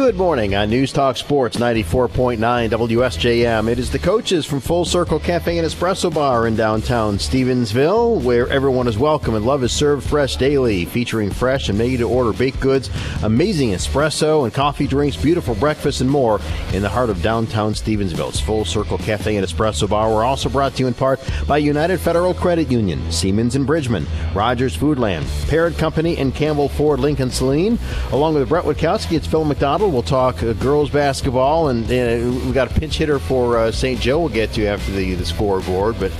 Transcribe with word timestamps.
Good 0.00 0.16
morning 0.16 0.54
on 0.54 0.70
News 0.70 0.94
Talk 0.94 1.18
Sports 1.18 1.58
94.9 1.58 2.38
WSJM. 2.38 3.70
It 3.70 3.78
is 3.78 3.90
the 3.90 3.98
coaches 3.98 4.46
from 4.46 4.60
Full 4.60 4.86
Circle 4.86 5.20
Cafe 5.20 5.58
and 5.58 5.66
Espresso 5.68 6.12
Bar 6.12 6.46
in 6.46 6.56
downtown 6.56 7.18
Stevensville, 7.18 8.20
where 8.22 8.48
everyone 8.48 8.88
is 8.88 8.96
welcome 8.96 9.34
and 9.34 9.44
love 9.44 9.62
is 9.62 9.72
served 9.72 10.08
fresh 10.08 10.36
daily, 10.36 10.86
featuring 10.86 11.30
fresh 11.30 11.68
and 11.68 11.76
made 11.76 11.98
to 11.98 12.08
order 12.08 12.32
baked 12.32 12.60
goods, 12.60 12.88
amazing 13.22 13.70
espresso 13.72 14.44
and 14.44 14.54
coffee 14.54 14.86
drinks, 14.86 15.18
beautiful 15.18 15.54
breakfast, 15.54 16.00
and 16.00 16.08
more 16.08 16.40
in 16.72 16.80
the 16.80 16.88
heart 16.88 17.10
of 17.10 17.20
downtown 17.20 17.74
Stevensville. 17.74 18.30
It's 18.30 18.40
Full 18.40 18.64
Circle 18.64 18.98
Cafe 18.98 19.36
and 19.36 19.46
Espresso 19.46 19.86
Bar. 19.88 20.08
We're 20.08 20.24
also 20.24 20.48
brought 20.48 20.74
to 20.76 20.82
you 20.82 20.86
in 20.88 20.94
part 20.94 21.20
by 21.46 21.58
United 21.58 22.00
Federal 22.00 22.32
Credit 22.32 22.70
Union, 22.70 23.12
Siemens 23.12 23.54
and 23.54 23.66
Bridgman, 23.66 24.06
Rogers 24.34 24.74
Foodland, 24.74 25.26
Parrot 25.48 25.76
Company, 25.76 26.16
and 26.16 26.34
Campbell 26.34 26.70
Ford 26.70 27.00
Lincoln 27.00 27.30
Saline. 27.30 27.78
Along 28.12 28.34
with 28.34 28.48
Brett 28.48 28.64
Witkowski, 28.64 29.12
it's 29.12 29.26
Phil 29.26 29.44
McDonald. 29.44 29.89
We'll 29.90 30.02
talk 30.02 30.42
uh, 30.42 30.52
girls 30.54 30.88
basketball, 30.90 31.68
and 31.68 31.84
uh, 31.84 32.46
we 32.46 32.52
got 32.52 32.70
a 32.70 32.80
pinch 32.80 32.96
hitter 32.98 33.18
for 33.18 33.58
uh, 33.58 33.72
St. 33.72 34.00
Joe. 34.00 34.20
We'll 34.20 34.28
get 34.28 34.52
to 34.54 34.66
after 34.66 34.92
the, 34.92 35.14
the 35.14 35.26
scoreboard, 35.26 35.96
but 35.98 36.12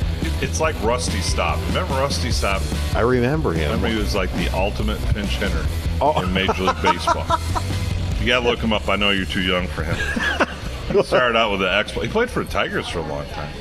It's 0.42 0.60
like 0.60 0.80
Rusty 0.82 1.20
Staub. 1.20 1.58
Remember 1.68 1.94
Rusty 1.94 2.30
Staub? 2.30 2.62
I 2.94 3.00
remember 3.00 3.52
him. 3.52 3.70
Remember 3.70 3.88
he 3.88 3.96
was 3.96 4.14
like 4.14 4.32
the 4.34 4.48
ultimate 4.54 4.98
pinch 5.14 5.30
hitter 5.38 5.64
Oh. 6.00 6.20
in 6.22 6.32
Major 6.32 6.62
League 6.64 6.82
Baseball. 6.82 7.26
you 8.20 8.26
gotta 8.26 8.44
look 8.44 8.58
him 8.58 8.72
up. 8.72 8.88
I 8.88 8.96
know 8.96 9.10
you're 9.10 9.24
too 9.26 9.42
young 9.42 9.66
for 9.68 9.84
him. 9.84 9.96
He 10.90 11.00
started 11.04 11.36
out 11.38 11.52
with 11.52 11.60
the 11.60 11.72
X. 11.72 11.92
He 11.92 12.08
played 12.08 12.28
for 12.28 12.42
the 12.42 12.50
Tigers 12.50 12.88
for 12.88 12.98
a 12.98 13.06
long 13.06 13.24
time. 13.26 13.54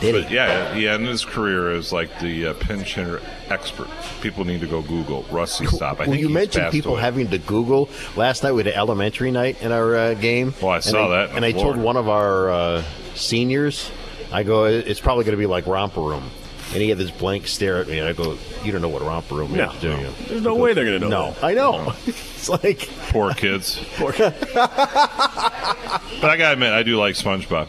Did 0.00 0.14
But 0.14 0.24
he? 0.30 0.34
yeah, 0.34 0.74
he 0.74 0.88
ended 0.88 1.08
his 1.10 1.24
career 1.24 1.70
as 1.72 1.92
like 1.92 2.18
the 2.20 2.48
uh, 2.48 2.54
pinch 2.54 2.94
hitter 2.94 3.20
expert. 3.48 3.88
People 4.22 4.44
need 4.44 4.60
to 4.60 4.66
go 4.66 4.82
Google 4.82 5.24
Rusty 5.30 5.66
Staub. 5.66 5.96
I 6.00 6.02
Well, 6.04 6.10
think 6.10 6.20
you 6.20 6.28
mentioned 6.28 6.72
people 6.72 6.92
away. 6.92 7.02
having 7.02 7.28
to 7.30 7.38
Google. 7.38 7.88
Last 8.16 8.42
night 8.42 8.52
we 8.52 8.60
had 8.62 8.68
an 8.72 8.78
elementary 8.78 9.30
night 9.30 9.60
in 9.62 9.72
our 9.72 9.94
uh, 9.96 10.14
game. 10.14 10.54
Oh, 10.62 10.68
I 10.68 10.76
And 10.76 10.84
saw 10.84 11.08
that 11.08 11.30
in 11.30 11.36
And 11.36 11.44
I 11.44 11.52
told 11.52 11.76
one 11.76 11.96
of 11.96 12.08
our 12.08 12.50
uh, 12.50 12.82
seniors, 13.14 13.90
I 14.32 14.42
go, 14.42 14.64
it's 14.64 15.00
probably 15.00 15.24
going 15.24 15.36
to 15.36 15.40
be 15.40 15.46
like 15.46 15.66
romper 15.66 16.00
room. 16.00 16.30
And 16.72 16.80
he 16.80 16.88
had 16.88 16.98
this 16.98 17.10
blank 17.10 17.48
stare 17.48 17.78
at 17.78 17.88
me, 17.88 17.98
and 17.98 18.06
I 18.06 18.12
go, 18.12 18.38
"You 18.62 18.70
don't 18.70 18.80
know 18.80 18.88
what 18.88 19.02
romper 19.02 19.34
room 19.34 19.52
No, 19.56 19.72
is, 19.72 19.80
do 19.80 19.88
you?" 19.90 20.06
there's 20.28 20.42
no 20.42 20.54
way 20.54 20.72
they're 20.72 20.84
going 20.84 21.00
to 21.00 21.08
know. 21.08 21.30
No, 21.30 21.36
I 21.42 21.52
know. 21.54 21.92
it's 22.06 22.48
like 22.48 22.88
Poor 23.08 23.32
kids. 23.34 23.80
Poor. 23.96 24.12
Kids. 24.12 24.36
But 24.54 26.30
I 26.30 26.36
gotta 26.36 26.52
admit, 26.52 26.72
I 26.72 26.84
do 26.84 26.96
like 26.96 27.16
SpongeBob. 27.16 27.66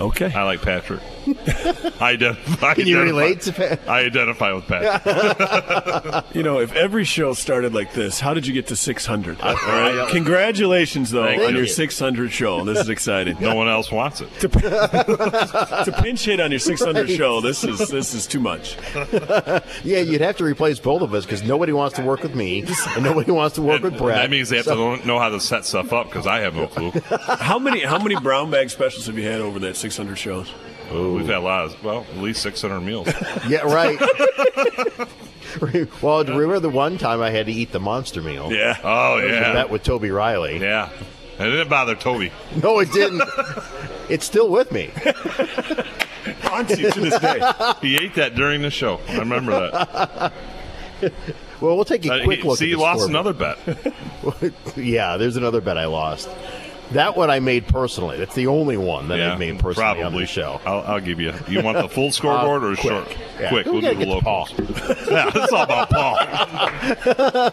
Okay. 0.00 0.32
I 0.32 0.44
like 0.44 0.62
Patrick. 0.62 1.02
I 1.26 2.10
identify. 2.12 2.74
Can 2.74 2.86
you 2.86 2.96
identify- 3.00 3.20
relate 3.20 3.40
to 3.42 3.52
Pat? 3.52 3.80
I 3.88 4.00
identify 4.06 4.52
with 4.52 4.66
Patrick. 4.66 6.24
You 6.34 6.42
know, 6.42 6.60
if 6.60 6.72
every 6.74 7.04
show 7.04 7.34
started 7.34 7.74
like 7.74 7.92
this, 7.92 8.20
how 8.20 8.34
did 8.34 8.46
you 8.46 8.54
get 8.54 8.68
to 8.68 8.76
600? 8.76 9.40
All 9.42 9.48
I- 9.48 9.52
right. 9.54 10.08
Congratulations, 10.10 11.10
though, 11.10 11.24
Thank 11.24 11.42
on 11.42 11.50
you. 11.52 11.58
your 11.58 11.66
600 11.66 12.30
show. 12.32 12.64
This 12.64 12.78
is 12.78 12.88
exciting. 12.88 13.36
No 13.40 13.54
one 13.54 13.68
else 13.68 13.90
wants 13.90 14.20
it. 14.20 14.28
to 14.40 15.98
pinch 16.02 16.24
hit 16.24 16.40
on 16.40 16.50
your 16.50 16.60
600 16.60 17.10
show, 17.10 17.40
this 17.40 17.64
is 17.64 17.78
this 17.88 18.14
is 18.14 18.26
too 18.26 18.40
much. 18.40 18.76
Yeah, 19.84 19.98
you'd 20.00 20.20
have 20.20 20.36
to 20.38 20.44
replace 20.44 20.78
both 20.78 21.02
of 21.02 21.14
us 21.14 21.24
because 21.24 21.42
nobody 21.42 21.72
wants 21.72 21.96
to 21.96 22.02
work 22.02 22.22
with 22.22 22.34
me, 22.34 22.64
and 22.94 23.04
nobody 23.04 23.30
wants 23.30 23.56
to 23.56 23.62
work 23.62 23.82
with 23.82 23.98
Brad. 23.98 24.16
That 24.18 24.30
means 24.30 24.48
they 24.48 24.56
have 24.58 24.66
to 24.66 25.06
know 25.06 25.18
how 25.18 25.28
to 25.30 25.40
set 25.40 25.64
stuff 25.64 25.92
up 25.92 26.06
because 26.06 26.26
I 26.26 26.40
have 26.40 26.54
no 26.54 26.66
clue. 26.68 26.92
How 27.10 27.58
many 27.58 27.80
how 27.80 27.98
many 28.02 28.16
brown 28.20 28.50
bag 28.50 28.70
specials 28.70 29.06
have 29.06 29.18
you 29.18 29.24
had 29.24 29.40
over 29.40 29.58
that 29.60 29.76
600 29.76 30.16
shows? 30.16 30.50
We've 30.90 31.26
had 31.26 31.36
a 31.36 31.40
lot 31.40 31.64
of, 31.66 31.84
well, 31.84 32.06
at 32.10 32.16
least 32.18 32.42
600 32.42 32.80
meals. 32.80 33.08
Yeah, 33.48 33.60
right. 33.62 33.98
well, 36.02 36.24
remember 36.24 36.60
the 36.60 36.70
one 36.70 36.98
time 36.98 37.20
I 37.20 37.30
had 37.30 37.46
to 37.46 37.52
eat 37.52 37.72
the 37.72 37.80
monster 37.80 38.22
meal? 38.22 38.52
Yeah. 38.52 38.76
Oh, 38.82 39.18
yeah. 39.18 39.52
met 39.52 39.70
with 39.70 39.82
Toby 39.82 40.10
Riley. 40.10 40.58
Yeah. 40.60 40.90
And 41.38 41.48
it 41.48 41.52
didn't 41.52 41.68
bother 41.70 41.94
Toby. 41.94 42.32
No, 42.62 42.78
it 42.80 42.92
didn't. 42.92 43.22
it's 44.08 44.26
still 44.26 44.50
with 44.50 44.70
me. 44.72 44.90
Haunts 46.42 46.78
you 46.78 46.90
to 46.90 47.00
this 47.00 47.18
day. 47.18 47.40
He 47.80 47.96
ate 47.96 48.14
that 48.16 48.34
during 48.34 48.62
the 48.62 48.70
show. 48.70 49.00
I 49.08 49.18
remember 49.18 49.70
that. 49.70 50.32
Well, 51.60 51.76
we'll 51.76 51.84
take 51.84 52.04
a 52.06 52.12
Uh, 52.12 52.24
quick 52.24 52.40
he- 52.40 52.48
look. 52.48 52.58
see, 52.58 52.72
the 52.74 52.80
lost 52.80 53.08
another 53.08 53.32
bet. 53.32 53.58
yeah, 54.76 55.16
there's 55.16 55.36
another 55.36 55.60
bet 55.60 55.78
I 55.78 55.86
lost. 55.86 56.28
That 56.92 57.16
one 57.16 57.30
I 57.30 57.38
made 57.38 57.68
personally. 57.68 58.18
That's 58.18 58.34
the 58.34 58.48
only 58.48 58.76
one 58.76 59.08
that 59.08 59.18
yeah, 59.18 59.32
I've 59.34 59.38
made 59.38 59.58
personally 59.60 59.74
probably. 60.00 60.02
on 60.04 60.12
the 60.14 60.26
show. 60.26 60.60
I'll, 60.66 60.80
I'll 60.82 61.00
give 61.00 61.20
you. 61.20 61.32
You 61.48 61.62
want 61.62 61.78
the 61.78 61.88
full 61.88 62.10
scoreboard 62.12 62.64
or 62.64 62.72
Uh, 62.72 62.76
quick. 62.76 62.92
short? 62.92 63.16
Yeah. 63.40 63.48
Quick. 63.50 63.66
We 63.66 63.72
We'll 63.72 63.80
gotta 63.82 63.94
do 63.94 64.00
the 64.00 64.06
get 64.06 64.14
to 64.18 64.24
Paul. 64.24 64.48
locals. 64.58 65.08
yeah, 65.10 65.30
it's 65.34 65.52
all 65.52 65.62
about 65.62 65.90
Paul. 65.90 67.52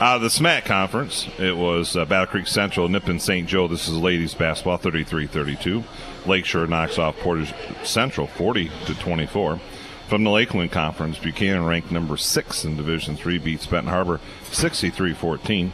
Uh, 0.00 0.18
the 0.18 0.26
SMAC 0.26 0.64
conference, 0.64 1.28
it 1.38 1.56
was 1.56 1.96
uh, 1.96 2.04
Battle 2.04 2.26
Creek 2.26 2.46
Central, 2.48 2.88
Nippon 2.88 3.20
St. 3.20 3.46
Joe. 3.48 3.68
This 3.68 3.88
is 3.88 3.96
ladies 3.96 4.34
basketball, 4.34 4.76
33-32. 4.78 5.84
Lakeshore 6.26 6.66
knocks 6.66 6.98
off 6.98 7.16
Portage 7.18 7.54
Central, 7.84 8.26
40 8.26 8.70
to 8.86 8.94
24. 8.98 9.60
From 10.08 10.24
the 10.24 10.30
Lakeland 10.30 10.72
Conference, 10.72 11.16
Buchanan 11.18 11.64
ranked 11.64 11.90
number 11.92 12.16
six 12.16 12.64
in 12.64 12.76
Division 12.76 13.16
Three, 13.16 13.38
beats 13.38 13.66
Benton 13.66 13.88
Harbor 13.90 14.20
63-14. 14.50 15.70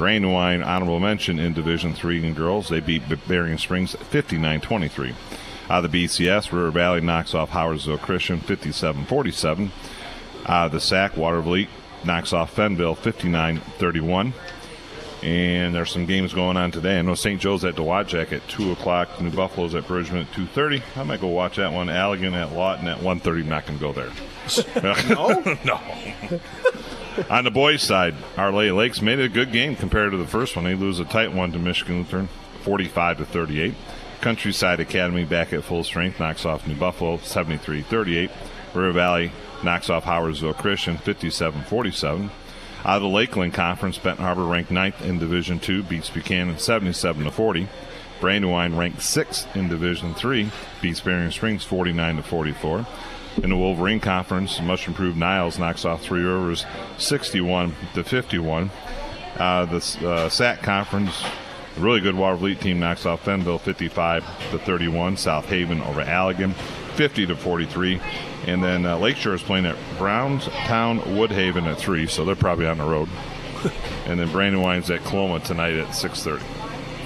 Brandywine, 0.00 0.62
honorable 0.62 0.98
mention 0.98 1.38
in 1.38 1.52
Division 1.52 1.92
Three 1.92 2.26
in 2.26 2.32
girls, 2.32 2.70
they 2.70 2.80
beat 2.80 3.06
B- 3.06 3.16
Berrien 3.28 3.58
Springs 3.58 3.94
59-23. 3.96 5.14
Uh, 5.68 5.82
the 5.82 5.88
BCS, 5.88 6.50
River 6.52 6.70
Valley 6.70 7.02
knocks 7.02 7.34
off 7.34 7.50
Howardsville 7.50 8.00
Christian 8.00 8.40
57-47. 8.40 9.70
Uh, 10.46 10.68
the 10.68 10.80
SAC, 10.80 11.12
Watervliet 11.16 11.68
knocks 12.06 12.32
off 12.32 12.56
Fenville 12.56 12.96
59-31. 12.96 14.32
And 15.22 15.74
there's 15.74 15.90
some 15.90 16.06
games 16.06 16.32
going 16.32 16.56
on 16.56 16.70
today. 16.70 16.98
I 16.98 17.02
know 17.02 17.14
St. 17.14 17.38
Joe's 17.38 17.66
at 17.66 17.74
Dowagiac 17.74 18.32
at 18.32 18.48
2 18.48 18.72
o'clock. 18.72 19.20
New 19.20 19.30
Buffalo's 19.30 19.74
at 19.74 19.86
Bridgman 19.86 20.22
at 20.22 20.32
2.30. 20.32 20.82
I 20.96 21.02
might 21.02 21.20
go 21.20 21.28
watch 21.28 21.56
that 21.56 21.74
one. 21.74 21.88
Allegan 21.88 22.32
at 22.32 22.54
Lawton 22.54 22.88
at 22.88 23.00
1.30. 23.00 23.42
I'm 23.42 23.48
not 23.50 23.66
going 23.66 23.78
to 23.78 23.84
go 23.84 23.92
there. 23.92 24.12
no? 25.10 25.58
no. 25.66 26.40
On 27.30 27.44
the 27.44 27.50
boys' 27.50 27.82
side, 27.82 28.14
our 28.36 28.52
Lady 28.52 28.72
Lakes 28.72 29.00
made 29.00 29.20
a 29.20 29.28
good 29.28 29.52
game 29.52 29.76
compared 29.76 30.12
to 30.12 30.16
the 30.16 30.26
first 30.26 30.56
one. 30.56 30.64
They 30.64 30.74
lose 30.74 31.00
a 31.00 31.04
tight 31.04 31.32
one 31.32 31.52
to 31.52 31.58
Michigan 31.58 31.98
Lutheran, 31.98 32.28
45 32.62 33.18
to 33.18 33.24
38. 33.24 33.74
Countryside 34.20 34.80
Academy 34.80 35.24
back 35.24 35.52
at 35.52 35.64
full 35.64 35.82
strength 35.82 36.20
knocks 36.20 36.44
off 36.44 36.66
New 36.66 36.74
Buffalo, 36.74 37.16
73-38. 37.18 38.30
River 38.74 38.92
Valley 38.92 39.32
knocks 39.64 39.90
off 39.90 40.04
Howardsville 40.04 40.56
Christian, 40.56 40.98
57-47. 40.98 42.30
Out 42.84 42.96
of 42.96 43.02
the 43.02 43.08
Lakeland 43.08 43.54
Conference, 43.54 43.98
Benton 43.98 44.24
Harbor 44.24 44.44
ranked 44.44 44.70
ninth 44.70 45.02
in 45.02 45.18
Division 45.18 45.58
Two, 45.58 45.82
beats 45.82 46.08
Buchanan 46.08 46.58
77 46.58 47.24
to 47.24 47.30
40. 47.30 47.68
Brandywine 48.20 48.76
ranked 48.76 49.02
sixth 49.02 49.54
in 49.56 49.68
Division 49.68 50.14
Three, 50.14 50.50
beats 50.80 51.00
Berrien 51.00 51.30
Springs 51.30 51.64
49 51.64 52.16
to 52.16 52.22
44. 52.22 52.86
In 53.42 53.48
the 53.48 53.56
Wolverine 53.56 54.00
Conference, 54.00 54.60
much 54.60 54.86
improved 54.86 55.16
Niles 55.16 55.58
knocks 55.58 55.86
off 55.86 56.02
Three 56.02 56.20
Rivers 56.20 56.66
61 56.98 57.74
to 57.94 58.04
51. 58.04 58.70
Uh, 59.36 59.64
the 59.64 60.06
uh, 60.06 60.28
SAC 60.28 60.62
Conference, 60.62 61.24
a 61.76 61.80
really 61.80 62.00
good 62.00 62.14
Watervliet 62.14 62.60
team 62.60 62.80
knocks 62.80 63.06
off 63.06 63.24
Fenville 63.24 63.58
55 63.58 64.50
to 64.50 64.58
31. 64.58 65.16
South 65.16 65.46
Haven 65.46 65.80
over 65.80 66.04
Allegan 66.04 66.52
50 66.96 67.26
to 67.26 67.36
43. 67.36 67.98
And 68.46 68.62
then 68.62 68.84
uh, 68.84 68.98
Lakeshore 68.98 69.34
is 69.34 69.42
playing 69.42 69.64
at 69.64 69.76
Brownstown 69.96 71.00
Woodhaven 71.00 71.64
at 71.64 71.78
three, 71.78 72.06
so 72.06 72.26
they're 72.26 72.36
probably 72.36 72.66
on 72.66 72.76
the 72.76 72.84
road. 72.84 73.08
and 74.06 74.20
then 74.20 74.28
Brandywine's 74.28 74.90
at 74.90 75.00
Coloma 75.04 75.40
tonight 75.40 75.74
at 75.74 75.88
6:30. 75.88 76.59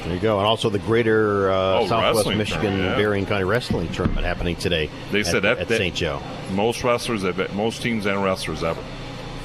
There 0.04 0.15
you 0.15 0.20
go. 0.20 0.38
And 0.38 0.47
also 0.47 0.69
the 0.70 0.78
Greater 0.78 1.50
uh, 1.50 1.81
Oh, 1.81 1.87
Southwest 1.88 2.28
Michigan 2.37 2.62
tournament, 2.62 2.91
yeah. 2.91 2.97
Berrien 2.97 3.26
County 3.26 3.44
Wrestling 3.44 3.88
Tournament 3.92 4.26
happening 4.26 4.54
today. 4.56 4.91
They 5.10 5.20
at, 5.20 5.26
said 5.26 5.42
that- 5.42 5.59
at 5.59 5.69
St. 5.69 5.94
Joe. 5.94 6.20
Most 6.53 6.84
wrestlers, 6.84 7.25
I've 7.25 7.37
bet- 7.37 7.54
most 7.54 7.81
teams 7.82 8.04
and 8.06 8.22
wrestlers 8.22 8.62
ever. 8.62 8.82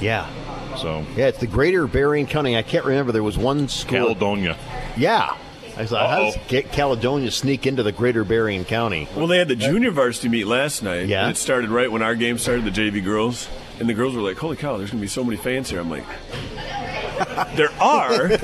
Yeah. 0.00 0.28
So 0.76 1.04
Yeah, 1.16 1.28
it's 1.28 1.38
the 1.38 1.46
Greater 1.46 1.86
Berrien 1.86 2.26
County. 2.26 2.56
I 2.56 2.62
can't 2.62 2.84
remember. 2.84 3.12
There 3.12 3.22
was 3.22 3.36
one 3.38 3.68
school. 3.68 3.98
Caledonia. 3.98 4.56
Yeah. 4.96 5.34
I 5.76 5.86
thought, 5.86 6.10
how 6.10 6.20
does 6.24 6.36
Uh-oh. 6.36 6.42
get 6.48 6.72
Caledonia 6.72 7.30
sneak 7.30 7.66
into 7.66 7.82
the 7.82 7.92
Greater 7.92 8.22
Berrien 8.22 8.64
County? 8.66 9.08
Well, 9.16 9.26
they 9.26 9.38
had 9.38 9.48
the 9.48 9.56
junior 9.56 9.90
varsity 9.90 10.28
meet 10.28 10.46
last 10.46 10.82
night. 10.82 11.06
Yeah. 11.06 11.22
And 11.22 11.30
it 11.30 11.38
started 11.38 11.70
right 11.70 11.90
when 11.90 12.02
our 12.02 12.14
game 12.14 12.36
started, 12.36 12.66
the 12.66 12.70
JV 12.70 13.02
girls. 13.02 13.48
And 13.78 13.88
the 13.88 13.94
girls 13.94 14.14
were 14.14 14.20
like, 14.20 14.36
holy 14.36 14.56
cow, 14.56 14.76
there's 14.76 14.90
going 14.90 14.98
to 15.00 15.04
be 15.04 15.08
so 15.08 15.24
many 15.24 15.38
fans 15.38 15.70
here. 15.70 15.80
I'm 15.80 15.88
like, 15.88 16.04
there 17.56 17.72
are, 17.80 18.28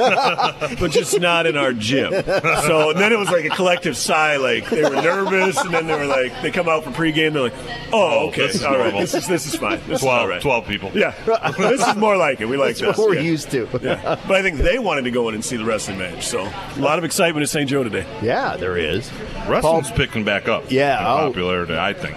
but 0.80 0.90
just 0.90 1.18
not 1.20 1.46
in 1.46 1.56
our 1.56 1.72
gym. 1.72 2.12
So 2.12 2.90
and 2.90 2.98
then 2.98 3.12
it 3.12 3.18
was 3.18 3.30
like 3.30 3.44
a 3.44 3.50
collective 3.50 3.96
sigh. 3.96 4.36
Like 4.36 4.68
they 4.70 4.82
were 4.82 4.90
nervous, 4.90 5.58
and 5.58 5.72
then 5.72 5.86
they 5.86 5.96
were 5.96 6.06
like, 6.06 6.40
they 6.42 6.50
come 6.50 6.68
out 6.68 6.84
for 6.84 6.90
pregame. 6.90 7.32
They're 7.32 7.42
like, 7.42 7.54
oh, 7.92 8.06
Oh, 8.16 8.28
okay, 8.28 8.46
this 8.46 8.56
is 8.56 8.62
all 8.62 8.72
right, 8.74 8.84
normal. 8.84 9.00
this 9.00 9.14
is 9.14 9.26
this 9.26 9.46
is 9.46 9.56
fine. 9.56 9.80
This 9.86 10.00
12, 10.00 10.02
is 10.02 10.04
all 10.04 10.28
right. 10.28 10.42
12 10.42 10.66
people. 10.66 10.90
Yeah, 10.94 11.14
this 11.58 11.86
is 11.86 11.96
more 11.96 12.16
like 12.16 12.40
it. 12.40 12.46
We 12.46 12.56
like 12.56 12.76
That's 12.76 12.80
this. 12.80 12.98
what 12.98 13.08
we're 13.10 13.16
yeah. 13.16 13.20
used 13.22 13.50
to. 13.50 13.68
Yeah. 13.82 14.20
But 14.26 14.36
I 14.36 14.42
think 14.42 14.58
they 14.58 14.78
wanted 14.78 15.02
to 15.02 15.10
go 15.10 15.28
in 15.28 15.34
and 15.34 15.44
see 15.44 15.56
the 15.56 15.64
wrestling 15.64 15.98
match. 15.98 16.26
So 16.26 16.40
a 16.40 16.80
lot 16.80 16.98
of 16.98 17.04
excitement 17.04 17.42
at 17.42 17.50
St. 17.50 17.68
Joe 17.68 17.84
today. 17.84 18.06
Yeah, 18.22 18.56
there 18.56 18.76
is. 18.76 19.10
Wrestling's 19.46 19.90
picking 19.90 20.24
back 20.24 20.48
up. 20.48 20.70
Yeah, 20.70 21.00
in 21.00 21.06
oh. 21.06 21.28
popularity, 21.28 21.76
I 21.76 21.92
think. 21.92 22.16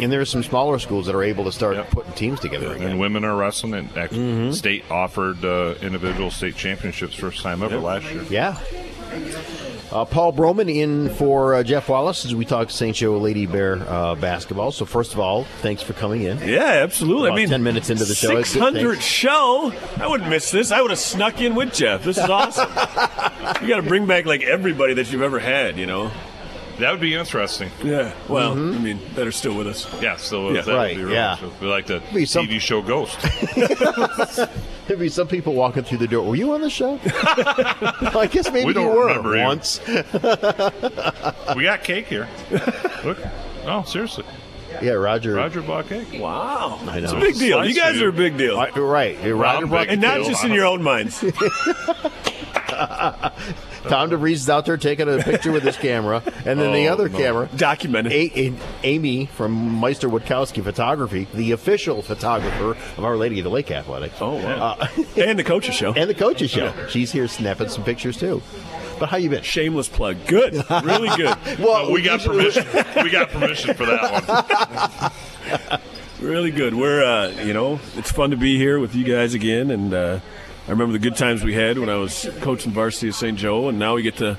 And 0.00 0.10
there 0.12 0.20
are 0.20 0.24
some 0.24 0.42
smaller 0.42 0.78
schools 0.78 1.06
that 1.06 1.14
are 1.14 1.22
able 1.22 1.44
to 1.44 1.52
start 1.52 1.76
Yep. 1.76 1.90
putting 1.90 2.12
teams 2.12 2.40
together 2.40 2.72
And 2.72 2.82
again. 2.82 2.98
women 2.98 3.24
are 3.24 3.36
wrestling, 3.36 3.74
and 3.74 3.90
Mm-hmm. 3.94 4.52
state 4.52 4.84
offered 4.90 5.44
uh, 5.44 5.74
individual 5.82 6.30
state 6.30 6.56
championships 6.56 7.14
first 7.14 7.42
time 7.42 7.62
ever 7.62 7.78
last 7.78 8.04
year. 8.12 8.22
Yeah. 8.30 8.56
Uh, 9.90 10.06
Paul 10.06 10.32
Broman 10.32 10.74
in 10.74 11.10
for 11.16 11.54
uh, 11.54 11.62
Jeff 11.62 11.86
Wallace 11.90 12.24
as 12.24 12.34
we 12.34 12.46
talk 12.46 12.70
St. 12.70 12.96
Joe 12.96 13.18
Lady 13.18 13.44
Bear 13.44 13.76
uh, 13.86 14.14
basketball. 14.14 14.72
So 14.72 14.86
first 14.86 15.12
of 15.12 15.20
all, 15.20 15.44
thanks 15.60 15.82
for 15.82 15.92
coming 15.92 16.22
in. 16.22 16.38
Yeah, 16.48 16.60
absolutely. 16.82 17.28
About 17.28 17.34
I 17.38 17.42
mean, 17.42 17.48
10 17.50 17.62
minutes 17.62 17.90
into 17.90 18.06
the 18.06 18.14
show, 18.14 18.38
it's 18.38 18.48
600 18.48 19.02
show. 19.02 19.70
I 20.00 20.06
wouldn't 20.06 20.30
miss 20.30 20.50
this. 20.50 20.72
I 20.72 20.80
would 20.80 20.90
have 20.92 20.98
snuck 20.98 21.42
in 21.42 21.54
with 21.54 21.74
Jeff. 21.74 22.04
This 22.04 22.16
is 22.16 22.24
awesome. 22.24 22.70
you 23.60 23.68
got 23.68 23.76
to 23.76 23.82
bring 23.86 24.06
back 24.06 24.24
like 24.24 24.42
everybody 24.42 24.94
that 24.94 25.12
you've 25.12 25.20
ever 25.20 25.38
had. 25.38 25.76
You 25.76 25.84
know. 25.84 26.10
That 26.78 26.90
would 26.90 27.00
be 27.00 27.14
interesting. 27.14 27.70
Yeah. 27.84 28.12
Well, 28.28 28.54
mm-hmm. 28.56 28.76
I 28.76 28.80
mean, 28.80 29.00
that 29.14 29.26
are 29.26 29.32
still 29.32 29.54
with 29.54 29.66
us. 29.68 29.86
Yeah, 30.02 30.16
so 30.16 30.50
Yeah. 30.50 30.62
that 30.62 30.66
would 30.66 30.74
Right, 30.76 30.96
be 30.96 31.02
yeah. 31.12 31.32
interesting. 31.34 31.60
We 31.60 31.68
like 31.68 31.86
the 31.86 32.02
Be 32.12 32.24
some- 32.24 32.46
TV 32.46 32.58
show 32.60 32.82
Ghost. 32.82 33.18
There'd 34.88 34.98
be 34.98 35.08
some 35.08 35.28
people 35.28 35.54
walking 35.54 35.84
through 35.84 35.98
the 35.98 36.08
door. 36.08 36.26
Were 36.28 36.34
you 36.34 36.52
on 36.54 36.60
the 36.60 36.70
show? 36.70 36.98
I 37.04 38.28
guess 38.30 38.50
maybe 38.50 38.66
We 38.66 38.72
don't 38.72 38.86
you 38.90 38.98
were 38.98 39.06
remember 39.06 39.38
once. 39.44 39.80
we 41.56 41.62
got 41.64 41.84
cake 41.84 42.06
here. 42.06 42.26
Look. 43.04 43.18
No, 43.64 43.84
seriously. 43.84 44.24
Yeah, 44.82 44.92
Roger. 44.92 45.34
Roger 45.34 45.62
bought 45.62 45.88
cake. 45.88 46.08
Wow. 46.14 46.80
I 46.88 46.98
know. 46.98 47.04
It's 47.04 47.12
a 47.12 47.16
big 47.20 47.36
deal. 47.36 47.58
Slice 47.58 47.68
You 47.68 47.80
guys 47.80 47.92
for 47.92 47.98
you. 48.00 48.06
are 48.06 48.08
a 48.08 48.12
big 48.12 48.36
deal. 48.36 48.56
Right, 48.56 48.74
right. 48.76 49.18
Yeah, 49.22 49.30
Roger 49.30 49.64
I'm 49.64 49.68
brought 49.68 49.88
and 49.88 50.00
not 50.00 50.24
just 50.26 50.42
in 50.44 50.50
your 50.52 50.66
own 50.66 50.82
minds. 50.82 51.22
Tom 53.88 54.10
DeVries 54.10 54.32
is 54.32 54.50
out 54.50 54.64
there 54.66 54.76
taking 54.76 55.08
a 55.08 55.18
picture 55.22 55.52
with 55.52 55.62
his 55.62 55.76
camera, 55.78 56.22
and 56.46 56.58
then 56.60 56.72
the 56.72 56.88
Oh, 56.88 56.92
other 56.92 57.08
no. 57.08 57.18
camera, 57.18 57.48
Documented. 57.56 58.12
A- 58.12 58.32
A- 58.48 58.52
Amy 58.84 59.26
from 59.26 59.52
Meister 59.80 60.08
Witkowski 60.08 60.62
Photography, 60.62 61.26
the 61.34 61.52
official 61.52 62.02
photographer 62.02 62.70
of 62.96 63.04
Our 63.04 63.16
Lady 63.16 63.38
of 63.40 63.44
the 63.44 63.50
Lake 63.50 63.70
Athletics, 63.70 64.14
Oh, 64.20 64.34
wow. 64.34 64.78
and 65.16 65.38
the 65.38 65.44
coach's 65.44 65.74
show. 65.74 65.92
and 65.92 66.08
the 66.08 66.14
coaches 66.14 66.50
show. 66.50 66.72
She's 66.88 67.10
here 67.12 67.28
snapping 67.28 67.68
some 67.68 67.84
pictures 67.84 68.16
too. 68.16 68.40
But 68.98 69.08
how 69.08 69.16
you 69.16 69.30
been? 69.30 69.42
Shameless 69.42 69.88
plug. 69.88 70.16
Good. 70.26 70.54
Really 70.84 71.08
good. 71.16 71.36
Well, 71.58 71.90
we 71.92 72.02
got 72.02 72.20
permission. 72.20 72.64
we 73.02 73.10
got 73.10 73.30
permission 73.30 73.74
for 73.74 73.86
that 73.86 74.60
one. 75.70 75.80
Really 76.20 76.50
good. 76.52 76.74
We're, 76.74 77.02
uh, 77.04 77.30
you 77.42 77.52
know, 77.52 77.80
it's 77.96 78.12
fun 78.12 78.30
to 78.30 78.36
be 78.36 78.56
here 78.56 78.78
with 78.78 78.94
you 78.94 79.04
guys 79.04 79.34
again. 79.34 79.70
And 79.72 79.92
uh, 79.92 80.20
I 80.66 80.70
remember 80.70 80.92
the 80.92 80.98
good 80.98 81.16
times 81.16 81.42
we 81.44 81.54
had 81.54 81.78
when 81.78 81.88
I 81.88 81.96
was 81.96 82.28
coaching 82.40 82.72
varsity 82.72 83.08
at 83.08 83.14
St. 83.14 83.36
Joe. 83.36 83.68
And 83.68 83.78
now 83.78 83.94
we 83.96 84.02
get 84.02 84.16
to 84.18 84.38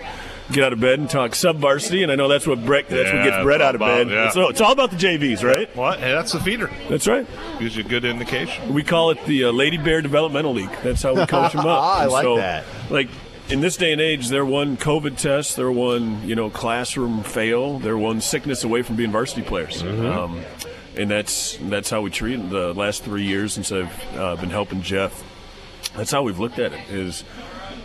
get 0.51 0.63
out 0.63 0.73
of 0.73 0.79
bed 0.79 0.99
and 0.99 1.09
talk 1.09 1.35
sub 1.35 1.57
varsity. 1.57 2.01
And 2.03 2.11
I 2.11 2.15
know 2.15 2.27
that's 2.27 2.47
what 2.47 2.63
Brett, 2.65 2.87
that's 2.89 3.11
what 3.11 3.23
gets 3.23 3.43
Brett 3.43 3.61
out 3.61 3.75
of 3.75 3.81
about- 3.81 4.07
bed. 4.07 4.13
yeah. 4.13 4.29
So 4.29 4.47
it's 4.49 4.61
all 4.61 4.71
about 4.71 4.91
the 4.91 4.97
JVs, 4.97 5.43
right? 5.43 5.73
What? 5.75 5.99
Hey, 5.99 6.11
that's 6.11 6.31
the 6.31 6.39
feeder. 6.39 6.69
That's 6.89 7.07
right. 7.07 7.27
Gives 7.59 7.75
you 7.75 7.83
a 7.83 7.87
good 7.87 8.05
indication. 8.05 8.73
We 8.73 8.83
call 8.83 9.11
it 9.11 9.23
the 9.25 9.45
uh, 9.45 9.51
Lady 9.51 9.77
Bear 9.77 10.01
Developmental 10.01 10.53
League. 10.53 10.71
That's 10.83 11.01
how 11.03 11.13
we 11.13 11.25
coach 11.25 11.51
them 11.53 11.65
up. 11.65 11.83
I 11.99 12.03
And 12.03 12.11
like 12.11 12.23
so, 12.23 12.37
that. 12.37 12.65
Like 12.89 13.09
in 13.49 13.59
this 13.59 13.75
day 13.75 13.91
and 13.91 13.99
age, 13.99 14.29
they're 14.29 14.45
one 14.45 14.77
COVID 14.77 15.17
test, 15.17 15.57
they're 15.57 15.71
one 15.71 16.25
you 16.27 16.35
know 16.35 16.49
classroom 16.49 17.23
fail, 17.23 17.79
they're 17.79 17.97
one 17.97 18.21
sickness 18.21 18.63
away 18.63 18.81
from 18.81 18.95
being 18.95 19.11
varsity 19.11 19.41
players. 19.41 19.83
Mm-hmm. 19.83 20.05
Um, 20.05 20.41
and 20.95 21.11
that's 21.11 21.57
that's 21.63 21.89
how 21.89 22.01
we 22.01 22.09
treat 22.11 22.39
it 22.39 22.49
the 22.49 22.73
last 22.73 23.03
three 23.03 23.23
years 23.25 23.51
since 23.53 23.71
I've 23.73 24.15
uh, 24.15 24.35
been 24.37 24.49
helping 24.51 24.81
Jeff. 24.81 25.21
That's 25.95 26.11
how 26.11 26.23
we've 26.23 26.39
looked 26.39 26.59
at 26.59 26.73
it. 26.73 26.89
Is 26.89 27.23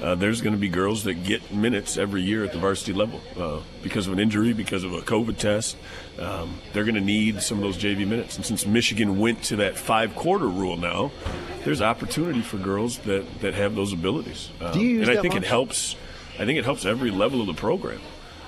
uh, 0.02 0.14
there's 0.14 0.40
going 0.40 0.54
to 0.54 0.58
be 0.58 0.68
girls 0.68 1.04
that 1.04 1.24
get 1.24 1.52
minutes 1.52 1.96
every 1.96 2.22
year 2.22 2.44
at 2.44 2.52
the 2.52 2.58
varsity 2.58 2.92
level 2.92 3.20
uh, 3.38 3.60
because 3.82 4.06
of 4.06 4.12
an 4.12 4.18
injury, 4.18 4.52
because 4.52 4.84
of 4.84 4.92
a 4.92 5.00
COVID 5.00 5.36
test. 5.36 5.76
Um, 6.18 6.60
they're 6.72 6.84
going 6.84 6.94
to 6.94 7.00
need 7.00 7.42
some 7.42 7.58
of 7.58 7.64
those 7.64 7.76
JV 7.76 8.06
minutes. 8.06 8.36
And 8.36 8.44
since 8.46 8.64
Michigan 8.64 9.18
went 9.18 9.42
to 9.44 9.56
that 9.56 9.76
five 9.76 10.14
quarter 10.14 10.46
rule 10.46 10.76
now, 10.76 11.10
there's 11.64 11.82
opportunity 11.82 12.40
for 12.40 12.58
girls 12.58 12.98
that, 13.00 13.40
that 13.40 13.54
have 13.54 13.74
those 13.74 13.92
abilities. 13.92 14.50
Um, 14.60 14.72
Do 14.72 14.80
you 14.80 14.98
use 15.00 15.08
and 15.08 15.18
I 15.18 15.20
think 15.20 15.34
much? 15.34 15.42
it 15.42 15.46
helps. 15.46 15.96
I 16.38 16.44
think 16.46 16.58
it 16.58 16.64
helps 16.64 16.84
every 16.84 17.10
level 17.10 17.40
of 17.40 17.46
the 17.48 17.54
program. 17.54 18.00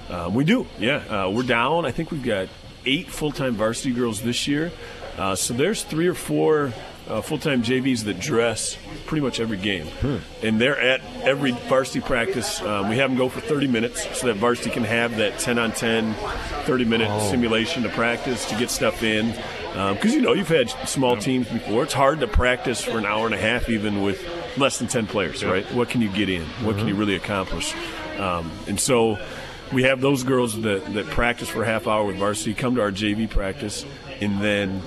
Um, 0.09 0.35
we 0.35 0.45
do, 0.45 0.67
yeah. 0.79 0.97
Uh, 1.27 1.31
we're 1.31 1.43
down. 1.43 1.85
I 1.85 1.91
think 1.91 2.11
we've 2.11 2.23
got 2.23 2.49
eight 2.87 3.09
full-time 3.09 3.55
varsity 3.55 3.93
girls 3.93 4.23
this 4.23 4.49
year. 4.49 4.73
Uh, 5.17 5.35
so 5.35 5.53
there's 5.55 5.83
three 5.85 6.07
or 6.07 6.15
four 6.15 6.73
uh, 7.11 7.21
full-time 7.21 7.63
JVs 7.63 8.05
that 8.05 8.21
dress 8.21 8.79
pretty 9.07 9.23
much 9.23 9.41
every 9.41 9.57
game, 9.57 9.87
and 10.43 10.61
they're 10.61 10.81
at 10.81 11.01
every 11.23 11.53
varsity 11.69 12.01
practice. 12.01 12.61
Um, 12.63 12.89
we 12.89 12.97
have 12.99 13.11
them 13.11 13.19
go 13.19 13.29
for 13.29 13.41
30 13.41 13.67
minutes 13.67 14.19
so 14.19 14.29
that 14.29 14.37
varsity 14.37 14.71
can 14.71 14.85
have 14.85 15.17
that 15.17 15.39
10 15.39 15.59
on 15.59 15.73
10, 15.73 16.15
30-minute 16.15 17.31
simulation 17.31 17.83
to 17.83 17.89
practice 17.89 18.47
to 18.47 18.57
get 18.57 18.71
stuff 18.71 19.03
in. 19.03 19.35
Because 19.71 20.15
you 20.15 20.21
know 20.21 20.33
you've 20.33 20.49
had 20.49 20.69
small 20.89 21.17
teams 21.17 21.49
before. 21.49 21.85
It's 21.85 21.95
hard 21.95 22.21
to 22.21 22.27
practice 22.27 22.83
for 22.83 22.99
an 22.99 23.07
hour 23.07 23.27
and 23.27 23.35
a 23.35 23.39
half 23.39 23.69
even 23.69 24.03
with 24.03 24.25
less 24.57 24.79
than 24.79 24.89
10 24.89 25.07
players, 25.07 25.45
right? 25.45 25.65
What 25.73 25.89
can 25.89 26.01
you 26.01 26.09
get 26.09 26.29
in? 26.29 26.43
What 26.65 26.77
can 26.77 26.89
you 26.89 26.95
really 26.95 27.15
accomplish? 27.15 27.75
Um, 28.19 28.51
and 28.67 28.79
so 28.81 29.19
we 29.73 29.85
have 29.85 30.01
those 30.01 30.25
girls 30.25 30.61
that, 30.63 30.93
that 30.95 31.07
practice 31.07 31.49
for 31.49 31.63
a 31.63 31.67
half 31.67 31.87
hour 31.87 32.05
with 32.05 32.17
varsity 32.17 32.55
come 32.55 32.75
to 32.75 32.83
our 32.83 32.91
JV 32.91 33.31
practice, 33.31 33.87
and 34.21 34.41
then, 34.43 34.83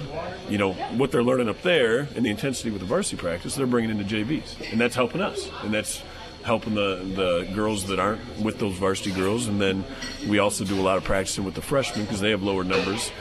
you 0.49 0.57
know, 0.57 0.73
what 0.73 1.11
they're 1.11 1.23
learning 1.23 1.49
up 1.49 1.61
there 1.61 2.07
and 2.15 2.25
the 2.25 2.29
intensity 2.29 2.69
with 2.69 2.81
the 2.81 2.87
varsity 2.87 3.17
practice, 3.17 3.55
they're 3.55 3.67
bringing 3.67 3.91
into 3.91 4.03
JVs, 4.03 4.71
and 4.71 4.79
that's 4.79 4.95
helping 4.95 5.21
us, 5.21 5.49
and 5.63 5.73
that's 5.73 6.03
helping 6.43 6.75
the 6.75 6.97
the 7.15 7.49
girls 7.55 7.87
that 7.87 7.99
aren't 7.99 8.21
with 8.39 8.59
those 8.59 8.75
varsity 8.75 9.11
girls, 9.11 9.47
and 9.47 9.61
then 9.61 9.83
we 10.27 10.39
also 10.39 10.65
do 10.65 10.79
a 10.79 10.83
lot 10.83 10.97
of 10.97 11.03
practicing 11.03 11.43
with 11.43 11.55
the 11.55 11.61
freshmen 11.61 12.05
because 12.05 12.19
they 12.19 12.31
have 12.31 12.43
lower 12.43 12.63
numbers, 12.63 13.11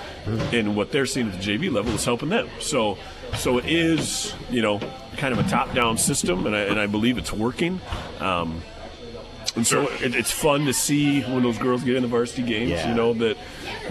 and 0.53 0.77
what 0.77 0.91
they're 0.91 1.07
seeing 1.07 1.31
at 1.31 1.41
the 1.41 1.59
JV 1.59 1.73
level 1.73 1.93
is 1.93 2.05
helping 2.05 2.29
them. 2.29 2.49
So, 2.61 2.99
so 3.37 3.59
it 3.59 3.67
is, 3.67 4.35
you 4.51 4.63
know, 4.63 4.81
kind 5.17 5.33
of 5.33 5.45
a 5.45 5.49
top 5.49 5.73
down 5.75 5.99
system, 5.99 6.47
and 6.47 6.57
I, 6.57 6.61
and 6.63 6.81
I 6.81 6.87
believe 6.87 7.19
it's 7.19 7.33
working. 7.33 7.81
Um, 8.21 8.63
and 9.57 9.67
so 9.67 9.83
it, 9.89 10.15
it's 10.15 10.31
fun 10.31 10.65
to 10.67 10.73
see 10.73 11.23
when 11.23 11.43
those 11.43 11.59
girls 11.59 11.85
get 11.85 11.97
in 11.97 12.03
the 12.03 12.09
varsity 12.09 12.43
games. 12.43 12.71
Yeah. 12.71 12.89
You 12.89 12.95
know 12.95 13.13
that 13.15 13.37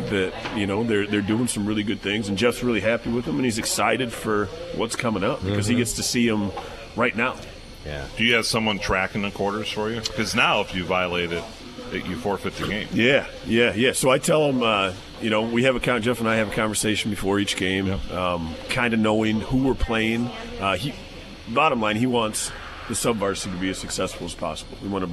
that 0.09 0.33
you 0.57 0.65
know 0.67 0.83
they're 0.83 1.05
they're 1.07 1.21
doing 1.21 1.47
some 1.47 1.65
really 1.65 1.83
good 1.83 2.01
things, 2.01 2.27
and 2.29 2.37
Jeff's 2.37 2.63
really 2.63 2.79
happy 2.81 3.09
with 3.11 3.25
them, 3.25 3.35
and 3.35 3.45
he's 3.45 3.57
excited 3.59 4.11
for 4.11 4.45
what's 4.75 4.95
coming 4.95 5.23
up 5.23 5.43
because 5.43 5.67
he 5.67 5.75
gets 5.75 5.93
to 5.93 6.03
see 6.03 6.27
them 6.29 6.51
right 6.95 7.15
now. 7.15 7.35
Yeah. 7.85 8.05
Do 8.17 8.23
you 8.23 8.35
have 8.35 8.45
someone 8.45 8.79
tracking 8.79 9.21
the 9.23 9.31
quarters 9.31 9.69
for 9.71 9.89
you? 9.89 9.99
Because 10.01 10.35
now, 10.35 10.61
if 10.61 10.75
you 10.75 10.83
violate 10.83 11.31
it, 11.31 11.43
it- 11.91 12.05
you 12.05 12.15
forfeit 12.15 12.53
the 12.55 12.67
game. 12.67 12.87
Yeah, 12.93 13.25
yeah, 13.45 13.73
yeah. 13.73 13.91
So 13.93 14.09
I 14.11 14.17
tell 14.19 14.45
them, 14.51 14.61
uh, 14.63 14.93
you 15.21 15.29
know, 15.29 15.41
we 15.41 15.63
have 15.63 15.75
a 15.75 15.79
con- 15.79 16.01
Jeff 16.01 16.19
and 16.19 16.29
I 16.29 16.35
have 16.35 16.51
a 16.51 16.55
conversation 16.55 17.09
before 17.11 17.39
each 17.39 17.55
game, 17.57 17.91
um, 18.11 18.53
kind 18.69 18.93
of 18.93 18.99
knowing 18.99 19.41
who 19.41 19.63
we're 19.67 19.73
playing. 19.75 20.29
Uh, 20.59 20.75
he, 20.77 20.93
bottom 21.49 21.81
line, 21.81 21.95
he 21.97 22.05
wants 22.05 22.51
the 22.87 22.95
sub 22.95 23.17
varsity 23.17 23.55
to 23.55 23.59
be 23.59 23.69
as 23.69 23.77
successful 23.79 24.25
as 24.25 24.33
possible. 24.35 24.77
We 24.81 24.87
want 24.89 25.05
to, 25.05 25.11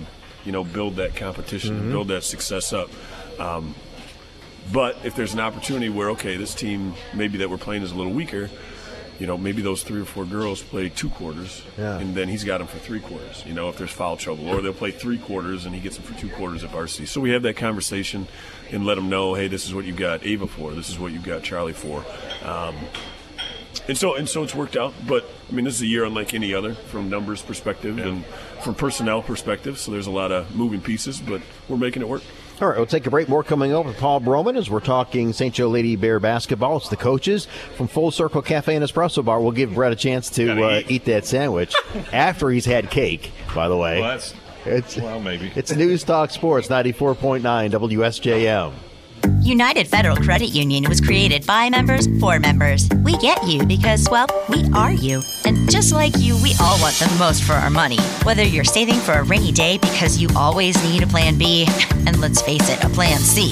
you 0.49 0.53
know, 0.53 0.65
build 0.65 0.97
that 0.97 1.15
competition, 1.15 1.77
and 1.77 1.91
build 1.93 2.09
that 2.09 2.25
success 2.25 2.73
up. 2.73 2.89
Um, 3.39 3.75
but 4.73 4.97
if 5.05 5.15
there's 5.15 5.35
an 5.35 5.41
opportunity 5.41 5.91
where 5.91 6.09
okay, 6.13 6.39
this 6.39 6.55
team 6.55 6.95
maybe 7.13 7.37
that 7.39 7.51
we're 7.51 7.59
playing 7.59 7.83
is 7.83 7.93
a 7.93 7.95
little 7.95 8.13
weaker. 8.15 8.49
You 9.19 9.27
know, 9.27 9.37
maybe 9.37 9.61
those 9.61 9.83
three 9.83 10.01
or 10.01 10.05
four 10.07 10.25
girls 10.25 10.63
play 10.63 10.89
two 10.89 11.11
quarters, 11.11 11.63
Yeah. 11.77 11.99
and 11.99 12.15
then 12.15 12.29
he's 12.29 12.45
got 12.45 12.59
them 12.59 12.67
for 12.69 12.79
three 12.79 13.01
quarters. 13.01 13.43
You 13.45 13.53
know, 13.53 13.69
if 13.69 13.77
there's 13.77 13.91
foul 13.91 14.17
trouble, 14.17 14.49
or 14.49 14.63
they'll 14.63 14.73
play 14.73 14.91
three 14.93 15.19
quarters 15.19 15.67
and 15.67 15.75
he 15.75 15.81
gets 15.83 15.97
them 15.97 16.07
for 16.07 16.19
two 16.19 16.29
quarters 16.31 16.65
at 16.65 16.71
varsity. 16.71 17.05
So 17.05 17.21
we 17.21 17.31
have 17.33 17.43
that 17.43 17.57
conversation 17.57 18.27
and 18.71 18.87
let 18.87 18.95
them 18.95 19.11
know, 19.11 19.35
hey, 19.35 19.49
this 19.49 19.67
is 19.67 19.75
what 19.75 19.85
you've 19.85 19.97
got 19.97 20.25
Ava 20.25 20.47
for. 20.47 20.73
This 20.73 20.89
is 20.89 20.99
what 20.99 21.13
you've 21.13 21.25
got 21.25 21.43
Charlie 21.43 21.73
for. 21.75 22.05
Um, 22.45 22.75
and 23.89 23.99
so 23.99 24.15
and 24.15 24.29
so 24.29 24.43
it's 24.45 24.55
worked 24.55 24.77
out. 24.77 24.95
But 25.07 25.25
I 25.51 25.53
mean, 25.53 25.65
this 25.65 25.75
is 25.75 25.83
a 25.83 25.87
year 25.87 26.05
unlike 26.05 26.33
any 26.33 26.55
other 26.55 26.75
from 26.75 27.11
numbers 27.11 27.43
perspective 27.43 27.99
and 27.99 28.25
from 28.63 28.75
personnel 28.75 29.23
perspective. 29.23 29.79
So 29.79 29.91
there's 29.93 30.07
a 30.07 30.11
lot 30.11 30.33
of 30.33 30.55
moving 30.55 30.81
pieces, 30.81 31.21
but 31.21 31.41
we're 31.69 31.77
making 31.77 32.03
it 32.03 32.09
work. 32.09 32.23
All 32.61 32.67
right, 32.69 32.77
we'll 32.77 32.87
take 32.87 33.07
a 33.07 33.11
break. 33.11 33.29
More 33.29 33.45
coming 33.45 33.73
up 33.73 33.87
with 33.87 33.97
Paul 33.99 34.21
Broman 34.21 34.57
as 34.59 34.69
we're 34.69 34.81
talking 34.81 35.33
St. 35.33 35.55
Joe 35.55 35.69
Lady 35.69 35.95
Bear 35.95 36.19
basketball. 36.19 36.79
It's 36.79 36.89
the 36.89 36.97
coaches 36.97 37.47
from 37.77 37.87
Full 37.87 38.11
Circle 38.11 38.43
Cafe 38.43 38.75
and 38.75 38.85
Espresso 38.85 39.25
Bar. 39.25 39.41
We'll 39.41 39.53
give 39.53 39.75
Brett 39.75 39.93
a 39.93 39.97
chance 39.97 40.29
to 40.31 40.65
uh, 40.65 40.79
eat. 40.81 40.91
eat 40.91 41.05
that 41.05 41.25
sandwich 41.25 41.73
after 42.13 42.51
he's 42.51 42.65
had 42.65 42.91
cake, 42.91 43.31
by 43.55 43.69
the 43.69 43.77
way. 43.77 44.01
Well, 44.01 44.11
that's 44.11 44.35
It's, 44.65 44.97
well, 44.97 45.21
maybe. 45.21 45.53
it's 45.55 45.73
News 45.73 46.03
Talk 46.03 46.31
Sports 46.31 46.67
94.9 46.67 47.43
WSJM. 47.71 48.73
United 49.49 49.89
Federal 49.89 50.17
Credit 50.17 50.49
Union 50.49 50.85
was 50.89 51.01
created 51.01 51.47
by 51.47 51.71
members 51.71 52.07
for 52.21 52.39
members. 52.39 52.87
We 53.03 53.17
get 53.17 53.47
you 53.47 53.65
because, 53.65 54.07
well, 54.11 54.27
we 54.51 54.65
are 54.75 54.93
you. 54.93 55.23
And 55.47 55.71
just 55.71 55.95
like 55.95 56.13
you, 56.19 56.37
we 56.43 56.55
all 56.61 56.79
want 56.81 56.97
the 56.97 57.15
most 57.19 57.45
for 57.45 57.55
our 57.55 57.71
money. 57.71 57.99
Whether 58.25 58.43
you're 58.43 58.65
saving 58.65 58.97
for 58.97 59.13
a 59.13 59.23
rainy 59.23 59.51
day 59.51 59.79
because 59.79 60.19
you 60.19 60.29
always 60.37 60.77
need 60.85 61.03
a 61.03 61.07
plan 61.07 61.39
B, 61.39 61.67
and 62.07 62.21
let's 62.21 62.43
face 62.43 62.69
it, 62.69 62.85
a 62.85 62.91
plan 62.91 63.19
C, 63.19 63.51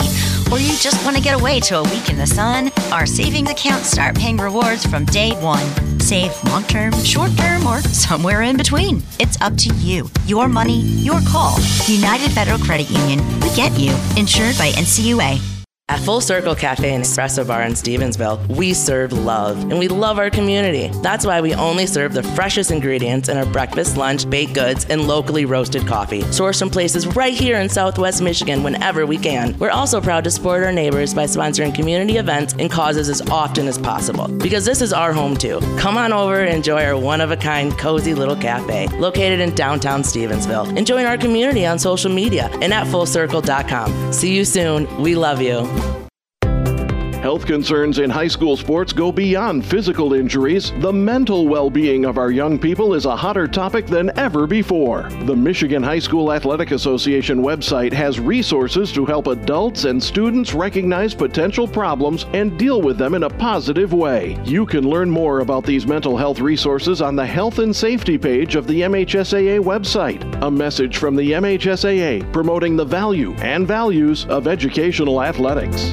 or 0.53 0.59
you 0.59 0.77
just 0.77 1.03
want 1.05 1.17
to 1.17 1.23
get 1.23 1.41
away 1.41 1.61
to 1.61 1.79
a 1.79 1.83
week 1.85 2.11
in 2.11 2.19
the 2.19 2.27
sun, 2.27 2.71
our 2.93 3.07
savings 3.07 3.51
accounts 3.51 3.91
start 3.91 4.17
paying 4.17 4.37
rewards 4.37 4.85
from 4.85 5.07
day 5.07 5.33
one. 5.37 5.67
Save 5.99 6.33
long 6.45 6.63
term, 6.65 6.93
short 7.05 7.35
term, 7.39 7.67
or 7.67 7.81
somewhere 7.81 8.43
in 8.43 8.57
between. 8.57 9.03
It's 9.19 9.41
up 9.41 9.57
to 9.57 9.75
you. 9.77 10.11
Your 10.27 10.47
money, 10.47 10.81
your 10.81 11.21
call. 11.23 11.59
United 11.87 12.33
Federal 12.33 12.59
Credit 12.59 12.89
Union. 12.91 13.19
We 13.41 13.49
get 13.57 13.77
you. 13.79 13.97
Insured 14.17 14.59
by 14.59 14.71
NCUA. 14.73 15.56
At 15.89 16.01
Full 16.01 16.21
Circle 16.21 16.57
Cafe 16.57 16.93
and 16.93 17.05
Espresso 17.05 17.47
Bar 17.47 17.63
in 17.63 17.75
Stevensville, 17.75 18.45
we 18.49 18.75
serve 18.75 19.13
love 19.13 19.57
and 19.71 19.79
we 19.79 19.87
love 19.87 20.19
our 20.19 20.31
community. 20.31 20.89
That's 21.01 21.25
why 21.25 21.41
we 21.41 21.55
only 21.55 21.87
serve 21.87 22.13
the 22.13 22.25
freshest 22.25 22.73
ingredients 22.73 23.29
in 23.29 23.37
our 23.37 23.47
breakfast, 23.47 23.97
lunch, 23.97 24.29
baked 24.29 24.53
goods, 24.55 24.85
and 24.87 25.07
locally 25.07 25.45
roasted 25.45 25.87
coffee, 25.87 26.23
sourced 26.23 26.59
from 26.59 26.71
places 26.71 27.07
right 27.15 27.35
here 27.35 27.61
in 27.61 27.69
Southwest 27.69 28.21
Michigan 28.21 28.65
whenever 28.65 29.07
we 29.07 29.17
can. 29.17 29.57
We're 29.59 29.71
also 29.71 30.01
proud 30.01 30.25
to 30.25 30.31
support 30.33 30.65
our 30.65 30.73
neighbors 30.73 31.15
by 31.15 31.23
sponsoring 31.23 31.73
community 31.73 32.17
events 32.17 32.57
and 32.59 32.69
causes 32.69 33.09
as 33.09 33.21
often 33.31 33.69
as 33.69 33.79
possible 33.79 34.27
because 34.39 34.65
this 34.65 34.83
is 34.83 34.93
our 34.93 35.13
home 35.13 35.37
too. 35.37 35.61
Come 35.79 35.97
on 35.97 36.13
over 36.13 36.41
and 36.41 36.53
enjoy 36.53 36.85
our 36.85 36.99
one 36.99 37.21
of 37.21 37.31
a 37.31 37.37
kind, 37.37 37.79
cozy 37.79 38.13
little 38.13 38.35
cafe 38.35 38.89
located 38.99 39.39
in 39.39 39.55
downtown 39.55 40.03
Stevensville. 40.03 40.77
And 40.77 40.85
join 40.85 41.07
our 41.07 41.17
community 41.17 41.65
on 41.65 41.79
social 41.79 42.11
media 42.11 42.49
and 42.61 42.75
at 42.75 42.89
fullcircle.com. 42.89 44.13
See 44.13 44.35
you 44.35 44.45
soon. 44.45 44.85
We 45.01 45.15
love 45.15 45.41
you 45.41 45.76
thank 45.77 45.97
you 45.97 46.06
Health 47.27 47.45
concerns 47.45 47.99
in 47.99 48.09
high 48.09 48.29
school 48.29 48.57
sports 48.57 48.93
go 48.93 49.11
beyond 49.11 49.65
physical 49.65 50.15
injuries. 50.15 50.71
The 50.79 50.93
mental 50.93 51.49
well 51.49 51.69
being 51.69 52.05
of 52.05 52.19
our 52.19 52.31
young 52.31 52.57
people 52.57 52.95
is 52.95 53.05
a 53.05 53.17
hotter 53.17 53.49
topic 53.49 53.89
than 53.89 54.17
ever 54.17 54.47
before. 54.47 55.11
The 55.25 55.35
Michigan 55.35 55.83
High 55.83 55.99
School 55.99 56.33
Athletic 56.33 56.71
Association 56.71 57.43
website 57.43 57.93
has 57.93 58.21
resources 58.21 58.93
to 58.93 59.05
help 59.05 59.27
adults 59.27 59.87
and 59.87 60.01
students 60.01 60.55
recognize 60.55 61.17
potential 61.17 61.67
problems 61.67 62.27
and 62.33 62.57
deal 62.57 62.81
with 62.81 62.97
them 62.97 63.15
in 63.15 63.25
a 63.25 63.29
positive 63.29 63.93
way. 63.93 64.39
You 64.45 64.65
can 64.65 64.89
learn 64.89 65.11
more 65.11 65.41
about 65.41 65.67
these 65.67 65.85
mental 65.85 66.17
health 66.17 66.39
resources 66.39 67.03
on 67.03 67.17
the 67.17 67.27
Health 67.27 67.59
and 67.59 67.75
Safety 67.75 68.17
page 68.17 68.55
of 68.55 68.69
the 68.69 68.83
MHSAA 68.83 69.59
website. 69.59 70.23
A 70.43 70.51
message 70.53 70.99
from 70.99 71.17
the 71.17 71.33
MHSAA 71.33 72.33
promoting 72.33 72.77
the 72.77 72.85
value 72.85 73.35
and 73.39 73.67
values 73.67 74.27
of 74.27 74.47
educational 74.47 75.21
athletics. 75.21 75.93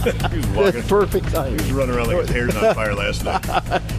walking. 0.54 0.82
Perfect 0.84 1.28
time. 1.28 1.50
He 1.50 1.56
was 1.56 1.72
running 1.72 1.94
around 1.94 2.08
like 2.08 2.18
his 2.18 2.30
hair's 2.30 2.56
on 2.56 2.74
fire 2.74 2.94
last 2.94 3.24
night. 3.24 3.44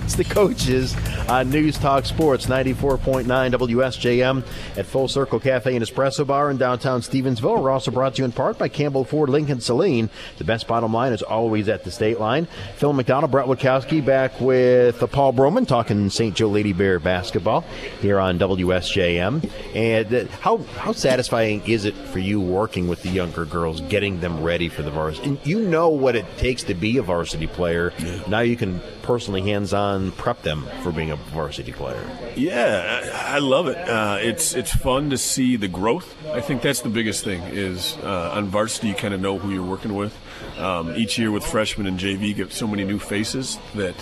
it's 0.03 0.15
the 0.15 0.23
coaches 0.23 0.95
on 1.29 1.49
News 1.51 1.77
Talk 1.77 2.05
Sports 2.05 2.47
94.9 2.47 3.25
WSJM 3.25 4.43
at 4.77 4.85
Full 4.87 5.07
Circle 5.07 5.39
Cafe 5.39 5.75
and 5.75 5.85
Espresso 5.85 6.25
Bar 6.25 6.49
in 6.49 6.57
downtown 6.57 7.01
Stevensville. 7.01 7.61
We're 7.61 7.69
also 7.69 7.91
brought 7.91 8.15
to 8.15 8.21
you 8.21 8.25
in 8.25 8.31
part 8.31 8.57
by 8.57 8.67
Campbell 8.67 9.05
Ford 9.05 9.29
Lincoln 9.29 9.61
Saline. 9.61 10.09
The 10.39 10.43
best 10.43 10.67
bottom 10.67 10.91
line 10.91 11.13
is 11.13 11.21
always 11.21 11.69
at 11.69 11.83
the 11.83 11.91
state 11.91 12.19
line. 12.19 12.47
Phil 12.77 12.93
McDonald, 12.93 13.31
Brett 13.31 13.45
Witkowski 13.45 14.03
back 14.03 14.41
with 14.41 15.03
uh, 15.03 15.07
Paul 15.07 15.33
Broman 15.33 15.67
talking 15.67 16.09
St. 16.09 16.35
Joe 16.35 16.49
Lady 16.49 16.73
Bear 16.73 16.99
basketball 16.99 17.61
here 17.99 18.19
on 18.19 18.39
WSJM. 18.39 19.49
And 19.75 20.13
uh, 20.13 20.25
how, 20.39 20.57
how 20.57 20.93
satisfying 20.93 21.61
is 21.67 21.85
it 21.85 21.93
for 21.95 22.19
you 22.19 22.41
working 22.41 22.87
with 22.87 23.03
the 23.03 23.09
younger 23.09 23.45
girls, 23.45 23.81
getting 23.81 24.19
them 24.19 24.41
ready 24.43 24.67
for 24.67 24.81
the 24.81 24.91
varsity? 24.91 25.29
And 25.29 25.39
you 25.45 25.61
know 25.61 25.90
what 25.97 26.15
it 26.15 26.25
takes 26.37 26.63
to 26.63 26.73
be 26.73 26.97
a 26.97 27.01
varsity 27.01 27.47
player. 27.47 27.93
Yeah. 27.99 28.23
Now 28.27 28.39
you 28.39 28.55
can 28.55 28.81
personally 29.01 29.41
hands-on 29.41 30.11
prep 30.13 30.41
them 30.41 30.67
for 30.83 30.91
being 30.91 31.11
a 31.11 31.15
varsity 31.15 31.71
player. 31.71 32.03
Yeah, 32.35 33.01
I, 33.27 33.35
I 33.35 33.39
love 33.39 33.67
it. 33.67 33.77
Uh, 33.77 34.17
it's 34.21 34.53
it's 34.53 34.71
fun 34.71 35.09
to 35.09 35.17
see 35.17 35.55
the 35.55 35.67
growth. 35.67 36.15
I 36.27 36.41
think 36.41 36.61
that's 36.61 36.81
the 36.81 36.89
biggest 36.89 37.23
thing 37.23 37.41
is 37.43 37.97
uh, 38.03 38.31
on 38.33 38.47
varsity 38.47 38.89
you 38.89 38.95
kind 38.95 39.13
of 39.13 39.21
know 39.21 39.37
who 39.37 39.51
you're 39.51 39.63
working 39.63 39.95
with. 39.95 40.17
Um, 40.57 40.95
each 40.95 41.17
year 41.17 41.31
with 41.31 41.45
freshmen 41.45 41.87
and 41.87 41.99
JV, 41.99 42.35
get 42.35 42.51
so 42.51 42.67
many 42.67 42.83
new 42.83 42.99
faces 42.99 43.57
that. 43.75 43.95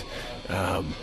Um, 0.48 0.94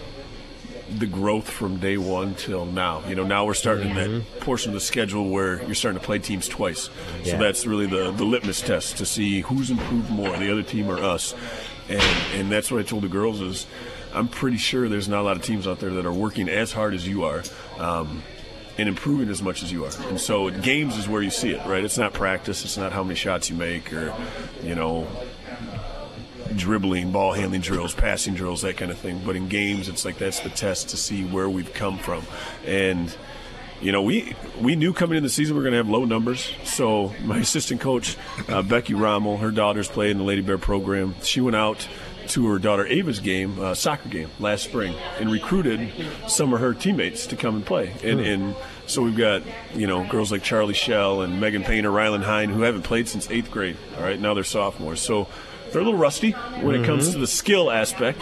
the 0.89 1.05
growth 1.05 1.49
from 1.49 1.77
day 1.77 1.97
one 1.97 2.35
till 2.35 2.65
now. 2.65 3.05
You 3.07 3.15
know, 3.15 3.23
now 3.23 3.45
we're 3.45 3.53
starting 3.53 3.89
mm-hmm. 3.89 4.19
that 4.19 4.39
portion 4.39 4.69
of 4.69 4.73
the 4.73 4.79
schedule 4.79 5.29
where 5.29 5.61
you're 5.63 5.75
starting 5.75 5.99
to 5.99 6.05
play 6.05 6.19
teams 6.19 6.47
twice. 6.47 6.89
Yeah. 7.23 7.33
So 7.33 7.37
that's 7.39 7.65
really 7.65 7.87
the, 7.87 8.11
the 8.11 8.23
litmus 8.23 8.61
test 8.61 8.97
to 8.97 9.05
see 9.05 9.41
who's 9.41 9.69
improved 9.69 10.09
more, 10.09 10.35
the 10.37 10.51
other 10.51 10.63
team 10.63 10.87
or 10.87 10.97
us. 10.97 11.33
And 11.89 12.01
and 12.33 12.51
that's 12.51 12.71
what 12.71 12.79
I 12.79 12.83
told 12.83 13.03
the 13.03 13.09
girls 13.09 13.41
is 13.41 13.65
I'm 14.13 14.27
pretty 14.27 14.57
sure 14.57 14.89
there's 14.89 15.07
not 15.07 15.21
a 15.21 15.23
lot 15.23 15.37
of 15.37 15.43
teams 15.43 15.67
out 15.67 15.79
there 15.79 15.91
that 15.91 16.05
are 16.05 16.13
working 16.13 16.49
as 16.49 16.71
hard 16.71 16.93
as 16.93 17.07
you 17.07 17.23
are. 17.23 17.43
Um, 17.77 18.23
and 18.79 18.87
improving 18.87 19.29
as 19.29 19.41
much 19.41 19.63
as 19.63 19.71
you 19.71 19.85
are. 19.85 19.91
And 20.07 20.21
so 20.21 20.51
games 20.51 20.97
is 20.97 21.07
where 21.07 21.23
you 21.23 21.31
see 21.31 21.49
it, 21.49 21.65
right? 21.65 21.83
It's 21.83 21.97
not 21.97 22.13
practice. 22.13 22.63
It's 22.63 22.77
not 22.77 22.91
how 22.91 23.01
many 23.03 23.15
shots 23.15 23.49
you 23.49 23.55
make 23.55 23.91
or, 23.91 24.13
you 24.61 24.75
know, 24.75 25.07
dribbling, 26.55 27.11
ball 27.11 27.33
handling 27.33 27.61
drills, 27.61 27.93
passing 27.93 28.33
drills, 28.33 28.61
that 28.61 28.77
kind 28.77 28.91
of 28.91 28.97
thing. 28.97 29.21
But 29.25 29.35
in 29.35 29.47
games, 29.47 29.89
it's 29.89 30.05
like 30.05 30.17
that's 30.17 30.39
the 30.39 30.49
test 30.49 30.89
to 30.89 30.97
see 30.97 31.23
where 31.23 31.49
we've 31.49 31.73
come 31.73 31.97
from. 31.97 32.23
And 32.65 33.15
you 33.81 33.91
know, 33.91 34.01
we 34.01 34.35
we 34.59 34.75
knew 34.75 34.93
coming 34.93 35.17
in 35.17 35.23
the 35.23 35.29
season 35.29 35.55
we 35.55 35.61
are 35.61 35.63
going 35.63 35.73
to 35.73 35.77
have 35.77 35.89
low 35.89 36.05
numbers. 36.05 36.51
So 36.63 37.13
my 37.23 37.37
assistant 37.39 37.81
coach, 37.81 38.17
uh, 38.47 38.61
Becky 38.61 38.93
Rommel, 38.93 39.37
her 39.37 39.51
daughters 39.51 39.87
play 39.87 40.11
in 40.11 40.17
the 40.17 40.23
Lady 40.23 40.41
Bear 40.41 40.57
program. 40.57 41.15
She 41.21 41.41
went 41.41 41.55
out 41.55 41.87
to 42.29 42.47
her 42.47 42.59
daughter 42.59 42.85
Ava's 42.85 43.19
game, 43.19 43.57
uh, 43.59 43.73
soccer 43.73 44.09
game 44.09 44.29
last 44.39 44.65
spring, 44.65 44.93
and 45.19 45.31
recruited 45.31 45.89
some 46.27 46.53
of 46.53 46.59
her 46.59 46.73
teammates 46.73 47.27
to 47.27 47.37
come 47.37 47.55
and 47.55 47.65
play. 47.65 47.93
And, 48.03 48.19
hmm. 48.19 48.25
and 48.25 48.55
so 48.85 49.01
we've 49.01 49.17
got 49.17 49.43
you 49.75 49.87
know 49.87 50.05
girls 50.07 50.31
like 50.31 50.43
Charlie 50.43 50.73
Shell 50.73 51.21
and 51.21 51.39
Megan 51.39 51.63
Painter, 51.63 51.89
Rylan 51.89 52.23
Hine, 52.23 52.49
who 52.49 52.61
haven't 52.61 52.83
played 52.83 53.07
since 53.07 53.29
eighth 53.29 53.51
grade. 53.51 53.77
All 53.97 54.03
right, 54.03 54.19
now 54.19 54.33
they're 54.33 54.43
sophomores. 54.43 55.01
So 55.01 55.27
they're 55.71 55.81
a 55.81 55.85
little 55.85 55.99
rusty 55.99 56.31
when 56.31 56.75
it 56.75 56.85
comes 56.85 57.11
to 57.11 57.17
the 57.17 57.27
skill 57.27 57.71
aspect, 57.71 58.19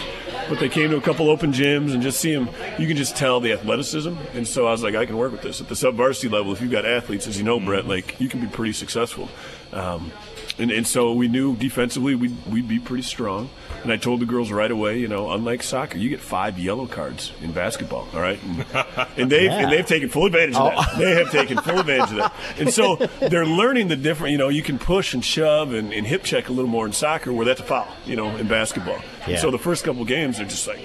but 0.50 0.60
they 0.60 0.70
came 0.70 0.90
to 0.90 0.98
a 0.98 1.02
couple 1.02 1.30
open 1.30 1.52
gyms 1.52 1.94
and 1.94 2.02
just 2.02 2.20
see 2.20 2.34
them. 2.34 2.50
You 2.78 2.88
can 2.88 2.98
just 2.98 3.16
tell 3.16 3.40
the 3.40 3.54
athleticism, 3.54 4.14
and 4.34 4.48
so 4.48 4.68
I 4.68 4.72
was 4.72 4.84
like, 4.84 4.96
I 4.96 5.06
can 5.06 5.18
work 5.18 5.32
with 5.32 5.42
this 5.42 5.62
at 5.62 5.68
the 5.68 5.76
sub 5.76 5.96
varsity 5.96 6.30
level. 6.30 6.52
If 6.52 6.62
you've 6.62 6.72
got 6.72 6.86
athletes, 6.86 7.28
as 7.28 7.38
you 7.38 7.44
know, 7.44 7.60
Brett, 7.60 7.86
like 7.88 8.20
you 8.20 8.30
can 8.30 8.42
be 8.42 8.48
pretty 8.48 8.74
successful. 8.74 9.30
Um, 9.72 10.12
and, 10.58 10.72
and 10.72 10.88
so 10.88 11.14
we 11.14 11.28
knew 11.28 11.56
defensively 11.56 12.16
we'd, 12.16 12.36
we'd 12.48 12.68
be 12.68 12.80
pretty 12.80 13.04
strong. 13.04 13.50
And 13.84 13.92
I 13.92 13.98
told 13.98 14.20
the 14.20 14.26
girls 14.26 14.52
right 14.52 14.72
away, 14.72 14.98
you 14.98 15.08
know, 15.08 15.32
unlike 15.32 15.62
soccer, 15.62 15.98
you 15.98 16.10
get 16.10 16.20
five 16.20 16.58
yellow 16.58 16.88
cards 16.88 17.32
in 17.42 17.52
basketball. 17.52 18.08
All 18.14 18.20
right, 18.20 18.42
and, 18.42 18.66
and 19.18 19.32
they've 19.32 19.52
yeah. 19.52 19.60
and 19.60 19.72
they've 19.72 19.86
taken 19.86 20.10
full 20.10 20.26
advantage 20.26 20.56
of 20.56 20.72
that. 20.72 20.88
Oh. 20.94 21.00
They 21.00 21.12
have 21.12 21.32
taken 21.32 21.58
full 21.60 21.80
advantage 21.80 22.12
of 22.12 22.18
that, 22.18 22.34
and 22.58 22.74
so 22.74 22.96
they're 23.20 23.46
learning 23.46 23.90
the 23.90 23.96
different. 23.96 24.32
You 24.32 24.38
know, 24.40 24.50
you 24.50 24.64
can 24.64 24.80
push 24.80 25.14
and 25.14 25.24
shove 25.24 25.74
and, 25.74 25.94
and 25.94 26.08
hip 26.08 26.24
check 26.24 26.50
a 26.50 26.52
little 26.52 26.70
more 26.70 26.88
in 26.88 26.94
soccer, 26.94 27.32
where 27.32 27.46
that's 27.46 27.60
a 27.60 27.64
foul. 27.64 27.88
You 28.06 28.16
know, 28.16 28.36
in 28.38 28.48
basketball. 28.48 29.00
Yeah. 29.28 29.38
So 29.38 29.52
the 29.52 29.60
first 29.60 29.84
couple 29.84 30.04
games, 30.06 30.38
they're 30.38 30.48
just 30.48 30.68
like, 30.68 30.80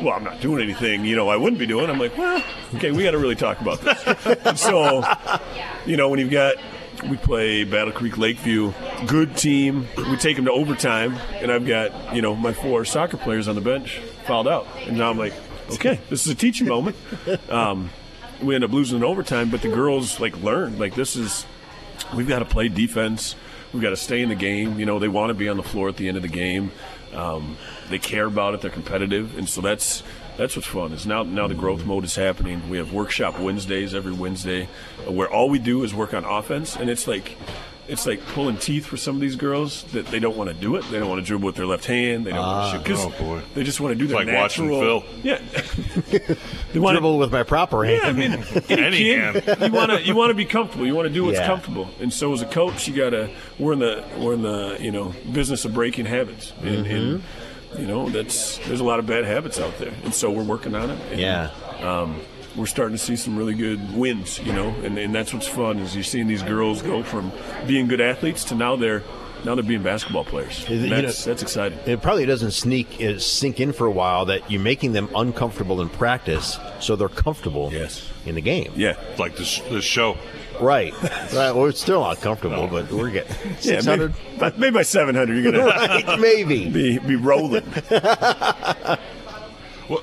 well, 0.00 0.14
I'm 0.14 0.24
not 0.24 0.40
doing 0.40 0.62
anything, 0.62 1.04
you 1.04 1.16
know, 1.16 1.28
I 1.28 1.36
wouldn't 1.36 1.58
be 1.58 1.66
doing. 1.66 1.88
I'm 1.88 1.98
like, 1.98 2.16
well, 2.16 2.42
okay, 2.74 2.90
we 2.90 3.02
got 3.02 3.12
to 3.12 3.18
really 3.18 3.34
talk 3.34 3.60
about 3.60 3.80
this. 3.80 4.60
so, 4.60 5.02
you 5.86 5.96
know, 5.96 6.08
when 6.08 6.20
you've 6.20 6.30
got 6.30 6.56
we 7.04 7.16
play 7.16 7.64
Battle 7.64 7.92
Creek 7.92 8.18
Lakeview, 8.18 8.72
good 9.06 9.36
team. 9.36 9.86
We 9.96 10.16
take 10.16 10.36
them 10.36 10.46
to 10.46 10.52
overtime, 10.52 11.14
and 11.34 11.50
I've 11.50 11.66
got 11.66 12.14
you 12.14 12.22
know 12.22 12.34
my 12.34 12.52
four 12.52 12.84
soccer 12.84 13.16
players 13.16 13.48
on 13.48 13.54
the 13.54 13.60
bench 13.60 13.98
fouled 14.26 14.48
out, 14.48 14.66
and 14.86 14.96
now 14.98 15.10
I'm 15.10 15.18
like, 15.18 15.34
okay, 15.72 16.00
this 16.10 16.26
is 16.26 16.32
a 16.32 16.34
teaching 16.34 16.66
moment. 16.66 16.96
Um, 17.50 17.90
we 18.42 18.54
end 18.54 18.64
up 18.64 18.72
losing 18.72 18.98
in 18.98 19.04
overtime, 19.04 19.50
but 19.50 19.62
the 19.62 19.68
girls 19.68 20.20
like 20.20 20.36
learn 20.42 20.78
like 20.78 20.94
this 20.94 21.16
is 21.16 21.46
we've 22.14 22.28
got 22.28 22.40
to 22.40 22.44
play 22.44 22.68
defense. 22.68 23.34
We've 23.72 23.82
got 23.82 23.90
to 23.90 23.96
stay 23.96 24.22
in 24.22 24.28
the 24.28 24.34
game. 24.34 24.78
You 24.78 24.86
know, 24.86 24.98
they 24.98 25.08
want 25.08 25.30
to 25.30 25.34
be 25.34 25.48
on 25.48 25.56
the 25.56 25.62
floor 25.62 25.88
at 25.88 25.96
the 25.96 26.08
end 26.08 26.16
of 26.16 26.22
the 26.22 26.28
game. 26.28 26.70
Um, 27.12 27.56
they 27.88 27.98
care 27.98 28.26
about 28.26 28.54
it. 28.54 28.60
They're 28.60 28.70
competitive, 28.70 29.36
and 29.38 29.48
so 29.48 29.60
that's 29.60 30.02
that's 30.36 30.56
what's 30.56 30.68
fun. 30.68 30.92
Is 30.92 31.06
now 31.06 31.22
now 31.22 31.46
the 31.46 31.54
growth 31.54 31.84
mode 31.84 32.04
is 32.04 32.14
happening. 32.14 32.68
We 32.68 32.78
have 32.78 32.92
workshop 32.92 33.38
Wednesdays 33.38 33.94
every 33.94 34.12
Wednesday, 34.12 34.68
where 35.06 35.30
all 35.30 35.48
we 35.48 35.58
do 35.58 35.82
is 35.84 35.94
work 35.94 36.14
on 36.14 36.24
offense, 36.24 36.76
and 36.76 36.90
it's 36.90 37.06
like 37.06 37.36
it's 37.88 38.06
like 38.06 38.24
pulling 38.28 38.56
teeth 38.56 38.84
for 38.84 38.96
some 38.96 39.14
of 39.14 39.20
these 39.20 39.36
girls 39.36 39.84
that 39.92 40.06
they 40.06 40.18
don't 40.18 40.36
want 40.36 40.48
to 40.48 40.54
do 40.54 40.76
it. 40.76 40.84
They 40.90 40.98
don't 40.98 41.08
want 41.08 41.20
to 41.20 41.26
dribble 41.26 41.46
with 41.46 41.56
their 41.56 41.66
left 41.66 41.86
hand. 41.86 42.26
They 42.26 42.30
don't 42.30 42.40
want 42.40 42.72
to 42.72 42.78
shoot 42.78 42.84
because 42.84 43.20
oh 43.20 43.42
they 43.54 43.62
just 43.62 43.80
want 43.80 43.92
to 43.92 43.98
do 43.98 44.06
their 44.06 44.18
like 44.18 44.26
natural. 44.26 44.80
watching 44.80 45.02
Phil. 45.22 45.22
Yeah, 45.22 46.34
they 46.72 46.78
want 46.78 46.94
dribble 46.94 47.18
with 47.18 47.32
my 47.32 47.42
proper 47.42 47.84
hand. 47.84 48.00
Yeah, 48.02 48.08
I 48.08 48.12
mean, 48.12 48.32
any 48.68 48.98
kid, 48.98 49.60
you 49.60 49.72
want 49.72 49.92
to 49.92 50.02
you 50.02 50.14
want 50.14 50.30
to 50.30 50.34
be 50.34 50.44
comfortable. 50.44 50.86
You 50.86 50.94
want 50.94 51.08
to 51.08 51.14
do 51.14 51.24
what's 51.24 51.38
yeah. 51.38 51.46
comfortable. 51.46 51.88
And 52.00 52.12
so 52.12 52.32
as 52.32 52.42
a 52.42 52.46
coach, 52.46 52.88
you 52.88 52.96
gotta 52.96 53.30
we're 53.58 53.74
in 53.74 53.78
the 53.78 54.04
we're 54.18 54.34
in 54.34 54.42
the 54.42 54.78
you 54.80 54.90
know 54.90 55.14
business 55.32 55.64
of 55.64 55.74
breaking 55.74 56.06
habits. 56.06 56.52
And, 56.62 56.86
mm-hmm. 56.86 56.94
and 56.94 57.22
you 57.78 57.86
know, 57.86 58.08
that's 58.08 58.58
there's 58.66 58.80
a 58.80 58.84
lot 58.84 58.98
of 58.98 59.06
bad 59.06 59.24
habits 59.24 59.58
out 59.60 59.76
there, 59.78 59.92
and 60.04 60.14
so 60.14 60.30
we're 60.30 60.42
working 60.44 60.74
on 60.74 60.90
it. 60.90 60.98
And, 61.12 61.20
yeah. 61.20 61.50
Um, 61.80 62.20
we're 62.56 62.64
starting 62.66 62.96
to 62.96 63.02
see 63.02 63.16
some 63.16 63.36
really 63.36 63.52
good 63.52 63.94
wins, 63.94 64.38
you 64.38 64.52
know, 64.52 64.68
and, 64.82 64.96
and 64.98 65.14
that's 65.14 65.34
what's 65.34 65.46
fun 65.46 65.78
is 65.78 65.94
you're 65.94 66.02
seeing 66.02 66.26
these 66.26 66.42
girls 66.42 66.80
go 66.80 67.02
from 67.02 67.30
being 67.66 67.86
good 67.86 68.00
athletes 68.00 68.44
to 68.44 68.54
now 68.54 68.76
they're 68.76 69.02
now 69.44 69.54
they're 69.54 69.62
being 69.62 69.82
basketball 69.82 70.24
players. 70.24 70.64
It- 70.64 70.70
you 70.80 70.88
that's, 70.88 71.26
know- 71.26 71.32
that's 71.32 71.42
exciting. 71.42 71.78
It 71.84 72.00
probably 72.00 72.24
doesn't 72.24 72.52
sneak 72.52 72.98
uh, 73.02 73.18
sink 73.18 73.60
in 73.60 73.72
for 73.74 73.86
a 73.86 73.90
while 73.90 74.24
that 74.24 74.50
you're 74.50 74.62
making 74.62 74.92
them 74.92 75.10
uncomfortable 75.14 75.82
in 75.82 75.90
practice, 75.90 76.58
so 76.80 76.96
they're 76.96 77.10
comfortable 77.10 77.70
Yes. 77.70 78.10
in 78.24 78.34
the 78.36 78.40
game. 78.40 78.72
Yeah. 78.74 78.96
Like 79.18 79.36
this, 79.36 79.58
this 79.68 79.84
show. 79.84 80.16
Right. 80.60 80.92
right. 81.02 81.52
Well, 81.52 81.66
it's 81.66 81.80
still 81.80 82.00
not 82.00 82.20
comfortable, 82.20 82.66
but 82.68 82.90
we're 82.90 83.10
getting 83.10 83.34
Yeah, 83.60 83.80
600. 83.80 84.14
maybe, 84.14 84.38
by- 84.38 84.52
maybe 84.56 84.70
by 84.74 84.82
700 84.82 85.34
you're 85.42 85.52
going 85.52 85.64
right, 85.66 86.04
to 86.06 86.16
maybe. 86.16 86.68
be, 86.70 86.98
be 86.98 87.16
rolling. 87.16 87.64
Well, 89.88 90.02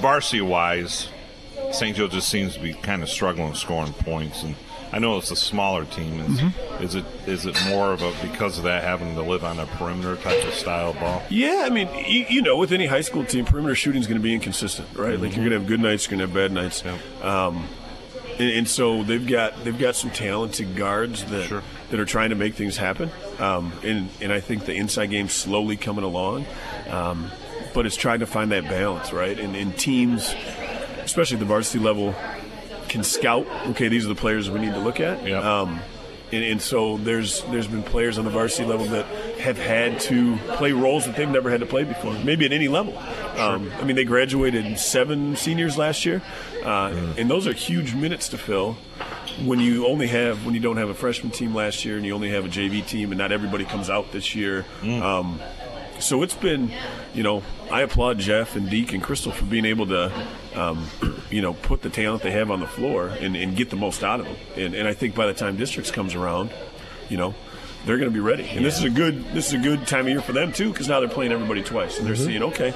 varsity 0.00 0.40
wise, 0.40 1.08
St. 1.70 1.96
Joe 1.96 2.08
just 2.08 2.28
seems 2.28 2.54
to 2.54 2.60
be 2.60 2.72
kind 2.74 3.00
of 3.00 3.08
struggling 3.08 3.54
scoring 3.54 3.92
points, 3.92 4.42
and 4.42 4.56
I 4.92 4.98
know 4.98 5.18
it's 5.18 5.30
a 5.30 5.36
smaller 5.36 5.84
team. 5.84 6.18
Is, 6.20 6.40
Mm-hmm. 6.40 6.82
is 6.82 6.94
it 6.96 7.04
is 7.28 7.46
it 7.46 7.56
more 7.68 7.92
of 7.92 8.02
a 8.02 8.12
because 8.26 8.58
of 8.58 8.64
that 8.64 8.82
having 8.82 9.14
to 9.14 9.22
live 9.22 9.44
on 9.44 9.60
a 9.60 9.66
perimeter 9.66 10.16
type 10.16 10.42
of 10.44 10.52
style 10.54 10.94
ball? 10.94 11.22
Yeah, 11.30 11.62
I 11.64 11.70
mean, 11.70 11.88
you, 12.08 12.26
you 12.28 12.42
know, 12.42 12.56
with 12.56 12.72
any 12.72 12.86
high 12.86 13.02
school 13.02 13.24
team, 13.24 13.44
perimeter 13.44 13.76
shooting 13.76 14.00
is 14.00 14.08
going 14.08 14.18
to 14.18 14.22
be 14.22 14.34
inconsistent, 14.34 14.88
right? 14.96 15.12
Like 15.20 15.36
you're 15.36 15.48
going 15.48 15.50
to 15.50 15.58
have 15.60 15.68
good 15.68 15.78
nights, 15.80 16.10
you're 16.10 16.18
going 16.18 16.28
to 16.28 16.34
have 16.40 16.50
bad 16.50 16.52
nights. 16.52 16.82
Um, 17.22 17.68
and, 18.40 18.50
and 18.50 18.68
so 18.68 19.02
they've 19.02 19.26
got 19.26 19.62
they've 19.64 19.78
got 19.78 19.94
some 19.96 20.10
talented 20.10 20.74
guards 20.74 21.24
that 21.26 21.46
Sure. 21.46 21.62
that 21.90 22.00
are 22.00 22.04
trying 22.04 22.30
to 22.30 22.36
make 22.36 22.54
things 22.54 22.76
happen. 22.76 23.10
Um, 23.38 23.72
and 23.84 24.08
and 24.20 24.32
I 24.32 24.40
think 24.40 24.64
the 24.64 24.74
inside 24.74 25.06
game's 25.10 25.32
slowly 25.32 25.76
coming 25.76 26.04
along, 26.04 26.46
um, 26.88 27.30
but 27.74 27.86
it's 27.86 27.96
trying 27.96 28.20
to 28.20 28.26
find 28.26 28.50
that 28.52 28.64
balance, 28.64 29.12
right? 29.12 29.38
And, 29.38 29.54
and 29.54 29.76
teams, 29.76 30.34
especially 31.04 31.36
at 31.36 31.40
the 31.40 31.46
varsity 31.46 31.78
level, 31.84 32.14
can 32.88 33.04
scout. 33.04 33.46
Okay, 33.68 33.88
these 33.88 34.04
are 34.06 34.08
the 34.08 34.14
players 34.14 34.50
we 34.50 34.60
need 34.60 34.72
to 34.72 34.80
look 34.80 35.00
at. 35.00 35.24
Yep. 35.26 35.44
Um, 35.44 35.80
and, 36.32 36.44
and 36.44 36.62
so 36.62 36.96
there's 36.96 37.42
there's 37.44 37.66
been 37.66 37.82
players 37.82 38.16
on 38.16 38.24
the 38.24 38.30
varsity 38.30 38.64
level 38.64 38.86
that 38.86 39.04
have 39.40 39.58
had 39.58 39.98
to 40.00 40.36
play 40.54 40.72
roles 40.72 41.04
that 41.06 41.16
they've 41.16 41.28
never 41.28 41.50
had 41.50 41.60
to 41.60 41.66
play 41.66 41.84
before, 41.84 42.14
maybe 42.24 42.46
at 42.46 42.52
any 42.52 42.68
level. 42.68 42.96
Um, 43.36 43.70
I 43.80 43.84
mean, 43.84 43.96
they 43.96 44.04
graduated 44.04 44.78
seven 44.78 45.34
seniors 45.34 45.76
last 45.78 46.04
year, 46.04 46.22
uh, 46.64 47.14
and 47.16 47.30
those 47.30 47.46
are 47.46 47.52
huge 47.52 47.94
minutes 47.94 48.28
to 48.30 48.38
fill. 48.38 48.76
When 49.44 49.60
you 49.60 49.86
only 49.86 50.08
have 50.08 50.44
when 50.44 50.54
you 50.54 50.60
don't 50.60 50.76
have 50.76 50.88
a 50.90 50.94
freshman 50.94 51.32
team 51.32 51.54
last 51.54 51.84
year, 51.84 51.96
and 51.96 52.04
you 52.04 52.14
only 52.14 52.30
have 52.30 52.44
a 52.44 52.48
JV 52.48 52.86
team, 52.86 53.10
and 53.10 53.18
not 53.18 53.32
everybody 53.32 53.64
comes 53.64 53.88
out 53.88 54.12
this 54.12 54.34
year. 54.34 54.66
Um, 54.82 55.40
so 55.98 56.22
it's 56.22 56.34
been, 56.34 56.72
you 57.14 57.22
know, 57.22 57.42
I 57.70 57.82
applaud 57.82 58.18
Jeff 58.18 58.56
and 58.56 58.68
Deke 58.70 58.94
and 58.94 59.02
Crystal 59.02 59.32
for 59.32 59.44
being 59.44 59.66
able 59.66 59.86
to, 59.88 60.12
um, 60.54 60.86
you 61.30 61.42
know, 61.42 61.52
put 61.52 61.82
the 61.82 61.90
talent 61.90 62.22
they 62.22 62.30
have 62.32 62.50
on 62.50 62.60
the 62.60 62.66
floor 62.66 63.08
and, 63.08 63.36
and 63.36 63.54
get 63.54 63.70
the 63.70 63.76
most 63.76 64.02
out 64.02 64.20
of 64.20 64.26
them. 64.26 64.36
And, 64.56 64.74
and 64.74 64.88
I 64.88 64.94
think 64.94 65.14
by 65.14 65.26
the 65.26 65.34
time 65.34 65.56
districts 65.56 65.90
comes 65.90 66.14
around, 66.14 66.50
you 67.08 67.16
know, 67.16 67.34
they're 67.84 67.98
going 67.98 68.10
to 68.10 68.14
be 68.14 68.20
ready. 68.20 68.48
And 68.48 68.64
this 68.64 68.78
is 68.78 68.84
a 68.84 68.90
good 68.90 69.24
this 69.32 69.48
is 69.48 69.54
a 69.54 69.58
good 69.58 69.86
time 69.86 70.02
of 70.02 70.08
year 70.08 70.20
for 70.20 70.32
them 70.32 70.52
too 70.52 70.70
because 70.70 70.88
now 70.88 71.00
they're 71.00 71.08
playing 71.08 71.32
everybody 71.32 71.62
twice 71.62 71.98
and 71.98 72.06
they're 72.06 72.16
seeing 72.16 72.42
okay. 72.44 72.72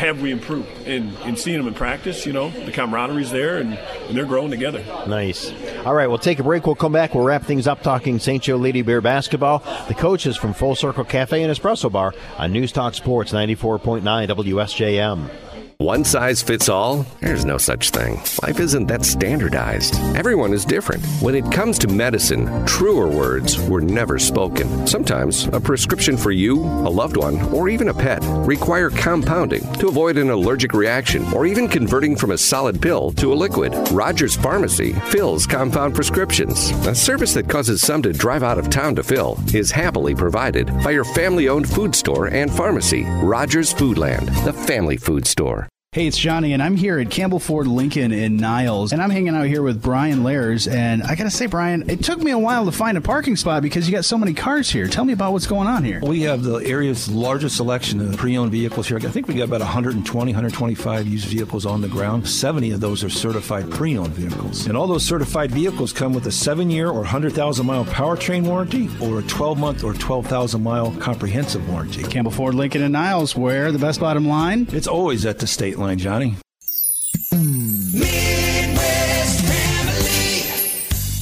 Have 0.00 0.22
we 0.22 0.30
improved? 0.30 0.66
And, 0.86 1.14
and 1.24 1.38
seeing 1.38 1.58
them 1.58 1.68
in 1.68 1.74
practice, 1.74 2.24
you 2.24 2.32
know, 2.32 2.48
the 2.48 2.72
camaraderie's 2.72 3.30
there 3.30 3.58
and, 3.58 3.74
and 3.74 4.16
they're 4.16 4.24
growing 4.24 4.50
together. 4.50 4.82
Nice. 5.06 5.52
All 5.84 5.92
right, 5.92 6.06
we'll 6.06 6.16
take 6.16 6.38
a 6.38 6.42
break. 6.42 6.64
We'll 6.64 6.74
come 6.74 6.92
back. 6.92 7.14
We'll 7.14 7.24
wrap 7.24 7.42
things 7.42 7.66
up 7.66 7.82
talking 7.82 8.18
St. 8.18 8.42
Joe 8.42 8.56
Lady 8.56 8.80
Bear 8.80 9.02
basketball. 9.02 9.58
The 9.88 9.94
coaches 9.94 10.38
from 10.38 10.54
Full 10.54 10.74
Circle 10.74 11.04
Cafe 11.04 11.42
and 11.42 11.54
Espresso 11.54 11.92
Bar 11.92 12.14
on 12.38 12.50
News 12.50 12.72
Talk 12.72 12.94
Sports 12.94 13.32
94.9 13.32 14.00
WSJM. 14.02 15.49
One 15.80 16.04
size 16.04 16.42
fits 16.42 16.68
all? 16.68 17.06
There's 17.22 17.46
no 17.46 17.56
such 17.56 17.88
thing. 17.88 18.20
Life 18.42 18.60
isn't 18.60 18.88
that 18.88 19.02
standardized. 19.02 19.94
Everyone 20.14 20.52
is 20.52 20.66
different. 20.66 21.02
When 21.22 21.34
it 21.34 21.50
comes 21.50 21.78
to 21.78 21.88
medicine, 21.88 22.66
truer 22.66 23.08
words 23.08 23.58
were 23.66 23.80
never 23.80 24.18
spoken. 24.18 24.86
Sometimes 24.86 25.46
a 25.46 25.58
prescription 25.58 26.18
for 26.18 26.32
you, 26.32 26.60
a 26.60 26.92
loved 26.92 27.16
one, 27.16 27.40
or 27.54 27.70
even 27.70 27.88
a 27.88 27.94
pet 27.94 28.22
require 28.46 28.90
compounding 28.90 29.62
to 29.78 29.88
avoid 29.88 30.18
an 30.18 30.28
allergic 30.28 30.74
reaction 30.74 31.24
or 31.32 31.46
even 31.46 31.66
converting 31.66 32.14
from 32.14 32.32
a 32.32 32.38
solid 32.38 32.82
pill 32.82 33.12
to 33.12 33.32
a 33.32 33.40
liquid. 33.46 33.74
Rogers 33.90 34.36
Pharmacy 34.36 34.92
fills 35.08 35.46
compound 35.46 35.94
prescriptions. 35.94 36.72
A 36.86 36.94
service 36.94 37.32
that 37.32 37.48
causes 37.48 37.80
some 37.80 38.02
to 38.02 38.12
drive 38.12 38.42
out 38.42 38.58
of 38.58 38.68
town 38.68 38.96
to 38.96 39.02
fill 39.02 39.38
is 39.54 39.70
happily 39.70 40.14
provided 40.14 40.66
by 40.84 40.90
your 40.90 41.04
family 41.04 41.48
owned 41.48 41.66
food 41.66 41.94
store 41.94 42.26
and 42.26 42.52
pharmacy, 42.52 43.06
Rogers 43.22 43.72
Foodland, 43.72 44.26
the 44.44 44.52
family 44.52 44.98
food 44.98 45.26
store. 45.26 45.69
Hey, 45.92 46.06
it's 46.06 46.16
Johnny, 46.16 46.52
and 46.52 46.62
I'm 46.62 46.76
here 46.76 47.00
at 47.00 47.10
Campbell 47.10 47.40
Ford 47.40 47.66
Lincoln 47.66 48.12
in 48.12 48.36
Niles, 48.36 48.92
and 48.92 49.02
I'm 49.02 49.10
hanging 49.10 49.34
out 49.34 49.46
here 49.46 49.60
with 49.60 49.82
Brian 49.82 50.22
Lairs. 50.22 50.68
And 50.68 51.02
I 51.02 51.16
gotta 51.16 51.32
say, 51.32 51.46
Brian, 51.46 51.90
it 51.90 52.04
took 52.04 52.20
me 52.20 52.30
a 52.30 52.38
while 52.38 52.64
to 52.66 52.70
find 52.70 52.96
a 52.96 53.00
parking 53.00 53.34
spot 53.34 53.60
because 53.60 53.88
you 53.88 53.92
got 53.96 54.04
so 54.04 54.16
many 54.16 54.32
cars 54.32 54.70
here. 54.70 54.86
Tell 54.86 55.04
me 55.04 55.12
about 55.12 55.32
what's 55.32 55.48
going 55.48 55.66
on 55.66 55.82
here. 55.82 55.98
We 56.00 56.20
have 56.20 56.44
the 56.44 56.58
area's 56.58 57.10
largest 57.10 57.56
selection 57.56 58.00
of 58.00 58.16
pre-owned 58.16 58.52
vehicles 58.52 58.86
here. 58.86 58.98
I 58.98 59.00
think 59.00 59.26
we 59.26 59.34
got 59.34 59.48
about 59.48 59.62
120, 59.62 60.30
125 60.30 61.08
used 61.08 61.26
vehicles 61.26 61.66
on 61.66 61.80
the 61.80 61.88
ground. 61.88 62.28
70 62.28 62.70
of 62.70 62.80
those 62.80 63.02
are 63.02 63.10
certified 63.10 63.68
pre-owned 63.68 64.14
vehicles. 64.14 64.68
And 64.68 64.76
all 64.76 64.86
those 64.86 65.04
certified 65.04 65.50
vehicles 65.50 65.92
come 65.92 66.12
with 66.12 66.24
a 66.26 66.30
7-year 66.30 66.86
or 66.86 67.00
100,000 67.00 67.66
mile 67.66 67.84
powertrain 67.86 68.46
warranty 68.46 68.88
or 69.00 69.18
a 69.18 69.22
12-month 69.22 69.82
or 69.82 69.94
12,000 69.94 70.62
mile 70.62 70.92
comprehensive 71.00 71.68
warranty. 71.68 72.04
Campbell 72.04 72.30
Ford 72.30 72.54
Lincoln 72.54 72.82
in 72.82 72.92
Niles, 72.92 73.34
where 73.34 73.72
the 73.72 73.78
best 73.80 73.98
bottom 73.98 74.28
line? 74.28 74.68
It's 74.70 74.86
always 74.86 75.26
at 75.26 75.40
the 75.40 75.48
state 75.48 75.79
line, 75.80 75.98
Johnny. 75.98 76.36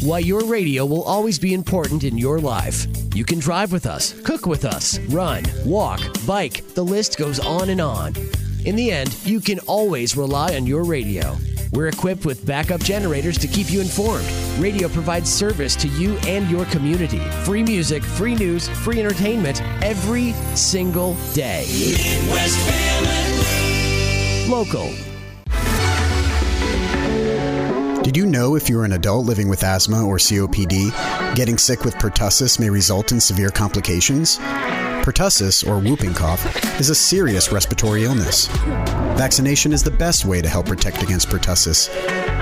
Why 0.03 0.21
your 0.21 0.45
radio 0.45 0.87
will 0.87 1.03
always 1.03 1.39
be 1.39 1.55
important 1.55 2.05
in 2.05 2.17
your 2.17 2.39
life. 2.39 2.87
You 3.15 3.25
can 3.25 3.39
drive 3.41 3.73
with 3.73 3.85
us, 3.85 4.15
cook 4.23 4.47
with 4.47 4.65
us, 4.65 4.99
run, 5.09 5.45
walk, 5.65 6.01
bike, 6.27 6.65
the 6.75 6.85
list 6.85 7.19
goes 7.19 7.41
on 7.41 7.69
and 7.69 7.81
on. 7.81 8.15
In 8.65 8.77
the 8.77 8.91
end, 8.91 9.17
you 9.25 9.41
can 9.41 9.59
always 9.61 10.17
rely 10.17 10.55
on 10.57 10.67
your 10.67 10.85
radio. 10.85 11.37
We're 11.73 11.89
equipped 11.89 12.25
with 12.25 12.47
backup 12.47 12.81
generators 12.81 13.39
to 13.39 13.47
keep 13.47 13.71
you 13.71 13.81
informed. 13.81 14.27
Radio 14.59 14.89
provides 14.89 15.33
service 15.33 15.77
to 15.77 15.89
you 15.89 16.17
and 16.27 16.49
your 16.51 16.65
community. 16.67 17.21
Free 17.45 17.63
music, 17.63 18.03
free 18.03 18.35
news, 18.35 18.69
free 18.69 19.01
entertainment 19.01 19.63
every 19.83 20.33
single 20.55 21.15
day. 21.35 21.65
Local. 24.49 24.91
Did 28.03 28.17
you 28.17 28.25
know 28.25 28.57
if 28.57 28.71
you're 28.71 28.85
an 28.85 28.93
adult 28.93 29.27
living 29.27 29.47
with 29.47 29.63
asthma 29.63 30.03
or 30.03 30.17
COPD, 30.17 31.35
getting 31.35 31.59
sick 31.59 31.85
with 31.85 31.95
pertussis 31.97 32.59
may 32.59 32.71
result 32.71 33.13
in 33.13 33.21
severe 33.21 33.51
complications? 33.51 34.39
Pertussis, 34.39 35.69
or 35.69 35.79
whooping 35.81 36.15
cough, 36.15 36.81
is 36.81 36.89
a 36.89 36.95
serious 36.95 37.53
respiratory 37.53 38.05
illness. 38.05 38.47
Vaccination 39.19 39.75
is 39.75 39.83
the 39.83 39.91
best 39.91 40.25
way 40.25 40.41
to 40.41 40.49
help 40.49 40.65
protect 40.65 41.03
against 41.03 41.29
pertussis. 41.29 41.91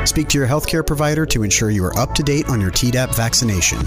Speak 0.07 0.29
to 0.29 0.39
your 0.39 0.47
healthcare 0.47 0.87
provider 0.87 1.27
to 1.27 1.43
ensure 1.43 1.71
you 1.71 1.85
are 1.85 1.99
up 1.99 2.15
to 2.15 2.23
date 2.23 2.49
on 2.49 2.61
your 2.61 2.71
Tdap 2.71 3.17
vaccination. 3.17 3.81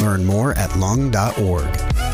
Learn 0.00 0.24
more 0.24 0.54
at 0.54 0.74
lung.org. 0.76 2.09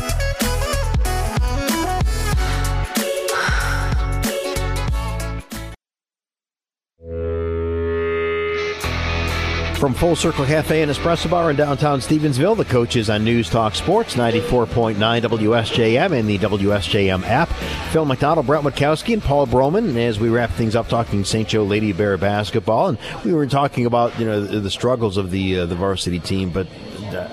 From 9.77 9.93
Full 9.93 10.15
Circle 10.15 10.45
Cafe 10.45 10.81
and 10.81 10.91
Espresso 10.91 11.29
Bar 11.29 11.51
in 11.51 11.55
downtown 11.55 11.99
Stevensville, 11.99 12.57
the 12.57 12.65
coaches 12.65 13.11
on 13.11 13.23
News 13.23 13.47
Talk 13.47 13.75
Sports 13.75 14.15
94.9 14.15 14.95
WSJM 14.95 16.17
and 16.17 16.27
the 16.27 16.39
WSJM 16.39 17.23
app. 17.23 17.49
Phil 17.91 18.03
McDonald, 18.03 18.47
Brett 18.47 18.63
Witkowski, 18.63 19.13
and 19.13 19.21
Paul 19.21 19.45
Broman 19.45 19.95
as 19.95 20.19
we 20.19 20.29
wrap 20.29 20.49
things 20.49 20.75
up 20.75 20.87
talking 20.87 21.23
St. 21.23 21.47
Joe 21.47 21.63
Lady 21.63 21.91
Bear 21.91 22.17
basketball. 22.17 22.87
And 22.87 22.97
we 23.23 23.35
were 23.35 23.45
talking 23.45 23.85
about 23.85 24.19
you 24.19 24.25
know 24.25 24.43
the, 24.43 24.61
the 24.61 24.71
struggles 24.71 25.15
of 25.15 25.29
the 25.29 25.59
uh, 25.59 25.65
the 25.67 25.75
varsity 25.75 26.19
team, 26.19 26.49
but 26.49 26.65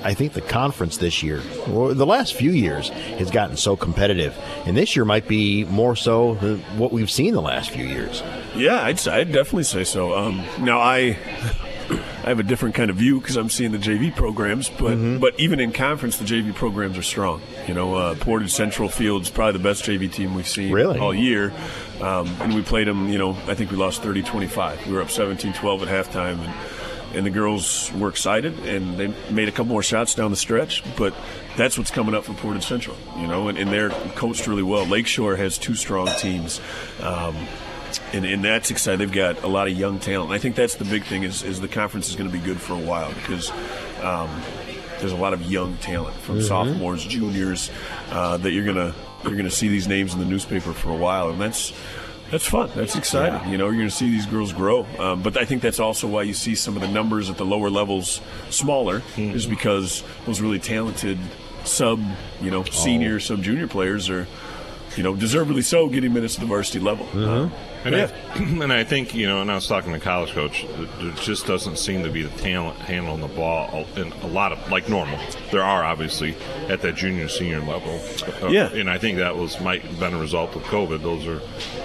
I 0.03 0.13
think 0.13 0.35
the 0.35 0.43
conference 0.43 0.99
this 0.99 1.23
year, 1.23 1.41
or 1.73 1.95
the 1.95 2.07
last 2.07 2.35
few 2.35 2.51
years, 2.51 2.91
has 2.91 3.31
gotten 3.31 3.57
so 3.57 3.75
competitive, 3.75 4.37
and 4.67 4.77
this 4.77 4.95
year 4.97 5.07
might 5.07 5.27
be 5.27 5.65
more 5.65 5.97
so 5.97 6.35
what 6.77 6.93
we've 6.93 7.11
seen 7.11 7.33
the 7.33 7.41
last 7.41 7.71
few 7.71 7.87
years. 7.87 8.23
Yeah, 8.55 8.83
I'd, 8.83 9.09
I'd 9.09 9.33
definitely 9.33 9.65
say 9.65 9.85
so. 9.85 10.15
Um, 10.15 10.45
now, 10.61 10.79
I 10.79 11.19
I 12.25 12.29
have 12.29 12.41
a 12.41 12.43
different 12.43 12.75
kind 12.75 12.91
of 12.91 12.97
view 12.97 13.21
because 13.21 13.37
I'm 13.37 13.51
seeing 13.51 13.71
the 13.73 13.79
JV 13.79 14.15
programs, 14.17 14.71
but 14.71 14.95
Mm-hmm. 14.95 15.19
but 15.19 15.39
even 15.39 15.61
in 15.61 15.73
conference, 15.73 16.17
the 16.17 16.25
JV 16.25 16.55
programs 16.55 16.97
are 16.97 17.03
strong. 17.03 17.43
You 17.69 17.75
know, 17.75 17.95
uh, 17.95 18.15
Portage 18.15 18.51
Central 18.51 18.89
Field's 18.89 19.29
probably 19.31 19.53
the 19.61 19.63
best 19.63 19.85
JV 19.85 20.11
team 20.11 20.35
we've 20.35 20.49
seen 20.49 20.73
Really? 20.73 20.99
all 20.99 21.13
year, 21.15 21.53
um, 22.01 22.27
and 22.41 22.55
we 22.55 22.63
played 22.63 22.87
them. 22.89 23.09
You 23.11 23.19
know, 23.19 23.31
I 23.47 23.55
think 23.55 23.71
we 23.71 23.77
lost 23.77 24.03
30-25. 24.03 24.87
We 24.87 24.95
were 24.95 25.03
up 25.03 25.09
17-12 25.09 25.87
at 25.87 26.07
halftime, 26.07 26.39
and 26.43 26.55
and 27.15 27.25
the 27.25 27.31
girls 27.31 27.93
were 27.93 28.09
excited 28.09 28.59
and 28.67 28.99
they 28.99 29.07
made 29.31 29.47
a 29.47 29.53
couple 29.53 29.67
more 29.67 29.85
shots 29.85 30.17
down 30.17 30.33
the 30.33 30.37
stretch, 30.37 30.83
but 30.97 31.15
that's 31.57 31.79
what's 31.79 31.93
coming 31.93 32.13
up 32.13 32.25
for 32.25 32.33
Portage 32.35 32.67
Central, 32.67 32.97
you 33.19 33.29
know, 33.29 33.47
and, 33.47 33.57
and 33.57 33.71
they're 33.71 33.91
coached 34.17 34.49
really 34.49 34.65
well. 34.65 34.85
Lakeshore 34.85 35.37
has 35.37 35.57
two 35.57 35.77
strong 35.77 36.09
teams. 36.19 36.61
Um, 37.01 37.37
and, 38.13 38.25
and 38.25 38.45
that's 38.45 38.71
exciting. 38.71 38.99
They've 39.01 39.13
got 39.15 39.43
a 39.43 39.47
lot 39.49 39.67
of 39.69 39.75
young 39.79 39.99
talent. 39.99 40.31
And 40.31 40.35
I 40.35 40.39
think 40.39 40.57
that's 40.57 40.75
the 40.77 40.85
big 40.85 41.05
thing 41.05 41.23
is, 41.25 41.43
is 41.43 41.61
the 41.61 41.69
conference 41.69 42.09
is 42.09 42.17
going 42.17 42.31
to 42.31 42.37
be 42.37 42.43
good 42.45 42.61
for 42.61 42.75
a 42.75 42.79
while 42.79 43.13
because 43.15 43.51
um, 44.03 44.29
there's 45.01 45.13
a 45.13 45.17
lot 45.17 45.33
of 45.33 45.43
young 45.51 45.77
talent 45.79 46.15
from 46.17 46.39
Mhm. 46.39 46.49
sophomores, 46.49 47.05
juniors 47.05 47.71
uh, 48.11 48.37
that 48.39 48.53
you're 48.53 48.65
gonna 48.65 48.95
you're 49.25 49.37
gonna 49.37 49.51
see 49.51 49.69
these 49.69 49.89
names 49.89 50.13
in 50.15 50.21
the 50.21 50.27
newspaper 50.27 50.73
for 50.73 50.91
a 50.91 50.97
while, 50.97 51.31
and 51.31 51.41
that's 51.41 51.73
that's 52.31 52.47
fun. 52.47 52.71
That's 52.75 52.97
exciting. 52.97 53.51
You 53.51 53.59
know, 53.59 53.67
you're 53.67 53.77
going 53.77 53.89
to 53.89 53.95
see 53.95 54.11
these 54.11 54.27
girls 54.27 54.53
grow. 54.53 54.87
Um, 54.99 55.23
but 55.23 55.37
I 55.37 55.45
think 55.45 55.63
that's 55.63 55.79
also 55.79 56.09
why 56.09 56.23
you 56.23 56.33
see 56.35 56.55
some 56.57 56.75
of 56.75 56.81
the 56.83 56.89
numbers 56.89 57.31
at 57.31 57.37
the 57.37 57.45
lower 57.45 57.71
levels 57.71 58.21
smaller, 58.51 59.03
is 59.17 59.47
because 59.47 60.03
those 60.27 60.41
really 60.41 60.59
talented 60.59 61.19
sub, 61.65 62.01
you 62.41 62.51
know, 62.51 62.65
senior, 62.65 63.21
sub 63.21 63.43
junior 63.43 63.69
players 63.69 64.09
are, 64.11 64.27
you 64.97 65.03
know, 65.03 65.15
deservedly 65.15 65.63
so 65.63 65.87
getting 65.89 66.13
minutes 66.13 66.35
at 66.35 66.41
the 66.41 66.47
varsity 66.47 66.81
level. 66.81 67.07
Uh, 67.15 67.49
And, 67.85 67.95
yeah. 67.95 68.11
I, 68.35 68.39
and 68.63 68.73
I 68.73 68.85
think, 68.85 69.15
you 69.15 69.27
know, 69.27 69.41
and 69.41 69.51
I 69.51 69.55
was 69.55 69.67
talking 69.67 69.91
to 69.93 69.99
a 69.99 70.01
college 70.01 70.33
coach, 70.33 70.67
there 71.01 71.11
just 71.13 71.47
doesn't 71.47 71.79
seem 71.79 72.03
to 72.05 72.11
be 72.11 72.23
the 72.23 72.37
talent 72.41 72.79
handling 72.79 73.21
the 73.21 73.29
ball 73.29 73.87
in 73.97 74.11
a 74.13 74.27
lot 74.27 74.53
of, 74.53 74.71
like 74.71 74.89
normal. 74.89 75.19
There 75.51 75.63
are, 75.63 75.85
obviously, 75.85 76.35
at 76.69 76.81
that 76.83 76.95
junior, 76.97 77.29
senior 77.29 77.61
level. 77.61 78.01
Uh, 78.43 78.49
Yeah. 78.49 78.69
And 78.73 78.89
I 78.91 78.99
think 78.99 79.19
that 79.19 79.37
was 79.37 79.61
might 79.61 79.83
have 79.83 79.99
been 80.01 80.15
a 80.15 80.19
result 80.19 80.57
of 80.57 80.63
COVID. 80.65 81.03
Those 81.03 81.27
are, 81.27 81.41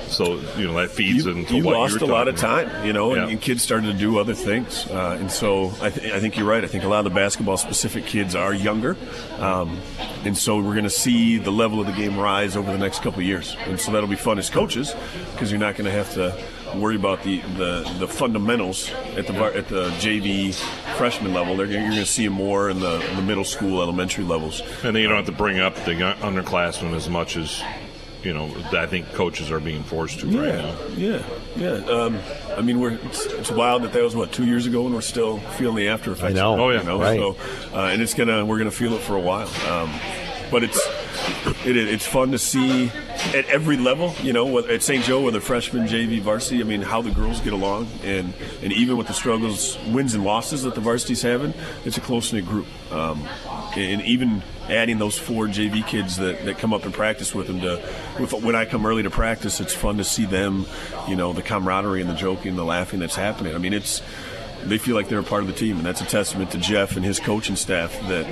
so, 0.07 0.39
you 0.57 0.67
know, 0.67 0.73
that 0.75 0.89
feeds 0.91 1.25
you, 1.25 1.31
into 1.31 1.57
you 1.57 1.63
what 1.63 1.75
lost 1.75 1.99
you 2.01 2.07
a 2.07 2.09
lot 2.09 2.27
of 2.27 2.35
time, 2.35 2.85
you 2.85 2.93
know, 2.93 3.13
and, 3.13 3.21
Yeah. 3.25 3.31
and 3.31 3.41
kids 3.41 3.61
started 3.61 3.87
to 3.87 3.93
do 3.97 4.17
other 4.19 4.33
things. 4.33 4.87
Uh, 4.87 5.17
and 5.19 5.29
so 5.29 5.71
I, 5.81 5.89
th- 5.89 6.13
I 6.13 6.19
think 6.19 6.37
you're 6.37 6.47
right. 6.47 6.63
I 6.63 6.67
think 6.67 6.83
a 6.83 6.87
lot 6.87 6.99
of 6.99 7.03
the 7.05 7.19
basketball 7.19 7.57
specific 7.57 8.05
kids 8.05 8.35
are 8.35 8.53
younger. 8.53 8.95
Um, 9.37 9.79
and 10.25 10.37
so 10.37 10.57
we're 10.57 10.73
going 10.73 10.83
to 10.83 10.89
see 10.89 11.37
the 11.37 11.51
level 11.51 11.79
of 11.79 11.85
the 11.87 11.93
game 11.93 12.17
rise 12.17 12.55
over 12.57 12.71
the 12.71 12.77
next 12.77 13.01
couple 13.03 13.19
of 13.19 13.25
years. 13.25 13.55
And 13.67 13.79
so 13.79 13.91
that'll 13.91 14.09
be 14.09 14.15
fun 14.15 14.39
as 14.39 14.49
coaches 14.49 14.93
because 15.33 15.51
you're 15.51 15.59
not 15.59 15.75
going 15.75 15.85
to 15.85 15.88
have 15.89 16.13
to 16.13 16.37
worry 16.75 16.95
about 16.95 17.23
the, 17.23 17.39
the, 17.57 17.95
the 17.99 18.07
fundamentals 18.07 18.91
at 19.17 19.27
the 19.27 19.33
var- 19.33 19.53
at 19.53 19.67
the 19.67 19.89
JV 19.91 20.53
freshman 20.97 21.33
level. 21.33 21.55
They're, 21.55 21.65
you're 21.65 21.81
going 21.81 21.93
to 21.93 22.05
see 22.05 22.25
them 22.25 22.33
more 22.33 22.69
in 22.69 22.79
the, 22.79 22.99
the 23.15 23.21
middle 23.21 23.43
school, 23.43 23.81
elementary 23.81 24.23
levels. 24.23 24.61
And 24.83 24.95
then 24.95 25.01
you 25.01 25.07
don't 25.07 25.17
have 25.17 25.25
to 25.25 25.31
bring 25.31 25.59
up 25.59 25.75
the 25.75 25.93
underclassmen 25.93 26.93
as 26.95 27.09
much 27.09 27.37
as, 27.37 27.61
you 28.23 28.33
know, 28.33 28.53
I 28.71 28.85
think 28.85 29.11
coaches 29.13 29.49
are 29.49 29.59
being 29.59 29.83
forced 29.83 30.19
to 30.19 30.27
right 30.27 30.55
now. 30.55 30.75
Yeah, 30.95 31.23
yeah. 31.55 31.75
Um, 31.85 32.19
I 32.57 32.61
mean, 32.61 32.79
we're 32.79 32.93
it's, 32.93 33.25
it's 33.25 33.51
wild 33.51 33.83
that 33.83 33.93
that 33.93 34.03
was 34.03 34.15
what 34.15 34.31
two 34.31 34.45
years 34.45 34.65
ago, 34.65 34.85
and 34.85 34.93
we're 34.93 35.01
still 35.01 35.39
feeling 35.39 35.77
the 35.77 35.87
after 35.87 36.11
effects. 36.11 36.31
I 36.31 36.33
know. 36.33 36.59
Oh, 36.59 36.69
yeah. 36.69 36.79
you 36.79 36.85
know? 36.85 36.99
Right. 36.99 37.17
So, 37.17 37.37
uh, 37.73 37.85
and 37.85 38.01
it's 38.01 38.13
gonna 38.13 38.45
we're 38.45 38.57
gonna 38.57 38.71
feel 38.71 38.93
it 38.93 39.01
for 39.01 39.15
a 39.15 39.21
while. 39.21 39.47
Um, 39.71 39.89
but 40.51 40.63
it's 40.63 40.79
it, 41.65 41.77
it's 41.77 42.05
fun 42.05 42.31
to 42.31 42.39
see 42.39 42.89
at 43.33 43.45
every 43.45 43.77
level. 43.77 44.13
You 44.21 44.33
know, 44.33 44.59
at 44.59 44.81
St. 44.81 45.03
Joe, 45.03 45.21
whether 45.21 45.39
freshman, 45.39 45.87
JV, 45.87 46.21
varsity. 46.21 46.61
I 46.61 46.63
mean, 46.63 46.81
how 46.81 47.01
the 47.01 47.11
girls 47.11 47.41
get 47.41 47.53
along, 47.53 47.87
and 48.03 48.33
and 48.61 48.73
even 48.73 48.97
with 48.97 49.07
the 49.07 49.13
struggles, 49.13 49.77
wins 49.87 50.13
and 50.13 50.23
losses 50.23 50.63
that 50.63 50.75
the 50.75 50.81
varsity's 50.81 51.21
having, 51.21 51.53
it's 51.85 51.97
a 51.97 52.01
close 52.01 52.33
knit 52.33 52.45
group. 52.45 52.67
Um, 52.91 53.27
and 53.75 54.01
even 54.01 54.41
adding 54.67 54.99
those 54.99 55.17
four 55.17 55.47
JV 55.47 55.85
kids 55.85 56.17
that, 56.17 56.45
that 56.45 56.57
come 56.57 56.73
up 56.73 56.85
and 56.85 56.93
practice 56.93 57.33
with 57.33 57.47
them 57.47 57.61
to 57.61 57.81
with, 58.19 58.33
when 58.33 58.55
I 58.55 58.65
come 58.65 58.85
early 58.85 59.03
to 59.03 59.09
practice, 59.09 59.59
it's 59.59 59.73
fun 59.73 59.97
to 59.97 60.03
see 60.03 60.25
them, 60.25 60.65
you 61.07 61.15
know, 61.15 61.33
the 61.33 61.41
camaraderie 61.41 62.01
and 62.01 62.09
the 62.09 62.15
joking, 62.15 62.55
the 62.55 62.65
laughing 62.65 62.99
that's 62.99 63.15
happening. 63.15 63.55
I 63.55 63.57
mean, 63.57 63.73
it's 63.73 64.01
they 64.65 64.77
feel 64.77 64.95
like 64.95 65.07
they're 65.07 65.19
a 65.19 65.23
part 65.23 65.41
of 65.41 65.47
the 65.47 65.53
team, 65.53 65.77
and 65.77 65.85
that's 65.85 66.01
a 66.01 66.05
testament 66.05 66.51
to 66.51 66.57
Jeff 66.57 66.95
and 66.95 67.05
his 67.05 67.19
coaching 67.19 67.55
staff 67.55 67.91
that 68.07 68.25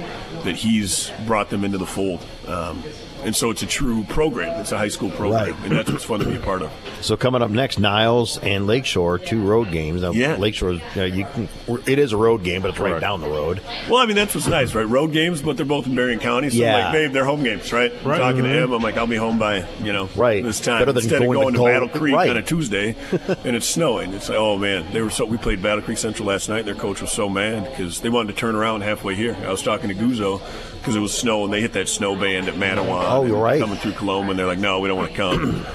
that 0.43 0.55
he's 0.55 1.11
brought 1.25 1.49
them 1.49 1.63
into 1.63 1.77
the 1.77 1.85
fold. 1.85 2.25
Um, 2.47 2.83
and 3.27 3.35
so 3.35 3.51
it's 3.51 3.61
a 3.61 3.67
true 3.67 4.03
program. 4.05 4.59
It's 4.59 4.71
a 4.71 4.77
high 4.77 4.87
school 4.87 5.11
program, 5.11 5.51
Right. 5.51 5.55
and 5.63 5.71
that's 5.77 5.91
what's 5.91 6.05
fun 6.05 6.19
to 6.21 6.25
be 6.25 6.35
a 6.37 6.39
part 6.39 6.63
of. 6.63 6.71
So 7.01 7.15
coming 7.15 7.43
up 7.43 7.51
next, 7.51 7.77
Niles 7.77 8.39
and 8.39 8.65
Lakeshore, 8.65 9.19
two 9.19 9.41
road 9.45 9.69
games. 9.71 10.01
Now, 10.01 10.11
Yeah. 10.11 10.37
Lakeshore, 10.37 10.71
you 10.73 10.81
know, 10.95 11.05
you 11.05 11.25
can, 11.25 11.47
it 11.85 11.99
is 11.99 12.13
a 12.13 12.17
road 12.17 12.43
game, 12.43 12.61
but 12.63 12.69
it's 12.69 12.79
right 12.79 12.89
Correct. 12.89 13.01
down 13.01 13.21
the 13.21 13.27
road. 13.29 13.61
Well, 13.89 13.97
I 13.99 14.05
mean, 14.07 14.15
that's 14.15 14.33
what's 14.33 14.47
nice, 14.47 14.73
right? 14.73 14.87
Road 14.87 15.11
games, 15.11 15.41
but 15.43 15.57
they're 15.57 15.65
both 15.65 15.85
in 15.85 15.93
Berrien 15.95 16.19
County. 16.19 16.49
So, 16.49 16.57
Yeah. 16.57 16.85
like, 16.85 16.93
babe, 16.93 17.11
they're 17.11 17.25
home 17.25 17.43
games, 17.43 17.71
right? 17.71 17.91
I'm 18.03 18.09
Right. 18.09 18.17
talking 18.17 18.41
Mhm. 18.41 18.53
to 18.53 18.63
him. 18.63 18.71
I'm 18.71 18.81
like, 18.81 18.97
I'll 18.97 19.05
be 19.05 19.15
home 19.17 19.37
by, 19.37 19.65
you 19.83 19.93
know, 19.93 20.09
Right. 20.15 20.43
this 20.43 20.59
time. 20.59 20.79
Better 20.79 20.93
than 20.93 21.03
Instead 21.03 21.19
going 21.19 21.37
of 21.37 21.41
going 21.43 21.53
to, 21.53 21.57
cold- 21.59 21.69
Battle 21.71 21.89
Creek 21.89 22.15
right. 22.15 22.29
on 22.29 22.37
a 22.37 22.41
Tuesday 22.41 22.95
and 23.43 23.55
it's 23.55 23.67
snowing. 23.67 24.13
It's 24.13 24.29
like, 24.29 24.37
oh, 24.39 24.57
man. 24.57 24.85
They 24.93 25.01
were 25.01 25.09
so, 25.09 25.25
we 25.25 25.37
played 25.37 25.61
Battle 25.61 25.81
Creek 25.81 25.97
Central 25.97 26.29
last 26.29 26.47
night. 26.49 26.65
Their 26.65 26.75
coach 26.75 27.01
was 27.01 27.11
so 27.11 27.27
mad 27.27 27.67
because 27.69 27.99
they 27.99 28.09
wanted 28.09 28.33
to 28.33 28.39
turn 28.39 28.55
around 28.55 28.81
halfway 28.81 29.15
here. 29.15 29.35
I 29.45 29.51
was 29.51 29.61
talking 29.61 29.89
to 29.89 29.95
Guzzo 29.95 30.39
because 30.87 30.95
it 30.95 31.01
was 31.01 31.13
snow 31.13 31.43
and 31.43 31.51
they 31.51 31.59
hit 31.59 31.73
that 31.73 31.89
snow 31.89 32.15
band 32.15 32.47
at 32.47 32.53
Mattawan. 32.53 33.03
Oh, 33.11 33.25
you're 33.25 33.41
right. 33.41 33.59
Coming 33.59 33.77
through 33.77 33.91
Coloma, 33.91 34.29
and 34.29 34.39
they're 34.39 34.45
like, 34.47 34.57
no, 34.57 34.79
we 34.79 34.87
don't 34.87 34.97
want 34.97 35.11
to 35.11 35.17
come. 35.17 35.65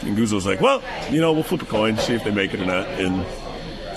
and 0.00 0.16
Guzzo's 0.16 0.46
like, 0.46 0.62
well, 0.62 0.82
you 1.10 1.20
know, 1.20 1.34
we'll 1.34 1.42
flip 1.42 1.60
a 1.60 1.66
coin, 1.66 1.98
see 1.98 2.14
if 2.14 2.24
they 2.24 2.30
make 2.30 2.54
it 2.54 2.60
or 2.62 2.64
not. 2.64 2.88
And 2.88 3.26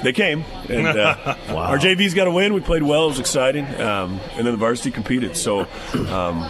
they 0.03 0.11
came, 0.11 0.43
and 0.67 0.85
uh, 0.85 1.15
Wow. 1.47 1.55
our 1.67 1.77
JV's 1.77 2.13
got 2.13 2.27
a 2.27 2.31
win. 2.31 2.53
We 2.53 2.59
played 2.59 2.83
well; 2.83 3.05
it 3.05 3.09
was 3.11 3.19
exciting, 3.21 3.65
um, 3.79 4.19
and 4.33 4.45
then 4.45 4.51
the 4.51 4.57
varsity 4.57 4.91
competed. 4.91 5.37
So, 5.37 5.61
um, 6.09 6.49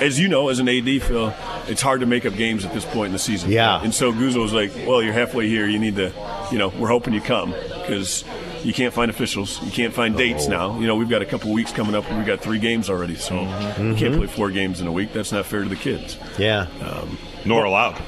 as 0.00 0.18
you 0.18 0.28
know, 0.28 0.48
as 0.48 0.58
an 0.58 0.70
AD, 0.70 1.02
Phil, 1.02 1.34
it's 1.66 1.82
hard 1.82 2.00
to 2.00 2.06
make 2.06 2.24
up 2.24 2.34
games 2.34 2.64
at 2.64 2.72
this 2.72 2.86
point 2.86 3.06
in 3.08 3.12
the 3.12 3.18
season. 3.18 3.50
Yeah. 3.50 3.82
And 3.82 3.94
so 3.94 4.10
Guzzo 4.10 4.40
was 4.40 4.54
like, 4.54 4.72
"Well, 4.86 5.02
you're 5.02 5.12
halfway 5.12 5.48
here. 5.48 5.66
You 5.66 5.78
need 5.78 5.96
to, 5.96 6.12
you 6.50 6.56
know, 6.56 6.68
we're 6.68 6.88
hoping 6.88 7.12
you 7.12 7.20
come 7.20 7.50
because." 7.52 8.24
You 8.64 8.72
can't 8.72 8.92
find 8.92 9.10
officials. 9.10 9.62
You 9.62 9.70
can't 9.70 9.94
find 9.94 10.16
dates 10.16 10.48
now. 10.48 10.78
You 10.78 10.86
know, 10.86 10.96
we've 10.96 11.08
got 11.08 11.22
a 11.22 11.26
couple 11.26 11.52
weeks 11.52 11.72
coming 11.72 11.94
up, 11.94 12.08
and 12.08 12.18
we've 12.18 12.26
got 12.26 12.40
three 12.40 12.58
games 12.58 12.90
already. 12.90 13.14
So 13.14 13.34
you 13.80 13.94
can't 13.94 14.16
play 14.16 14.26
four 14.26 14.50
games 14.50 14.80
in 14.80 14.86
a 14.86 14.92
week. 14.92 15.12
That's 15.12 15.32
not 15.32 15.46
fair 15.46 15.62
to 15.62 15.68
the 15.68 15.76
kids. 15.76 16.18
Yeah. 16.38 16.66
Um, 16.82 17.18
Nor 17.44 17.64
allowed. 17.64 18.00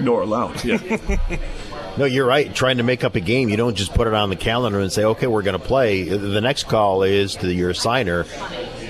Nor 0.00 0.22
allowed. 0.22 0.64
Yeah. 0.64 0.78
No, 1.96 2.06
you're 2.06 2.26
right. 2.26 2.52
Trying 2.52 2.78
to 2.78 2.82
make 2.82 3.04
up 3.04 3.14
a 3.14 3.20
game, 3.20 3.48
you 3.48 3.56
don't 3.56 3.76
just 3.76 3.94
put 3.94 4.08
it 4.08 4.14
on 4.14 4.28
the 4.28 4.34
calendar 4.34 4.80
and 4.80 4.90
say, 4.90 5.04
"Okay, 5.04 5.28
we're 5.28 5.42
going 5.42 5.56
to 5.56 5.64
play." 5.64 6.02
The 6.02 6.40
next 6.40 6.64
call 6.64 7.04
is 7.04 7.36
to 7.36 7.52
your 7.52 7.72
signer. 7.72 8.26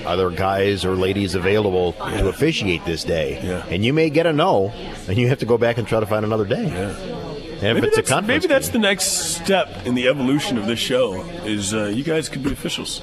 Are 0.07 0.17
there 0.17 0.31
guys 0.31 0.85
or 0.85 0.95
ladies 0.95 1.35
available 1.35 1.93
to 1.93 2.29
officiate 2.29 2.83
this 2.83 3.03
day? 3.03 3.39
Yeah. 3.43 3.63
And 3.69 3.85
you 3.85 3.93
may 3.93 4.09
get 4.09 4.25
a 4.25 4.33
no, 4.33 4.69
and 5.07 5.19
you 5.19 5.27
have 5.27 5.37
to 5.39 5.45
go 5.45 5.55
back 5.59 5.77
and 5.77 5.87
try 5.87 5.99
to 5.99 6.05
find 6.07 6.25
another 6.25 6.45
day. 6.45 6.65
Yeah. 6.65 7.34
And 7.61 7.63
if 7.63 7.75
maybe 7.75 7.87
it's 7.87 7.97
a 7.97 8.01
that's, 8.01 8.09
conference, 8.09 8.27
maybe 8.43 8.47
that's 8.53 8.69
the 8.69 8.79
next 8.79 9.05
step 9.35 9.85
in 9.85 9.95
the 9.95 10.07
evolution 10.07 10.57
of 10.57 10.67
this 10.67 10.79
show. 10.79 11.21
Is 11.45 11.73
uh, 11.73 11.85
you 11.85 12.03
guys 12.03 12.29
could 12.29 12.43
be 12.43 12.51
officials, 12.51 13.01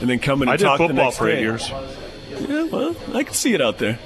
and 0.00 0.08
then 0.10 0.18
come 0.18 0.42
in 0.42 0.48
and 0.48 0.54
I 0.54 0.56
did 0.56 0.64
talk 0.64 0.78
the 0.78 0.86
football 0.88 1.04
next 1.06 1.18
for 1.18 1.28
eight 1.28 1.36
day. 1.36 1.40
years. 1.42 1.68
Yeah, 2.48 2.64
well, 2.64 2.96
I 3.14 3.22
can 3.24 3.34
see 3.34 3.54
it 3.54 3.60
out 3.60 3.78
there. 3.78 3.98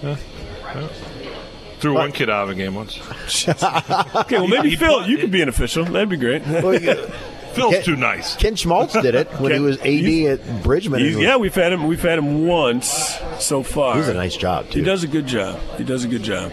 Threw 1.79 1.95
one 1.95 2.13
kid 2.13 2.31
out 2.31 2.45
of 2.45 2.51
a 2.51 2.55
game 2.55 2.75
once. 2.75 2.99
Okay, 3.47 4.39
well 4.39 4.49
maybe 4.49 4.75
Phil, 4.77 5.07
you 5.09 5.19
could 5.19 5.31
be 5.31 5.43
an 5.43 5.49
official. 5.49 5.85
That'd 5.85 6.09
be 6.09 6.17
great. 6.17 6.43
Phil's 7.55 7.85
too 7.85 7.95
nice. 7.97 8.35
Ken 8.37 8.57
Schmaltz 8.57 8.95
did 8.95 9.15
it 9.15 9.29
when 9.41 9.53
he 9.53 9.61
was 9.61 9.79
AD 9.79 9.87
at 10.41 10.63
Bridgman. 10.63 11.01
He's- 11.01 11.17
yeah, 11.17 11.37
we've 11.37 11.55
had 11.55 11.73
him. 11.73 11.87
We've 11.87 12.03
had 12.03 12.19
him 12.19 12.47
once 12.47 13.17
so 13.39 13.63
far. 13.63 13.97
He's 13.97 14.09
a 14.09 14.15
nice 14.15 14.37
job 14.37 14.71
too. 14.71 14.81
He 14.81 14.85
does 14.85 15.05
a 15.05 15.09
good 15.09 15.27
job. 15.27 15.61
He 15.79 15.85
does 15.85 16.05
a 16.05 16.09
good 16.09 16.23
job. 16.23 16.53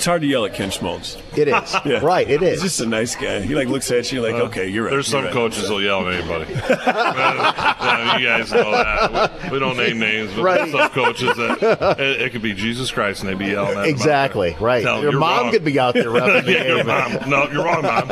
It's 0.00 0.06
hard 0.06 0.22
to 0.22 0.26
yell 0.26 0.46
at 0.46 0.54
Ken 0.54 0.70
Schmaltz. 0.70 1.18
It 1.36 1.48
is. 1.48 1.76
Right, 2.02 2.26
it 2.26 2.40
is. 2.40 2.62
He's 2.62 2.72
just 2.72 2.80
a 2.80 2.86
nice 2.86 3.14
guy. 3.14 3.40
He 3.42 3.54
like 3.54 3.68
looks 3.68 3.90
at 3.90 4.10
you 4.10 4.22
like, 4.22 4.32
uh, 4.34 4.44
okay, 4.46 4.66
you're 4.66 4.84
right. 4.84 4.90
There's 4.92 5.12
you're 5.12 5.20
some 5.20 5.24
right. 5.26 5.32
coaches 5.34 5.64
that'll 5.64 5.82
yell 5.82 6.08
at 6.08 6.14
anybody. 6.14 6.54
Yeah, 6.54 8.16
you 8.16 8.26
guys 8.26 8.50
know 8.50 8.70
that. 8.70 9.42
We, 9.44 9.50
we 9.50 9.58
don't 9.58 9.76
name 9.76 9.98
names, 9.98 10.32
but 10.32 10.42
Right. 10.42 10.58
there's 10.60 10.70
some 10.72 10.88
coaches 10.92 11.36
that 11.36 11.96
it, 12.00 12.22
it 12.22 12.32
could 12.32 12.40
be 12.40 12.54
Jesus 12.54 12.90
Christ 12.90 13.20
and 13.20 13.28
they'd 13.28 13.38
be 13.38 13.48
yelling 13.48 13.72
at 13.72 13.76
out 13.76 13.86
Exactly, 13.88 14.52
there. 14.52 14.60
right. 14.60 14.82
Tell 14.82 14.96
'em, 14.96 15.02
Your 15.02 15.12
mom 15.12 15.42
wrong." 15.42 15.52
could 15.52 15.64
be 15.66 15.78
out 15.78 15.92
there 15.92 16.08
roughing 16.08 16.46
the 16.46 16.52
yeah, 16.52 16.64
your 16.64 16.84
mom. 16.84 17.28
No, 17.28 17.50
you're 17.50 17.62
wrong, 17.62 17.82
mom. 17.82 18.08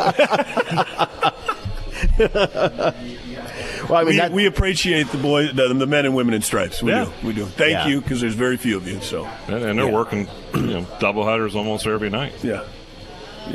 Well, 3.89 3.99
I 3.99 4.05
mean, 4.05 4.13
we, 4.15 4.17
that- 4.19 4.33
we 4.33 4.47
appreciate 4.47 5.09
the 5.09 5.19
boys, 5.19 5.53
the, 5.55 5.73
the 5.73 5.87
men 5.87 6.05
and 6.05 6.15
women 6.15 6.35
in 6.35 6.43
stripes. 6.43 6.83
We 6.83 6.93
Yeah. 6.93 7.05
do. 7.07 7.27
We 7.27 7.33
do. 7.33 7.45
Thank 7.47 7.73
Yeah. 7.73 7.87
you, 7.89 8.01
because 8.01 8.21
there's 8.21 8.35
very 8.35 8.57
few 8.57 8.77
of 8.77 8.87
you. 8.87 9.01
So 9.01 9.27
And, 9.47 9.57
and 9.65 9.79
they're 9.79 9.87
Yeah. 9.87 9.93
working, 9.95 10.29
you 10.55 10.61
know, 10.63 10.87
double 11.01 11.25
headers 11.27 11.55
almost 11.57 11.87
every 11.87 12.11
night. 12.11 12.33
yeah. 12.43 12.63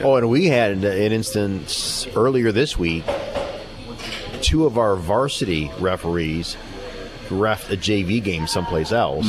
Oh, 0.01 0.15
and 0.15 0.27
we 0.27 0.47
had 0.47 0.71
an 0.71 0.83
instance 1.11 2.07
earlier 2.15 2.51
this 2.51 2.79
week. 2.79 3.03
Two 4.41 4.65
of 4.65 4.77
our 4.79 4.95
varsity 4.95 5.69
referees 5.79 6.57
ref 7.29 7.69
a 7.69 7.77
JV 7.77 8.19
game 8.21 8.47
someplace 8.47 8.91
else 8.91 9.27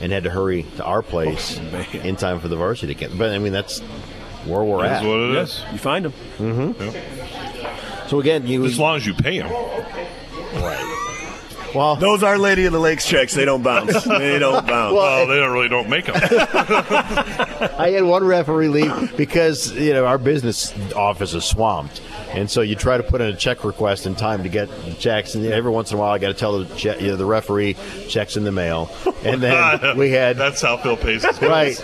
and 0.00 0.12
had 0.12 0.22
to 0.24 0.30
hurry 0.30 0.64
to 0.76 0.84
our 0.84 1.02
place 1.02 1.58
in 2.04 2.14
time 2.16 2.38
for 2.40 2.46
the 2.48 2.54
varsity 2.56 2.94
game. 2.94 3.18
But 3.18 3.30
I 3.32 3.38
mean, 3.38 3.52
that's 3.52 3.80
where 4.46 4.62
we're 4.62 4.82
That's 4.82 5.02
at. 5.02 5.08
what 5.08 5.18
it 5.18 5.32
Yes, 5.34 5.48
is. 5.58 5.72
you 5.72 5.78
find 5.78 6.04
them. 6.04 6.12
Mm-hmm. 6.38 8.08
So 8.08 8.20
again, 8.20 8.46
you 8.46 8.64
As 8.64 8.78
long 8.78 8.96
as 8.96 9.06
you 9.06 9.14
pay 9.14 9.40
them. 9.40 9.50
Well, 11.74 11.96
Those 11.96 12.22
are 12.22 12.38
Lady 12.38 12.64
of 12.64 12.72
the 12.72 12.78
Lakes 12.78 13.06
checks. 13.06 13.34
They 13.34 13.44
don't 13.44 13.62
bounce. 13.62 14.04
they 14.04 14.38
don't 14.38 14.66
bounce. 14.66 14.94
Well, 14.94 15.26
they 15.26 15.36
don't 15.36 15.52
really 15.52 15.68
don't 15.68 15.88
make 15.88 16.06
them. 16.06 16.16
I 17.78 17.90
had 17.90 18.04
one 18.04 18.24
referee 18.24 18.68
leave 18.68 19.16
because 19.16 19.72
you 19.72 19.92
know 19.92 20.06
our 20.06 20.18
business 20.18 20.74
office 20.94 21.34
is 21.34 21.44
swamped, 21.44 22.00
and 22.36 22.50
so 22.50 22.60
you 22.60 22.74
try 22.76 22.96
to 22.96 23.02
put 23.02 23.20
in 23.20 23.28
a 23.28 23.36
check 23.36 23.64
request 23.64 24.06
in 24.06 24.14
time 24.14 24.42
to 24.44 24.48
get 24.48 24.68
the 24.84 24.94
checks, 24.94 25.34
and 25.34 25.44
every 25.46 25.70
once 25.70 25.90
in 25.90 25.96
a 25.96 26.00
while 26.00 26.12
I 26.12 26.18
got 26.18 26.28
to 26.28 26.34
tell 26.34 26.58
the 26.62 26.74
che- 26.76 27.00
you 27.00 27.08
know, 27.08 27.16
the 27.16 27.24
referee 27.26 27.76
checks 28.08 28.36
in 28.36 28.44
the 28.44 28.52
mail, 28.52 28.90
and 29.24 29.42
then 29.42 29.96
we 29.96 30.10
had 30.10 30.36
That's 30.36 30.60
how 30.62 30.76
Phil 30.76 30.96
pays 30.96 31.24
his 31.24 31.40
right. 31.42 31.76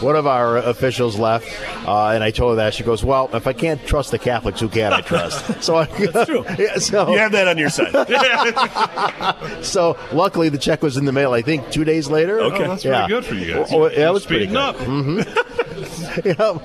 one 0.00 0.16
of 0.16 0.26
our 0.26 0.56
officials 0.58 1.18
left, 1.18 1.46
uh, 1.86 2.08
and 2.08 2.24
I 2.24 2.30
told 2.32 2.52
her 2.52 2.56
that. 2.56 2.74
She 2.74 2.82
goes, 2.84 3.04
"Well, 3.04 3.30
if 3.32 3.46
I 3.46 3.52
can't 3.52 3.84
trust 3.86 4.10
the 4.10 4.18
Catholics, 4.18 4.58
who 4.60 4.68
can 4.68 4.92
I 4.92 5.00
trust?" 5.02 5.62
So 5.62 5.76
I, 5.76 5.84
That's 5.84 6.26
true. 6.28 6.44
Yeah, 6.58 6.76
so 6.78 7.10
You 7.12 7.18
have 7.18 7.32
that 7.32 7.46
on 7.48 7.58
your 7.58 7.68
side. 7.70 7.92
so 9.64 9.96
luckily 10.12 10.48
the 10.48 10.58
check 10.58 10.82
was 10.82 10.96
in 10.96 11.04
the 11.04 11.12
mail. 11.12 11.32
I 11.32 11.42
think 11.42 11.70
two 11.70 11.84
days 11.84 12.08
later. 12.08 12.40
Okay. 12.40 12.64
Oh, 12.64 12.68
that's 12.68 12.82
pretty 12.82 13.08
good 13.08 13.24
for 13.24 13.34
you 13.34 13.54
guys. 13.54 13.68
Oh, 13.72 13.88
yeah, 13.88 13.98
that 14.00 14.12
was 14.12 14.22
Speeding 14.24 14.50
pretty 14.54 14.78
good. 14.78 14.86
Mhm. 14.88 15.51
yeah. 16.24 16.58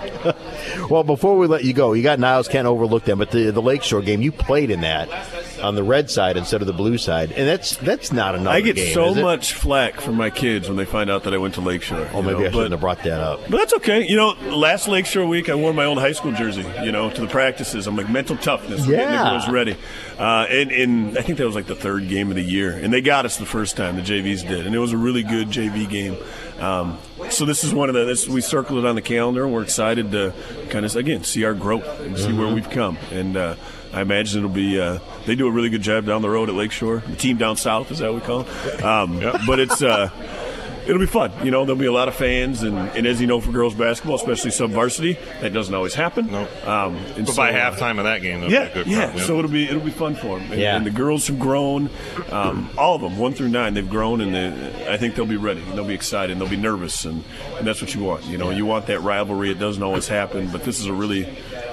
Well, 0.90 1.04
before 1.04 1.38
we 1.38 1.48
let 1.48 1.64
you 1.64 1.74
go, 1.74 1.94
you 1.94 2.04
got 2.04 2.20
Niles 2.20 2.48
can't 2.48 2.68
overlook 2.68 3.06
them, 3.06 3.20
but 3.20 3.32
the 3.32 3.52
the 3.52 3.62
Lakeshore 3.62 4.02
game 4.02 4.22
you 4.22 4.32
played 4.32 4.70
in 4.70 4.82
that 4.82 5.10
on 5.60 5.76
the 5.76 5.84
red 5.84 6.10
side 6.10 6.38
instead 6.38 6.62
of 6.62 6.67
the 6.67 6.74
blue 6.74 6.98
side, 6.98 7.32
and 7.32 7.48
that's 7.48 7.76
that's 7.78 8.12
not 8.12 8.36
another. 8.36 8.50
I 8.58 8.62
get 8.62 8.76
game, 8.76 8.93
so 8.93 9.13
much 9.15 9.54
flack 9.54 10.00
from 10.02 10.15
my 10.15 10.30
kids 10.30 10.67
when 10.67 10.78
they 10.78 10.86
find 10.86 11.10
out 11.10 11.24
that 11.24 11.34
I 11.34 11.38
went 11.38 11.56
to 11.56 11.62
Lakeshore. 11.62 12.10
Oh, 12.13 12.22
maybe 12.22 12.39
know, 12.39 12.46
I 12.46 12.52
shouldn't 12.52 12.54
but- 12.54 12.72
have 12.72 12.80
brought 12.80 13.04
that 13.04 13.20
up. 13.20 13.41
But 13.50 13.58
that's 13.58 13.74
okay. 13.76 14.08
You 14.08 14.15
know, 14.17 14.30
last 14.56 14.88
Lakeshore 14.88 15.26
week, 15.26 15.50
I 15.50 15.56
wore 15.56 15.74
my 15.74 15.86
old 15.86 15.98
high 16.00 16.12
school 16.13 16.32
jersey, 16.32 16.65
you 16.84 16.91
know, 16.91 17.10
to 17.10 17.22
the 17.22 17.28
practices. 17.28 17.88
I'm 17.88 17.96
like, 17.96 18.10
mental 18.10 18.38
toughness. 18.38 18.82
Getting 18.86 19.08
the 19.08 19.13
Yeah. 19.13 19.30
girls 19.32 19.50
ready. 19.50 19.76
Uh, 20.17 20.46
and, 20.50 20.72
and 20.72 21.17
I 21.17 21.22
think 21.22 21.38
that 21.38 21.46
was 21.46 21.56
like 21.56 21.67
the 21.67 21.76
third 21.76 22.08
game 22.10 22.30
of 22.30 22.36
the 22.36 22.43
year. 22.43 22.72
And 22.72 22.91
they 22.93 23.02
got 23.02 23.26
us 23.26 23.38
the 23.38 23.46
first 23.46 23.78
time, 23.78 23.96
the 23.96 24.02
JVs 24.02 24.48
did. 24.48 24.65
And 24.65 24.74
it 24.76 24.80
was 24.80 24.93
a 24.93 24.98
really 24.98 25.22
good 25.24 25.50
JV 25.50 25.88
game. 25.89 26.17
Um, 26.60 26.98
so 27.30 27.46
this 27.46 27.63
is 27.63 27.74
one 27.74 27.89
of 27.89 27.93
the, 27.96 28.06
this, 28.06 28.28
we 28.28 28.41
circled 28.41 28.80
it 28.84 28.88
on 28.88 28.96
the 28.96 29.02
calendar, 29.02 29.43
and 29.43 29.54
we're 29.54 29.62
excited 29.62 30.12
to 30.12 30.34
kind 30.70 30.86
of, 30.86 30.96
again, 30.96 31.24
see 31.24 31.46
our 31.46 31.54
growth 31.54 31.86
and 32.02 32.17
see 32.17 32.34
where 32.34 32.48
Mhm. 32.48 32.56
we've 32.56 32.70
come. 32.70 32.98
And 33.12 33.38
uh, 33.38 33.56
I 33.93 34.02
imagine 34.02 34.39
it'll 34.39 34.50
be, 34.50 34.80
uh, 34.82 34.98
they 35.28 35.36
do 35.36 35.46
a 35.46 35.52
really 35.52 35.70
good 35.70 35.82
job 35.84 36.06
down 36.06 36.22
the 36.24 36.30
road 36.30 36.50
at 36.50 36.56
Lakeshore. 36.56 37.04
The 37.06 37.16
team 37.16 37.38
down 37.38 37.58
south, 37.58 37.92
is 37.92 38.00
that 38.00 38.12
what 38.12 38.22
we 38.22 38.26
call 38.26 38.42
it? 38.42 38.84
Um, 38.84 39.20
But 39.46 39.60
it's, 39.60 39.84
uh, 39.84 40.10
it'll 40.88 41.00
be 41.00 41.06
fun. 41.06 41.32
You 41.43 41.52
know, 41.52 41.65
there'll 41.65 41.80
be 41.80 41.86
a 41.86 41.91
lot 41.91 42.08
of 42.08 42.15
fans, 42.15 42.63
and, 42.63 42.78
and 42.78 43.06
as 43.06 43.19
you 43.21 43.28
know, 43.28 43.39
for 43.41 43.52
girls 43.52 43.76
basketball, 43.76 44.15
especially 44.15 44.52
sub 44.52 44.71
varsity, 44.71 45.17
that 45.41 45.54
doesn't 45.54 45.73
always 45.73 45.93
happen. 45.93 46.28
No. 46.32 46.47
Um, 46.65 46.95
and 47.15 47.26
But 47.26 47.34
so, 47.36 47.38
by 47.38 47.52
uh, 47.52 47.71
halftime 47.71 47.97
of 48.00 48.06
that 48.06 48.21
game, 48.21 48.41
that'll 48.41 48.54
yeah, 48.54 48.65
be 48.65 48.71
a 48.71 48.73
good 48.84 48.88
yeah. 48.88 49.12
crowd, 49.12 49.19
So 49.21 49.38
it'll 49.39 49.52
be 49.52 49.65
it'll 49.65 49.82
be 49.82 49.91
fun 49.91 50.15
for 50.15 50.39
them. 50.39 50.52
And, 50.52 50.62
Yeah. 50.62 50.76
and 50.78 50.86
the 50.86 50.91
girls 50.91 51.28
have 51.28 51.38
grown, 51.39 51.89
um, 52.32 52.69
all 52.78 52.95
of 52.95 53.02
them, 53.02 53.17
one 53.17 53.34
through 53.34 53.50
nine, 53.50 53.73
they've 53.73 53.89
grown, 53.89 54.21
and 54.21 54.34
they, 54.34 54.88
I 54.91 54.97
think 54.97 55.15
they'll 55.15 55.26
be 55.26 55.38
ready. 55.38 55.62
And 55.62 55.73
they'll 55.78 55.86
be 55.86 55.93
excited. 55.93 56.32
And 56.32 56.41
they'll 56.41 56.50
be 56.50 56.58
nervous, 56.58 57.06
and, 57.06 57.23
and 57.58 57.67
that's 57.67 57.82
what 57.82 57.93
you 57.93 58.04
want. 58.04 58.26
You 58.26 58.38
know, 58.38 58.50
you 58.50 58.65
want 58.65 58.88
that 58.88 59.02
rivalry. 59.02 59.52
It 59.52 59.60
doesn't 59.60 59.84
always 59.84 60.08
happen, 60.08 60.50
but 60.52 60.63
this 60.63 60.80
is 60.80 60.86
a 60.86 60.93
really 60.93 61.23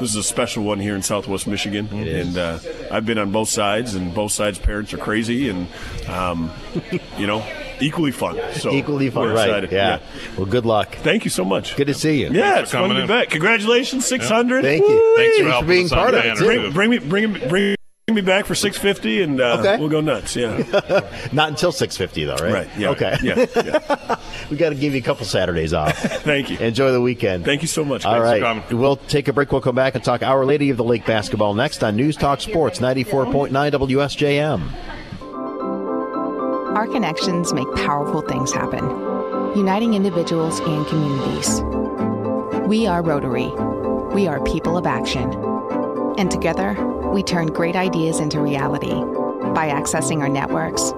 this 0.01 0.11
is 0.11 0.17
a 0.17 0.23
special 0.23 0.65
one 0.65 0.81
here 0.81 0.95
in 0.97 1.03
Southwest 1.03 1.47
Michigan. 1.47 1.87
And 1.93 2.37
uh, 2.37 2.59
I've 2.91 3.07
been 3.07 3.19
on 3.19 3.31
both 3.31 3.49
sides, 3.49 3.95
and 3.95 4.13
both 4.15 4.33
sides' 4.33 4.59
parents 4.59 4.93
are 4.93 4.99
crazy, 4.99 5.49
and 5.49 5.69
um, 6.09 6.51
you 7.19 7.27
know, 7.27 7.41
equally 7.81 8.11
fun. 8.13 8.39
So 8.55 8.71
Equally 8.73 9.11
fun, 9.11 9.25
we're 9.25 9.35
right? 9.35 9.49
excited. 9.49 9.73
Yeah. 9.73 10.01
Well, 10.37 10.47
good 10.47 10.67
luck. 10.67 10.95
Thank 10.97 11.25
you 11.25 11.31
so 11.31 11.45
much. 11.45 11.77
Good 11.77 11.87
to 11.89 11.95
see 11.95 12.21
you. 12.23 12.31
Yeah, 12.33 12.61
it's 12.61 12.73
fun 12.73 12.89
to 12.91 13.01
be 13.01 13.07
back. 13.07 13.31
Congratulations, 13.31 14.07
six 14.07 14.29
hundred. 14.29 14.63
Thank 14.63 14.83
you. 14.83 15.15
Thanks 15.17 15.39
for 15.39 15.45
helping 15.49 15.69
being 15.69 15.89
part 15.89 16.15
of 16.15 16.25
it, 16.25 16.39
Bring, 16.39 16.73
bring 16.73 16.91
me, 16.91 16.99
bring 16.99 17.33
me, 17.33 17.49
bring 17.49 17.77
me 18.13 18.21
back 18.21 18.45
for 18.45 18.55
six 18.55 18.77
fifty, 18.77 19.23
and 19.23 19.41
uh, 19.41 19.57
Okay. 19.61 19.77
we'll 19.79 19.89
go 19.89 20.01
nuts. 20.01 20.37
Yeah. 20.37 20.59
Not 21.33 21.49
until 21.49 21.73
six 21.73 21.97
fifty 21.97 22.25
though, 22.25 22.37
right? 22.37 22.53
Right, 22.53 22.69
yeah, 22.79 22.91
Okay. 22.91 23.17
yeah, 23.23 24.17
we 24.51 24.57
got 24.57 24.69
to 24.71 24.75
give 24.75 24.93
you 24.93 25.01
a 25.01 25.03
couple 25.03 25.25
Saturdays 25.27 25.73
off. 25.73 25.97
Thank 26.23 26.51
you. 26.51 26.59
Enjoy 26.59 26.93
the 26.93 27.01
weekend. 27.01 27.45
Thank 27.45 27.63
you 27.63 27.69
so 27.69 27.85
much. 27.85 28.05
All 28.05 28.13
Thanks 28.21 28.25
right. 28.25 28.41
coming. 28.43 28.79
We'll 28.81 28.97
take 28.97 29.29
a 29.29 29.33
break. 29.33 29.51
We'll 29.53 29.61
come 29.63 29.75
back 29.75 29.95
and 29.95 30.05
talk 30.05 30.23
Our 30.23 30.45
Lady 30.45 30.71
of 30.71 30.77
the 30.77 30.85
Lake 30.85 31.07
basketball 31.07 31.55
next 31.55 31.83
on 31.83 31.97
News 31.97 32.17
Talk 32.17 32.41
Sports 32.43 32.79
94.9 32.79 33.51
WSJM. 33.73 34.71
Our 36.75 36.89
connections 36.89 37.55
make 37.55 37.73
powerful 37.77 38.21
things 38.21 38.51
happen, 38.51 38.85
uniting 39.57 39.95
individuals 39.95 40.59
and 40.59 40.85
communities. 40.89 41.61
We 42.67 42.89
are 42.89 43.01
Rotary. 43.01 43.53
We 44.13 44.27
are 44.27 44.43
people 44.43 44.77
of 44.77 44.85
action. 44.85 45.33
And 46.19 46.33
together, 46.33 46.75
we 47.13 47.23
turn 47.23 47.47
great 47.47 47.77
ideas 47.77 48.19
into 48.19 48.41
reality 48.41 48.93
by 49.55 49.71
accessing 49.71 50.19
our 50.19 50.29
networks, 50.29 50.91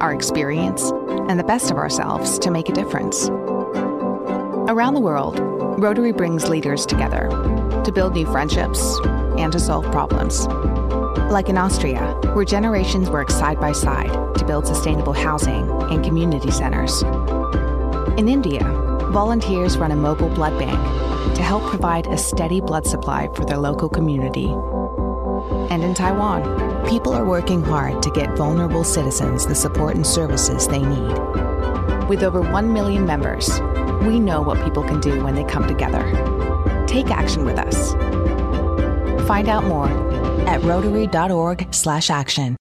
our 0.00 0.12
experience, 0.12 0.90
and 1.28 1.38
the 1.38 1.44
best 1.44 1.70
of 1.70 1.76
ourselves 1.76 2.40
to 2.40 2.50
make 2.50 2.68
a 2.68 2.72
difference. 2.72 3.28
Around 3.28 4.94
the 4.94 5.00
world, 5.00 5.38
Rotary 5.78 6.12
brings 6.12 6.48
leaders 6.48 6.84
together 6.84 7.28
to 7.84 7.92
build 7.92 8.14
new 8.14 8.26
friendships 8.26 8.98
and 9.38 9.52
to 9.52 9.60
solve 9.60 9.84
problems. 9.92 10.48
Like 11.30 11.48
in 11.48 11.58
Austria, 11.58 12.18
where 12.34 12.44
generations 12.44 13.10
work 13.10 13.30
side 13.30 13.58
by 13.60 13.72
side 13.72 14.12
to 14.36 14.44
build 14.44 14.66
sustainable 14.66 15.12
housing 15.12 15.70
and 15.90 16.04
community 16.04 16.50
centers. 16.50 17.02
In 18.18 18.28
India, 18.28 18.62
volunteers 19.12 19.78
run 19.78 19.92
a 19.92 19.96
mobile 19.96 20.28
blood 20.28 20.58
bank 20.58 20.78
to 21.36 21.42
help 21.42 21.62
provide 21.64 22.06
a 22.06 22.18
steady 22.18 22.60
blood 22.60 22.86
supply 22.86 23.28
for 23.34 23.44
their 23.44 23.58
local 23.58 23.88
community. 23.88 24.48
And 25.72 25.82
in 25.82 25.94
Taiwan, 25.94 26.88
people 26.88 27.12
are 27.12 27.24
working 27.24 27.62
hard 27.62 28.02
to 28.02 28.10
get 28.10 28.36
vulnerable 28.36 28.84
citizens 28.84 29.46
the 29.46 29.54
support 29.54 29.94
and 29.94 30.06
services 30.06 30.68
they 30.68 30.80
need. 30.80 31.12
With 32.08 32.22
over 32.22 32.42
1 32.42 32.72
million 32.72 33.06
members, 33.06 33.60
we 34.02 34.18
know 34.18 34.42
what 34.42 34.62
people 34.64 34.82
can 34.82 35.00
do 35.00 35.22
when 35.24 35.34
they 35.34 35.44
come 35.44 35.66
together. 35.66 36.02
Take 36.86 37.10
action 37.10 37.44
with 37.44 37.58
us. 37.58 37.92
Find 39.26 39.48
out 39.48 39.64
more 39.64 39.88
at 40.46 40.62
rotary.org 40.62 41.72
slash 41.72 42.10
action. 42.10 42.56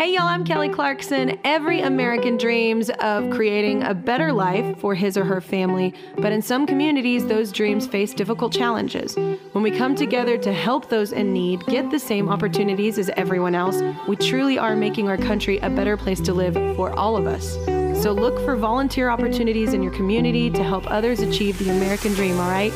Hey, 0.00 0.14
y'all, 0.14 0.28
I'm 0.28 0.46
Kelly 0.46 0.70
Clarkson. 0.70 1.38
Every 1.44 1.82
American 1.82 2.38
dreams 2.38 2.88
of 3.00 3.28
creating 3.28 3.82
a 3.82 3.92
better 3.92 4.32
life 4.32 4.78
for 4.78 4.94
his 4.94 5.14
or 5.18 5.24
her 5.24 5.42
family, 5.42 5.92
but 6.16 6.32
in 6.32 6.40
some 6.40 6.66
communities, 6.66 7.26
those 7.26 7.52
dreams 7.52 7.86
face 7.86 8.14
difficult 8.14 8.50
challenges. 8.50 9.14
When 9.52 9.62
we 9.62 9.70
come 9.70 9.94
together 9.94 10.38
to 10.38 10.54
help 10.54 10.88
those 10.88 11.12
in 11.12 11.34
need 11.34 11.66
get 11.66 11.90
the 11.90 11.98
same 11.98 12.30
opportunities 12.30 12.96
as 12.98 13.10
everyone 13.18 13.54
else, 13.54 13.82
we 14.08 14.16
truly 14.16 14.58
are 14.58 14.74
making 14.74 15.06
our 15.06 15.18
country 15.18 15.58
a 15.58 15.68
better 15.68 15.98
place 15.98 16.20
to 16.22 16.32
live 16.32 16.54
for 16.76 16.98
all 16.98 17.14
of 17.14 17.26
us. 17.26 17.56
So 18.02 18.12
look 18.12 18.42
for 18.42 18.56
volunteer 18.56 19.10
opportunities 19.10 19.74
in 19.74 19.82
your 19.82 19.92
community 19.92 20.48
to 20.48 20.64
help 20.64 20.90
others 20.90 21.20
achieve 21.20 21.58
the 21.58 21.68
American 21.68 22.14
dream, 22.14 22.40
all 22.40 22.48
right? 22.48 22.72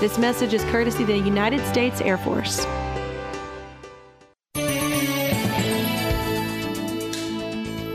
This 0.00 0.16
message 0.16 0.54
is 0.54 0.64
courtesy 0.64 1.02
of 1.02 1.08
the 1.08 1.18
United 1.18 1.60
States 1.66 2.00
Air 2.00 2.16
Force. 2.16 2.64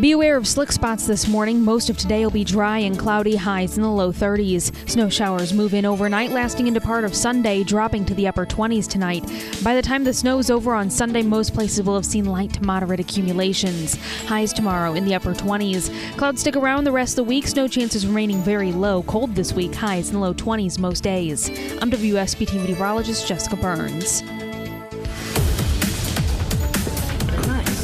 Be 0.02 0.12
aware 0.12 0.36
of 0.36 0.46
slick 0.46 0.74
spots 0.74 1.08
this 1.08 1.26
morning. 1.26 1.62
Most 1.62 1.90
of 1.90 1.98
today 1.98 2.26
will 2.26 2.32
be 2.32 2.44
dry 2.44 2.80
and 2.80 3.00
cloudy, 3.00 3.38
highs 3.38 3.78
in 3.78 3.82
the 3.82 3.90
low 3.90 4.12
30s. 4.12 4.90
Snow 4.90 5.08
showers 5.08 5.54
move 5.54 5.74
in 5.74 5.86
overnight, 5.86 6.32
lasting 6.32 6.68
into 6.68 6.82
part 6.82 7.06
of 7.06 7.16
Sunday, 7.16 7.64
dropping 7.64 8.04
to 8.06 8.14
the 8.14 8.28
upper 8.28 8.46
20s 8.46 8.90
tonight. 8.90 9.24
By 9.64 9.74
the 9.74 9.82
time 9.82 10.04
the 10.04 10.12
snow 10.12 10.38
is 10.38 10.52
over 10.52 10.76
on 10.76 10.90
Sunday, 10.90 11.24
most 11.24 11.54
places 11.54 11.86
will 11.86 11.96
have 11.96 12.06
seen 12.06 12.26
light 12.26 12.52
to 12.54 12.64
moderate 12.64 13.00
accumulations. 13.00 13.96
Highs 14.26 14.52
tomorrow 14.52 14.96
in 14.96 15.06
the 15.06 15.16
upper 15.16 15.34
20s. 15.34 15.90
Clouds 16.18 16.42
stick 16.42 16.58
around 16.58 16.84
the 16.84 16.92
rest 16.92 17.14
of 17.14 17.26
the 17.26 17.30
week. 17.30 17.48
Snow 17.48 17.70
chances 17.70 18.06
remaining 18.06 18.42
very 18.42 18.74
low. 18.74 19.02
Cold 19.04 19.34
this 19.34 19.54
week, 19.54 19.74
highs 19.74 20.10
in 20.10 20.16
the 20.16 20.20
low 20.20 20.34
20s 20.34 20.78
most 20.78 21.04
days. 21.04 21.48
I'm 21.82 21.90
WSBT 21.90 22.60
meteorologist 22.60 23.26
Jessica 23.26 23.56
Burns. 23.56 24.24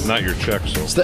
Not 0.08 0.24
your 0.24 0.34
check, 0.36 0.62
so. 0.68 1.04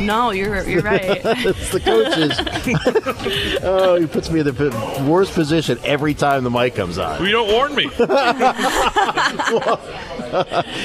No, 0.00 0.30
you're 0.30 0.62
you're 0.68 0.82
right. 0.94 1.20
it's 1.24 1.70
the 1.70 1.80
coaches. 1.80 3.60
oh, 3.64 3.96
he 4.00 4.06
puts 4.06 4.30
me 4.30 4.40
in 4.40 4.46
the 4.46 5.06
worst 5.08 5.32
position 5.32 5.78
every 5.84 6.14
time 6.14 6.44
the 6.44 6.50
mic 6.50 6.74
comes 6.74 6.98
on. 6.98 7.18
Well, 7.20 7.26
you 7.26 7.32
don't 7.32 7.50
warn 7.52 7.74
me. 7.74 7.84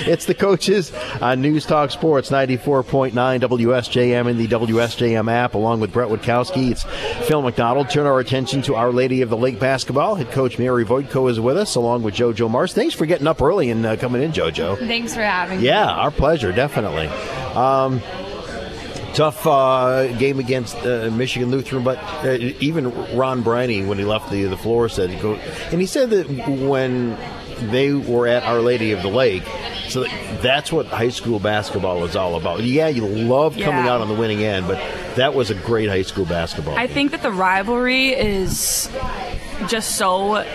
it's 0.06 0.26
the 0.26 0.36
coaches 0.36 0.92
on 1.22 1.42
News 1.42 1.66
Talk 1.66 1.92
Sports 1.92 2.30
94.9 2.30 3.12
WSJM 3.14 4.30
and 4.30 4.40
the 4.40 4.48
WSJM 4.48 5.32
app, 5.32 5.56
along 5.56 5.80
with 5.80 5.92
Brett 5.92 6.10
Witkowski. 6.10 6.72
It's 6.72 6.84
Phil 7.28 7.42
McDonald. 7.42 7.90
Turn 7.90 8.06
our 8.06 8.20
attention 8.20 8.62
to 8.64 8.76
Our 8.76 8.92
Lady 8.92 9.22
of 9.22 9.30
the 9.30 9.38
Lake 9.38 9.60
basketball. 9.60 10.16
Head 10.16 10.32
coach 10.32 10.58
Mary 10.60 10.86
Voitko 10.86 11.30
is 11.30 11.40
with 11.40 11.58
us, 11.58 11.76
along 11.76 12.04
with 12.04 12.16
JoJo 12.16 12.50
Mars. 12.50 12.74
Thanks 12.74 12.96
for 12.96 13.06
getting 13.06 13.28
up 13.28 13.42
early 13.42 13.70
and 13.70 13.86
uh, 13.86 13.96
coming 13.98 14.22
in, 14.22 14.32
JoJo. 14.32 14.78
Thanks 14.80 15.14
for 15.14 15.22
having 15.22 15.60
me. 15.60 15.66
Yeah, 15.66 15.90
our 15.90 16.12
pleasure, 16.12 16.52
definitely. 16.52 17.10
Um, 17.56 18.02
tough 19.14 19.46
uh, 19.48 20.08
game 20.18 20.40
against 20.40 20.76
uh, 20.78 21.10
Michigan 21.12 21.50
Lutheran, 21.50 21.84
but 21.84 21.98
uh, 22.24 22.32
even 22.60 22.92
Ron 23.18 23.42
Briney, 23.44 23.86
when 23.86 23.98
he 23.98 24.06
left 24.06 24.30
the 24.32 24.44
the 24.46 24.58
floor, 24.58 24.88
said, 24.90 25.20
"Go," 25.22 25.34
and 25.36 25.82
he 25.82 25.88
said 25.88 26.10
that 26.12 26.28
when 26.48 27.18
they 27.72 27.92
were 27.92 28.28
at 28.28 28.44
Our 28.44 28.60
Lady 28.62 28.92
of 28.92 29.02
the 29.02 29.10
Lake. 29.10 29.44
So 29.90 30.04
that's 30.42 30.72
what 30.72 30.86
high 30.86 31.10
school 31.10 31.40
basketball 31.40 32.06
is 32.06 32.16
all 32.16 32.36
about. 32.36 32.62
Yeah, 32.64 32.88
you 32.90 33.06
love 33.08 33.54
coming 33.58 33.86
Yeah. 33.86 33.92
out 33.96 34.02
on 34.02 34.08
the 34.08 34.14
winning 34.14 34.44
end, 34.44 34.68
but 34.68 34.78
that 35.16 35.34
was 35.34 35.50
a 35.50 35.56
great 35.56 35.90
high 35.90 36.04
school 36.04 36.26
basketball. 36.26 36.78
I 36.78 36.86
think 36.86 37.10
that 37.12 37.24
the 37.24 37.32
rivalry 37.32 38.10
is 38.10 38.88
just 39.68 39.96
so 39.96 40.46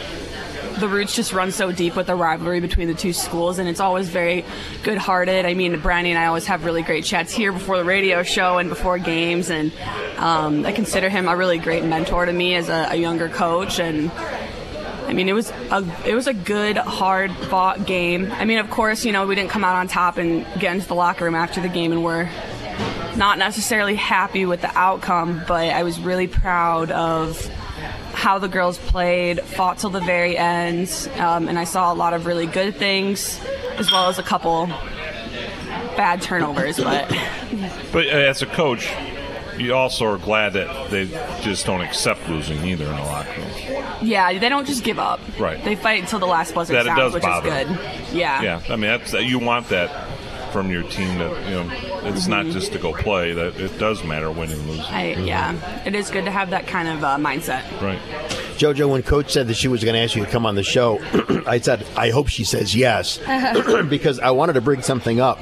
the 0.79 0.89
roots 0.89 1.15
just 1.15 1.33
run 1.33 1.53
so 1.53 1.73
deep 1.73 1.97
with 1.97 2.07
the 2.07 2.15
rivalry 2.15 2.61
between 2.61 2.89
the 2.89 2.95
two 2.95 3.13
schools, 3.13 3.59
and 3.59 3.69
it's 3.69 3.81
always 3.81 4.09
very 4.09 4.45
good-hearted. 4.83 5.47
I 5.47 5.55
mean, 5.55 5.79
Brandy 5.81 6.11
and 6.11 6.19
I 6.19 6.27
always 6.27 6.47
have 6.47 6.65
really 6.65 6.83
great 6.83 7.05
chats 7.05 7.33
here 7.33 7.53
before 7.53 7.77
the 7.77 7.85
radio 7.85 8.23
show 8.23 8.59
and 8.59 8.69
before 8.69 8.99
games, 8.99 9.51
and 9.51 9.73
um, 10.19 10.65
I 10.67 10.73
consider 10.73 11.09
him 11.09 11.29
a 11.29 11.37
really 11.37 11.59
great 11.59 11.85
mentor 11.85 12.27
to 12.27 12.33
me 12.33 12.55
as 12.55 12.69
a, 12.69 12.89
a 12.91 12.97
younger 12.97 13.29
coach, 13.29 13.79
and 13.79 14.11
I 15.07 15.13
mean, 15.13 15.29
it 15.29 15.33
was 15.33 15.51
a 15.51 15.87
it 16.07 16.15
was 16.15 16.27
a 16.27 16.35
good, 16.35 16.77
hard 16.77 17.31
fought 17.33 17.87
game. 17.87 18.33
I 18.33 18.45
mean, 18.45 18.59
of 18.59 18.71
course, 18.71 19.05
you 19.05 19.13
know, 19.13 19.27
we 19.27 19.35
didn't 19.35 19.51
come 19.51 19.63
out 19.63 19.77
on 19.77 19.87
top 19.87 20.17
and 20.17 20.47
get 20.59 20.75
into 20.75 20.89
the 20.89 20.95
locker 20.95 21.25
room 21.25 21.35
after 21.35 21.61
the 21.61 21.69
game, 21.69 21.93
and 21.93 22.03
we're 22.03 22.29
not 23.17 23.39
necessarily 23.39 23.95
happy 23.95 24.47
with 24.47 24.61
the 24.61 24.77
outcome. 24.77 25.43
But 25.47 25.71
I 25.71 25.83
was 25.83 26.01
really 26.01 26.27
proud 26.27 26.91
of 26.91 27.49
how 28.25 28.39
the 28.39 28.49
girls 28.49 28.79
played, 28.79 29.39
fought 29.43 29.77
till 29.77 29.91
the 29.91 30.01
very 30.01 30.35
end, 30.39 30.89
um, 31.19 31.47
and 31.47 31.59
I 31.59 31.65
saw 31.65 31.93
a 31.93 31.97
lot 32.05 32.15
of 32.15 32.25
really 32.25 32.47
good 32.47 32.75
things, 32.75 33.39
as 33.77 33.93
well 33.93 34.09
as 34.09 34.19
a 34.19 34.23
couple 34.23 34.67
bad 35.97 36.23
turnovers. 36.23 36.79
But 36.79 37.09
But 37.93 38.07
uh, 38.07 38.11
as 38.31 38.41
a 38.41 38.47
coach, 38.47 38.91
you 39.59 39.75
also 39.75 40.07
are 40.07 40.17
glad 40.19 40.55
that 40.55 40.91
they 40.91 41.05
just 41.43 41.67
don't 41.67 41.83
accept 41.83 42.27
losing 42.29 42.65
either 42.65 42.87
in 42.87 42.93
a 42.93 43.05
locker 43.05 43.41
room. 43.41 43.85
yeah, 44.01 44.37
they 44.39 44.49
don't 44.49 44.67
just 44.67 44.83
give 44.85 44.99
up. 44.99 45.21
Right. 45.39 45.63
They 45.63 45.77
fight 45.77 46.01
until 46.01 46.19
the 46.19 46.27
last 46.27 46.55
buzzer 46.55 46.73
That 46.73 46.87
it 46.87 46.89
sounds, 46.89 46.99
does 46.99 47.15
which 47.15 47.23
bother 47.23 47.49
is 47.51 47.55
good. 47.69 47.77
them. 47.77 48.17
Yeah. 48.17 48.43
Yeah, 48.43 48.63
I 48.71 48.77
mean 48.77 48.91
that's 48.91 49.13
you 49.13 49.39
want 49.39 49.69
that 49.69 49.91
from 50.55 50.71
your 50.71 50.85
team. 50.85 51.19
That 51.19 51.49
you 51.49 51.55
know, 51.57 52.09
it's 52.09 52.29
not 52.29 52.47
Mhm. 52.47 52.53
just 52.53 52.73
to 52.73 52.79
go 52.79 52.93
play. 52.95 53.33
That 53.35 53.57
it 53.61 53.77
does 53.79 54.03
matter 54.05 54.31
winning 54.31 54.59
and 54.61 54.69
losing. 54.71 54.85
I, 54.85 55.14
yeah, 55.17 55.55
it 55.85 55.95
is 55.97 56.09
good 56.11 56.25
to 56.27 56.31
have 56.31 56.51
that 56.51 56.67
kind 56.69 56.88
of 56.88 57.03
uh, 57.03 57.17
mindset. 57.19 57.62
Right. 57.83 57.99
JoJo, 58.57 58.88
when 58.88 59.03
Coach 59.03 59.33
said 59.33 59.49
that 59.49 59.55
she 59.57 59.67
was 59.67 59.83
going 59.83 59.95
to 59.95 60.01
ask 60.01 60.14
you 60.14 60.25
to 60.25 60.31
come 60.31 60.47
on 60.47 60.55
the 60.55 60.62
show, 60.62 61.01
I 61.47 61.59
said, 61.59 61.85
I 61.97 62.11
hope 62.11 62.29
she 62.29 62.45
says 62.45 62.75
yes, 62.75 63.19
because 63.88 64.21
I 64.21 64.31
wanted 64.31 64.53
to 64.53 64.61
bring 64.61 64.81
something 64.81 65.19
up 65.21 65.40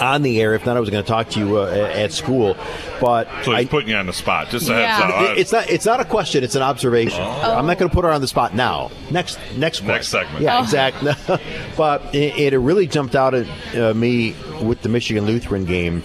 on 0.00 0.22
the 0.22 0.40
air. 0.40 0.54
If 0.54 0.66
not, 0.66 0.76
I 0.76 0.80
was 0.80 0.90
going 0.90 1.02
to 1.02 1.08
talk 1.08 1.30
to 1.30 1.38
you 1.40 1.58
uh, 1.58 1.66
at 1.94 2.12
school. 2.12 2.56
But 3.00 3.28
So 3.44 3.54
he's 3.54 3.68
putting 3.68 3.88
you 3.90 3.96
on 3.96 4.06
the 4.06 4.12
spot. 4.12 4.48
Just 4.48 4.68
a 4.68 4.74
heads 4.74 5.38
it's 5.38 5.52
not. 5.52 5.68
It's 5.70 5.86
not 5.86 6.00
a 6.00 6.04
question. 6.04 6.42
It's 6.44 6.54
an 6.54 6.62
observation. 6.62 7.20
Oh. 7.22 7.56
I'm 7.56 7.66
not 7.66 7.78
going 7.78 7.90
to 7.90 7.94
put 7.94 8.04
her 8.04 8.10
on 8.10 8.20
the 8.20 8.28
spot 8.28 8.54
now. 8.54 8.90
Next, 9.10 9.38
next, 9.56 9.82
Next 9.82 10.08
segment. 10.08 10.42
Yeah, 10.42 10.58
Oh. 10.58 10.62
exactly. 10.62 11.12
but 11.76 12.14
it, 12.14 12.52
it 12.52 12.58
really 12.58 12.86
jumped 12.86 13.14
out 13.14 13.34
at 13.34 13.46
uh, 13.76 13.94
me 13.94 14.34
with 14.62 14.82
the 14.82 14.88
Michigan 14.88 15.26
Lutheran 15.26 15.64
game. 15.64 16.02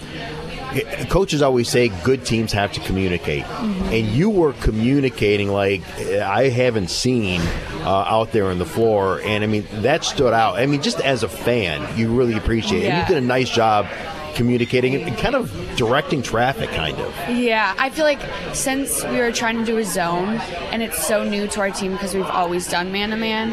Coaches 1.08 1.42
always 1.42 1.68
say 1.68 1.88
good 2.04 2.24
teams 2.24 2.52
have 2.52 2.72
to 2.72 2.80
communicate, 2.80 3.44
Mm-hmm. 3.44 3.84
and 3.92 4.06
you 4.08 4.30
were 4.30 4.52
communicating 4.54 5.48
like 5.48 5.82
I 5.98 6.48
haven't 6.48 6.88
seen 6.88 7.40
uh, 7.82 7.88
out 8.08 8.32
there 8.32 8.46
on 8.46 8.58
the 8.58 8.64
floor. 8.66 9.20
And 9.24 9.44
I 9.44 9.46
mean 9.46 9.66
that 9.82 10.04
stood 10.04 10.32
out. 10.32 10.56
I 10.56 10.66
mean, 10.66 10.82
just 10.82 11.00
as 11.00 11.22
a 11.22 11.28
fan, 11.28 11.96
you 11.98 12.12
really 12.14 12.34
appreciate 12.34 12.84
it. 12.84 12.90
And 12.90 13.08
you 13.08 13.14
did 13.14 13.22
a 13.22 13.26
nice 13.26 13.50
job 13.50 13.86
communicating 14.34 14.94
and 14.94 15.18
kind 15.18 15.34
of 15.34 15.52
directing 15.76 16.22
traffic, 16.22 16.70
kind 16.70 16.96
of. 16.98 17.14
Yeah, 17.28 17.74
I 17.78 17.90
feel 17.90 18.06
like 18.06 18.20
since 18.54 19.04
we 19.04 19.18
were 19.18 19.30
trying 19.30 19.58
to 19.58 19.64
do 19.64 19.76
a 19.76 19.84
zone 19.84 20.36
and 20.72 20.82
it's 20.82 21.06
so 21.06 21.22
new 21.22 21.46
to 21.48 21.60
our 21.60 21.70
team 21.70 21.92
because 21.92 22.14
we've 22.14 22.24
always 22.24 22.66
done 22.66 22.90
man 22.92 23.10
to 23.10 23.16
man, 23.16 23.52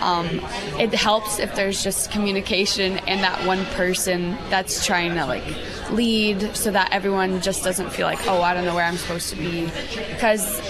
um, 0.00 0.26
it 0.80 0.92
helps 0.92 1.38
if 1.38 1.54
there's 1.54 1.80
just 1.84 2.10
communication 2.10 2.98
and 3.06 3.20
that 3.22 3.46
one 3.46 3.64
person 3.66 4.32
that's 4.50 4.84
trying 4.84 5.14
to 5.14 5.26
like 5.26 5.44
lead 5.90 6.56
so 6.56 6.70
that 6.70 6.88
everyone 6.92 7.40
just 7.40 7.62
doesn't 7.64 7.90
feel 7.90 8.06
like, 8.06 8.26
oh, 8.26 8.42
I 8.42 8.54
don't 8.54 8.64
know 8.64 8.74
where 8.74 8.84
I'm 8.84 8.96
supposed 8.96 9.30
to 9.30 9.36
be. 9.36 9.66
Because 10.10 10.60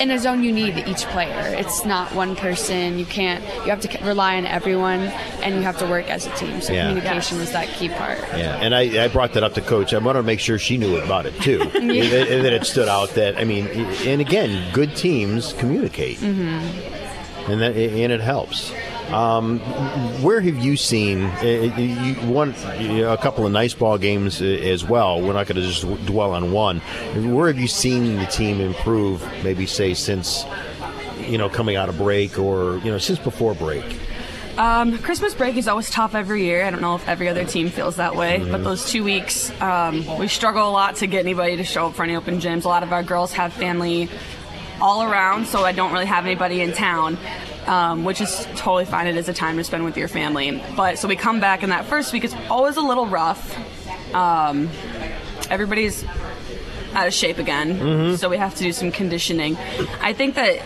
in 0.00 0.10
a 0.10 0.18
zone, 0.18 0.42
you 0.42 0.52
need 0.52 0.86
each 0.88 1.04
player. 1.06 1.54
It's 1.56 1.84
not 1.84 2.12
one 2.14 2.34
person. 2.36 2.98
You 2.98 3.04
can't, 3.06 3.42
you 3.64 3.70
have 3.70 3.80
to 3.80 4.04
rely 4.04 4.36
on 4.36 4.46
everyone 4.46 5.00
and 5.42 5.54
you 5.54 5.62
have 5.62 5.78
to 5.78 5.86
work 5.86 6.08
as 6.10 6.26
a 6.26 6.30
team. 6.36 6.60
So 6.60 6.72
Yeah. 6.72 6.88
communication 6.88 7.38
is 7.40 7.52
that 7.52 7.68
key 7.68 7.88
part. 7.90 8.18
Yeah, 8.36 8.56
and 8.60 8.74
I, 8.74 9.04
I 9.04 9.08
brought 9.08 9.32
that 9.34 9.42
up 9.42 9.54
to 9.54 9.60
Coach. 9.60 9.92
I 9.94 9.98
wanted 9.98 10.20
to 10.20 10.22
make 10.24 10.40
sure 10.40 10.58
she 10.58 10.78
knew 10.78 10.96
about 10.96 11.26
it 11.26 11.34
too. 11.42 11.58
Yeah. 11.82 12.08
that, 12.10 12.42
that 12.42 12.52
it 12.52 12.64
stood 12.64 12.88
out 12.88 13.10
that 13.10 13.36
I 13.38 13.44
mean, 13.44 13.66
and 13.66 14.20
again, 14.20 14.72
good 14.72 14.96
teams 14.96 15.52
communicate, 15.54 16.18
Mm-hmm. 16.18 17.50
and 17.50 17.60
that 17.60 17.76
and 17.76 18.12
it 18.12 18.20
helps. 18.20 18.72
Um, 19.10 19.58
where 20.22 20.40
have 20.40 20.56
you 20.58 20.76
seen 20.76 21.22
uh, 21.24 21.74
you 21.76 22.16
won 22.30 22.54
a 22.78 23.16
couple 23.18 23.44
of 23.44 23.52
nice 23.52 23.74
ball 23.74 23.98
games 23.98 24.40
uh, 24.40 24.44
as 24.44 24.84
well? 24.84 25.20
We're 25.20 25.34
not 25.34 25.46
going 25.46 25.60
to 25.60 25.66
just 25.68 25.82
dwell 26.06 26.32
on 26.32 26.52
one. 26.52 26.78
Where 27.34 27.48
have 27.48 27.58
you 27.58 27.68
seen 27.68 28.16
the 28.16 28.26
team 28.26 28.60
improve? 28.60 29.22
Maybe 29.44 29.66
say 29.66 29.92
since 29.94 30.44
you 31.26 31.36
know 31.38 31.48
coming 31.48 31.76
out 31.76 31.88
of 31.88 31.98
break, 31.98 32.38
or 32.38 32.78
you 32.78 32.90
know 32.90 32.98
since 32.98 33.18
before 33.18 33.54
break. 33.54 33.84
Um, 34.56 34.98
Christmas 34.98 35.34
break 35.34 35.56
is 35.56 35.66
always 35.66 35.88
tough 35.90 36.14
every 36.14 36.44
year. 36.44 36.64
I 36.64 36.70
don't 36.70 36.82
know 36.82 36.94
if 36.94 37.08
every 37.08 37.28
other 37.28 37.44
team 37.44 37.70
feels 37.70 37.96
that 37.96 38.14
way, 38.16 38.38
but 38.38 38.60
Mhm. 38.60 38.64
those 38.64 38.90
two 38.90 39.02
weeks, 39.02 39.50
um, 39.62 40.04
we 40.18 40.28
struggle 40.28 40.68
a 40.68 40.70
lot 40.70 40.96
to 40.96 41.06
get 41.06 41.20
anybody 41.20 41.56
to 41.56 41.64
show 41.64 41.86
up 41.86 41.94
for 41.94 42.02
any 42.02 42.16
open 42.16 42.38
gyms. 42.38 42.64
A 42.64 42.68
lot 42.68 42.82
of 42.82 42.92
our 42.92 43.02
girls 43.02 43.32
have 43.32 43.52
family 43.54 44.10
all 44.80 45.02
around, 45.04 45.46
so 45.46 45.64
I 45.64 45.72
don't 45.72 45.90
really 45.92 46.04
have 46.06 46.26
anybody 46.26 46.60
in 46.60 46.72
town. 46.72 47.16
Um, 47.66 48.02
which 48.02 48.20
is 48.20 48.44
totally 48.56 48.84
fine. 48.84 49.06
It 49.06 49.16
is 49.16 49.28
a 49.28 49.32
time 49.32 49.56
to 49.56 49.62
spend 49.62 49.84
with 49.84 49.96
your 49.96 50.08
family. 50.08 50.60
But 50.76 50.98
so 50.98 51.06
we 51.06 51.14
come 51.14 51.38
back, 51.38 51.62
and 51.62 51.70
that 51.70 51.84
first 51.86 52.12
week 52.12 52.24
is 52.24 52.34
always 52.50 52.76
a 52.76 52.80
little 52.80 53.06
rough. 53.06 53.56
Um, 54.12 54.68
everybody's 55.48 56.04
out 56.94 57.06
of 57.06 57.14
shape 57.14 57.38
again, 57.38 57.78
Mhm. 57.78 58.18
so 58.18 58.28
we 58.28 58.36
have 58.36 58.54
to 58.56 58.64
do 58.64 58.72
some 58.72 58.90
conditioning. 58.90 59.56
I 60.02 60.12
think 60.12 60.34
that 60.34 60.58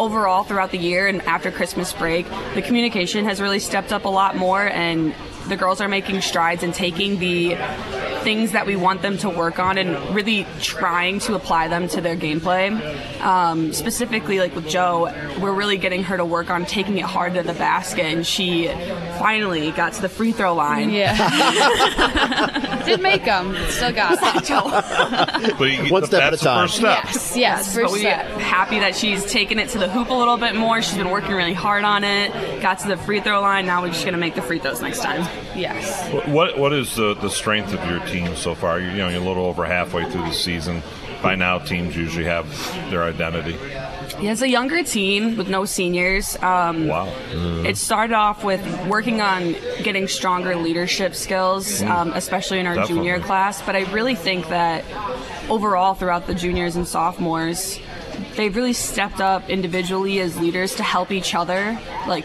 overall 0.00 0.42
throughout 0.42 0.70
the 0.72 0.78
year 0.78 1.06
and 1.06 1.22
after 1.22 1.50
Christmas 1.50 1.92
break, 1.92 2.26
the 2.54 2.62
communication 2.62 3.24
has 3.26 3.40
really 3.40 3.60
stepped 3.60 3.92
up 3.92 4.04
a 4.04 4.08
lot 4.08 4.36
more, 4.36 4.66
and 4.66 5.14
the 5.48 5.56
girls 5.56 5.80
are 5.80 5.88
making 5.88 6.20
strides 6.22 6.62
and 6.62 6.74
taking 6.74 7.18
the 7.20 7.56
things 8.22 8.52
that 8.52 8.66
we 8.66 8.76
want 8.76 9.02
them 9.02 9.16
to 9.18 9.28
work 9.30 9.58
on 9.58 9.78
and 9.78 10.14
really 10.14 10.46
trying 10.60 11.18
to 11.20 11.34
apply 11.34 11.68
them 11.68 11.88
to 11.88 12.00
their 12.00 12.16
gameplay. 12.16 12.70
Um, 13.20 13.72
specifically, 13.72 14.38
like 14.38 14.54
with 14.54 14.68
Joe, 14.68 15.04
we're 15.40 15.52
really 15.52 15.76
getting 15.78 16.02
her 16.04 16.16
to 16.16 16.24
work 16.24 16.50
on 16.50 16.64
taking 16.66 16.98
it 16.98 17.04
hard 17.04 17.34
to 17.34 17.42
the 17.42 17.54
basket, 17.54 18.04
and 18.04 18.26
she 18.26 18.68
finally 19.18 19.70
got 19.72 19.92
to 19.94 20.02
the 20.02 20.08
free 20.08 20.32
throw 20.32 20.54
line. 20.54 20.90
Yeah. 20.90 21.16
Did 22.84 23.00
make 23.02 23.24
them. 23.24 23.54
Still 23.68 23.92
got 23.92 24.18
it. 24.20 25.58
But 25.58 25.64
you, 25.70 25.92
One 25.92 26.04
step 26.04 26.22
at 26.22 26.28
a 26.28 26.30
that's 26.32 26.42
the 26.42 26.48
time. 26.48 26.68
first 26.68 26.76
step. 26.78 27.04
Yes, 27.04 27.36
yes, 27.36 27.74
but 27.74 27.82
first 27.82 27.92
we're 27.92 27.98
step. 28.00 28.26
happy 28.40 28.78
that 28.80 28.94
she's 28.96 29.24
taken 29.30 29.58
it 29.58 29.68
to 29.70 29.78
the 29.78 29.88
hoop 29.88 30.08
a 30.10 30.14
little 30.14 30.36
bit 30.36 30.54
more. 30.54 30.82
She's 30.82 30.96
been 30.96 31.10
working 31.10 31.32
really 31.32 31.52
hard 31.54 31.84
on 31.84 32.04
it. 32.04 32.32
Got 32.62 32.78
to 32.80 32.88
the 32.88 32.96
free 32.96 33.20
throw 33.20 33.40
line. 33.40 33.66
Now 33.66 33.82
we're 33.82 33.88
just 33.88 34.04
gonna 34.04 34.16
make 34.18 34.34
the 34.34 34.42
free 34.42 34.58
throws 34.58 34.80
next 34.80 35.00
time. 35.02 35.20
Yes. 35.56 36.10
What 36.28 36.58
what 36.58 36.72
is 36.72 36.94
the, 36.94 37.14
the 37.14 37.30
strength 37.30 37.72
of 37.72 37.84
your 37.90 38.00
team 38.10 38.34
so 38.36 38.54
far? 38.54 38.80
You, 38.80 38.90
know, 38.92 39.08
you're 39.08 39.20
a 39.22 39.24
little 39.24 39.44
over 39.46 39.64
halfway 39.64 40.10
through 40.10 40.22
the 40.22 40.32
season. 40.32 40.82
By 41.22 41.34
now, 41.34 41.58
teams 41.58 41.94
usually 41.94 42.24
have 42.24 42.46
their 42.90 43.02
identity. 43.04 43.52
Yeah, 44.22 44.32
it's 44.32 44.40
a 44.40 44.48
younger 44.48 44.82
team 44.82 45.36
with 45.36 45.48
no 45.50 45.66
seniors. 45.66 46.34
Um, 46.42 46.86
Wow. 46.88 47.12
It 47.66 47.76
started 47.76 48.14
off 48.14 48.42
with 48.42 48.62
working 48.86 49.20
on 49.20 49.54
getting 49.82 50.08
stronger 50.08 50.56
leadership 50.56 51.14
skills, 51.14 51.82
Mm. 51.82 51.90
um, 51.90 52.12
especially 52.14 52.58
in 52.58 52.66
our 52.66 52.74
Definitely. 52.74 52.96
junior 52.96 53.20
class. 53.20 53.60
But 53.60 53.76
I 53.76 53.82
really 53.92 54.14
think 54.14 54.48
that 54.48 54.84
overall, 55.50 55.92
throughout 55.94 56.26
the 56.26 56.34
juniors 56.34 56.74
and 56.76 56.88
sophomores, 56.88 57.78
they've 58.36 58.54
really 58.56 58.72
stepped 58.72 59.20
up 59.20 59.50
individually 59.50 60.20
as 60.20 60.38
leaders 60.40 60.74
to 60.76 60.82
help 60.82 61.10
each 61.12 61.34
other, 61.34 61.78
like 62.06 62.24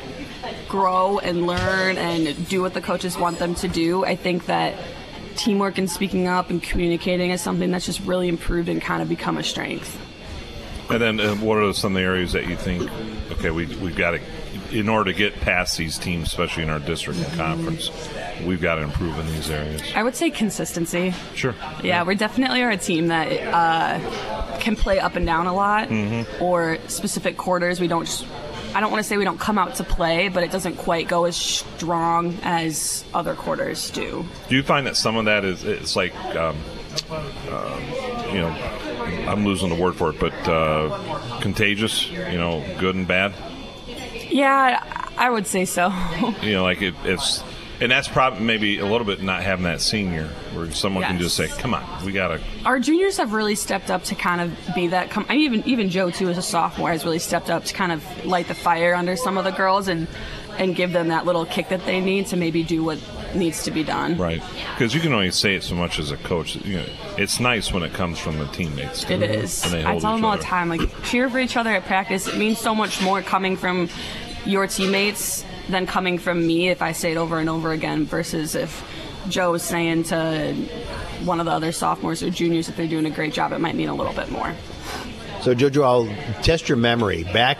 grow 0.70 1.20
and 1.20 1.46
learn 1.46 1.98
and 1.98 2.48
do 2.48 2.62
what 2.62 2.74
the 2.74 2.82
coaches 2.82 3.18
want 3.18 3.40
them 3.40 3.56
to 3.56 3.68
do. 3.68 4.06
I 4.06 4.16
think 4.16 4.46
that 4.46 4.74
teamwork 5.36 5.78
and 5.78 5.90
speaking 5.90 6.28
up 6.28 6.50
and 6.50 6.62
communicating 6.64 7.32
is 7.32 7.42
something 7.42 7.72
that's 7.72 7.86
just 7.86 8.00
really 8.02 8.28
improved 8.28 8.70
and 8.70 8.82
kind 8.82 9.02
of 9.02 9.10
become 9.10 9.38
a 9.38 9.44
strength. 9.44 10.00
And 10.90 11.02
then, 11.02 11.20
uh, 11.20 11.36
what 11.36 11.58
are 11.58 11.74
some 11.74 11.96
of 11.96 12.02
the 12.02 12.06
areas 12.08 12.34
that 12.34 12.48
you 12.48 12.56
think? 12.56 12.90
Okay, 13.32 13.50
we 13.50 13.66
we've 13.78 13.96
got 13.96 14.12
to, 14.12 14.22
in 14.72 14.88
order 14.88 15.12
to 15.12 15.18
get 15.18 15.34
past 15.42 15.78
these 15.80 15.98
teams, 15.98 16.28
especially 16.28 16.62
in 16.62 16.70
our 16.70 16.78
district 16.78 17.20
and 17.22 17.34
conference, 17.34 17.90
we've 18.46 18.62
got 18.62 18.76
to 18.76 18.84
improve 18.84 19.18
in 19.18 19.26
these 19.28 19.50
areas. 19.50 19.82
I 19.96 20.04
would 20.04 20.16
say 20.16 20.30
consistency. 20.30 21.12
Sure. 21.34 21.56
Yeah, 21.84 22.04
we 22.04 22.14
definitely 22.14 22.62
are 22.62 22.70
a 22.70 22.78
team 22.78 23.08
that 23.08 23.32
uh, 23.52 24.60
can 24.60 24.76
play 24.76 25.00
up 25.00 25.16
and 25.16 25.26
down 25.26 25.48
a 25.48 25.54
lot, 25.56 25.90
Mhm. 25.90 26.28
or 26.40 26.78
specific 26.88 27.36
quarters. 27.36 27.80
We 27.80 27.88
don't. 27.88 28.08
I 28.76 28.82
don't 28.82 28.92
want 28.92 29.02
to 29.02 29.08
say 29.08 29.16
we 29.16 29.24
don't 29.24 29.40
come 29.40 29.58
out 29.58 29.76
to 29.76 29.86
play, 29.86 30.28
but 30.28 30.44
it 30.44 30.52
doesn't 30.52 30.76
quite 30.76 31.08
go 31.08 31.24
as 31.24 31.38
strong 31.38 32.38
as 32.44 33.06
other 33.14 33.34
quarters 33.34 33.90
do. 33.90 34.26
Do 34.50 34.56
you 34.58 34.64
find 34.64 34.86
that 34.86 34.98
some 34.98 35.16
of 35.16 35.26
that 35.26 35.46
is 35.46 35.64
it's 35.64 35.96
like, 35.96 36.14
um, 36.36 36.58
uh, 37.10 38.28
you 38.34 38.42
know, 38.42 38.50
I'm 39.32 39.46
losing 39.46 39.70
the 39.70 39.76
word 39.76 39.96
for 39.96 40.10
it, 40.10 40.20
but 40.20 40.34
uh, 40.50 41.40
contagious? 41.40 42.10
You 42.12 42.38
know, 42.38 42.66
good 42.78 42.96
and 42.96 43.08
bad. 43.08 43.34
Yeah, 44.30 44.84
I 45.18 45.30
would 45.30 45.48
say 45.48 45.64
so. 45.64 45.94
You 46.42 46.56
know, 46.56 46.64
like 46.64 46.82
it, 46.82 46.96
it's 47.06 47.44
And 47.82 47.92
that's 47.92 48.08
probably 48.08 48.42
maybe 48.42 48.80
a 48.80 48.86
little 48.86 49.06
bit 49.06 49.22
not 49.22 49.44
having 49.44 49.66
that 49.66 49.82
senior 49.82 50.28
where 50.54 50.72
someone 50.72 51.04
can 51.04 51.20
just 51.20 51.36
say, 51.36 51.48
"Come 51.48 51.74
on, 51.74 51.84
we 52.06 52.12
gotta." 52.12 52.40
Our 52.66 52.80
juniors 52.80 53.18
have 53.18 53.34
really 53.34 53.56
stepped 53.56 53.92
up 53.92 54.04
to 54.06 54.16
kind 54.16 54.40
of 54.42 54.76
be 54.76 54.88
that. 54.88 55.10
Com- 55.12 55.26
I 55.28 55.34
mean, 55.36 55.42
even 55.42 55.64
even 55.66 55.90
Joe 55.90 56.10
too, 56.10 56.30
as 56.30 56.38
a 56.38 56.42
sophomore, 56.42 56.90
has 56.90 57.04
really 57.04 57.20
stepped 57.20 57.50
up 57.50 57.66
to 57.66 57.74
kind 57.74 57.92
of 57.92 58.26
light 58.26 58.48
the 58.48 58.54
fire 58.54 58.96
under 58.96 59.16
some 59.18 59.38
of 59.38 59.44
the 59.44 59.52
girls 59.52 59.88
and 59.88 60.08
and 60.58 60.74
give 60.74 60.94
them 60.94 61.10
that 61.10 61.26
little 61.26 61.46
kick 61.46 61.68
that 61.68 61.86
they 61.86 62.00
need 62.00 62.28
to 62.28 62.38
maybe 62.38 62.64
do 62.64 62.82
what 62.82 62.98
needs 63.36 63.64
to 63.64 63.72
be 63.72 63.84
done. 63.84 64.18
Right, 64.18 64.42
because 64.74 64.96
you 64.96 65.02
can 65.02 65.12
only 65.12 65.32
say 65.32 65.56
it 65.56 65.64
so 65.64 65.76
much 65.76 66.00
as 66.00 66.12
a 66.12 66.18
coach. 66.18 66.56
You 66.56 66.78
know, 66.78 66.86
it's 67.18 67.42
nice 67.42 67.74
when 67.74 67.84
it 67.84 67.94
comes 67.94 68.18
from 68.20 68.40
the 68.40 68.46
teammates. 68.48 69.04
too, 69.04 69.16
It 69.16 69.24
is. 69.24 69.66
I 69.74 69.82
tell 70.00 70.00
them 70.00 70.24
all 70.24 70.38
the 70.38 70.44
time, 70.44 70.70
like 70.70 71.04
cheer 71.04 71.30
for 71.30 71.40
each 71.40 71.58
other 71.58 71.72
at 71.72 71.86
practice. 71.86 72.28
It 72.28 72.38
means 72.38 72.58
so 72.58 72.74
much 72.74 73.02
more 73.02 73.22
coming 73.22 73.58
from 73.58 73.90
your 74.46 74.68
teammates 74.68 75.44
than 75.70 75.86
coming 75.88 76.18
from 76.18 76.46
me 76.46 76.70
if 76.70 76.82
I 76.82 76.92
say 76.92 77.12
it 77.14 77.18
over 77.18 77.40
and 77.40 77.50
over 77.50 77.72
again 77.72 78.06
versus 78.06 78.56
if 78.56 78.84
Joe 79.30 79.54
is 79.56 79.64
saying 79.64 80.04
to 80.06 80.54
one 81.24 81.40
of 81.40 81.46
the 81.46 81.52
other 81.52 81.72
sophomores 81.72 82.22
or 82.22 82.30
juniors 82.30 82.68
that 82.68 82.76
they're 82.78 82.88
doing 82.88 83.06
a 83.06 83.10
great 83.10 83.34
job, 83.34 83.52
it 83.52 83.60
might 83.60 83.76
mean 83.76 83.90
a 83.90 83.96
little 83.96 84.14
bit 84.14 84.30
more. 84.32 84.54
So, 85.42 85.54
Jojo, 85.56 85.84
I'll 85.84 86.44
test 86.44 86.70
your 86.70 86.78
memory. 86.78 87.24
Back, 87.24 87.58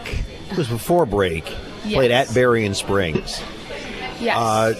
it 0.52 0.58
was 0.58 0.68
before 0.68 1.06
break, 1.06 1.46
played 1.84 2.12
Yes. 2.12 2.30
at 2.30 2.34
Berrien 2.36 2.74
Springs. 2.74 3.42
Yes. 4.20 4.36
Uh, 4.38 4.74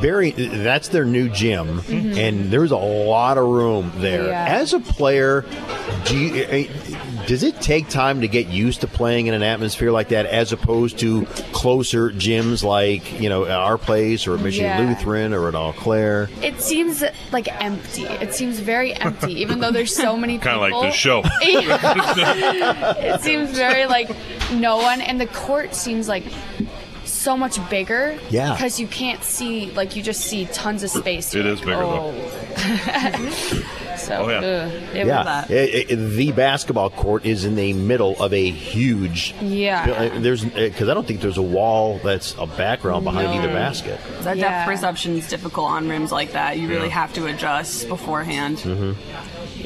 Barry, 0.00 0.30
that's 0.30 0.88
their 0.88 1.04
new 1.04 1.28
gym, 1.28 1.80
Mhm. 1.82 2.16
and 2.16 2.50
there's 2.50 2.70
a 2.70 2.76
lot 2.76 3.38
of 3.38 3.44
room 3.46 3.90
there. 3.96 4.28
Yeah. 4.28 4.44
As 4.48 4.72
a 4.72 4.78
player, 4.80 5.44
do 6.04 6.16
you, 6.16 6.46
eh, 6.48 6.64
does 7.30 7.44
it 7.44 7.60
take 7.60 7.88
time 7.88 8.22
to 8.22 8.26
get 8.26 8.48
used 8.48 8.80
to 8.80 8.88
playing 8.88 9.28
in 9.28 9.34
an 9.34 9.44
atmosphere 9.44 9.92
like 9.92 10.08
that, 10.08 10.26
as 10.26 10.50
opposed 10.52 10.98
to 10.98 11.24
closer 11.52 12.10
gyms 12.10 12.64
like 12.64 13.20
you 13.20 13.28
know 13.28 13.48
our 13.48 13.78
place 13.78 14.26
or 14.26 14.36
Michigan 14.36 14.66
Yeah. 14.66 14.88
Lutheran 14.88 15.32
or 15.32 15.46
at 15.46 15.54
Eau 15.54 15.72
Claire? 15.72 16.28
It 16.42 16.60
seems 16.60 17.04
like 17.30 17.46
empty. 17.62 18.02
It 18.02 18.34
seems 18.34 18.58
very 18.58 18.94
empty, 18.94 19.42
even 19.42 19.60
though 19.60 19.70
there's 19.70 19.94
so 19.94 20.16
many 20.16 20.38
Kind 20.40 20.56
of 20.56 20.60
like 20.60 20.72
the 20.72 20.90
show. 20.90 21.22
it 21.40 23.20
seems 23.20 23.52
very 23.52 23.86
like 23.86 24.10
no 24.50 24.78
one, 24.78 25.00
and 25.00 25.20
the 25.20 25.28
court 25.28 25.76
seems 25.76 26.08
like 26.08 26.24
so 27.04 27.36
much 27.36 27.60
bigger. 27.70 28.18
Yeah. 28.30 28.54
Because 28.54 28.80
you 28.80 28.88
can't 28.88 29.22
see, 29.22 29.70
like 29.70 29.94
you 29.94 30.02
just 30.02 30.22
see 30.22 30.46
tons 30.46 30.82
of 30.82 30.90
space. 30.90 31.32
It 31.32 31.46
is 31.46 31.60
bigger, 31.60 31.76
though. 31.76 32.10
though. 32.10 32.30
Oh. 32.56 33.76
so, 34.10 34.24
Oh, 34.24 34.28
yeah. 34.28 34.36
ugh, 34.38 34.72
it 34.94 34.98
was 34.98 35.06
yeah, 35.06 35.22
that. 35.22 35.50
It- 35.50 35.90
it- 35.90 35.96
the 35.96 36.32
basketball 36.32 36.90
court 36.90 37.24
is 37.24 37.44
in 37.44 37.56
the 37.56 37.72
middle 37.72 38.20
of 38.22 38.32
a 38.32 38.50
huge. 38.50 39.34
Yeah. 39.40 40.08
There's 40.18 40.44
because 40.44 40.88
I 40.88 40.94
don't 40.94 41.06
think 41.06 41.20
there's 41.20 41.38
a 41.38 41.42
wall 41.42 42.00
that's 42.04 42.34
a 42.38 42.46
background 42.46 43.04
behind 43.04 43.28
No. 43.28 43.34
either 43.38 43.48
basket. 43.52 43.98
That 44.22 44.36
Yeah. 44.36 44.64
depth 44.64 44.68
perception 44.70 45.16
is 45.16 45.28
difficult 45.28 45.70
on 45.70 45.88
rims 45.88 46.12
like 46.12 46.32
that. 46.32 46.58
You 46.58 46.68
really 46.68 46.88
Yeah. 46.88 46.94
have 46.94 47.12
to 47.14 47.26
adjust 47.26 47.88
beforehand. 47.88 48.58
Mm-hmm. 48.58 48.92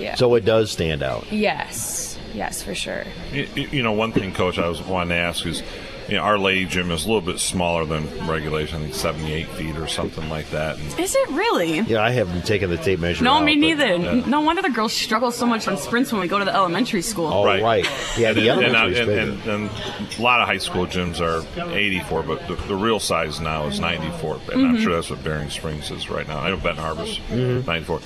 Yeah. 0.01 0.15
So 0.17 0.35
it 0.35 0.45
does 0.45 0.71
stand 0.71 1.03
out. 1.03 1.27
Yes. 1.31 2.19
Yes, 2.35 2.63
for 2.63 2.75
sure. 2.75 3.05
You, 3.33 3.47
you 3.55 3.83
know, 3.83 3.93
one 3.93 4.11
thing, 4.11 4.33
Coach, 4.33 4.59
I 4.59 4.67
was 4.69 4.83
wanting 4.83 5.11
to 5.11 5.15
ask 5.15 5.47
is, 5.47 5.63
you 6.09 6.17
know, 6.17 6.23
our 6.23 6.39
lady 6.39 6.67
gym 6.67 6.91
is 6.91 7.05
a 7.05 7.07
little 7.09 7.21
bit 7.23 7.39
smaller 7.39 7.85
than 7.87 8.05
regulation. 8.27 8.79
I 8.79 8.83
think 8.83 8.95
seventy-eight 8.95 9.49
feet 9.49 9.77
or 9.77 9.87
something 9.89 10.29
like 10.29 10.51
that. 10.51 10.79
And 10.79 11.01
Is 11.01 11.15
it 11.15 11.29
really? 11.31 11.81
Yeah, 11.81 12.03
I 12.03 12.11
haven't 12.11 12.45
taken 12.45 12.69
the 12.71 12.77
tape 12.77 12.99
measure. 13.01 13.25
No, 13.25 13.35
out, 13.35 13.45
me 13.45 13.55
but- 13.55 13.61
neither. 13.61 13.97
Yeah. 13.97 14.27
No 14.27 14.41
wonder 14.43 14.63
the 14.63 14.71
girls 14.71 14.93
struggle 14.93 15.31
so 15.31 15.47
much 15.47 15.67
on 15.69 15.77
sprints 15.77 16.13
when 16.13 16.21
we 16.21 16.29
go 16.29 16.39
to 16.39 16.45
the 16.45 16.55
elementary 16.55 17.03
school. 17.03 17.27
Oh, 17.33 17.45
right. 17.45 17.85
Yeah, 18.19 18.33
the 18.33 18.49
and, 18.51 18.61
and, 18.65 18.75
elementary's 18.77 18.99
and, 18.99 19.07
bigger. 19.09 19.53
and, 19.53 19.71
and 19.71 20.19
a 20.19 20.23
lot 20.23 20.41
of 20.41 20.47
high 20.49 20.59
school 20.59 20.87
gyms 20.87 21.21
are 21.21 21.45
84, 21.75 22.23
but 22.23 22.47
the, 22.49 22.55
the 22.67 22.77
real 22.77 23.01
size 23.01 23.41
now 23.41 23.67
is 23.67 23.81
94. 23.81 24.35
And 24.53 24.67
I'm 24.67 24.77
Mhm. 24.77 24.83
sure 24.83 24.95
that's 24.95 25.11
what 25.11 25.23
Berrien 25.25 25.51
Springs 25.51 25.91
is 25.91 26.11
right 26.11 26.27
now. 26.29 26.39
I 26.41 26.51
know 26.51 26.57
Benton 26.57 26.85
Harbor's 26.85 27.19
Mhm. 27.31 27.67
94. 27.67 28.01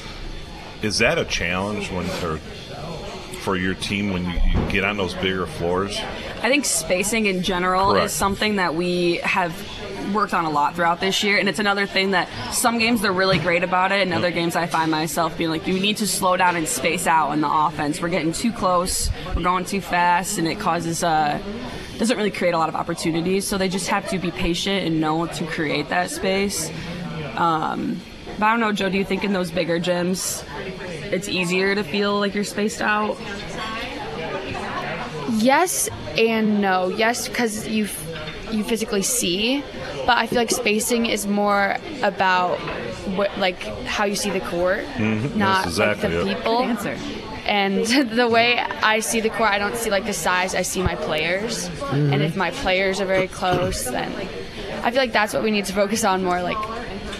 Is 0.82 0.98
that 0.98 1.18
a 1.18 1.24
challenge 1.24 1.90
when 1.90 2.06
or 2.22 2.38
for 3.38 3.56
your 3.56 3.74
team 3.74 4.12
when 4.12 4.24
you, 4.24 4.40
you 4.54 4.70
get 4.70 4.84
on 4.84 4.96
those 4.96 5.14
bigger 5.14 5.46
floors? 5.46 5.98
I 6.42 6.48
think 6.48 6.64
spacing 6.64 7.26
in 7.26 7.42
general 7.42 7.92
Correct. 7.92 8.06
is 8.06 8.12
something 8.12 8.56
that 8.56 8.74
we 8.74 9.16
have 9.18 9.54
worked 10.14 10.32
on 10.32 10.44
a 10.44 10.50
lot 10.50 10.74
throughout 10.74 11.00
this 11.00 11.22
year, 11.22 11.38
and 11.38 11.48
it's 11.48 11.58
another 11.58 11.86
thing 11.86 12.12
that 12.12 12.28
some 12.52 12.78
games 12.78 13.02
they're 13.02 13.12
really 13.12 13.38
great 13.38 13.62
about 13.62 13.92
it, 13.92 14.00
and 14.00 14.14
other 14.14 14.30
games 14.30 14.56
I 14.56 14.66
find 14.66 14.90
myself 14.90 15.36
being 15.36 15.50
like, 15.50 15.66
you 15.66 15.78
need 15.78 15.98
to 15.98 16.06
slow 16.06 16.36
down 16.36 16.56
and 16.56 16.66
space 16.66 17.06
out 17.06 17.32
in 17.32 17.40
the 17.40 17.50
offense. 17.50 18.00
We're 18.00 18.08
getting 18.08 18.32
too 18.32 18.52
close, 18.52 19.10
we're 19.34 19.42
going 19.42 19.64
too 19.64 19.80
fast, 19.80 20.38
and 20.38 20.48
it 20.48 20.58
causes 20.58 21.02
uh 21.02 21.38
doesn't 21.98 22.16
really 22.16 22.30
create 22.30 22.54
a 22.54 22.58
lot 22.58 22.68
of 22.68 22.76
opportunities. 22.76 23.44
So 23.44 23.58
they 23.58 23.68
just 23.68 23.88
have 23.88 24.08
to 24.10 24.18
be 24.18 24.30
patient 24.30 24.86
and 24.86 25.00
know 25.00 25.26
to 25.26 25.46
create 25.46 25.88
that 25.88 26.10
space. 26.10 26.70
Um, 27.34 28.00
but 28.38 28.46
I 28.46 28.50
don't 28.52 28.60
know, 28.60 28.72
Joe. 28.72 28.88
Do 28.88 28.96
you 28.96 29.04
think 29.04 29.24
in 29.24 29.32
those 29.32 29.50
bigger 29.50 29.80
gyms, 29.80 30.44
it's 31.12 31.28
easier 31.28 31.74
to 31.74 31.82
feel 31.84 32.18
like 32.18 32.34
you're 32.34 32.44
spaced 32.44 32.80
out? 32.82 33.16
Yes 35.38 35.88
and 36.16 36.60
no. 36.60 36.88
Yes, 36.88 37.28
because 37.28 37.68
you 37.68 37.88
you 38.50 38.64
physically 38.64 39.02
see, 39.02 39.62
but 40.06 40.16
I 40.16 40.26
feel 40.26 40.38
like 40.38 40.50
spacing 40.50 41.04
is 41.06 41.26
more 41.26 41.76
about 42.02 42.58
what 43.14 43.36
like 43.38 43.62
how 43.86 44.04
you 44.06 44.16
see 44.16 44.30
the 44.30 44.40
court, 44.40 44.84
Mhm. 44.96 45.36
not 45.36 45.66
exactly, 45.66 46.08
like 46.08 46.24
the 46.24 46.30
yeah. 46.30 46.34
people. 46.36 46.98
And 47.46 47.86
the 48.16 48.28
way 48.28 48.58
I 48.58 49.00
see 49.00 49.20
the 49.20 49.30
court, 49.30 49.50
I 49.50 49.58
don't 49.58 49.76
see 49.76 49.90
like 49.90 50.04
the 50.06 50.12
size. 50.14 50.54
I 50.54 50.62
see 50.62 50.82
my 50.82 50.94
players, 50.94 51.68
Mm-hmm. 51.68 52.12
and 52.12 52.22
if 52.22 52.36
my 52.36 52.50
players 52.50 53.00
are 53.00 53.06
very 53.06 53.28
close, 53.28 53.84
then 53.84 54.10
I 54.82 54.90
feel 54.90 55.00
like 55.00 55.12
that's 55.12 55.34
what 55.34 55.42
we 55.42 55.50
need 55.50 55.66
to 55.66 55.72
focus 55.74 56.04
on 56.04 56.24
more. 56.24 56.40
Like 56.42 56.58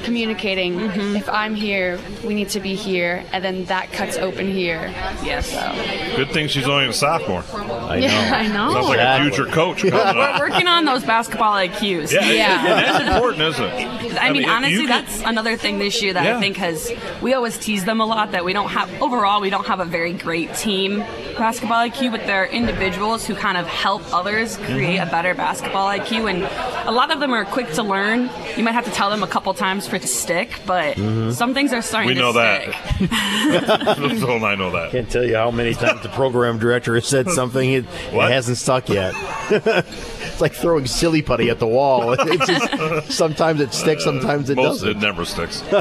communicating. 0.04 0.80
If 1.16 1.28
I'm 1.28 1.54
here, 1.54 1.98
we 2.24 2.34
need 2.34 2.48
to 2.50 2.60
be 2.60 2.74
here, 2.74 3.24
and 3.32 3.44
then 3.44 3.64
that 3.66 3.92
cuts 3.92 4.16
open 4.16 4.50
here. 4.52 4.92
Yes. 5.22 5.50
So. 5.50 6.16
Good 6.16 6.30
thing 6.32 6.48
she's 6.48 6.66
only 6.68 6.86
a 6.88 6.92
sophomore. 6.92 7.44
I 7.88 7.96
Yeah, 7.98 8.08
know. 8.30 8.36
I 8.36 8.46
know. 8.48 8.72
Sounds 8.72 8.88
like 8.88 8.98
a 9.00 9.22
future 9.22 9.46
coach. 9.46 9.82
coming 9.82 10.16
We're 10.16 10.38
working 10.50 10.66
on 10.66 10.84
those 10.84 11.04
basketball 11.04 11.54
IQs. 11.54 12.12
Yeah, 12.12 12.20
and- 12.22 12.68
and 12.68 12.86
that's 12.86 13.04
important, 13.16 13.42
isn't 13.42 13.64
it? 13.64 14.22
I 14.22 14.32
mean, 14.32 14.42
if 14.44 14.48
honestly, 14.48 14.72
you 14.74 14.80
could- 14.82 14.90
that's 14.90 15.22
another 15.22 15.56
thing 15.56 15.78
this 15.78 16.02
year 16.02 16.12
that 16.12 16.24
Yeah. 16.24 16.36
I 16.36 16.40
think 16.40 16.56
has. 16.58 16.90
We 17.22 17.34
always 17.34 17.58
tease 17.58 17.84
them 17.84 18.00
a 18.00 18.06
lot 18.06 18.32
that 18.32 18.44
we 18.44 18.52
don't 18.52 18.68
have 18.70 18.90
overall. 19.02 19.40
We 19.40 19.50
don't 19.50 19.66
have 19.66 19.80
a 19.80 19.84
very 19.84 20.12
great 20.12 20.54
team 20.54 21.00
basketball 21.38 21.78
IQ, 21.88 22.10
but 22.10 22.26
there 22.26 22.42
are 22.42 22.46
individuals 22.46 23.26
who 23.26 23.34
kind 23.34 23.56
of 23.56 23.66
help 23.66 24.02
others 24.12 24.56
create 24.58 24.78
Mm-hmm. 24.98 25.08
a 25.08 25.10
better 25.10 25.34
basketball 25.34 25.88
IQ, 25.88 26.30
and 26.30 26.42
a 26.88 26.92
lot 26.92 27.10
of 27.10 27.18
them 27.20 27.32
are 27.32 27.44
quick 27.44 27.72
to 27.72 27.82
learn. 27.82 28.30
You 28.56 28.62
might 28.62 28.72
have 28.72 28.84
to 28.84 28.90
tell 28.92 29.10
them 29.10 29.22
a 29.22 29.26
couple 29.26 29.52
times 29.54 29.86
for 29.88 29.96
it 29.96 30.02
to 30.02 30.08
stick, 30.08 30.60
but 30.66 30.96
Mhm. 30.96 31.32
some 31.32 31.54
things 31.54 31.72
are 31.72 31.82
starting 31.82 32.08
We 32.08 32.14
to 32.14 32.20
know 32.20 32.32
stick. 32.32 32.74
that. 33.10 33.96
Phil 34.18 34.30
and 34.36 34.44
I 34.44 34.54
know 34.54 34.70
that. 34.72 34.90
Can't 34.92 35.10
tell 35.10 35.24
you 35.24 35.36
how 35.36 35.50
many 35.50 35.74
times 35.74 36.00
the 36.02 36.08
program 36.10 36.58
director 36.58 36.94
has 36.94 37.06
said 37.06 37.30
something 37.30 37.70
it, 37.72 37.84
it 38.12 38.30
hasn't 38.30 38.58
stuck 38.58 38.88
yet. 38.88 39.14
it's 39.50 40.40
like 40.40 40.52
throwing 40.54 40.86
silly 40.86 41.22
putty 41.22 41.50
at 41.50 41.58
the 41.58 41.66
wall. 41.66 42.14
It's 42.28 42.46
just, 42.46 43.12
sometimes 43.12 43.60
it 43.60 43.72
sticks, 43.72 44.04
sometimes 44.04 44.50
it 44.50 44.56
Most 44.56 44.80
doesn't. 44.82 44.88
it 44.90 44.96
never 44.98 45.24
sticks. 45.24 45.62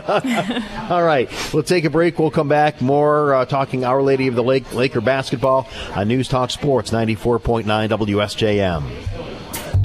All 0.90 1.04
right, 1.04 1.30
we'll 1.54 1.64
take 1.64 1.84
a 1.86 1.90
break. 1.90 2.18
We'll 2.20 2.32
come 2.32 2.48
back 2.48 2.82
more 2.82 3.34
uh, 3.36 3.46
talking 3.46 3.84
Our 3.84 4.02
Lady 4.02 4.28
of 4.28 4.36
the 4.36 4.44
Lake 4.44 4.74
Laker 4.74 5.02
basketball 5.02 5.68
on 5.96 6.08
News 6.08 6.28
Talk 6.30 6.50
Sports 6.52 6.92
94.9 6.92 7.66
WSJM. 7.90 8.84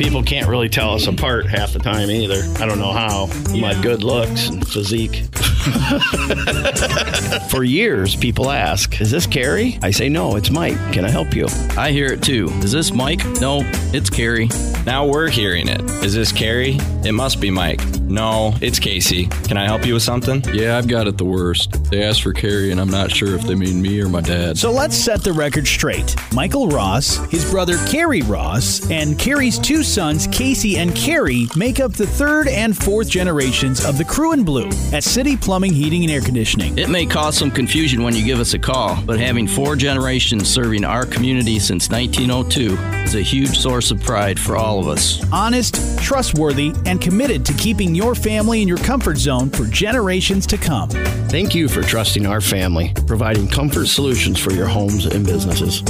People 0.02 0.24
can't 0.24 0.48
really 0.48 0.68
tell 0.68 0.94
us 0.94 1.06
apart 1.06 1.46
half 1.46 1.72
the 1.72 1.78
time 1.78 2.10
either. 2.10 2.42
I 2.60 2.66
don't 2.66 2.80
know 2.80 2.90
how. 2.90 3.28
My 3.54 3.80
good 3.80 4.02
looks 4.02 4.48
and 4.48 4.66
physique. 4.66 5.22
For 7.48 7.62
years, 7.62 8.16
people 8.16 8.50
ask, 8.50 9.00
Is 9.00 9.10
this 9.10 9.26
Carrie? 9.26 9.78
I 9.82 9.90
say, 9.92 10.08
No, 10.08 10.36
it's 10.36 10.50
Mike. 10.50 10.76
Can 10.92 11.04
I 11.04 11.10
help 11.10 11.34
you? 11.34 11.46
I 11.76 11.90
hear 11.92 12.06
it 12.12 12.22
too. 12.22 12.48
Is 12.62 12.72
this 12.72 12.92
Mike? 12.92 13.24
No, 13.40 13.60
it's 13.92 14.10
Carrie. 14.10 14.48
Now 14.84 15.06
we're 15.06 15.28
hearing 15.28 15.68
it. 15.68 15.80
Is 16.04 16.14
this 16.14 16.32
Carrie? 16.32 16.78
It 17.04 17.12
must 17.12 17.40
be 17.40 17.50
Mike. 17.50 17.80
No, 18.00 18.54
it's 18.60 18.78
Casey. 18.78 19.26
Can 19.26 19.56
I 19.56 19.64
help 19.64 19.86
you 19.86 19.94
with 19.94 20.02
something? 20.02 20.42
Yeah, 20.52 20.76
I've 20.76 20.88
got 20.88 21.06
it 21.06 21.16
the 21.16 21.24
worst. 21.24 21.84
They 21.90 22.02
asked 22.02 22.22
for 22.22 22.32
Carrie, 22.32 22.70
and 22.72 22.80
I'm 22.80 22.90
not 22.90 23.10
sure 23.10 23.34
if 23.34 23.42
they 23.42 23.54
mean 23.54 23.80
me 23.80 24.00
or 24.02 24.08
my 24.08 24.20
dad. 24.20 24.58
So 24.58 24.70
let's 24.70 24.96
set 24.96 25.22
the 25.22 25.32
record 25.32 25.66
straight. 25.66 26.14
Michael 26.32 26.68
Ross, 26.68 27.16
his 27.30 27.48
brother 27.50 27.76
Carrie 27.86 28.22
Ross, 28.22 28.90
and 28.90 29.18
Carrie's 29.18 29.58
two 29.58 29.82
sons, 29.82 30.26
Casey 30.26 30.76
and 30.76 30.94
Carrie, 30.94 31.46
make 31.56 31.80
up 31.80 31.92
the 31.92 32.06
third 32.06 32.48
and 32.48 32.76
fourth 32.76 33.08
generations 33.08 33.84
of 33.84 33.96
the 33.96 34.04
Crew 34.04 34.32
in 34.32 34.44
Blue 34.44 34.68
at 34.92 35.04
City 35.04 35.36
Plumbing, 35.52 35.74
Heating, 35.74 36.02
and 36.04 36.10
Air 36.10 36.22
Conditioning. 36.22 36.78
It 36.78 36.88
may 36.88 37.04
cause 37.04 37.36
some 37.36 37.50
confusion 37.50 38.02
when 38.02 38.16
you 38.16 38.24
give 38.24 38.40
us 38.40 38.54
a 38.54 38.58
call, 38.58 38.98
but 39.04 39.20
having 39.20 39.46
four 39.46 39.76
generations 39.76 40.48
serving 40.48 40.82
our 40.82 41.04
community 41.04 41.58
since 41.58 41.90
1902 41.90 42.72
is 43.04 43.14
a 43.14 43.20
huge 43.20 43.58
source 43.58 43.90
of 43.90 44.00
pride 44.00 44.40
for 44.40 44.56
all 44.56 44.80
of 44.80 44.88
us. 44.88 45.22
Honest, 45.30 45.98
trustworthy, 45.98 46.72
and 46.86 47.02
committed 47.02 47.44
to 47.44 47.52
keeping 47.52 47.94
your 47.94 48.14
family 48.14 48.62
in 48.62 48.66
your 48.66 48.78
comfort 48.78 49.18
zone 49.18 49.50
for 49.50 49.66
generations 49.66 50.46
to 50.46 50.56
come. 50.56 50.88
Thank 51.28 51.54
you 51.54 51.68
for 51.68 51.82
trusting 51.82 52.24
our 52.24 52.40
family, 52.40 52.94
providing 53.06 53.46
comfort 53.46 53.88
solutions 53.88 54.38
for 54.38 54.54
your 54.54 54.68
homes 54.68 55.04
and 55.04 55.26
businesses. 55.26 55.82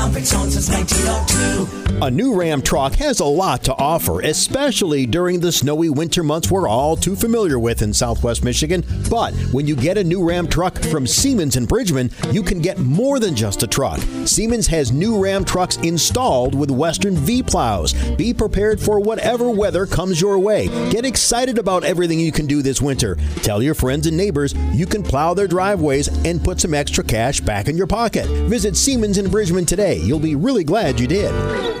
Comfort 0.00 0.24
zone 0.24 0.50
since 0.50 0.70
1902. 0.70 1.90
A 2.02 2.10
new 2.10 2.34
Ram 2.34 2.62
truck 2.62 2.94
has 2.94 3.20
a 3.20 3.26
lot 3.26 3.62
to 3.64 3.74
offer, 3.74 4.22
especially 4.22 5.04
during 5.04 5.38
the 5.38 5.52
snowy 5.52 5.90
winter 5.90 6.22
months 6.22 6.50
we're 6.50 6.66
all 6.66 6.96
too 6.96 7.14
familiar 7.14 7.58
with 7.58 7.82
in 7.82 7.92
southwest 7.92 8.42
Michigan. 8.42 8.82
But 9.10 9.34
when 9.52 9.66
you 9.66 9.76
get 9.76 9.98
a 9.98 10.04
new 10.04 10.26
Ram 10.26 10.48
truck 10.48 10.78
from 10.78 11.06
Siemens 11.06 11.56
in 11.56 11.66
Bridgman, 11.66 12.10
you 12.30 12.42
can 12.42 12.60
get 12.62 12.78
more 12.78 13.20
than 13.20 13.36
just 13.36 13.62
a 13.62 13.66
truck. 13.66 14.00
Siemens 14.24 14.66
has 14.68 14.92
new 14.92 15.22
Ram 15.22 15.44
trucks 15.44 15.76
installed 15.78 16.54
with 16.54 16.70
Western 16.70 17.16
V 17.16 17.42
plows. 17.42 17.92
Be 18.16 18.32
prepared 18.32 18.80
for 18.80 18.98
whatever 18.98 19.50
weather 19.50 19.84
comes 19.84 20.18
your 20.18 20.38
way. 20.38 20.68
Get 20.90 21.04
excited 21.04 21.58
about 21.58 21.84
everything 21.84 22.18
you 22.18 22.32
can 22.32 22.46
do 22.46 22.62
this 22.62 22.80
winter. 22.80 23.18
Tell 23.42 23.62
your 23.62 23.74
friends 23.74 24.06
and 24.06 24.16
neighbors 24.16 24.54
you 24.72 24.86
can 24.86 25.02
plow 25.02 25.34
their 25.34 25.48
driveways 25.48 26.08
and 26.24 26.42
put 26.42 26.60
some 26.60 26.72
extra 26.72 27.04
cash 27.04 27.42
back 27.42 27.68
in 27.68 27.76
your 27.76 27.86
pocket. 27.86 28.26
Visit 28.48 28.74
Siemens 28.74 29.18
in 29.18 29.28
Bridgman 29.30 29.66
today. 29.66 29.99
You'll 30.02 30.18
be 30.18 30.34
really 30.34 30.64
glad 30.64 30.98
you 30.98 31.06
did. 31.06 31.80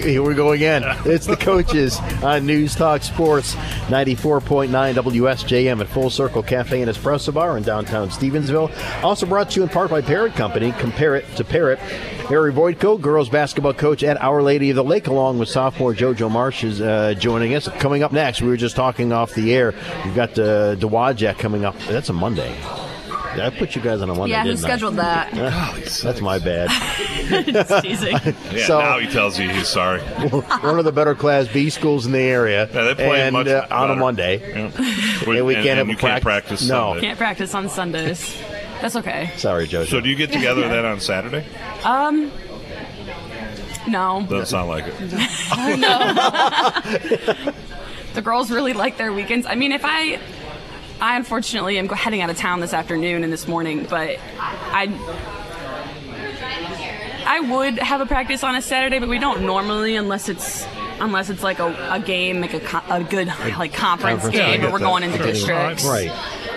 Here 0.00 0.22
we 0.22 0.34
go 0.34 0.52
again. 0.52 0.82
It's 1.06 1.26
the 1.26 1.36
coaches 1.36 1.98
on 2.22 2.44
News 2.44 2.74
Talk 2.74 3.02
Sports 3.02 3.54
94.9 3.86 4.68
WSJM 4.94 5.80
at 5.80 5.86
Full 5.86 6.10
Circle 6.10 6.42
Cafe 6.42 6.82
and 6.82 6.90
Espresso 6.90 7.32
Bar 7.32 7.56
in 7.56 7.62
downtown 7.62 8.10
Stevensville. 8.10 8.70
Also 9.04 9.26
brought 9.26 9.50
to 9.50 9.60
you 9.60 9.62
in 9.62 9.68
part 9.68 9.90
by 9.90 10.00
Parrott 10.00 10.34
Company. 10.34 10.72
Compare 10.72 11.16
it 11.16 11.36
to 11.36 11.44
Parrott. 11.44 11.78
Harry 11.78 12.52
Voitko, 12.52 13.00
girls 13.00 13.28
basketball 13.28 13.72
coach 13.72 14.02
at 14.02 14.20
Our 14.20 14.42
Lady 14.42 14.70
of 14.70 14.76
the 14.76 14.84
Lake, 14.84 15.06
along 15.06 15.38
with 15.38 15.48
sophomore 15.48 15.94
JoJo 15.94 16.30
Marsh, 16.30 16.64
is 16.64 16.80
uh, 16.80 17.14
joining 17.14 17.54
us. 17.54 17.68
Coming 17.78 18.02
up 18.02 18.12
next, 18.12 18.42
we 18.42 18.48
were 18.48 18.56
just 18.56 18.76
talking 18.76 19.12
off 19.12 19.34
the 19.34 19.54
air. 19.54 19.72
We've 20.04 20.14
got 20.14 20.38
uh, 20.38 20.76
Dowagiac 20.76 21.38
coming 21.38 21.64
up. 21.64 21.78
That's 21.88 22.08
a 22.08 22.12
Monday. 22.12 22.56
I 23.32 23.50
put 23.50 23.74
you 23.76 23.82
guys 23.82 24.00
on 24.02 24.10
a 24.10 24.14
Monday. 24.14 24.32
Yeah, 24.32 24.42
who 24.42 24.48
didn't 24.50 24.64
I? 24.64 24.68
scheduled 24.68 24.96
that? 24.96 25.32
That's 26.02 26.20
my 26.20 26.38
bad. 26.38 26.68
Just 27.46 27.82
teasing. 27.84 28.16
Yeah, 28.52 28.66
So- 28.66 28.80
now 28.80 28.98
he 28.98 29.06
tells 29.08 29.38
you 29.38 29.48
he's 29.50 29.68
sorry. 29.68 30.00
one 30.00 30.78
of 30.78 30.84
the 30.84 30.92
better 30.92 31.14
Class 31.14 31.46
B 31.48 31.70
schools 31.70 32.06
in 32.06 32.12
the 32.12 32.18
area. 32.18 32.68
Yeah, 32.72 32.82
they 32.84 32.94
play 32.94 33.20
and 33.22 33.32
much 33.32 33.46
uh, 33.46 33.66
on 33.70 33.90
a. 33.90 33.96
Monday. 33.96 34.38
Yeah. 34.40 34.70
And 34.76 35.46
we 35.46 35.54
And- 35.54 35.64
can't 35.64 35.78
have 35.78 35.88
and 35.88 35.96
a 35.96 36.00
can't 36.00 36.22
practice 36.22 36.62
No, 36.68 36.90
Sunday. 36.92 37.00
Can't 37.06 37.18
practice 37.18 37.54
on 37.54 37.68
Sundays. 37.68 38.36
That's 38.80 38.96
okay. 38.96 39.30
sorry, 39.36 39.66
Joe. 39.66 39.84
So 39.84 40.00
do 40.00 40.08
you 40.08 40.16
get 40.16 40.32
together 40.32 40.62
then 40.68 40.84
on 40.86 41.00
Saturday? 41.00 41.44
Um, 41.84 42.32
no. 43.86 44.26
Doesn't 44.28 44.46
sound 44.46 44.68
like 44.68 44.84
it. 44.86 44.94
Oh 45.52 45.76
no. 45.76 45.98
the 48.14 48.22
girls 48.22 48.50
really 48.50 48.72
like 48.72 48.96
their 48.96 49.12
weekends. 49.12 49.46
I 49.46 49.54
mean, 49.54 49.72
if 49.72 49.82
I, 49.84 50.18
I 51.00 51.16
unfortunately 51.16 51.78
am 51.78 51.88
heading 51.88 52.20
out 52.20 52.30
of 52.30 52.36
town 52.36 52.60
this 52.60 52.72
afternoon 52.72 53.24
and 53.24 53.32
this 53.32 53.48
morning, 53.48 53.86
but 53.88 54.18
I, 54.38 54.88
I 57.26 57.40
would 57.40 57.78
have 57.78 58.00
a 58.00 58.06
practice 58.06 58.44
on 58.44 58.54
a 58.54 58.62
Saturday, 58.62 58.98
but 58.98 59.08
we 59.08 59.18
don't 59.18 59.42
normally 59.44 59.96
unless 59.96 60.28
it's. 60.28 60.66
Unless 61.02 61.30
it's 61.30 61.42
like 61.42 61.60
a, 61.60 61.88
a 61.90 61.98
game, 61.98 62.42
like 62.42 62.52
a, 62.52 62.82
a 62.90 63.02
good 63.02 63.28
like 63.56 63.72
conference, 63.72 64.22
yeah, 64.24 64.30
game, 64.30 64.60
where 64.60 64.70
we're 64.70 64.80
that. 64.80 64.84
going 64.84 65.02
into 65.02 65.16
districts. 65.16 65.82
Right. 65.82 66.10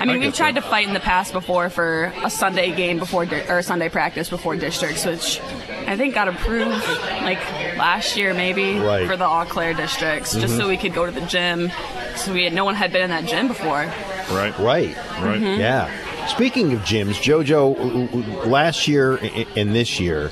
I 0.03 0.05
mean, 0.13 0.21
I 0.21 0.25
we've 0.25 0.35
tried 0.35 0.55
that. 0.55 0.63
to 0.63 0.69
fight 0.69 0.87
in 0.87 0.93
the 0.93 0.99
past 0.99 1.33
before 1.33 1.69
for 1.69 2.13
a 2.23 2.29
Sunday 2.29 2.71
game 2.75 2.99
before 2.99 3.25
di- 3.25 3.41
or 3.49 3.61
Sunday 3.61 3.89
practice 3.89 4.29
before 4.29 4.55
districts, 4.55 5.05
which 5.05 5.39
I 5.87 5.95
think 5.97 6.13
got 6.13 6.27
approved 6.27 6.85
like 7.23 7.39
last 7.77 8.17
year 8.17 8.33
maybe 8.33 8.79
Right. 8.79 9.07
for 9.07 9.15
the 9.17 9.25
Eau 9.25 9.45
Claire 9.47 9.73
districts, 9.73 10.33
just 10.33 10.53
Mhm. 10.53 10.57
so 10.57 10.67
we 10.67 10.77
could 10.77 10.93
go 10.93 11.05
to 11.05 11.11
the 11.11 11.21
gym. 11.21 11.71
So 12.15 12.33
we 12.33 12.43
had 12.43 12.53
no 12.53 12.65
one 12.65 12.75
had 12.75 12.91
been 12.91 13.01
in 13.03 13.09
that 13.09 13.25
gym 13.25 13.47
before. 13.47 13.85
Right. 14.31 14.57
Right. 14.59 14.95
Right. 15.21 15.41
Mhm. 15.41 15.57
Yeah. 15.57 15.89
Speaking 16.27 16.71
of 16.73 16.81
gyms, 16.81 17.15
JoJo, 17.21 17.75
w- 17.77 18.07
w- 18.07 18.39
last 18.49 18.87
year 18.87 19.19
and 19.55 19.75
this 19.75 19.99
year, 19.99 20.31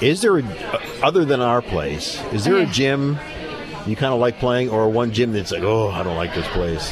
is 0.00 0.20
there, 0.22 0.38
a, 0.38 0.42
other 1.02 1.24
than 1.24 1.40
our 1.40 1.60
place, 1.62 2.20
is 2.32 2.44
there 2.44 2.56
a 2.56 2.66
gym 2.66 3.18
you 3.86 3.96
kind 3.96 4.12
of 4.14 4.18
like 4.20 4.38
playing 4.38 4.68
or 4.70 4.88
one 4.88 5.12
gym 5.12 5.32
that's 5.32 5.52
like, 5.52 5.62
oh, 5.62 5.90
I 5.90 6.02
don't 6.02 6.16
like 6.16 6.34
this 6.34 6.46
place? 6.48 6.90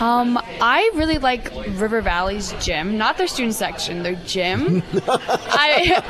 Um, 0.00 0.38
I 0.60 0.90
really 0.94 1.18
like 1.18 1.50
River 1.78 2.00
Valley's 2.00 2.52
gym, 2.64 2.96
not 2.96 3.18
their 3.18 3.26
student 3.26 3.54
section, 3.54 4.02
their 4.02 4.14
gym. 4.26 4.82
I, 5.08 6.02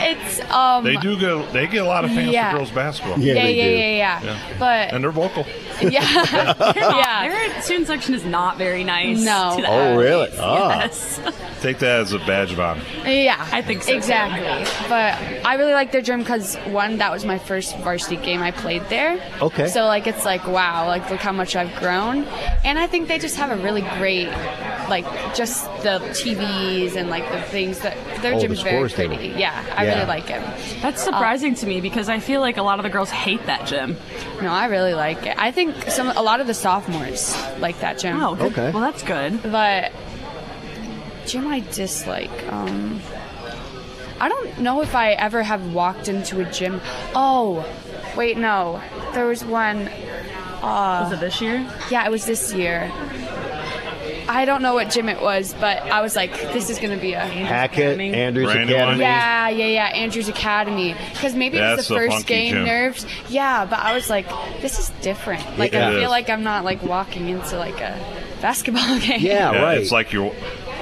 it's 0.00 0.40
um. 0.50 0.84
They 0.84 0.96
do 0.96 1.18
get 1.18 1.52
they 1.52 1.66
get 1.66 1.82
a 1.84 1.88
lot 1.88 2.04
of 2.04 2.10
fans 2.12 2.30
Yeah. 2.32 2.52
for 2.52 2.58
girls 2.58 2.70
basketball. 2.70 3.18
Yeah, 3.18 3.34
yeah, 3.34 3.48
yeah, 3.48 3.64
yeah, 3.96 4.22
yeah. 4.22 4.38
But 4.58 4.92
and 4.92 5.02
they're 5.02 5.10
vocal. 5.10 5.44
yeah, 5.82 6.00
yeah. 6.76 7.28
Their 7.28 7.62
student 7.62 7.86
section 7.88 8.14
is 8.14 8.24
not 8.24 8.56
very 8.56 8.84
nice. 8.84 9.20
No. 9.20 9.54
to 9.56 9.62
the 9.62 9.68
Oh, 9.68 9.96
really? 9.96 10.24
athletes. 10.28 10.38
Ah. 10.40 10.78
Yes. 10.80 11.20
Take 11.60 11.78
that 11.78 12.00
as 12.02 12.12
a 12.12 12.18
badge 12.20 12.52
of 12.52 12.60
honor. 12.60 12.82
Yeah, 13.06 13.44
I 13.50 13.62
think 13.62 13.82
so, 13.82 13.90
too. 13.92 13.96
exactly. 13.96 14.42
But 14.88 15.14
I 15.46 15.54
really 15.56 15.72
like 15.72 15.92
their 15.92 16.02
gym 16.02 16.20
because 16.20 16.56
one, 16.68 16.98
that 16.98 17.10
was 17.10 17.24
my 17.24 17.38
first 17.38 17.76
varsity 17.78 18.16
game 18.16 18.42
I 18.42 18.50
played 18.50 18.82
there. 18.90 19.18
Okay. 19.40 19.66
So 19.68 19.86
like 19.86 20.06
it's 20.06 20.24
like 20.24 20.46
wow, 20.46 20.86
like 20.86 21.10
look 21.10 21.20
how 21.20 21.32
much 21.32 21.56
I've 21.56 21.74
grown, 21.76 22.24
and 22.64 22.78
I 22.78 22.86
think 22.86 23.08
they 23.08 23.18
just 23.24 23.36
have 23.38 23.50
a 23.50 23.56
really 23.62 23.80
great, 23.98 24.28
like 24.90 25.06
just 25.34 25.64
the 25.82 25.98
TVs 26.12 26.94
and 26.94 27.08
like 27.08 27.26
the 27.32 27.40
things 27.40 27.78
that 27.80 27.96
their 28.20 28.34
Oh, 28.34 28.38
gym 28.38 28.50
the 28.50 28.56
is 28.58 28.60
very 28.60 28.76
scores 28.76 28.92
table. 28.92 29.16
pretty. 29.16 29.32
Yeah, 29.38 29.64
I 29.74 29.84
Yeah. 29.86 29.94
really 29.94 30.06
like 30.06 30.28
it. 30.28 30.42
That's 30.82 31.02
surprising 31.02 31.54
to 31.54 31.66
me 31.66 31.80
because 31.80 32.10
I 32.10 32.18
feel 32.18 32.42
like 32.42 32.58
a 32.58 32.62
lot 32.62 32.78
of 32.78 32.82
the 32.82 32.90
girls 32.90 33.08
hate 33.08 33.46
that 33.46 33.66
gym. 33.66 33.96
No, 34.42 34.52
I 34.52 34.66
really 34.66 34.92
like 34.92 35.24
it. 35.24 35.36
I 35.38 35.52
think 35.52 35.90
some 35.90 36.08
a 36.10 36.20
lot 36.20 36.42
of 36.42 36.46
the 36.46 36.52
sophomores 36.52 37.34
like 37.60 37.80
that 37.80 37.98
gym. 37.98 38.22
Oh, 38.22 38.34
good. 38.34 38.52
Okay. 38.52 38.70
Well, 38.72 38.82
that's 38.82 39.02
good. 39.02 39.42
But 39.50 39.90
gym 41.24 41.46
I 41.46 41.60
dislike. 41.72 42.30
Um, 42.52 43.00
I 44.20 44.28
don't 44.28 44.58
know 44.60 44.82
if 44.82 44.94
I 44.94 45.12
ever 45.12 45.42
have 45.42 45.72
walked 45.72 46.08
into 46.08 46.42
a 46.42 46.44
gym. 46.44 46.82
Oh, 47.14 47.64
wait, 48.18 48.36
no. 48.36 48.82
There 49.14 49.24
was 49.24 49.42
one. 49.42 49.88
Uh, 50.64 51.04
Was 51.04 51.12
it 51.12 51.20
this 51.20 51.40
year? 51.40 51.66
Yeah, 51.90 52.06
it 52.06 52.10
was 52.10 52.24
this 52.26 52.52
year. 52.52 52.90
I 54.26 54.46
don't 54.46 54.62
know 54.62 54.72
what 54.74 54.88
gym 54.90 55.10
it 55.10 55.20
was, 55.20 55.52
but 55.60 55.82
I 55.82 56.00
was 56.00 56.16
like, 56.16 56.32
this 56.54 56.70
is 56.70 56.78
going 56.78 56.94
to 56.96 57.00
be 57.00 57.12
a 57.12 57.20
Hackett, 57.20 58.00
Andrews 58.00 58.50
Brandywine. 58.50 58.82
Academy. 58.82 59.00
yeah, 59.02 59.48
yeah, 59.50 59.66
yeah. 59.66 59.84
Andrews 59.88 60.28
Academy. 60.28 60.94
Because 61.12 61.34
maybe 61.34 61.58
it 61.58 61.60
was 61.60 61.76
That's 61.76 61.88
the 61.88 61.94
a 61.94 61.98
first 61.98 62.12
funky 62.12 62.26
game 62.34 62.54
gym. 62.54 62.64
nerves. 62.64 63.06
Yeah, 63.28 63.66
but 63.66 63.80
I 63.80 63.92
was 63.94 64.08
like, 64.08 64.26
this 64.62 64.78
is 64.78 64.88
different. 65.02 65.58
Like 65.58 65.74
It 65.74 65.82
I 65.82 65.90
is. 65.92 65.98
feel 66.00 66.08
like 66.10 66.30
I'm 66.30 66.42
not 66.42 66.64
like 66.64 66.82
walking 66.82 67.28
into 67.28 67.58
like 67.58 67.78
a 67.82 67.98
basketball 68.40 68.98
game. 69.00 69.20
Yeah, 69.20 69.52
Yeah, 69.52 69.62
right. 69.62 69.78
It's 69.78 69.92
like 69.92 70.12
you're, 70.14 70.32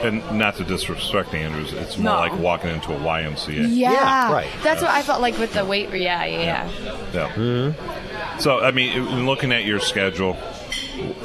and 0.02 0.38
not 0.38 0.56
to 0.56 0.64
disrespect 0.64 1.34
Andrews, 1.34 1.72
it's 1.72 1.96
more 1.96 2.12
No. 2.14 2.18
like 2.20 2.38
walking 2.38 2.70
into 2.70 2.92
a 2.92 2.98
YMCA. 2.98 3.66
Yeah, 3.70 4.32
right. 4.32 4.48
That's 4.62 4.82
what 4.82 4.90
I 4.90 5.02
felt 5.02 5.20
like 5.20 5.38
with 5.38 5.52
the 5.52 5.64
weight. 5.64 5.90
Yeah, 5.90 6.24
yeah, 6.24 6.40
yeah. 6.42 6.70
Yeah. 7.12 7.28
Mm-hmm. 7.32 8.38
So 8.40 8.60
I 8.60 8.70
mean, 8.70 9.26
looking 9.26 9.52
at 9.52 9.64
your 9.64 9.80
schedule, 9.80 10.36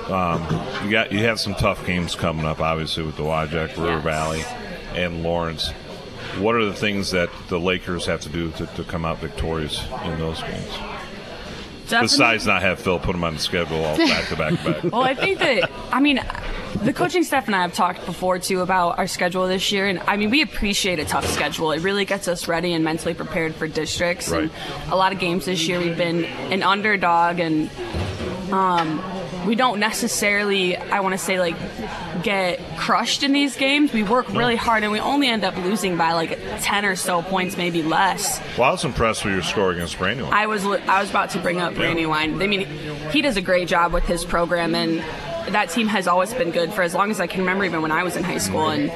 um, 0.07 0.41
you 0.84 0.91
got 0.91 1.11
you 1.11 1.19
have 1.19 1.39
some 1.39 1.55
tough 1.55 1.86
games 1.86 2.15
coming 2.15 2.45
up, 2.45 2.59
obviously 2.59 3.03
with 3.03 3.15
Dowagiac, 3.15 3.75
River 3.78 3.99
Valley, 3.99 4.43
and 4.95 5.23
Lawrence. 5.23 5.71
What 6.39 6.55
are 6.55 6.65
the 6.65 6.73
things 6.73 7.11
that 7.11 7.30
the 7.49 7.59
Lakers 7.59 8.05
have 8.05 8.21
to 8.21 8.30
do 8.30 8.51
to, 8.51 8.67
to 8.67 8.84
come 8.84 9.05
out 9.05 9.17
victorious 9.19 9.84
in 10.05 10.19
those 10.19 10.41
games? 10.41 10.69
Definitely- 11.89 12.05
Besides 12.07 12.45
not 12.45 12.61
have 12.61 12.80
Phil 12.80 12.99
put 12.99 13.13
them 13.13 13.23
on 13.23 13.36
the 13.36 13.39
schedule 13.39 13.84
all 13.84 13.97
back 13.97 14.28
to 14.28 14.36
back 14.36 14.61
to 14.61 14.71
back. 14.73 14.84
well, 14.91 15.01
I 15.03 15.13
think 15.15 15.39
that 15.39 15.71
I 15.91 15.99
mean 16.01 16.21
the 16.84 16.93
coaching 16.93 17.23
staff 17.23 17.47
and 17.47 17.55
I 17.55 17.61
have 17.61 17.73
talked 17.73 18.05
before 18.05 18.39
too 18.39 18.61
about 18.61 18.97
our 18.97 19.07
schedule 19.07 19.47
this 19.47 19.71
year, 19.71 19.88
and 19.88 19.99
I 20.07 20.17
mean 20.17 20.30
we 20.30 20.41
appreciate 20.41 20.99
a 20.99 21.05
tough 21.05 21.28
schedule. 21.28 21.71
It 21.71 21.82
really 21.82 22.05
gets 22.05 22.28
us 22.28 22.47
ready 22.47 22.73
and 22.73 22.84
mentally 22.84 23.13
prepared 23.13 23.55
for 23.55 23.67
districts. 23.67 24.30
Right. 24.30 24.43
And 24.43 24.91
a 24.91 24.95
lot 24.95 25.11
of 25.11 25.19
games 25.19 25.45
this 25.45 25.67
year 25.67 25.80
we've 25.80 25.97
been 25.97 26.25
an 26.25 26.63
underdog, 26.63 27.39
and 27.39 27.69
um, 28.51 29.01
we 29.45 29.55
don't 29.55 29.80
necessarily 29.80 30.78
I 30.78 30.99
want 31.01 31.13
to 31.13 31.17
say 31.17 31.39
like 31.39 31.55
get 32.23 32.59
crushed 32.78 33.23
in 33.23 33.34
these 33.34 33.55
games. 33.55 33.93
We 33.93 34.03
work 34.03 34.30
really 34.30 34.55
hard, 34.55 34.84
and 34.84 34.91
we 34.91 34.99
only 34.99 35.28
end 35.28 35.43
up 35.43 35.55
losing 35.57 35.97
by 35.97 36.13
like 36.13 36.39
ten 36.61 36.86
or 36.86 36.95
so 36.95 37.21
points, 37.21 37.57
maybe 37.57 37.84
less. 37.84 38.41
Well, 38.57 38.69
I 38.69 38.71
was 38.71 38.86
impressed 38.86 39.25
with 39.25 39.34
your 39.34 39.43
score 39.43 39.71
against 39.71 39.97
Brandywine. 39.97 40.34
I 40.34 40.47
was 40.47 40.65
I 40.65 41.01
was 41.01 41.09
about 41.09 41.32
to 41.32 41.39
bring 41.39 41.59
up 41.59 41.75
Brandywine. 41.75 42.41
I 42.41 42.47
mean, 42.47 42.67
he 43.11 43.21
does 43.21 43.38
a 43.38 43.41
great 43.41 43.67
job 43.67 43.93
with 43.93 44.05
his 44.05 44.23
program, 44.23 44.75
and 44.75 45.03
that 45.52 45.70
team 45.70 45.88
has 45.88 46.08
always 46.08 46.34
been 46.34 46.52
good 46.52 46.74
for 46.74 46.82
as 46.82 46.93
long 46.93 47.12
as 47.12 47.20
I 47.20 47.28
can 47.28 47.41
remember, 47.41 47.66
even 47.66 47.82
when 47.82 47.91
I 47.91 48.04
was 48.04 48.16
in 48.16 48.24
high 48.24 48.38
school. 48.38 48.70
And 48.70 48.91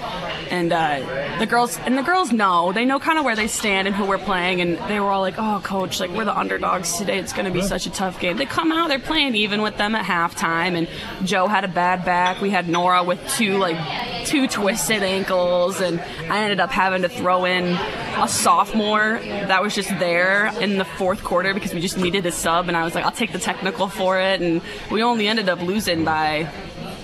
and 0.52 0.74
uh, 0.74 1.38
the 1.40 1.46
girls 1.46 1.80
and 1.80 1.98
the 1.98 2.02
girls 2.04 2.32
know 2.34 2.74
they 2.74 2.84
know 2.84 3.00
kind 3.00 3.18
of 3.18 3.24
where 3.24 3.36
they 3.36 3.48
stand 3.48 3.88
and 3.88 3.96
who 3.96 4.06
we're 4.06 4.18
playing, 4.18 4.60
and 4.62 4.78
they 4.90 5.00
were 5.00 5.10
all 5.10 5.22
like, 5.22 5.36
"Oh, 5.38 5.62
coach, 5.64 6.00
like 6.00 6.12
we're 6.12 6.26
the 6.26 6.38
underdogs 6.38 6.98
today. 6.98 7.20
It's 7.20 7.34
going 7.34 7.46
to 7.46 7.52
be 7.52 7.62
such 7.62 7.86
a 7.86 7.90
tough 7.90 8.20
game." 8.20 8.38
They 8.38 8.46
come 8.46 8.72
out, 8.72 8.90
they're 8.90 9.00
playing 9.00 9.36
even 9.36 9.62
with 9.62 9.78
them 9.78 9.96
at 9.96 10.06
halftime, 10.06 10.78
and 10.78 10.88
Joe 11.26 11.48
had 11.48 11.64
a 11.64 11.70
bad 11.70 12.04
back. 12.04 12.42
We 12.42 12.50
had 12.50 12.68
Nora 12.68 13.04
with 13.04 13.20
two 13.30 13.58
like 13.58 14.26
two 14.26 14.48
twisted 14.48 15.04
ankles, 15.04 15.80
and 15.80 16.02
I 16.30 16.44
ended 16.44 16.60
up 16.60 16.72
having 16.72 17.04
to 17.04 17.10
throw 17.10 17.46
in 17.46 17.78
a 18.22 18.28
sophomore 18.28 19.20
that 19.24 19.64
was 19.64 19.74
just 19.74 19.90
there 20.00 20.48
in 20.60 20.78
the 20.78 20.86
fourth 20.86 21.24
quarter 21.24 21.54
because 21.54 21.74
we 21.74 21.80
just 21.80 21.98
needed 21.98 22.26
a 22.26 22.32
sub, 22.32 22.68
and 22.68 22.76
I 22.76 22.84
was 22.84 22.94
like, 22.94 23.06
"I'll 23.06 23.12
take 23.12 23.32
the 23.32 23.40
technical 23.40 23.88
for 23.88 24.20
it," 24.20 24.42
and 24.42 24.62
we 24.92 25.02
only 25.02 25.28
ended 25.28 25.48
up 25.48 25.62
losing 25.62 26.04
by 26.04 26.41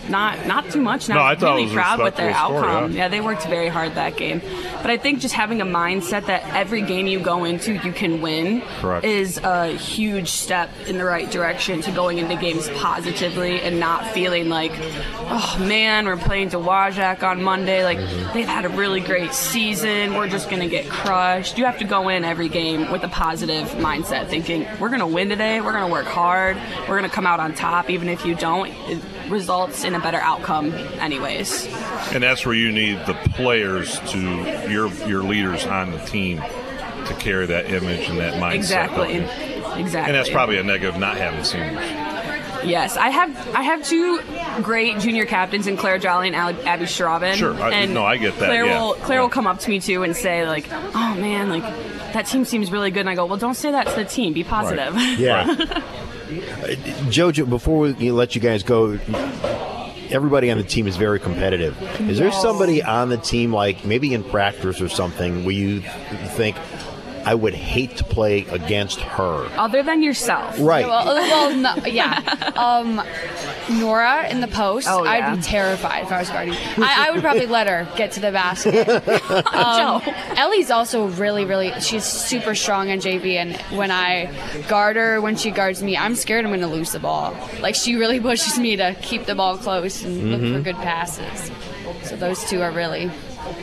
not 0.10 0.46
not 0.48 0.70
too 0.72 0.82
much. 0.82 1.10
And 1.10 1.16
No, 1.16 1.22
I 1.22 1.30
I 1.30 1.34
was 1.34 1.40
thought 1.42 1.60
it 1.60 1.64
really 1.64 1.74
proud 1.76 2.00
with 2.00 2.16
their 2.16 2.34
score, 2.34 2.66
outcome. 2.66 2.92
yeah. 2.94 3.08
they 3.08 3.20
worked 3.22 3.46
very 3.48 3.68
hard 3.68 3.96
that 3.96 4.16
game. 4.18 4.42
But 4.82 4.92
I 4.92 4.98
think 4.98 5.20
just 5.20 5.34
having 5.34 5.60
a 5.62 5.66
mindset 5.66 6.28
that 6.28 6.44
every 6.54 6.82
game 6.82 7.08
you 7.08 7.20
go 7.20 7.44
into 7.44 7.74
you 7.74 7.92
can 7.92 8.22
win 8.22 8.62
Correct. 8.80 9.06
is 9.06 9.38
a 9.44 9.68
huge 9.68 10.30
step 10.30 10.70
in 10.88 10.98
the 10.98 11.04
right 11.04 11.30
direction 11.30 11.82
to 11.82 11.92
going 11.92 12.20
into 12.20 12.36
games 12.36 12.70
positively 12.78 13.60
and 13.60 13.80
not 13.80 14.06
feeling 14.12 14.50
like, 14.50 14.72
oh 15.30 15.58
man, 15.68 16.06
we're 16.06 16.16
playing 16.18 16.50
Dowagiac 16.52 17.24
on 17.24 17.44
Monday. 17.44 17.84
Like 17.84 17.98
mm-hmm. 17.98 18.34
they've 18.34 18.48
had 18.48 18.66
a 18.66 18.70
really 18.70 19.02
great 19.02 19.34
season. 19.34 20.14
We're 20.14 20.30
just 20.30 20.50
gonna 20.50 20.70
get 20.70 20.88
crushed. 20.90 21.58
You 21.58 21.66
have 21.66 21.80
to 21.80 21.86
go 21.86 22.08
in 22.10 22.24
every 22.24 22.48
game 22.50 22.92
with 22.92 23.04
a 23.04 23.10
positive 23.10 23.68
mindset, 23.72 24.28
thinking 24.30 24.66
we're 24.80 24.90
gonna 24.90 25.08
win 25.08 25.28
today. 25.30 25.60
We're 25.60 25.74
gonna 25.74 25.92
work 25.92 26.06
hard. 26.06 26.56
We're 26.88 26.96
gonna 26.96 27.10
come 27.10 27.28
out 27.28 27.40
on 27.42 27.54
top, 27.54 27.90
even 27.90 28.08
if 28.08 28.26
you 28.26 28.36
don't. 28.36 28.70
It 28.90 29.02
results 29.30 29.84
in 29.84 29.96
a 29.96 30.00
better 30.00 30.20
outcome, 30.20 30.74
anyways. 31.00 31.66
And 32.14 32.24
that's 32.24 32.46
where 32.46 32.56
you 32.56 32.72
need 32.72 33.06
the 33.06 33.14
players 33.36 34.00
to 34.12 34.20
your 34.70 34.88
your 35.08 35.24
leaders 35.24 35.66
on 35.66 35.92
the 35.92 36.00
team 36.00 36.38
to 36.40 37.14
carry 37.20 37.46
that 37.48 37.72
image 37.72 38.10
and 38.10 38.20
that 38.20 38.36
mindset. 38.36 38.56
Exactly. 38.56 39.16
Exactly. 39.82 40.00
And 40.10 40.16
that's 40.16 40.30
probably 40.30 40.58
a 40.58 40.64
negative 40.64 41.00
not 41.00 41.18
having 41.18 41.44
seniors. 41.44 41.84
Yes, 42.66 42.98
I 42.98 43.10
have. 43.10 43.56
I 43.56 43.62
have 43.62 43.86
two 43.86 44.20
great 44.64 45.00
junior 45.00 45.26
captains 45.26 45.68
in 45.68 45.78
Claire 45.78 46.00
Jolly 46.00 46.28
and 46.28 46.36
Al- 46.36 46.68
Abby 46.68 46.86
Schraven. 46.86 47.36
Sure, 47.36 47.54
I- 47.62 47.72
and 47.72 47.94
no, 47.94 48.04
I 48.04 48.18
get 48.18 48.38
that, 48.40 48.48
Claire 48.48 48.66
yeah. 48.66 48.82
will 48.82 48.94
Claire 48.96 49.22
will 49.22 49.30
come 49.30 49.48
up 49.48 49.60
to 49.60 49.70
me 49.70 49.80
too 49.80 50.04
and 50.04 50.16
say 50.16 50.46
like, 50.48 50.68
"Oh 50.72 51.16
man, 51.16 51.50
like 51.50 51.62
that 52.14 52.26
team 52.26 52.44
seems 52.46 52.72
really 52.72 52.90
good." 52.92 53.02
And 53.02 53.10
I 53.10 53.16
go, 53.16 53.26
"Well, 53.26 53.38
don't 53.38 53.54
say 53.56 53.72
that 53.72 53.88
to 53.88 53.96
the 53.96 54.04
team. 54.06 54.34
Be 54.34 54.44
positive." 54.44 54.96
Yeah. 55.20 55.82
Jojo, 56.28 57.50
before 57.50 57.80
we 57.80 58.12
let 58.12 58.36
you 58.36 58.42
guys 58.42 58.64
go, 58.64 59.00
everybody 60.10 60.52
on 60.52 60.58
the 60.58 60.64
team 60.64 60.88
is 60.88 60.98
very 60.98 61.20
competitive. 61.20 61.82
Is 62.10 62.18
there 62.18 62.32
somebody 62.32 62.84
on 62.84 63.10
the 63.10 63.18
team, 63.18 63.54
like 63.54 63.86
maybe 63.86 64.14
in 64.14 64.24
practice 64.24 64.82
or 64.82 64.90
something, 64.90 65.46
where 65.46 65.56
you 65.56 65.82
think, 66.36 66.56
I 67.28 67.36
would 67.36 67.54
hate 67.54 67.98
to 67.98 68.04
play 68.06 68.46
against 68.46 69.02
her? 69.02 69.50
Other 69.58 69.84
than 69.84 70.02
yourself, 70.02 70.56
Right. 70.60 70.88
Well, 70.88 71.06
well 71.06 71.56
no, 71.56 71.76
yeah. 71.86 72.22
Um, 72.58 73.02
Nora 73.70 74.30
in 74.30 74.40
the 74.40 74.48
post, 74.48 74.88
Oh, 74.90 75.04
yeah. 75.04 75.12
I'd 75.32 75.36
be 75.36 75.42
terrified 75.42 76.04
if 76.04 76.12
I 76.12 76.20
was 76.20 76.30
guarding. 76.30 76.54
I, 76.78 77.08
I 77.08 77.12
would 77.12 77.22
probably 77.22 77.46
let 77.48 77.68
her 77.68 77.86
get 77.98 78.14
to 78.14 78.20
the 78.22 78.32
basket. 78.32 78.88
Um, 79.58 80.02
Ellie's 80.38 80.72
also 80.72 81.08
really, 81.08 81.44
really, 81.44 81.72
she's 81.82 82.04
super 82.06 82.56
strong 82.56 82.90
on 82.92 83.00
JV, 83.00 83.36
and 83.36 83.56
when 83.78 83.92
I 83.92 84.32
guard 84.70 84.96
her, 84.96 85.20
when 85.20 85.36
she 85.36 85.52
guards 85.52 85.82
me, 85.84 85.98
I'm 85.98 86.16
scared 86.16 86.46
I'm 86.46 86.52
going 86.52 86.62
to 86.62 86.68
lose 86.68 86.92
the 86.92 87.00
ball. 87.00 87.36
Like, 87.60 87.76
she 87.76 87.96
really 87.96 88.20
pushes 88.30 88.58
me 88.58 88.76
to 88.78 88.96
keep 89.02 89.26
the 89.26 89.36
ball 89.36 89.58
close 89.58 90.04
and 90.04 90.32
look 90.32 90.42
Mhm. 90.42 90.56
for 90.56 90.62
good 90.62 90.76
passes. 90.78 91.52
So 92.04 92.16
those 92.16 92.44
two 92.50 92.62
are 92.62 92.72
really. 92.72 93.12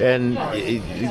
And 0.00 0.36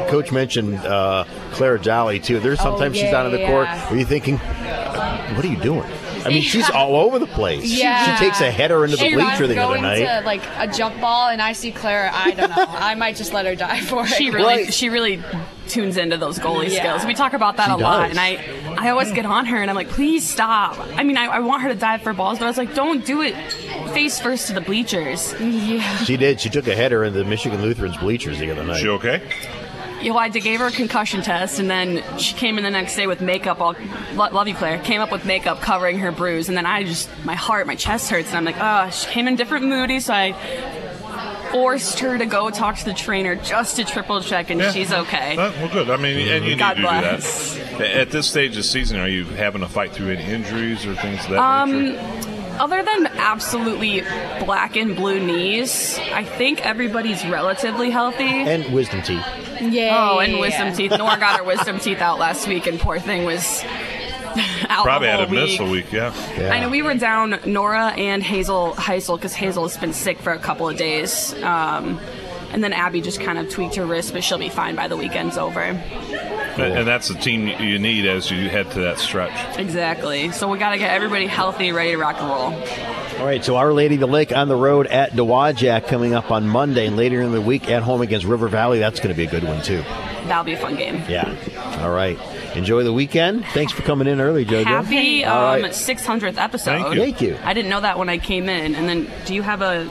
Coach 0.09 0.31
mentioned 0.31 0.75
uh, 0.77 1.25
Claire 1.51 1.77
Jolly 1.77 2.19
too. 2.19 2.39
There's 2.39 2.59
Oh, 2.59 2.63
sometimes 2.63 2.97
she's 2.97 3.13
out 3.13 3.25
of 3.25 3.31
the 3.31 3.39
yeah, 3.39 3.47
court. 3.49 3.67
Are 3.67 3.95
you 3.95 4.05
thinking, 4.05 4.37
what 4.37 5.43
are 5.45 5.47
you 5.47 5.57
doing? 5.57 5.89
I 6.25 6.29
mean, 6.29 6.41
she's 6.41 6.69
all 6.69 6.95
over 6.95 7.19
the 7.19 7.27
place. 7.27 7.65
Yeah. 7.65 8.15
She 8.17 8.25
takes 8.25 8.39
a 8.39 8.49
header 8.49 8.85
into 8.85 8.95
the 8.97 9.05
If 9.05 9.13
bleacher 9.15 9.45
the 9.47 9.57
other 9.61 9.77
night. 9.81 10.05
to 10.05 10.21
like 10.25 10.41
a 10.57 10.67
jump 10.67 10.99
ball 11.01 11.27
and 11.29 11.41
I 11.41 11.51
see 11.53 11.71
Claire, 11.71 12.09
I 12.13 12.31
don't 12.31 12.49
know. 12.49 12.55
I 12.67 12.95
might 12.95 13.15
just 13.17 13.33
let 13.33 13.45
her 13.45 13.55
die 13.55 13.81
for 13.81 14.03
it. 14.05 14.09
She 14.09 14.29
really, 14.29 14.71
she 14.71 14.87
really 14.89 15.21
tunes 15.67 15.97
into 15.97 16.17
those 16.17 16.39
goalie 16.39 16.69
Yeah. 16.69 16.79
skills. 16.79 17.05
We 17.05 17.13
talk 17.13 17.33
about 17.33 17.57
that 17.57 17.67
She 17.67 17.71
a 17.73 17.77
lot, 17.77 18.09
and 18.09 18.19
I, 18.19 18.39
I 18.77 18.89
always 18.89 19.11
get 19.11 19.25
on 19.25 19.45
her 19.47 19.57
and 19.61 19.69
I'm 19.69 19.75
like, 19.75 19.89
please 19.89 20.27
stop. 20.29 20.77
I 20.95 21.03
mean, 21.03 21.17
I, 21.17 21.25
I 21.25 21.39
want 21.39 21.63
her 21.63 21.69
to 21.69 21.75
dive 21.75 22.01
for 22.03 22.13
balls, 22.13 22.39
but 22.39 22.45
I 22.45 22.47
was 22.49 22.57
like, 22.57 22.73
don't 22.75 23.05
do 23.05 23.21
it 23.21 23.35
face 23.93 24.19
first 24.19 24.47
to 24.47 24.53
the 24.53 24.61
bleachers. 24.61 25.33
Yeah. 25.39 25.97
She 26.03 26.17
did. 26.17 26.39
She 26.41 26.49
took 26.49 26.67
a 26.67 26.75
header 26.75 27.03
in 27.03 27.13
the 27.13 27.23
Michigan 27.23 27.61
Lutherans 27.61 27.97
bleachers 27.97 28.39
the 28.39 28.51
other 28.51 28.63
night. 28.63 28.79
She 28.81 28.87
okay? 28.89 29.21
You 30.01 30.09
know, 30.11 30.17
I 30.17 30.27
gave 30.27 30.59
her 30.59 30.67
a 30.67 30.71
concussion 30.71 31.21
test, 31.21 31.59
and 31.59 31.69
then 31.69 32.03
she 32.17 32.33
came 32.33 32.57
in 32.57 32.63
the 32.65 32.69
next 32.69 32.95
day 32.97 33.07
with 33.07 33.21
makeup. 33.21 33.61
All 33.61 33.73
lo- 34.15 34.29
love 34.33 34.49
you, 34.49 34.53
Claire. 34.55 34.79
Came 34.79 34.99
up 34.99 35.11
with 35.13 35.23
makeup 35.25 35.61
covering 35.61 35.99
her 35.99 36.11
bruise, 36.11 36.49
and 36.49 36.57
then 36.57 36.65
I 36.65 36.83
just 36.83 37.09
my 37.23 37.35
heart, 37.35 37.67
my 37.67 37.75
chest 37.75 38.09
hurts, 38.09 38.27
and 38.29 38.37
I'm 38.37 38.43
like, 38.43 38.57
oh, 38.59 38.89
she 38.89 39.07
came 39.11 39.29
in 39.29 39.37
different 39.37 39.65
moody, 39.65 40.01
so 40.01 40.13
I 40.13 40.33
forced 41.51 41.99
her 41.99 42.17
to 42.17 42.25
go 42.25 42.49
talk 42.49 42.77
to 42.79 42.85
the 42.85 42.93
trainer 42.93 43.35
just 43.35 43.75
to 43.77 43.85
triple 43.85 44.19
check, 44.21 44.49
and 44.49 44.59
Yeah. 44.59 44.71
she's 44.71 44.91
okay. 44.91 45.37
Well, 45.37 45.69
good. 45.71 45.89
I 45.89 45.95
mean, 45.97 46.27
and 46.27 46.45
you 46.45 46.57
God 46.57 46.77
need 46.77 46.83
to 46.83 46.89
bless. 46.89 47.53
do 47.55 47.59
that. 47.77 47.81
At 47.95 48.09
this 48.11 48.27
stage 48.27 48.51
of 48.51 48.55
the 48.57 48.63
season, 48.63 48.99
are 48.99 49.07
you 49.07 49.23
having 49.23 49.61
to 49.61 49.69
fight 49.69 49.93
through 49.93 50.09
any 50.11 50.23
injuries 50.25 50.85
or 50.85 50.95
things 50.95 51.23
of 51.25 51.29
that 51.31 51.39
Um, 51.39 51.85
nature? 51.93 52.29
Other 52.59 52.83
than 52.83 53.07
absolutely 53.07 54.01
black 54.45 54.75
and 54.75 54.95
blue 54.95 55.19
knees, 55.19 55.99
I 56.13 56.23
think 56.23 56.65
everybody's 56.65 57.25
relatively 57.25 57.89
healthy. 57.89 58.23
And 58.23 58.73
wisdom 58.73 59.01
teeth. 59.01 59.25
Yeah. 59.61 60.11
Oh, 60.11 60.19
and 60.19 60.39
wisdom 60.39 60.73
teeth. 60.73 60.91
Nora 60.91 61.17
got 61.19 61.37
her 61.37 61.43
wisdom 61.43 61.79
teeth 61.79 62.01
out 62.01 62.19
last 62.19 62.47
week, 62.47 62.67
and 62.67 62.79
poor 62.79 62.99
thing 62.99 63.25
was 63.25 63.63
out 64.69 64.85
Probably 64.85 65.07
had 65.07 65.21
a 65.21 65.25
to 65.27 65.31
miss 65.31 65.59
a 65.59 65.65
week, 65.65 65.91
yeah. 65.91 66.13
I 66.51 66.59
know 66.59 66.69
we 66.69 66.81
were 66.81 66.95
down 66.95 67.39
Nora 67.45 67.87
and 67.89 68.23
Hazel 68.23 68.73
Heisel 68.73 69.17
because 69.17 69.33
Hazel 69.33 69.63
has 69.63 69.77
been 69.77 69.93
sick 69.93 70.19
for 70.19 70.33
a 70.33 70.39
couple 70.39 70.67
of 70.67 70.77
days. 70.77 71.33
Um, 71.43 71.99
and 72.53 72.63
then 72.63 72.71
Abby 72.71 73.01
just 73.01 73.19
kind 73.19 73.37
of 73.37 73.49
tweaked 73.49 73.75
her 73.75 73.85
wrist, 73.85 74.13
but 74.13 74.23
she'll 74.23 74.37
be 74.37 74.49
fine 74.49 74.75
by 74.75 74.87
the 74.87 74.95
weekend's 74.95 75.37
over. 75.37 75.59
And, 75.59 76.61
and 76.61 76.87
that's 76.87 77.07
the 77.07 77.15
team 77.15 77.47
you 77.47 77.79
need 77.79 78.05
as 78.05 78.29
you 78.29 78.47
head 78.47 78.69
to 78.71 78.81
that 78.81 78.99
stretch. 78.99 79.57
Exactly. 79.57 80.31
So 80.31 80.47
we 80.47 80.59
got 80.59 80.71
to 80.71 80.77
get 80.77 80.91
everybody 80.91 81.25
healthy, 81.25 81.71
ready 81.71 81.91
to 81.91 81.97
rock 81.97 82.17
and 82.19 82.29
roll. 82.29 83.19
All 83.19 83.25
right, 83.25 83.43
so 83.43 83.55
Our 83.55 83.73
Lady 83.73 83.95
of 83.95 84.01
the 84.01 84.07
Lake 84.07 84.31
on 84.31 84.47
the 84.47 84.55
road 84.55 84.85
at 84.87 85.11
Dowagiac 85.11 85.87
coming 85.87 86.13
up 86.13 86.29
on 86.29 86.47
Monday, 86.47 86.87
and 86.87 86.97
later 86.97 87.21
in 87.21 87.31
the 87.31 87.41
week 87.41 87.69
at 87.69 87.81
home 87.81 88.01
against 88.01 88.25
River 88.25 88.47
Valley. 88.47 88.79
That's 88.79 88.99
going 88.99 89.09
to 89.09 89.17
be 89.17 89.25
a 89.25 89.29
good 89.29 89.43
one 89.43 89.61
too. 89.61 89.81
That'll 90.27 90.43
be 90.43 90.53
a 90.53 90.57
fun 90.57 90.75
game. 90.75 91.03
Yeah. 91.07 91.35
All 91.81 91.91
right. 91.91 92.19
Enjoy 92.55 92.83
the 92.83 92.93
weekend. 92.93 93.45
Thanks 93.47 93.71
for 93.71 93.81
coming 93.81 94.07
in 94.07 94.21
early, 94.21 94.45
JoJo. 94.45 94.65
Happy 94.65 95.25
All 95.25 95.55
um, 95.55 95.61
right. 95.63 95.71
600th 95.71 96.37
episode. 96.37 96.81
Thank 96.81 96.95
you. 96.95 97.01
Thank 97.01 97.21
you. 97.21 97.37
I 97.43 97.53
didn't 97.53 97.69
know 97.69 97.81
that 97.81 97.97
when 97.97 98.09
I 98.09 98.19
came 98.19 98.47
in. 98.47 98.75
And 98.75 98.87
then, 98.87 99.11
do 99.25 99.33
you 99.33 99.41
have 99.41 99.61
a, 99.61 99.89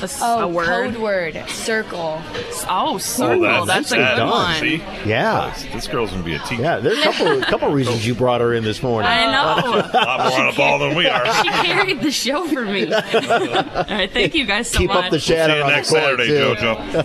a, 0.00 0.04
s- 0.04 0.20
Oh, 0.22 0.40
a 0.40 0.48
word? 0.48 0.66
code 0.66 0.96
word, 0.96 1.44
circle. 1.48 2.20
Oh, 2.68 2.98
circle. 2.98 3.66
that's, 3.66 3.92
a 3.92 3.96
good 3.96 4.18
one. 4.26 4.60
See? 4.60 4.76
Yeah. 5.06 5.52
This, 5.54 5.72
this 5.72 5.86
girl's 5.88 6.10
going 6.10 6.22
to 6.22 6.26
be 6.26 6.34
a 6.34 6.38
teacher. 6.40 6.62
Yeah, 6.62 6.78
there's 6.78 6.98
a 6.98 7.02
couple, 7.02 7.40
couple 7.42 7.70
reasons 7.72 8.06
you 8.06 8.14
brought 8.14 8.40
her 8.40 8.52
in 8.54 8.64
this 8.64 8.82
morning. 8.82 9.10
I 9.10 9.24
know. 9.30 9.70
a 9.74 9.78
lot 9.92 10.30
more 10.30 10.40
on 10.40 10.52
a 10.52 10.56
ball 10.56 10.78
than 10.78 10.96
we 10.96 11.06
are. 11.06 11.24
She 11.44 11.48
carried 11.50 12.00
the 12.00 12.10
show 12.10 12.46
for 12.48 12.64
me. 12.64 12.92
All 12.92 13.02
right, 13.02 14.10
thank 14.10 14.34
you 14.34 14.46
guys 14.46 14.70
so 14.70 14.78
Keep 14.78 14.88
much. 14.88 15.04
up 15.06 15.10
the 15.10 15.18
shadow 15.18 15.54
See 15.54 15.58
you 15.58 15.64
on 15.64 15.70
next 15.70 15.88
the 15.90 15.98
court, 16.00 16.20
Saturday, 16.20 16.26
too. 16.28 16.54
JoJo. 16.64 17.04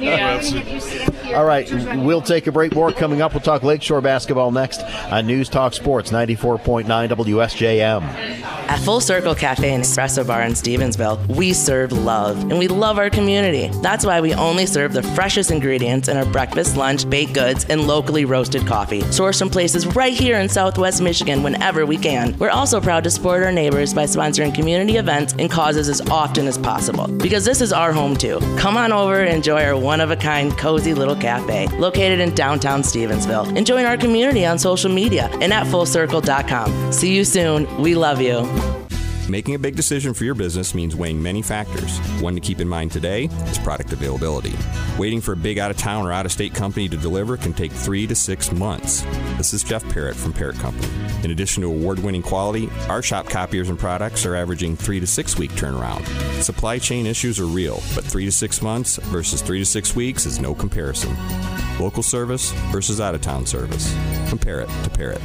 Yeah. 1.30 1.36
All 1.38 1.46
right, 1.46 1.70
we'll 1.98 2.22
take 2.22 2.48
a 2.48 2.52
break. 2.52 2.74
More 2.74 2.92
coming 2.92 3.22
up. 3.22 3.34
We'll 3.34 3.42
talk 3.42 3.64
Lakeshore 3.64 4.02
basketball 4.02 4.52
next 4.52 4.82
on 5.12 5.28
News 5.28 5.48
Talk 5.50 5.74
Sports 5.74 6.12
94.9 6.12 6.86
WSJM. 7.10 8.02
At 8.04 8.80
Full 8.80 9.02
Circle 9.02 9.36
Cafe 9.36 9.74
and 9.74 9.84
Espresso 9.84 10.26
Bar 10.26 10.44
in 10.44 10.54
Stevensville, 10.54 11.26
we 11.36 11.54
serve 11.54 11.92
love 11.92 12.40
and 12.42 12.58
we 12.60 12.68
love 12.80 12.98
our 12.98 13.10
community. 13.10 13.68
That's 13.82 14.06
why 14.06 14.22
we 14.22 14.34
only 14.34 14.66
serve 14.66 14.94
the 14.94 15.04
freshest 15.04 15.52
ingredients 15.52 16.08
in 16.08 16.16
our 16.16 16.26
breakfast, 16.26 16.78
lunch, 16.78 17.08
baked 17.10 17.34
goods, 17.34 17.66
and 17.66 17.86
locally 17.88 18.24
roasted 18.26 18.66
coffee, 18.66 19.02
sourced 19.02 19.38
from 19.38 19.50
places 19.50 19.86
right 19.96 20.14
here 20.14 20.40
in 20.40 20.48
Southwest 20.48 21.02
Michigan 21.02 21.44
whenever 21.44 21.86
we 21.86 21.98
can. 21.98 22.38
We're 22.40 22.50
also 22.50 22.80
proud 22.80 23.04
to 23.04 23.10
support 23.10 23.44
our 23.44 23.52
neighbors 23.52 23.94
by 23.94 24.06
sponsoring 24.06 24.56
community 24.56 24.96
events 24.96 25.36
and 25.38 25.52
causes 25.52 25.90
as 25.90 26.02
often 26.10 26.48
as 26.48 26.58
possible 26.58 27.08
because 27.08 27.44
this 27.44 27.60
is 27.62 27.74
our 27.74 27.92
home 27.92 28.16
too. 28.16 28.40
Come 28.58 28.78
on 28.78 28.94
over 28.94 29.20
and 29.20 29.34
enjoy 29.34 29.64
our 29.64 29.78
one 29.78 30.00
of 30.00 30.10
a 30.10 30.16
kind, 30.16 30.58
cozy 30.58 30.94
little 30.94 31.16
cafe 31.16 31.68
located 31.78 32.20
in 32.22 32.34
downtown 32.34 32.82
Stevensville. 32.82 33.56
And 33.58 33.66
join 33.68 33.86
our 33.86 33.98
community 33.98 34.46
on 34.46 34.58
social 34.58 34.92
media 34.92 35.30
and 35.42 35.52
at 35.52 35.68
fullcircle.com. 35.68 36.94
See 36.94 37.14
you 37.14 37.26
soon. 37.26 37.82
We 37.82 37.96
love 37.96 38.22
you. 38.22 38.79
Making 39.30 39.54
a 39.54 39.60
big 39.60 39.76
decision 39.76 40.16
for 40.16 40.24
your 40.24 40.34
business 40.34 40.74
means 40.74 40.96
weighing 40.96 41.22
many 41.22 41.44
factors. 41.44 42.00
One 42.20 42.34
to 42.34 42.42
keep 42.42 42.60
in 42.60 42.68
mind 42.68 42.92
today 42.92 43.26
is 43.26 43.60
product 43.60 43.94
availability. 43.94 44.56
Waiting 44.98 45.22
for 45.22 45.34
a 45.34 45.38
big 45.38 45.60
out 45.60 45.70
of 45.70 45.78
town 45.78 46.08
or 46.08 46.12
out 46.12 46.26
of 46.26 46.32
state 46.32 46.56
company 46.56 46.90
to 46.90 46.98
deliver 46.98 47.38
can 47.38 47.54
take 47.54 47.72
three 47.72 48.08
to 48.08 48.16
six 48.16 48.52
months. 48.52 49.04
This 49.38 49.54
is 49.54 49.64
Jeff 49.64 49.88
Parrott 49.94 50.16
from 50.16 50.34
Parrott 50.34 50.58
Company. 50.58 50.92
In 51.24 51.30
addition 51.30 51.62
to 51.62 51.70
award 51.70 52.00
winning 52.00 52.24
quality, 52.24 52.72
our 52.88 53.04
shop 53.04 53.30
copiers 53.30 53.70
and 53.70 53.78
products 53.78 54.26
are 54.26 54.36
averaging 54.36 54.76
three 54.76 55.00
to 55.00 55.06
six 55.06 55.38
week 55.38 55.52
turnaround. 55.52 56.08
Supply 56.42 56.80
chain 56.80 57.06
issues 57.06 57.40
are 57.40 57.46
real, 57.46 57.84
but 57.94 58.04
three 58.04 58.26
to 58.26 58.32
six 58.32 58.64
months 58.64 58.98
versus 58.98 59.44
three 59.44 59.60
to 59.60 59.66
six 59.66 59.96
weeks 59.96 60.26
is 60.26 60.40
no 60.40 60.56
comparison. 60.56 61.16
Local 61.80 62.02
service 62.02 62.52
versus 62.72 63.00
out 63.00 63.14
of 63.14 63.22
town 63.22 63.46
service. 63.46 63.96
Compare 64.28 64.62
it 64.62 64.70
to 64.86 64.90
Parrott. 64.90 65.22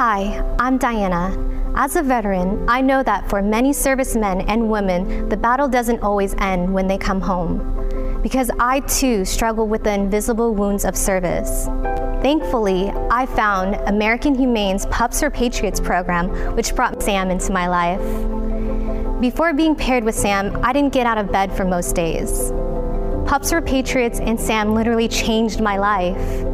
Hi, 0.00 0.42
I'm 0.58 0.78
Diana. 0.78 1.30
As 1.76 1.94
a 1.94 2.02
veteran, 2.02 2.68
I 2.68 2.80
know 2.80 3.04
that 3.04 3.30
for 3.30 3.40
many 3.40 3.72
servicemen 3.72 4.40
and 4.50 4.68
women, 4.68 5.28
the 5.28 5.36
battle 5.36 5.68
doesn't 5.68 6.00
always 6.00 6.34
end 6.38 6.74
when 6.74 6.88
they 6.88 6.98
come 6.98 7.20
home. 7.20 8.20
Because 8.20 8.50
I 8.58 8.80
too 8.80 9.24
struggle 9.24 9.68
with 9.68 9.84
the 9.84 9.92
invisible 9.92 10.56
wounds 10.56 10.84
of 10.84 10.96
service. 10.96 11.66
Thankfully, 12.20 12.90
I 13.12 13.26
found 13.26 13.76
American 13.86 14.34
Humane's 14.34 14.86
Pups 14.86 15.20
for 15.20 15.30
Patriots 15.30 15.78
program, 15.78 16.30
which 16.56 16.74
brought 16.74 17.00
Sam 17.00 17.30
into 17.30 17.52
my 17.52 17.68
life. 17.68 19.20
Before 19.20 19.52
being 19.52 19.76
paired 19.76 20.02
with 20.02 20.16
Sam, 20.16 20.58
I 20.64 20.72
didn't 20.72 20.92
get 20.92 21.06
out 21.06 21.18
of 21.18 21.30
bed 21.30 21.56
for 21.56 21.64
most 21.64 21.94
days. 21.94 22.50
Pups 23.24 23.50
for 23.50 23.62
Patriots 23.62 24.18
and 24.18 24.40
Sam 24.40 24.74
literally 24.74 25.06
changed 25.06 25.60
my 25.60 25.76
life. 25.76 26.51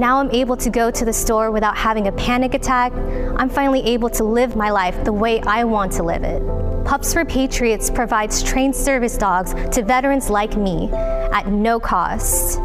Now 0.00 0.18
I'm 0.18 0.30
able 0.30 0.56
to 0.56 0.70
go 0.70 0.90
to 0.90 1.04
the 1.04 1.12
store 1.12 1.50
without 1.50 1.76
having 1.76 2.06
a 2.06 2.12
panic 2.12 2.54
attack. 2.54 2.90
I'm 3.36 3.50
finally 3.50 3.82
able 3.82 4.08
to 4.08 4.24
live 4.24 4.56
my 4.56 4.70
life 4.70 5.04
the 5.04 5.12
way 5.12 5.42
I 5.42 5.64
want 5.64 5.92
to 5.92 6.02
live 6.02 6.24
it. 6.24 6.42
Pups 6.86 7.12
for 7.12 7.22
Patriots 7.26 7.90
provides 7.90 8.42
trained 8.42 8.74
service 8.74 9.18
dogs 9.18 9.52
to 9.72 9.82
veterans 9.82 10.30
like 10.30 10.56
me 10.56 10.88
at 10.90 11.48
no 11.48 11.78
cost. 11.78 12.58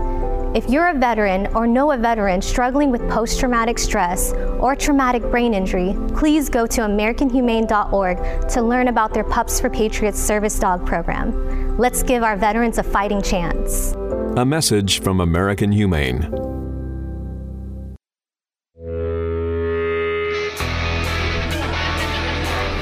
If 0.55 0.69
you're 0.69 0.87
a 0.87 0.93
veteran 0.93 1.47
or 1.47 1.67
know 1.67 1.91
a 1.91 1.97
veteran 1.97 2.41
struggling 2.41 2.89
with 2.89 3.01
post 3.09 3.37
traumatic 3.37 3.79
stress 3.79 4.31
or 4.61 4.73
traumatic 4.73 5.21
brain 5.23 5.53
injury, 5.53 5.93
please 6.15 6.47
go 6.47 6.65
to 6.65 6.81
AmericanHumane.org 6.83 8.47
to 8.47 8.61
learn 8.61 8.87
about 8.87 9.13
their 9.13 9.25
Pups 9.25 9.59
for 9.59 9.69
Patriots 9.69 10.17
service 10.17 10.57
dog 10.57 10.85
program. 10.85 11.77
Let's 11.77 12.01
give 12.01 12.23
our 12.23 12.37
veterans 12.37 12.77
a 12.77 12.83
fighting 12.83 13.21
chance. 13.21 13.91
A 14.37 14.45
message 14.45 15.01
from 15.01 15.19
American 15.19 15.73
Humane. 15.73 16.55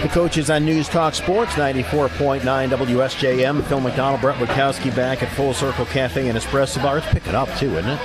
The 0.03 0.09
coaches 0.09 0.49
on 0.49 0.65
News 0.65 0.89
Talk 0.89 1.15
Sports 1.15 1.53
94.9 1.53 2.41
WSJM. 2.41 3.63
Phil 3.63 3.79
McDonald, 3.79 4.19
Brett 4.19 4.37
Witkowski 4.37 4.93
back 4.93 5.23
at 5.23 5.29
Full 5.29 5.53
Circle 5.53 5.85
Cafe 5.85 6.27
and 6.27 6.37
Espresso 6.37 6.83
Bar. 6.83 6.97
It's 6.97 7.07
picking 7.07 7.35
up 7.35 7.47
too, 7.57 7.77
isn't 7.77 7.89
it? 7.89 7.99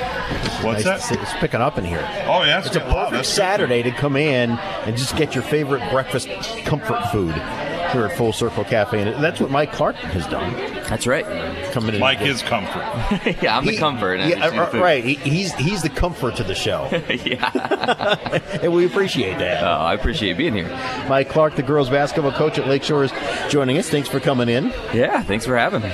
It's 0.45 0.63
What's 0.63 0.85
nice 0.85 1.09
that? 1.09 1.21
It's 1.21 1.33
picking 1.35 1.61
up 1.61 1.77
in 1.77 1.85
here. 1.85 2.09
Oh, 2.29 2.45
yeah, 2.45 2.65
it's 2.65 2.77
a. 2.77 2.79
Wow, 2.79 3.07
perfect 3.07 3.11
good. 3.11 3.27
Saturday 3.27 3.83
to 3.83 3.91
come 3.91 4.15
in 4.15 4.51
and 4.53 4.97
just 4.97 5.17
get 5.17 5.35
your 5.35 5.43
favorite 5.43 5.91
breakfast 5.91 6.29
comfort 6.65 7.03
food 7.11 7.35
here 7.35 8.07
at 8.07 8.17
Full 8.17 8.33
Circle 8.33 8.63
Cafe. 8.63 9.03
And 9.03 9.25
that's 9.25 9.41
what 9.41 9.51
Mike 9.51 9.73
Clark 9.73 9.97
has 9.97 10.25
done. 10.29 10.78
That's 10.89 11.07
right. 11.07 11.25
Coming 11.73 11.95
in. 11.95 12.01
Mike 12.01 12.23
is 12.23 12.43
comfort. 12.43 12.81
yeah, 13.43 13.59
I'm 13.59 13.67
the 13.67 13.77
comfort. 13.77 14.21
Yeah, 14.21 14.47
uh, 14.47 14.71
right. 14.79 15.05
He, 15.05 15.15
he's 15.15 15.55
he's 15.55 15.83
the 15.83 15.91
comfort 15.91 16.37
to 16.37 16.45
the 16.45 16.55
show. 16.55 16.89
yeah. 17.25 18.39
and 18.63 18.73
we 18.73 18.87
appreciate 18.87 19.39
that. 19.39 19.63
Oh, 19.63 19.67
I 19.67 19.95
appreciate 19.95 20.39
being 20.39 20.55
here. 20.55 20.69
Mike 21.09 21.29
Clark, 21.29 21.57
the 21.57 21.63
girls 21.63 21.91
basketball 21.91 22.33
coach 22.33 22.59
at 22.59 22.67
Lakeshore, 22.67 23.05
is 23.05 23.13
joining 23.51 23.77
us. 23.77 23.89
Thanks 23.91 24.09
for 24.09 24.19
coming 24.19 24.49
in. 24.49 24.73
Yeah, 24.95 25.23
thanks 25.23 25.45
for 25.45 25.57
having 25.57 25.83
me. 25.83 25.93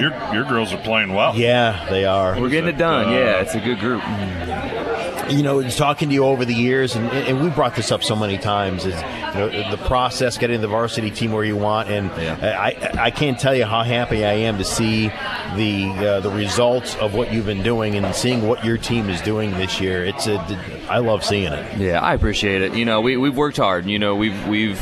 your 0.00 0.12
your 0.32 0.44
girls 0.44 0.72
are 0.72 0.82
playing 0.82 1.12
well. 1.12 1.34
Yeah, 1.36 1.86
they 1.90 2.04
are. 2.04 2.40
We're 2.40 2.50
getting 2.50 2.70
it 2.70 2.78
done. 2.78 3.12
yeah, 3.12 3.40
it's 3.40 3.54
a 3.54 3.60
good 3.60 3.80
group. 3.80 4.02
You 5.30 5.42
know, 5.42 5.62
talking 5.68 6.08
to 6.08 6.14
you 6.14 6.24
over 6.24 6.44
the 6.44 6.54
years, 6.54 6.96
and, 6.96 7.06
and 7.08 7.42
we 7.42 7.50
brought 7.50 7.74
this 7.76 7.90
up 7.92 8.02
so 8.02 8.16
many 8.16 8.38
times, 8.38 8.84
is 8.84 8.94
you 8.94 9.40
know 9.40 9.70
the 9.70 9.82
process 9.86 10.38
getting 10.38 10.60
the 10.60 10.68
varsity 10.68 11.10
team 11.10 11.32
where 11.32 11.44
you 11.44 11.56
want, 11.56 11.88
and 11.88 12.10
I 12.10 12.92
I 12.98 13.10
can't 13.10 13.38
tell 13.38 13.54
you 13.54 13.64
how 13.64 13.82
happy 13.82 14.24
I 14.24 14.32
am 14.32 14.58
to 14.58 14.64
see 14.64 15.08
the 15.56 15.88
uh, 15.98 16.20
the 16.20 16.30
results 16.30 16.96
of 16.96 17.14
what 17.14 17.32
you've 17.32 17.46
been 17.46 17.62
doing 17.62 17.94
and 17.96 18.14
seeing 18.14 18.46
what 18.46 18.64
your 18.64 18.78
team 18.78 19.08
is 19.08 19.20
doing 19.20 19.52
this 19.52 19.80
year. 19.80 20.04
It's 20.04 20.26
a 20.26 20.36
I 20.88 20.98
love 20.98 21.24
seeing 21.24 21.52
it. 21.52 21.78
Yeah, 21.78 22.00
I 22.00 22.14
appreciate 22.14 22.62
it. 22.62 22.74
You 22.74 22.84
know, 22.84 23.00
we 23.00 23.16
we've 23.16 23.36
worked 23.36 23.56
hard. 23.56 23.86
You 23.86 23.98
know, 23.98 24.14
we've 24.14 24.46
we've 24.48 24.80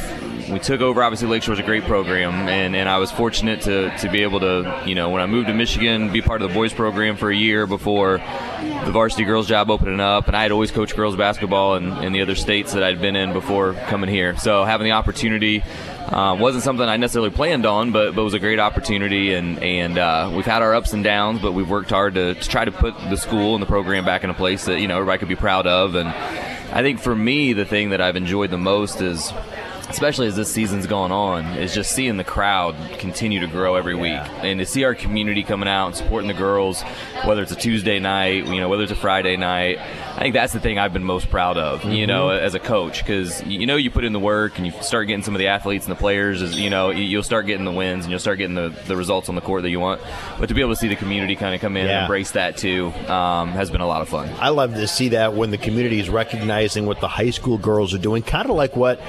we 0.49 0.59
took 0.59 0.81
over. 0.81 1.03
Obviously, 1.03 1.29
Lakeshore's 1.29 1.59
a 1.59 1.63
great 1.63 1.85
program, 1.85 2.49
and, 2.49 2.75
and 2.77 2.89
I 2.89 2.99
was 2.99 3.11
fortunate 3.11 3.63
to, 3.63 3.97
to 3.99 4.09
be 4.11 4.23
able 4.23 4.41
to, 4.41 4.83
you 4.87 4.95
know, 4.95 5.11
when 5.11 5.21
I 5.21 5.27
moved 5.27 5.49
to 5.49 5.55
Michigan, 5.55 6.13
be 6.13 6.23
part 6.23 6.43
of 6.43 6.49
the 6.49 6.55
boys 6.55 6.73
program 6.73 7.17
for 7.17 7.31
a 7.31 7.37
year 7.37 7.67
before 7.67 8.19
the 8.85 8.91
varsity 8.91 9.25
girls 9.25 9.47
job 9.47 9.71
opening 9.71 10.01
up. 10.01 10.27
And 10.27 10.37
I 10.37 10.43
had 10.43 10.53
always 10.53 10.71
coached 10.71 10.97
girls 10.97 11.17
basketball 11.17 11.77
in, 11.77 11.93
in 12.05 12.13
the 12.13 12.23
other 12.23 12.35
states 12.35 12.73
that 12.75 12.83
I'd 12.83 13.01
been 13.01 13.17
in 13.17 13.33
before 13.33 13.75
coming 13.75 14.11
here. 14.11 14.37
So 14.37 14.65
having 14.65 14.85
the 14.85 14.93
opportunity 14.93 15.63
uh, 16.07 16.37
wasn't 16.39 16.65
something 16.65 16.87
I 16.87 16.97
necessarily 16.97 17.31
planned 17.31 17.65
on, 17.67 17.93
but 17.93 18.15
but 18.15 18.23
was 18.23 18.35
a 18.35 18.39
great 18.39 18.61
opportunity. 18.61 19.35
And 19.35 19.63
and 19.63 19.99
uh, 19.99 20.31
we've 20.35 20.45
had 20.45 20.63
our 20.63 20.75
ups 20.75 20.93
and 20.93 21.03
downs, 21.03 21.41
but 21.41 21.53
we've 21.53 21.69
worked 21.69 21.91
hard 21.91 22.15
to, 22.15 22.35
to 22.35 22.49
try 22.49 22.65
to 22.65 22.73
put 22.73 22.95
the 23.11 23.17
school 23.17 23.55
and 23.55 23.63
the 23.63 23.67
program 23.67 24.05
back 24.05 24.25
in 24.25 24.31
a 24.31 24.35
place 24.35 24.67
that 24.67 24.81
you 24.81 24.89
know 24.89 24.97
everybody 24.97 25.19
could 25.19 25.29
be 25.29 25.37
proud 25.37 25.67
of. 25.67 25.95
And 25.95 26.09
I 26.09 26.83
think 26.83 27.01
for 27.01 27.15
me, 27.15 27.53
the 27.53 27.65
thing 27.65 27.91
that 27.91 28.01
I've 28.01 28.17
enjoyed 28.17 28.51
the 28.51 28.59
most 28.59 29.01
is 29.01 29.33
especially 29.89 30.27
as 30.27 30.37
this 30.37 30.51
season's 30.51 30.87
gone 30.87 31.13
on, 31.13 31.45
is 31.59 31.75
just 31.75 31.93
seeing 31.93 32.17
the 32.17 32.25
crowd 32.25 32.75
continue 32.99 33.41
to 33.41 33.47
grow 33.47 33.75
every 33.77 33.95
week, 33.95 34.21
and 34.43 34.59
to 34.61 34.67
see 34.67 34.85
our 34.85 34.95
community 34.95 35.43
coming 35.43 35.69
out 35.69 35.87
and 35.89 35.97
supporting 35.97 36.29
the 36.29 36.35
girls, 36.35 36.83
whether 37.25 37.43
it's 37.43 37.53
a 37.53 37.57
Tuesday 37.57 37.99
night, 37.99 38.47
you 38.47 38.61
know, 38.61 38.69
whether 38.69 38.83
it's 38.83 38.93
a 38.93 38.97
Friday 38.97 39.37
night. 39.37 39.79
I 39.79 40.21
think 40.21 40.35
that's 40.35 40.53
the 40.53 40.61
thing 40.61 40.79
I've 40.79 40.93
been 40.93 41.05
most 41.05 41.29
proud 41.31 41.57
of, 41.59 41.85
you 41.85 42.07
know, 42.07 42.29
as 42.31 42.55
a 42.55 42.61
coach, 42.61 42.99
because 43.01 43.43
you 43.45 43.67
know 43.67 43.77
you 43.77 43.91
put 43.91 44.05
in 44.05 44.13
the 44.13 44.21
work 44.21 44.59
and 44.59 44.67
you 44.67 44.73
start 44.83 45.09
getting 45.09 45.25
some 45.25 45.35
of 45.35 45.39
the 45.41 45.49
athletes 45.49 45.87
and 45.87 45.93
the 45.95 45.99
players, 45.99 46.41
is 46.43 46.59
you 46.59 46.71
know, 46.71 46.91
you- 46.91 47.03
you'll 47.05 47.23
start 47.23 47.47
getting 47.47 47.65
the 47.65 47.73
wins 47.73 48.05
and 48.05 48.11
you'll 48.11 48.21
start 48.21 48.39
getting 48.39 48.55
the, 48.55 48.69
the 48.87 48.97
results 48.97 49.29
on 49.29 49.35
the 49.35 49.41
court 49.41 49.63
that 49.63 49.71
you 49.71 49.81
want. 49.81 50.01
But 50.39 50.49
to 50.49 50.55
be 50.55 50.61
able 50.61 50.71
to 50.73 50.77
see 50.77 50.89
the 50.89 50.97
community 50.97 51.35
kind 51.37 51.55
of 51.55 51.61
come 51.61 51.77
in 51.77 51.87
Yeah. 51.87 51.93
and 51.93 52.03
embrace 52.05 52.33
that 52.33 52.57
too 52.57 52.93
um, 53.09 53.49
has 53.53 53.71
been 53.71 53.81
a 53.81 53.87
lot 53.87 54.03
of 54.03 54.09
fun. 54.09 54.29
I 54.39 54.49
love 54.51 54.75
to 54.75 54.87
see 54.87 55.11
that 55.11 55.35
when 55.35 55.51
the 55.51 55.59
community 55.59 55.99
is 56.01 56.09
recognizing 56.09 56.87
what 56.87 57.01
the 57.01 57.09
high 57.09 57.31
school 57.31 57.59
girls 57.59 57.93
are 57.95 57.99
doing, 57.99 58.23
kind 58.23 58.49
of 58.49 58.57
like 58.57 58.77
what 58.77 59.01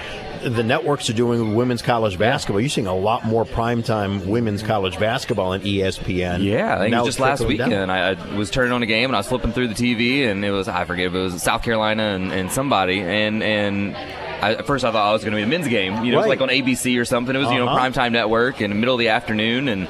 the 0.50 0.64
networks 0.64 1.10
are 1.10 1.14
doing 1.14 1.44
with 1.48 1.56
women's 1.56 1.82
college 1.82 2.18
basketball. 2.18 2.60
You're 2.62 2.70
seeing 2.70 2.88
a 2.88 2.96
lot 2.96 3.26
more 3.26 3.46
primetime 3.46 4.26
women's 4.26 4.62
college 4.64 5.00
basketball 5.00 5.54
on 5.54 5.62
ESPN. 5.62 6.44
Yeah, 6.44 6.76
I 6.76 6.80
think 6.80 6.94
it 6.96 6.98
was 6.98 7.06
just 7.08 7.20
last 7.20 7.40
down. 7.40 7.48
weekend. 7.48 7.92
I, 7.92 8.12
I 8.12 8.36
was 8.36 8.50
turning 8.52 8.72
on 8.72 8.84
a 8.84 8.86
game 8.86 9.10
and 9.10 9.16
I 9.16 9.20
was 9.20 9.28
flipping 9.28 9.52
through 9.54 9.70
the 9.70 9.74
TV 9.74 10.30
and 10.30 10.46
it 10.46 10.52
was 10.52 10.68
I 10.68 10.86
forget 10.86 11.08
if 11.08 11.14
it 11.14 11.20
was 11.20 11.42
South 11.42 11.64
Carolina 11.64 12.04
and, 12.04 12.32
and 12.32 12.52
somebody 12.52 13.02
and 13.02 13.44
and. 13.44 13.96
I, 14.42 14.56
at 14.56 14.68
first, 14.68 14.84
I 14.84 14.92
thought 14.92 15.10
I 15.10 15.14
was 15.14 15.24
going 15.24 15.32
to 15.32 15.38
be 15.38 15.44
the 15.44 15.50
men's 15.50 15.68
game. 15.70 16.04
You 16.04 16.12
know, 16.12 16.18
it 16.18 16.22
was 16.24 16.28
like 16.28 16.42
on 16.42 16.50
ABC 16.50 17.00
or 17.00 17.06
something. 17.06 17.34
It 17.34 17.40
was 17.40 17.50
you 17.52 17.58
know 17.58 17.68
Uh-huh. 17.68 17.80
primetime 17.80 18.12
network 18.12 18.60
in 18.62 18.70
the 18.70 18.76
middle 18.76 18.94
of 18.94 19.00
the 19.00 19.08
afternoon, 19.08 19.70
and 19.70 19.88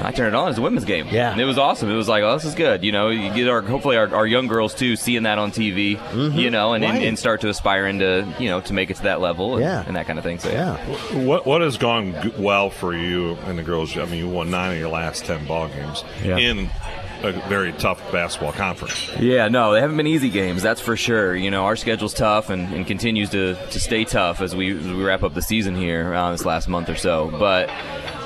I 0.00 0.12
turned 0.12 0.28
it 0.28 0.34
on. 0.34 0.48
It's 0.50 0.58
a 0.58 0.62
women's 0.62 0.84
game. 0.84 1.06
Yeah. 1.10 1.32
and 1.32 1.40
it 1.40 1.44
was 1.44 1.58
awesome. 1.58 1.90
It 1.90 1.94
was 1.96 2.08
like, 2.08 2.22
oh, 2.22 2.34
this 2.34 2.44
is 2.44 2.54
good. 2.54 2.84
You 2.84 2.92
know, 2.92 3.08
you 3.08 3.32
get 3.34 3.48
our 3.48 3.62
hopefully 3.62 3.96
our, 3.96 4.14
our 4.14 4.26
young 4.26 4.46
girls 4.46 4.74
too 4.74 4.96
seeing 4.96 5.22
that 5.24 5.38
on 5.38 5.50
TV. 5.52 5.98
You 6.34 6.50
know, 6.50 6.74
and, 6.74 6.84
and, 6.84 6.98
Right. 6.98 7.06
and 7.06 7.18
start 7.18 7.40
to 7.42 7.48
aspire 7.48 7.86
into 7.86 8.26
you 8.38 8.48
know 8.48 8.60
to 8.62 8.72
make 8.72 8.90
it 8.90 8.96
to 8.98 9.02
that 9.04 9.20
level. 9.20 9.54
And, 9.56 9.62
Yeah. 9.64 9.84
and 9.86 9.96
that 9.96 10.06
kind 10.06 10.18
of 10.18 10.24
thing. 10.24 10.38
So 10.38 10.50
yeah. 10.50 10.76
What 11.24 11.46
what 11.46 11.60
has 11.62 11.76
gone 11.78 12.32
well 12.38 12.70
for 12.70 12.94
you 12.94 13.36
and 13.46 13.58
the 13.58 13.62
girls? 13.62 13.96
I 13.96 14.04
mean, 14.04 14.14
you 14.18 14.28
won 14.28 14.50
nine 14.50 14.72
of 14.72 14.78
your 14.78 14.88
last 14.90 15.24
ten 15.24 15.44
ball 15.46 15.68
games 15.68 16.04
Yeah. 16.22 16.36
in 16.38 16.68
a 17.22 17.32
very 17.48 17.72
tough 17.72 18.00
basketball 18.12 18.52
conference. 18.52 19.10
Yeah, 19.18 19.48
no, 19.48 19.72
they 19.72 19.80
haven't 19.80 19.96
been 19.96 20.06
easy 20.06 20.28
games, 20.28 20.62
that's 20.62 20.82
for 20.82 20.96
sure. 20.98 21.34
You 21.34 21.50
know, 21.50 21.64
our 21.64 21.74
schedule's 21.74 22.12
tough 22.12 22.50
and, 22.50 22.72
and 22.74 22.86
continues 22.86 23.30
to, 23.30 23.54
to 23.70 23.80
stay 23.80 24.04
tough 24.04 24.42
as 24.42 24.54
we, 24.54 24.76
as 24.78 24.86
we 24.86 25.02
wrap 25.02 25.22
up 25.22 25.32
the 25.32 25.40
season 25.40 25.74
here 25.74 26.12
uh, 26.14 26.30
this 26.32 26.44
last 26.44 26.68
month 26.68 26.90
or 26.90 26.94
so. 26.94 27.30
But 27.38 27.70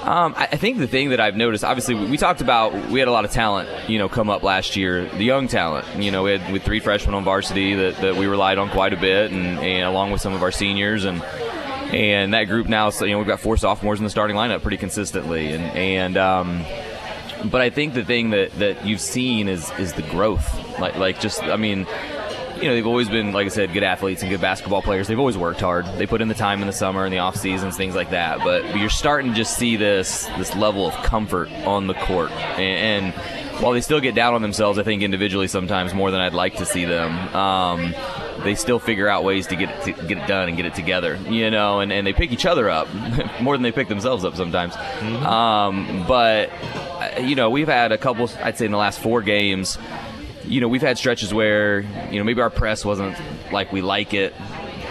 um, 0.03 0.35
I, 0.37 0.57
think 0.57 0.79
the 0.79 0.87
thing 0.87 1.11
that 1.11 1.21
I've 1.21 1.37
noticed, 1.37 1.63
obviously, 1.63 1.95
we, 1.95 2.07
we 2.07 2.17
talked 2.17 2.41
about 2.41 2.89
we 2.89 2.99
had 3.01 3.09
a 3.09 3.13
lot 3.13 3.25
of 3.25 3.31
talent, 3.31 3.69
you 3.89 3.99
know, 3.99 4.09
come 4.09 4.31
up 4.31 4.43
last 4.43 4.77
year, 4.77 5.05
the 5.05 5.25
young 5.25 5.47
talent. 5.47 5.87
You 5.97 6.11
know, 6.11 6.23
we 6.23 6.33
had 6.33 6.53
with 6.53 6.63
three 6.63 6.81
freshmen 6.81 7.15
on 7.15 7.25
varsity 7.25 7.75
that, 7.75 7.97
that 7.99 8.17
we 8.17 8.27
relied 8.27 8.59
on 8.59 8.71
quite 8.71 8.93
a 8.93 8.97
bit, 8.97 9.31
and, 9.31 9.59
and 9.59 9.85
along 9.85 10.11
with 10.11 10.21
some 10.21 10.33
of 10.33 10.43
our 10.43 10.53
seniors 10.53 11.05
and. 11.05 11.23
And 11.91 12.35
that 12.35 12.45
group 12.45 12.69
now, 12.69 12.91
so, 12.91 13.05
you 13.05 13.11
know, 13.11 13.19
we've 13.19 13.27
got 13.27 13.41
four 13.41 13.57
sophomores 13.57 13.99
in 13.99 14.05
the 14.05 14.11
starting 14.11 14.37
lineup 14.37 14.63
pretty 14.63 14.77
consistently, 14.77 15.53
and 15.53 15.65
and 15.77 16.17
um, 16.17 16.65
but 17.47 17.61
I 17.61 17.71
think 17.71 17.95
the 17.95 18.05
thing 18.05 18.31
that, 18.31 18.53
that 18.61 18.87
you've 18.87 19.01
seen 19.01 19.49
is 19.49 19.73
is 19.77 19.95
the 19.95 20.03
growth. 20.03 20.79
Like 20.79 20.95
like 20.97 21.19
just 21.19 21.43
I 21.43 21.57
mean, 21.57 21.89
you 22.61 22.69
know, 22.69 22.75
they've 22.75 22.87
always 22.87 23.09
been, 23.09 23.33
like 23.33 23.47
I 23.47 23.49
said, 23.49 23.73
good 23.73 23.83
athletes 23.83 24.23
and 24.23 24.31
good 24.31 24.41
basketball 24.41 24.83
players. 24.83 25.09
They've 25.09 25.19
always 25.19 25.39
worked 25.39 25.61
hard. 25.61 25.87
They 25.97 26.07
put 26.07 26.21
in 26.21 26.29
the 26.29 26.35
time 26.35 26.61
in 26.61 26.67
the 26.67 26.73
summer 26.73 27.05
and 27.05 27.13
the 27.13 27.19
off 27.19 27.37
seasons, 27.37 27.77
things 27.77 27.95
like 27.95 28.11
that. 28.11 28.39
But 28.41 28.77
you're 28.77 28.91
starting 28.91 29.31
to 29.31 29.37
just 29.37 29.57
see 29.57 29.77
this 29.77 30.27
this 30.39 30.55
level 30.55 30.87
of 30.87 30.95
comfort 31.03 31.51
on 31.65 31.87
the 31.87 31.95
court, 31.95 32.31
and, 32.31 33.15
and 33.15 33.15
while 33.63 33.73
they 33.73 33.81
still 33.81 34.01
get 34.01 34.15
down 34.15 34.35
on 34.35 34.43
themselves, 34.43 34.79
I 34.79 34.83
think 34.83 35.03
individually 35.03 35.49
sometimes 35.49 35.95
more 35.95 36.11
than 36.11 36.21
I'd 36.21 36.35
like 36.35 36.57
to 36.57 36.67
see 36.67 36.85
them. 36.85 37.13
Um, 37.35 37.95
they 38.43 38.55
still 38.55 38.79
figure 38.79 39.09
out 39.09 39.23
ways 39.23 39.47
to 39.49 39.57
get 39.57 39.71
it 39.71 39.97
to 39.97 40.07
get 40.07 40.19
it 40.19 40.27
done 40.27 40.49
and 40.49 40.57
get 40.57 40.67
it 40.67 40.75
together, 40.75 41.19
you 41.29 41.51
know, 41.51 41.81
and, 41.81 41.93
and 41.93 42.07
they 42.07 42.13
pick 42.13 42.33
each 42.33 42.47
other 42.47 42.71
up 42.71 42.89
more 43.41 43.55
than 43.57 43.63
they 43.63 43.73
pick 43.73 43.89
themselves 43.89 44.25
up 44.25 44.35
sometimes. 44.35 44.75
Mm-hmm. 44.75 45.27
Um, 45.27 46.05
but 46.07 46.51
uh, 46.51 47.21
you 47.21 47.35
know, 47.35 47.51
we've 47.51 47.69
had 47.69 47.93
a 47.93 47.99
couple. 47.99 48.31
I'd 48.43 48.57
say 48.57 48.65
in 48.65 48.73
the 48.73 48.79
last 48.79 49.01
four 49.01 49.23
games, 49.23 49.79
you 50.51 50.61
know, 50.61 50.69
we've 50.69 50.83
had 50.83 50.99
stretches 50.99 51.33
where 51.33 51.81
you 52.11 52.19
know 52.19 52.25
maybe 52.25 52.41
our 52.41 52.51
press 52.51 52.85
wasn't 52.85 53.17
like 53.53 53.73
we 53.73 53.81
like 53.81 54.13
it, 54.13 54.35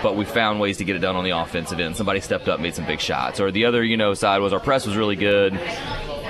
but 0.01 0.15
we 0.15 0.25
found 0.25 0.59
ways 0.59 0.77
to 0.77 0.85
get 0.85 0.95
it 0.95 0.99
done 0.99 1.15
on 1.15 1.23
the 1.23 1.31
offensive 1.31 1.79
end. 1.79 1.97
Somebody 1.97 2.21
stepped 2.21 2.47
up, 2.47 2.59
made 2.59 2.75
some 2.75 2.85
big 2.85 2.99
shots. 2.99 3.39
Or 3.39 3.51
the 3.51 3.65
other, 3.65 3.83
you 3.83 3.97
know, 3.97 4.13
side 4.13 4.39
was 4.41 4.53
our 4.53 4.59
press 4.59 4.85
was 4.85 4.95
really 4.95 5.17
good, 5.17 5.59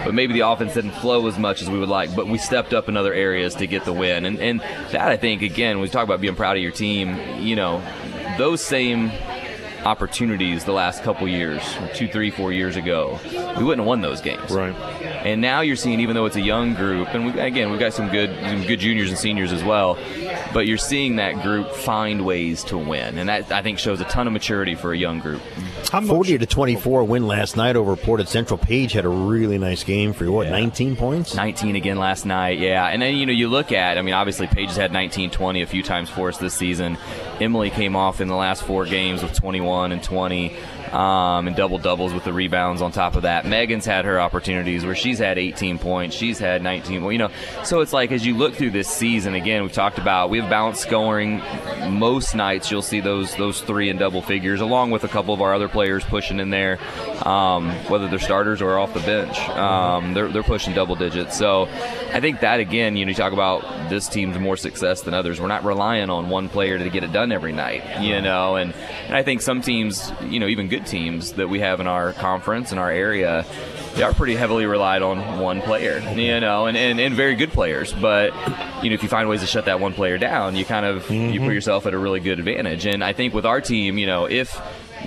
but 0.04 0.14
maybe 0.14 0.34
the 0.34 0.48
offense 0.48 0.74
didn't 0.74 0.94
flow 0.94 1.28
as 1.28 1.38
much 1.38 1.62
as 1.62 1.70
we 1.70 1.78
would 1.78 1.90
like. 1.90 2.16
But 2.16 2.28
we 2.28 2.40
stepped 2.40 2.74
up 2.74 2.90
in 2.90 2.98
other 2.98 3.14
areas 3.14 3.54
to 3.56 3.68
get 3.68 3.86
the 3.86 3.94
win. 3.94 4.26
And 4.26 4.40
and 4.40 4.62
that 4.92 5.10
I 5.10 5.18
think 5.18 5.44
again, 5.44 5.78
when 5.78 5.84
we 5.84 5.90
talk 5.90 6.04
about 6.04 6.22
being 6.22 6.36
proud 6.36 6.58
of 6.58 6.64
your 6.64 6.72
team, 6.72 7.16
you 7.40 7.56
know, 7.56 7.84
those 8.38 8.62
same 8.62 9.12
opportunities 9.86 10.66
the 10.66 10.72
last 10.72 11.04
couple 11.04 11.28
years, 11.28 11.62
two, 11.94 12.08
three, 12.08 12.32
four 12.32 12.52
years 12.52 12.76
ago, 12.76 13.20
we 13.58 13.64
wouldn't 13.64 13.80
have 13.80 13.86
won 13.86 14.02
those 14.02 14.22
games. 14.22 14.52
Right. 14.52 14.76
And 15.26 15.42
now 15.42 15.62
you're 15.62 15.76
seeing, 15.76 16.00
even 16.00 16.16
though 16.16 16.26
it's 16.26 16.36
a 16.36 16.42
young 16.42 16.74
group, 16.74 17.08
and 17.14 17.26
we, 17.34 17.40
again, 17.40 17.72
we've 17.72 17.80
got 17.80 17.94
some 17.94 18.10
good, 18.10 18.30
some 18.42 18.64
good 18.64 18.80
juniors 18.80 19.10
and 19.10 19.18
seniors 19.18 19.52
as 19.52 19.64
well, 19.64 19.98
but 20.54 20.68
you're 20.68 20.78
seeing 20.78 21.18
that 21.18 21.42
group 21.42 21.72
find 21.72 22.26
ways 22.26 22.64
to 22.66 22.78
win, 22.78 23.18
and 23.18 23.30
that 23.30 23.52
I 23.52 23.62
think 23.62 23.80
shows 23.80 24.02
a 24.02 24.06
ton 24.06 24.28
of 24.28 24.34
maturity 24.34 24.76
for 24.76 24.94
a 24.94 24.98
young 24.98 25.20
group. 25.20 25.42
40 25.86 26.38
to 26.38 26.46
24 26.46 27.04
win 27.04 27.28
last 27.28 27.58
night 27.58 27.76
over 27.76 27.96
Portage 27.96 28.28
Central. 28.28 28.58
Paige 28.58 28.94
had 28.94 29.06
a 29.06 29.10
really 29.10 29.58
nice 29.58 29.84
game 29.84 30.14
for 30.14 30.24
you. 30.24 30.32
What, 30.32 30.48
yeah. 30.48 30.52
19 30.52 30.96
points? 30.96 31.34
19 31.34 31.76
again 31.76 31.98
last 31.98 32.26
night, 32.26 32.60
yeah. 32.60 32.86
And 32.86 33.02
then, 33.02 33.16
you 33.16 33.26
know, 33.26 33.34
you 33.34 33.48
look 33.48 33.72
at, 33.72 33.98
I 33.98 34.02
mean, 34.02 34.14
obviously 34.14 34.48
Paige 34.48 34.68
has 34.68 34.78
had 34.78 34.92
19, 34.92 35.32
20 35.32 35.62
a 35.62 35.68
few 35.68 35.82
times 35.82 36.10
for 36.10 36.30
us 36.30 36.38
this 36.38 36.54
season. 36.54 36.98
Emily 37.40 37.70
came 37.70 37.96
off 37.96 38.22
in 38.22 38.28
the 38.28 38.36
last 38.36 38.64
four 38.64 38.86
games 38.86 39.24
with 39.24 39.34
21 39.34 39.92
and 39.92 40.04
20 40.04 40.56
um, 40.94 41.48
and 41.48 41.56
double 41.56 41.78
doubles 41.78 42.14
with 42.14 42.24
the 42.24 42.34
rebounds 42.34 42.82
on 42.82 42.92
top 42.92 43.16
of 43.16 43.24
that. 43.24 43.46
Megan's 43.46 43.86
had 43.86 44.06
her 44.06 44.20
opportunities 44.20 44.86
where 44.86 44.96
she's 44.96 45.20
had 45.20 45.38
18 45.38 45.80
points, 45.80 46.16
she's 46.16 46.40
had 46.40 46.62
19. 46.62 47.04
Well, 47.04 47.12
you 47.12 47.18
know, 47.18 47.30
so 47.64 47.82
it's 47.82 47.94
like 47.94 48.12
as 48.12 48.26
you 48.26 48.36
look 48.36 48.56
through 48.56 48.72
this 48.72 48.88
season, 48.88 49.36
again, 49.36 49.62
we've 49.62 49.72
talked 49.72 49.98
about 49.98 50.30
we 50.30 50.40
have 50.40 50.50
balanced 50.50 50.82
scoring. 50.82 51.42
Most 51.90 52.36
nights 52.36 52.72
you'll 52.72 52.82
see 52.82 53.00
those 53.00 53.36
those 53.36 53.62
three 53.62 53.90
and 53.90 54.00
double 54.00 54.22
figures, 54.22 54.62
along 54.62 54.92
with 54.92 55.04
a 55.04 55.08
couple 55.08 55.34
of 55.34 55.42
our 55.42 55.54
other 55.54 55.68
players 55.68 56.04
pushing 56.04 56.40
in 56.40 56.50
there, 56.50 56.80
um, 57.26 57.70
whether 57.88 58.08
they're 58.08 58.20
starters 58.20 58.62
or 58.62 58.78
off 58.78 58.94
the 58.94 59.00
bench. 59.02 59.40
Um, 59.50 60.14
they're 60.14 60.30
they're 60.30 60.44
pushing 60.44 60.74
double 60.74 60.96
digits. 60.96 61.38
So 61.38 61.64
I 62.14 62.20
think 62.20 62.42
that 62.42 62.60
again, 62.60 62.96
you 62.96 63.06
know, 63.06 63.10
you 63.10 63.16
talk 63.16 63.34
about 63.34 63.90
this 63.90 64.08
team's 64.08 64.38
more 64.38 64.58
success 64.58 65.02
than 65.02 65.14
others. 65.14 65.40
We're 65.40 65.48
not 65.48 65.64
relying 65.64 66.10
on 66.10 66.30
one 66.30 66.50
player 66.50 66.78
to 66.78 66.90
get 66.90 67.04
it 67.04 67.12
done 67.12 67.32
every 67.32 67.52
night, 67.52 68.02
you 68.02 68.22
know, 68.22 68.56
and 68.56 68.74
and 69.06 69.16
I 69.16 69.24
think 69.24 69.42
some 69.42 69.62
teams, 69.62 70.12
you 70.24 70.40
know, 70.40 70.48
even 70.48 70.68
good 70.68 70.79
teams 70.86 71.34
that 71.34 71.48
we 71.48 71.60
have 71.60 71.80
in 71.80 71.88
our 71.88 72.14
conference 72.14 72.72
in 72.72 72.78
our 72.78 72.92
area, 72.92 73.46
they 73.96 74.04
are 74.04 74.14
pretty 74.14 74.36
heavily 74.36 74.66
relied 74.66 75.02
on 75.02 75.40
one 75.40 75.62
player, 75.62 76.00
you 76.16 76.40
know, 76.40 76.68
and, 76.68 76.78
and, 76.78 77.00
and 77.00 77.16
very 77.16 77.36
good 77.36 77.52
players. 77.52 77.94
But 77.94 78.34
you 78.84 78.90
know, 78.90 78.94
if 78.94 79.04
you 79.04 79.10
find 79.10 79.28
ways 79.30 79.42
to 79.42 79.48
shut 79.48 79.66
that 79.66 79.80
one 79.80 79.94
player 79.94 80.18
down, 80.18 80.56
you 80.56 80.66
kind 80.66 80.86
of 80.86 81.04
mm-hmm. 81.06 81.34
you 81.34 81.40
put 81.40 81.54
yourself 81.54 81.86
at 81.86 81.94
a 81.94 81.98
really 81.98 82.20
good 82.20 82.40
advantage. 82.40 82.86
And 82.86 83.04
I 83.04 83.14
think 83.14 83.34
with 83.34 83.46
our 83.46 83.62
team, 83.62 83.98
you 83.98 84.08
know, 84.08 84.26
if 84.26 84.60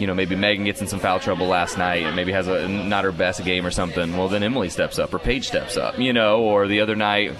you 0.03 0.09
know, 0.09 0.14
maybe 0.14 0.34
Megan 0.34 0.64
gets 0.64 0.80
in 0.80 0.88
some 0.88 0.98
foul 0.98 1.20
trouble 1.20 1.46
last 1.46 1.78
night 1.78 2.03
and 2.03 2.16
maybe 2.16 2.32
has 2.32 2.48
a 2.48 2.66
not 2.66 3.05
her 3.05 3.12
best 3.12 3.44
game 3.44 3.64
or 3.64 3.70
something, 3.70 4.16
well, 4.16 4.26
then 4.26 4.42
Emily 4.42 4.68
steps 4.68 4.98
up 4.98 5.14
or 5.14 5.20
Paige 5.20 5.46
steps 5.46 5.76
up, 5.76 5.96
you 5.96 6.12
know, 6.12 6.42
or 6.42 6.66
the 6.66 6.80
other 6.80 6.96
night 6.96 7.36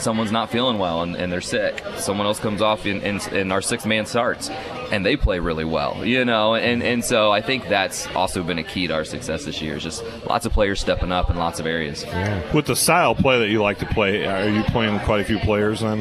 someone's 0.00 0.32
not 0.32 0.50
feeling 0.50 0.78
well 0.78 1.02
and, 1.02 1.14
and 1.14 1.30
they're 1.30 1.40
sick. 1.40 1.84
Someone 1.98 2.26
else 2.26 2.40
comes 2.40 2.60
off 2.62 2.84
and, 2.84 3.00
and, 3.04 3.24
and 3.28 3.52
our 3.52 3.62
sixth 3.62 3.86
man 3.86 4.06
starts 4.06 4.50
and 4.90 5.06
they 5.06 5.16
play 5.16 5.38
really 5.38 5.64
well, 5.64 6.04
you 6.04 6.24
know, 6.24 6.56
and, 6.56 6.82
and 6.82 7.04
so 7.04 7.30
I 7.30 7.42
think 7.42 7.68
that's 7.68 8.08
also 8.08 8.42
been 8.42 8.58
a 8.58 8.64
key 8.64 8.88
to 8.88 8.94
our 8.94 9.04
success 9.04 9.44
this 9.44 9.62
year 9.62 9.76
is 9.76 9.84
just 9.84 10.02
lots 10.26 10.46
of 10.46 10.52
players 10.52 10.80
stepping 10.80 11.12
up 11.12 11.30
in 11.30 11.36
lots 11.36 11.60
of 11.60 11.66
areas. 11.66 12.02
Yeah. 12.02 12.52
With 12.52 12.66
the 12.66 12.74
style 12.74 13.14
play 13.14 13.38
that 13.38 13.50
you 13.50 13.62
like 13.62 13.78
to 13.78 13.86
play, 13.86 14.26
are 14.26 14.48
you 14.48 14.64
playing 14.64 14.94
with 14.94 15.04
quite 15.04 15.20
a 15.20 15.24
few 15.24 15.38
players 15.38 15.78
then? 15.78 16.00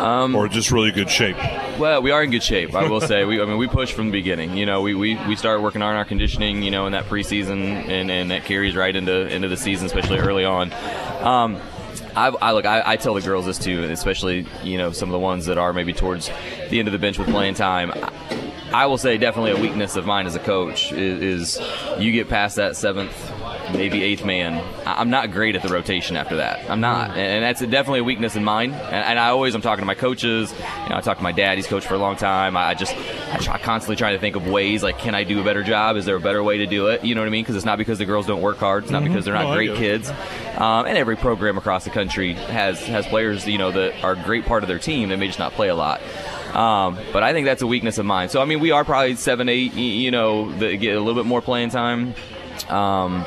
Um, 0.00 0.34
or 0.34 0.48
just 0.48 0.70
really 0.70 0.92
good 0.92 1.10
shape? 1.10 1.36
Well, 1.78 2.00
we 2.00 2.10
are 2.10 2.22
in 2.22 2.30
good 2.30 2.42
shape. 2.42 2.74
I 2.74 2.88
will 2.88 3.00
say. 3.00 3.24
We, 3.24 3.40
I 3.40 3.44
mean, 3.44 3.58
we 3.58 3.68
pushed 3.68 3.92
from 3.92 4.06
the 4.06 4.12
beginning. 4.12 4.56
You 4.56 4.64
know, 4.64 4.80
we, 4.80 4.94
we, 4.94 5.16
we 5.26 5.36
started 5.36 5.62
working 5.62 5.82
on 5.82 5.94
our 5.94 6.04
conditioning. 6.04 6.62
You 6.62 6.70
know, 6.70 6.86
in 6.86 6.92
that 6.92 7.04
preseason, 7.04 7.88
and, 7.88 8.10
and 8.10 8.30
that 8.30 8.44
carries 8.44 8.74
right 8.74 8.94
into 8.94 9.26
into 9.28 9.48
the 9.48 9.56
season, 9.56 9.86
especially 9.86 10.18
early 10.18 10.44
on. 10.44 10.72
Um, 11.22 11.60
I, 12.16 12.28
I, 12.28 12.52
look. 12.52 12.64
I, 12.64 12.82
I, 12.84 12.96
tell 12.96 13.14
the 13.14 13.20
girls 13.20 13.46
this 13.46 13.58
too, 13.58 13.84
especially 13.84 14.46
you 14.62 14.78
know 14.78 14.92
some 14.92 15.08
of 15.08 15.12
the 15.12 15.18
ones 15.18 15.46
that 15.46 15.58
are 15.58 15.72
maybe 15.72 15.92
towards 15.92 16.30
the 16.70 16.78
end 16.78 16.88
of 16.88 16.92
the 16.92 16.98
bench 16.98 17.18
with 17.18 17.28
playing 17.28 17.54
time. 17.54 17.92
I 18.72 18.86
will 18.86 18.98
say 18.98 19.18
definitely 19.18 19.50
a 19.52 19.60
weakness 19.60 19.96
of 19.96 20.06
mine 20.06 20.26
as 20.26 20.36
a 20.36 20.38
coach 20.38 20.92
is, 20.92 21.58
is 21.58 22.00
you 22.00 22.12
get 22.12 22.28
past 22.28 22.56
that 22.56 22.76
seventh 22.76 23.29
maybe 23.72 24.02
eighth 24.02 24.24
man. 24.24 24.62
I'm 24.86 25.10
not 25.10 25.30
great 25.30 25.56
at 25.56 25.62
the 25.62 25.68
rotation 25.68 26.16
after 26.16 26.36
that. 26.36 26.68
I'm 26.70 26.80
not, 26.80 27.16
and 27.16 27.42
that's 27.42 27.60
definitely 27.60 28.00
a 28.00 28.04
weakness 28.04 28.36
in 28.36 28.44
mine. 28.44 28.72
And, 28.72 29.20
I 29.20 29.28
always 29.28 29.54
I'm 29.54 29.60
talking 29.60 29.82
to 29.82 29.86
my 29.86 29.94
coaches. 29.94 30.52
You 30.52 30.88
know, 30.88 30.96
I 30.96 31.00
talk 31.02 31.18
to 31.18 31.22
my 31.22 31.32
dad. 31.32 31.58
He's 31.58 31.66
coached 31.66 31.86
for 31.86 31.94
a 31.94 31.98
long 31.98 32.16
time. 32.16 32.56
I 32.56 32.74
just 32.74 32.94
I 33.32 33.36
try 33.38 33.58
constantly 33.58 33.96
trying 33.96 34.14
to 34.14 34.18
think 34.18 34.34
of 34.34 34.46
ways 34.46 34.82
like 34.82 34.98
can 34.98 35.14
I 35.14 35.24
do 35.24 35.40
a 35.40 35.44
better 35.44 35.62
job? 35.62 35.96
Is 35.96 36.06
there 36.06 36.16
a 36.16 36.20
better 36.20 36.42
way 36.42 36.58
to 36.58 36.66
do 36.66 36.86
it? 36.88 37.04
You 37.04 37.14
know 37.14 37.20
what 37.20 37.26
I 37.26 37.30
mean? 37.30 37.42
Because 37.42 37.56
it's 37.56 37.64
not 37.64 37.78
because 37.78 37.98
the 37.98 38.06
girls 38.06 38.26
don't 38.26 38.40
work 38.40 38.56
hard. 38.58 38.84
It's 38.84 38.92
not 38.92 39.02
mm-hmm. 39.02 39.12
because 39.12 39.24
they're 39.24 39.34
not 39.34 39.48
no, 39.48 39.54
great 39.54 39.74
kids. 39.76 40.08
Um, 40.56 40.86
and 40.86 40.96
every 40.96 41.16
program 41.16 41.58
across 41.58 41.84
the 41.84 41.90
country 41.90 42.34
has 42.34 42.80
has 42.86 43.06
players 43.06 43.46
you 43.46 43.58
know 43.58 43.70
that 43.70 44.02
are 44.02 44.12
a 44.12 44.22
great 44.22 44.46
part 44.46 44.62
of 44.62 44.68
their 44.68 44.78
team. 44.78 45.10
They 45.10 45.16
may 45.16 45.26
just 45.26 45.38
not 45.38 45.52
play 45.52 45.68
a 45.68 45.74
lot. 45.74 46.00
Um, 46.54 46.98
but 47.12 47.22
I 47.22 47.32
think 47.32 47.46
that's 47.46 47.62
a 47.62 47.66
weakness 47.66 47.98
of 47.98 48.06
mine. 48.06 48.28
So 48.28 48.40
I 48.40 48.44
mean, 48.44 48.60
we 48.60 48.70
are 48.70 48.84
probably 48.84 49.16
seven, 49.16 49.48
eight. 49.48 49.74
You 49.74 50.10
know, 50.10 50.50
that 50.58 50.76
get 50.76 50.96
a 50.96 51.00
little 51.00 51.20
bit 51.20 51.26
more 51.26 51.42
playing 51.42 51.70
time. 51.70 52.14
Um, 52.68 53.24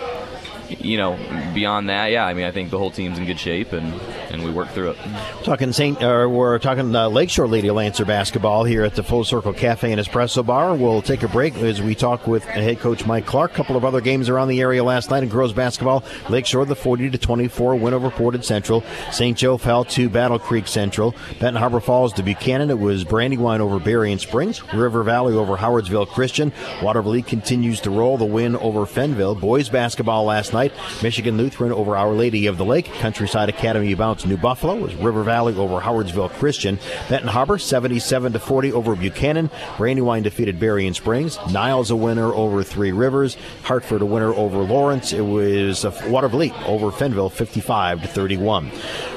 you 0.69 0.97
know, 0.97 1.17
beyond 1.53 1.89
that, 1.89 2.07
yeah, 2.07 2.25
I 2.25 2.33
mean, 2.33 2.45
I 2.45 2.51
think 2.51 2.69
the 2.69 2.77
whole 2.77 2.91
team's 2.91 3.17
in 3.17 3.25
good 3.25 3.39
shape 3.39 3.73
and, 3.73 3.93
and 4.33 4.43
we 4.43 4.51
work 4.51 4.69
through 4.69 4.89
it. 4.91 4.97
Talking 5.43 5.71
Saint, 5.71 5.99
we're 6.01 6.57
talking 6.59 6.93
uh, 6.95 7.07
Lakeshore 7.07 7.47
Lady 7.47 7.69
Lancer 7.69 8.03
basketball 8.03 8.63
here 8.63 8.83
at 8.83 8.95
the 8.95 9.03
Full 9.03 9.23
Circle 9.23 9.53
Cafe 9.53 9.91
and 9.91 10.01
Espresso 10.01 10.45
Bar. 10.45 10.75
We'll 10.75 11.01
take 11.01 11.23
a 11.23 11.27
break 11.27 11.55
as 11.57 11.81
we 11.81 11.93
talk 11.95 12.27
with 12.27 12.43
head 12.43 12.79
coach 12.79 13.05
Mike 13.05 13.25
Clark. 13.25 13.51
A 13.51 13.55
couple 13.55 13.77
of 13.77 13.85
other 13.85 14.01
games 14.01 14.29
around 14.29 14.47
the 14.47 14.59
area 14.59 14.83
last 14.83 15.11
night 15.11 15.21
in 15.23 15.29
girls 15.29 15.53
basketball. 15.53 16.03
Lakeshore 16.29 16.65
the 16.65 16.75
40 16.75 17.11
to 17.11 17.17
24 17.17 17.75
win 17.75 17.93
over 17.93 18.09
Portage 18.09 18.43
Central. 18.43 18.83
St. 19.11 19.37
Joe 19.37 19.57
fell 19.57 19.85
to 19.85 20.09
Battle 20.09 20.39
Creek 20.39 20.67
Central. 20.67 21.13
Benton 21.39 21.55
Harbor 21.55 21.79
Falls 21.79 22.11
to 22.13 22.23
Buchanan. 22.23 22.71
It 22.71 22.79
was 22.79 23.03
Brandywine 23.03 23.61
over 23.61 23.79
Berrien 23.79 24.17
Springs. 24.17 24.63
River 24.73 25.03
Valley 25.03 25.35
over 25.35 25.55
Howardsville 25.55 26.07
Christian. 26.07 26.51
Watervliet 26.81 27.27
continues 27.27 27.79
to 27.81 27.91
roll 27.91 28.17
the 28.17 28.25
win 28.25 28.55
over 28.55 28.81
Fenville. 28.87 29.39
Boys 29.39 29.69
basketball 29.69 30.25
last 30.25 30.53
night. 30.53 30.73
Michigan 31.03 31.37
Lutheran 31.37 31.71
over 31.71 31.95
Our 31.95 32.13
Lady 32.13 32.47
of 32.47 32.57
the 32.57 32.65
Lake. 32.65 32.85
Countryside 32.85 33.49
Academy 33.49 33.93
New 34.25 34.37
Buffalo 34.37 34.75
was 34.75 34.95
River 34.95 35.23
Valley 35.23 35.55
over 35.55 35.79
Howardsville 35.79 36.29
Christian. 36.31 36.79
Benton 37.09 37.29
Harbor 37.29 37.57
77 37.57 38.33
to 38.33 38.39
40 38.39 38.73
over 38.73 38.95
Buchanan. 38.95 39.49
Brandywine 39.77 40.23
defeated 40.23 40.59
Berrien 40.59 40.93
Springs. 40.93 41.37
Niles 41.51 41.91
a 41.91 41.95
winner 41.95 42.33
over 42.33 42.63
Three 42.63 42.91
Rivers. 42.91 43.37
Hartford 43.63 44.01
a 44.01 44.05
winner 44.05 44.33
over 44.33 44.59
Lawrence. 44.59 45.13
It 45.13 45.21
was 45.21 45.83
Watervliet 45.83 46.53
over 46.67 46.91
Fenville 46.91 47.31
55 47.31 48.01
to 48.01 48.07
31. 48.07 48.71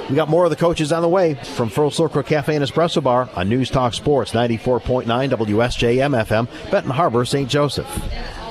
We 0.08 0.14
got 0.14 0.28
more 0.28 0.44
of 0.44 0.50
the 0.50 0.56
coaches 0.56 0.92
on 0.92 1.02
the 1.02 1.08
way 1.08 1.34
from 1.34 1.68
Full 1.68 1.90
Circle 1.90 2.22
Cafe 2.22 2.54
and 2.54 2.64
Espresso 2.64 3.02
Bar 3.02 3.28
on 3.34 3.48
News 3.48 3.70
Talk 3.70 3.94
Sports 3.94 4.32
94.9 4.32 5.04
WSJM 5.06 6.24
FM, 6.24 6.70
Benton 6.70 6.92
Harbor, 6.92 7.24
St. 7.24 7.48
Joseph. 7.48 8.45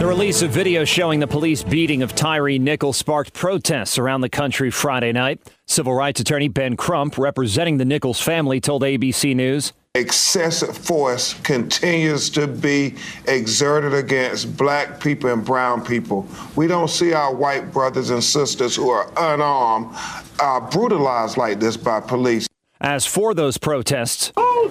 The 0.00 0.06
release 0.06 0.40
of 0.40 0.50
video 0.50 0.86
showing 0.86 1.20
the 1.20 1.26
police 1.26 1.62
beating 1.62 2.02
of 2.02 2.14
Tyre 2.14 2.58
Nichols 2.58 2.96
sparked 2.96 3.34
protests 3.34 3.98
around 3.98 4.22
the 4.22 4.30
country 4.30 4.70
Friday 4.70 5.12
night. 5.12 5.42
Civil 5.66 5.92
rights 5.92 6.18
attorney 6.20 6.48
Ben 6.48 6.74
Crump, 6.74 7.18
representing 7.18 7.76
the 7.76 7.84
Nichols 7.84 8.18
family, 8.18 8.62
told 8.62 8.80
ABC 8.80 9.36
News. 9.36 9.74
Excessive 9.94 10.74
force 10.74 11.34
continues 11.42 12.30
to 12.30 12.46
be 12.46 12.94
exerted 13.28 13.92
against 13.92 14.56
black 14.56 15.00
people 15.00 15.28
and 15.28 15.44
brown 15.44 15.84
people. 15.84 16.26
We 16.56 16.66
don't 16.66 16.88
see 16.88 17.12
our 17.12 17.34
white 17.34 17.70
brothers 17.70 18.08
and 18.08 18.24
sisters 18.24 18.74
who 18.76 18.88
are 18.88 19.12
unarmed 19.18 19.94
uh, 20.40 20.60
brutalized 20.70 21.36
like 21.36 21.60
this 21.60 21.76
by 21.76 22.00
police. 22.00 22.46
As 22.80 23.04
for 23.04 23.34
those 23.34 23.58
protests, 23.58 24.32
Whole 24.34 24.70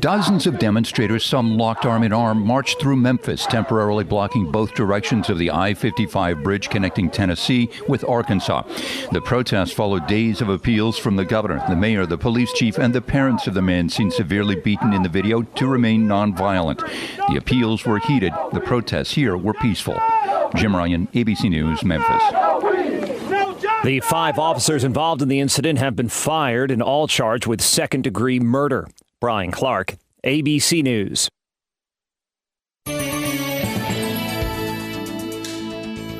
Dozens 0.00 0.46
of 0.46 0.58
demonstrators, 0.58 1.24
some 1.24 1.56
locked 1.56 1.86
arm 1.86 2.02
in 2.02 2.12
arm, 2.12 2.44
marched 2.44 2.78
through 2.78 2.96
Memphis, 2.96 3.46
temporarily 3.46 4.04
blocking 4.04 4.50
both 4.50 4.74
directions 4.74 5.30
of 5.30 5.38
the 5.38 5.50
I 5.50 5.72
55 5.72 6.42
bridge 6.42 6.68
connecting 6.68 7.08
Tennessee 7.08 7.70
with 7.88 8.06
Arkansas. 8.06 8.64
The 9.12 9.22
protest 9.22 9.72
followed 9.72 10.06
days 10.06 10.42
of 10.42 10.48
appeals 10.50 10.98
from 10.98 11.16
the 11.16 11.24
governor, 11.24 11.64
the 11.68 11.76
mayor, 11.76 12.04
the 12.04 12.18
police 12.18 12.52
chief, 12.52 12.76
and 12.76 12.94
the 12.94 13.00
parents 13.00 13.46
of 13.46 13.54
the 13.54 13.62
men 13.62 13.88
seen 13.88 14.10
severely 14.10 14.56
beaten 14.56 14.92
in 14.92 15.02
the 15.02 15.08
video 15.08 15.42
to 15.42 15.66
remain 15.66 16.06
nonviolent. 16.06 16.80
The 17.28 17.36
appeals 17.36 17.86
were 17.86 18.00
heated. 18.00 18.34
The 18.52 18.60
protests 18.60 19.14
here 19.14 19.36
were 19.36 19.54
peaceful. 19.54 19.98
Jim 20.54 20.76
Ryan, 20.76 21.06
ABC 21.14 21.48
News, 21.48 21.82
Memphis. 21.82 22.22
The 23.84 24.00
five 24.00 24.38
officers 24.38 24.84
involved 24.84 25.22
in 25.22 25.28
the 25.28 25.40
incident 25.40 25.78
have 25.78 25.96
been 25.96 26.08
fired 26.08 26.70
and 26.70 26.82
all 26.82 27.06
charged 27.06 27.46
with 27.46 27.62
second 27.62 28.02
degree 28.02 28.40
murder. 28.40 28.88
Brian 29.24 29.50
Clark, 29.50 29.96
ABC 30.22 30.82
News. 30.82 31.30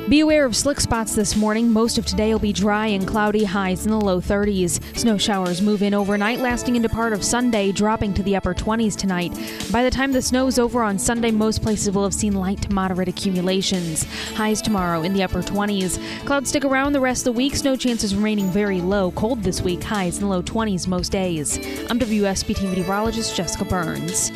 Be 0.07 0.19
aware 0.19 0.45
of 0.45 0.55
slick 0.55 0.79
spots 0.79 1.15
this 1.15 1.35
morning. 1.35 1.71
Most 1.71 1.97
of 1.97 2.05
today 2.05 2.31
will 2.31 2.39
be 2.39 2.53
dry 2.53 2.85
and 2.85 3.07
cloudy, 3.07 3.43
highs 3.43 3.85
in 3.87 3.91
the 3.91 3.99
low 3.99 4.21
30s. 4.21 4.79
Snow 4.95 5.17
showers 5.17 5.63
move 5.63 5.81
in 5.81 5.95
overnight, 5.95 6.37
lasting 6.37 6.75
into 6.75 6.89
part 6.89 7.11
of 7.11 7.23
Sunday, 7.23 7.71
dropping 7.71 8.13
to 8.13 8.21
the 8.21 8.35
upper 8.35 8.53
20s 8.53 8.95
tonight. 8.95 9.31
By 9.71 9.83
the 9.83 9.89
time 9.89 10.11
the 10.11 10.21
snow's 10.21 10.59
over 10.59 10.83
on 10.83 10.99
Sunday, 10.99 11.31
most 11.31 11.63
places 11.63 11.95
will 11.95 12.03
have 12.03 12.13
seen 12.13 12.33
light 12.33 12.61
to 12.61 12.71
moderate 12.71 13.07
accumulations. 13.07 14.03
Highs 14.35 14.61
tomorrow 14.61 15.01
in 15.01 15.13
the 15.13 15.23
upper 15.23 15.41
20s. 15.41 15.99
Clouds 16.23 16.49
stick 16.49 16.65
around 16.65 16.93
the 16.93 17.01
rest 17.01 17.21
of 17.21 17.33
the 17.33 17.37
week. 17.39 17.55
Snow 17.55 17.75
chances 17.75 18.15
remaining 18.15 18.51
very 18.51 18.81
low. 18.81 19.09
Cold 19.09 19.41
this 19.41 19.63
week, 19.63 19.81
highs 19.81 20.17
in 20.17 20.25
the 20.25 20.29
low 20.29 20.43
20s 20.43 20.87
most 20.87 21.11
days. 21.11 21.57
I'm 21.89 21.97
WSBT 21.97 22.69
meteorologist 22.69 23.35
Jessica 23.35 23.65
Burns. 23.65 24.31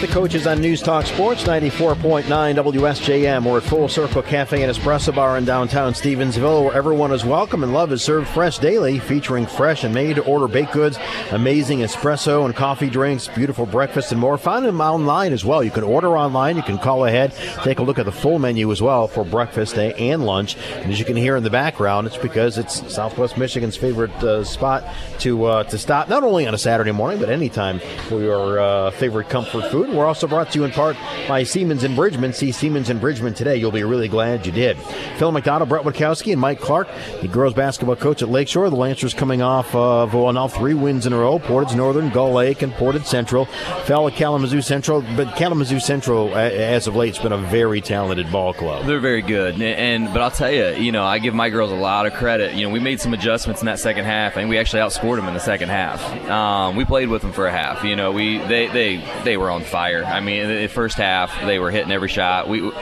The 0.00 0.08
coaches 0.08 0.46
on 0.46 0.60
News 0.60 0.82
Talk 0.82 1.06
Sports 1.06 1.44
94.9 1.44 2.24
WSJM. 2.24 3.50
We're 3.50 3.56
at 3.56 3.62
Full 3.62 3.88
Circle 3.88 4.20
Cafe 4.20 4.62
and 4.62 4.70
Espresso 4.70 5.14
Bar 5.14 5.38
in 5.38 5.46
downtown 5.46 5.94
Stevensville, 5.94 6.64
where 6.64 6.74
everyone 6.74 7.12
is 7.12 7.24
welcome 7.24 7.62
and 7.62 7.72
love 7.72 7.90
is 7.92 8.02
served 8.02 8.28
fresh 8.28 8.58
daily, 8.58 8.98
featuring 8.98 9.46
fresh 9.46 9.84
and 9.84 9.94
made 9.94 10.16
to 10.16 10.24
order 10.24 10.48
baked 10.48 10.72
goods, 10.72 10.98
amazing 11.30 11.78
espresso 11.78 12.44
and 12.44 12.54
coffee 12.54 12.90
drinks, 12.90 13.26
beautiful 13.28 13.64
breakfast, 13.64 14.12
and 14.12 14.20
more. 14.20 14.36
Find 14.36 14.66
them 14.66 14.82
online 14.82 15.32
as 15.32 15.46
well. 15.46 15.64
You 15.64 15.70
can 15.70 15.82
order 15.82 16.18
online, 16.18 16.56
you 16.56 16.62
can 16.62 16.76
call 16.76 17.06
ahead, 17.06 17.32
take 17.62 17.78
a 17.78 17.82
look 17.82 17.98
at 17.98 18.04
the 18.04 18.12
full 18.12 18.38
menu 18.38 18.70
as 18.70 18.82
well 18.82 19.08
for 19.08 19.24
breakfast 19.24 19.78
and 19.78 20.26
lunch. 20.26 20.58
And 20.58 20.92
as 20.92 20.98
you 20.98 21.06
can 21.06 21.16
hear 21.16 21.36
in 21.36 21.42
the 21.42 21.48
background, 21.48 22.06
it's 22.06 22.18
because 22.18 22.58
it's 22.58 22.94
Southwest 22.94 23.38
Michigan's 23.38 23.78
favorite 23.78 24.14
uh, 24.22 24.44
spot 24.44 24.84
to 25.20 25.46
uh, 25.46 25.64
to 25.64 25.78
stop, 25.78 26.10
not 26.10 26.22
only 26.22 26.46
on 26.46 26.52
a 26.52 26.58
Saturday 26.58 26.92
morning, 26.92 27.18
but 27.18 27.30
anytime 27.30 27.78
for 28.08 28.20
your 28.20 28.60
uh, 28.60 28.90
favorite 28.90 29.30
comfort 29.30 29.70
food. 29.70 29.85
We're 29.88 30.06
also 30.06 30.26
brought 30.26 30.50
to 30.52 30.58
you 30.58 30.64
in 30.64 30.72
part 30.72 30.96
by 31.28 31.42
Siemens 31.44 31.84
and 31.84 31.94
Bridgman. 31.94 32.32
See 32.32 32.50
Siemens 32.50 32.90
and 32.90 33.00
Bridgman 33.00 33.34
today. 33.34 33.56
You'll 33.56 33.70
be 33.70 33.84
really 33.84 34.08
glad 34.08 34.44
you 34.44 34.52
did. 34.52 34.76
Phil 35.16 35.30
McDonald, 35.30 35.68
Brett 35.68 35.84
Witkowski, 35.84 36.32
and 36.32 36.40
Mike 36.40 36.60
Clark, 36.60 36.88
the 37.20 37.28
girls 37.28 37.54
basketball 37.54 37.96
coach 37.96 38.20
at 38.20 38.28
Lakeshore. 38.28 38.68
The 38.68 38.76
Lancers 38.76 39.14
coming 39.14 39.42
off 39.42 39.74
of, 39.74 40.12
well, 40.12 40.32
now 40.32 40.48
three 40.48 40.74
wins 40.74 41.06
in 41.06 41.12
a 41.12 41.18
row. 41.18 41.38
Portage 41.38 41.76
Northern, 41.76 42.10
Gull 42.10 42.32
Lake, 42.32 42.62
and 42.62 42.72
Portage 42.72 43.06
Central. 43.06 43.44
Fell 43.84 44.08
at 44.08 44.14
Kalamazoo 44.14 44.60
Central, 44.60 45.02
but 45.16 45.36
Kalamazoo 45.36 45.78
Central, 45.78 46.34
as 46.34 46.86
of 46.86 46.96
late, 46.96 47.14
has 47.14 47.22
been 47.22 47.32
a 47.32 47.38
very 47.48 47.80
talented 47.80 48.30
ball 48.32 48.52
club. 48.52 48.86
They're 48.86 48.98
very 48.98 49.22
good, 49.22 49.60
and 49.62 50.12
but 50.12 50.20
I'll 50.20 50.30
tell 50.30 50.50
you, 50.50 50.70
you 50.70 50.90
know, 50.90 51.04
I 51.04 51.20
give 51.20 51.32
my 51.32 51.48
girls 51.48 51.70
a 51.70 51.76
lot 51.76 52.06
of 52.06 52.14
credit. 52.14 52.54
You 52.54 52.66
know, 52.66 52.72
we 52.72 52.80
made 52.80 53.00
some 53.00 53.14
adjustments 53.14 53.62
in 53.62 53.66
that 53.66 53.78
second 53.78 54.04
half, 54.04 54.36
and 54.36 54.48
we 54.48 54.58
actually 54.58 54.80
outscored 54.80 55.16
them 55.16 55.28
in 55.28 55.34
the 55.34 55.40
second 55.40 55.68
half. 55.68 56.02
Um, 56.28 56.74
we 56.74 56.84
played 56.84 57.08
with 57.08 57.22
them 57.22 57.32
for 57.32 57.46
a 57.46 57.52
half. 57.52 57.84
You 57.84 57.94
know, 57.94 58.10
we 58.10 58.38
they 58.38 58.66
they 58.66 59.22
they 59.24 59.36
were 59.36 59.50
on 59.50 59.62
fire. 59.62 59.75
I 59.76 60.20
mean, 60.20 60.42
in 60.42 60.62
the 60.62 60.68
first 60.68 60.96
half, 60.96 61.38
they 61.42 61.58
were 61.58 61.70
hitting 61.70 61.92
every 61.92 62.08
shot. 62.08 62.48
We 62.48 62.72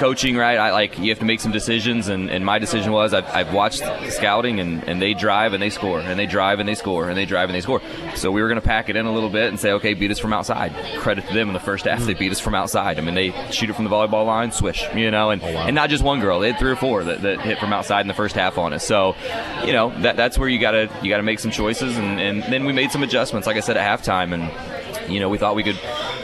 coaching, 0.00 0.34
right? 0.34 0.56
I 0.56 0.72
like 0.72 0.98
you 0.98 1.10
have 1.10 1.18
to 1.18 1.26
make 1.26 1.40
some 1.40 1.52
decisions, 1.52 2.08
and, 2.08 2.30
and 2.30 2.44
my 2.44 2.58
decision 2.58 2.90
was 2.90 3.12
I've, 3.12 3.26
I've 3.26 3.52
watched 3.52 3.82
scouting, 4.10 4.58
and, 4.58 4.82
and 4.88 5.00
they 5.00 5.12
drive 5.12 5.52
and 5.52 5.62
they 5.62 5.68
score, 5.68 6.00
and 6.00 6.18
they 6.18 6.24
drive 6.24 6.58
and 6.58 6.66
they 6.66 6.74
score, 6.74 7.08
and 7.08 7.18
they 7.18 7.26
drive 7.26 7.50
and 7.50 7.54
they 7.54 7.60
score. 7.60 7.82
So 8.16 8.32
we 8.32 8.40
were 8.40 8.48
going 8.48 8.60
to 8.60 8.66
pack 8.66 8.88
it 8.88 8.96
in 8.96 9.04
a 9.04 9.12
little 9.12 9.28
bit 9.28 9.50
and 9.50 9.60
say, 9.60 9.72
okay, 9.72 9.92
beat 9.92 10.10
us 10.10 10.18
from 10.18 10.32
outside. 10.32 10.72
Credit 10.98 11.26
to 11.28 11.34
them 11.34 11.48
in 11.48 11.52
the 11.52 11.60
first 11.60 11.84
half, 11.84 12.00
they 12.00 12.14
beat 12.14 12.32
us 12.32 12.40
from 12.40 12.54
outside. 12.54 12.98
I 12.98 13.02
mean, 13.02 13.14
they 13.14 13.30
shoot 13.50 13.68
it 13.68 13.74
from 13.74 13.84
the 13.84 13.90
volleyball 13.90 14.24
line, 14.24 14.52
swish, 14.52 14.82
you 14.94 15.10
know, 15.10 15.30
and, 15.30 15.42
oh, 15.42 15.52
wow. 15.52 15.66
and 15.66 15.74
not 15.74 15.90
just 15.90 16.02
one 16.02 16.20
girl, 16.20 16.40
they 16.40 16.50
had 16.50 16.58
three 16.58 16.70
or 16.70 16.76
four 16.76 17.04
that, 17.04 17.20
that 17.20 17.42
hit 17.42 17.58
from 17.58 17.74
outside 17.74 18.00
in 18.00 18.08
the 18.08 18.14
first 18.14 18.34
half 18.34 18.56
on 18.56 18.72
us. 18.72 18.86
So, 18.86 19.14
you 19.66 19.74
know, 19.74 19.90
that 20.00 20.16
that's 20.16 20.38
where 20.38 20.48
you 20.48 20.58
gotta 20.58 20.90
you 21.02 21.10
gotta 21.10 21.22
make 21.22 21.40
some 21.40 21.50
choices, 21.50 21.98
and, 21.98 22.18
and 22.18 22.42
then 22.44 22.64
we 22.64 22.72
made 22.72 22.90
some 22.90 23.02
adjustments, 23.02 23.46
like 23.46 23.58
I 23.58 23.60
said 23.60 23.76
at 23.76 24.00
halftime, 24.00 24.32
and 24.32 24.89
you 25.10 25.20
know, 25.20 25.28
we 25.28 25.38
thought 25.38 25.54
we 25.54 25.62
could 25.62 25.78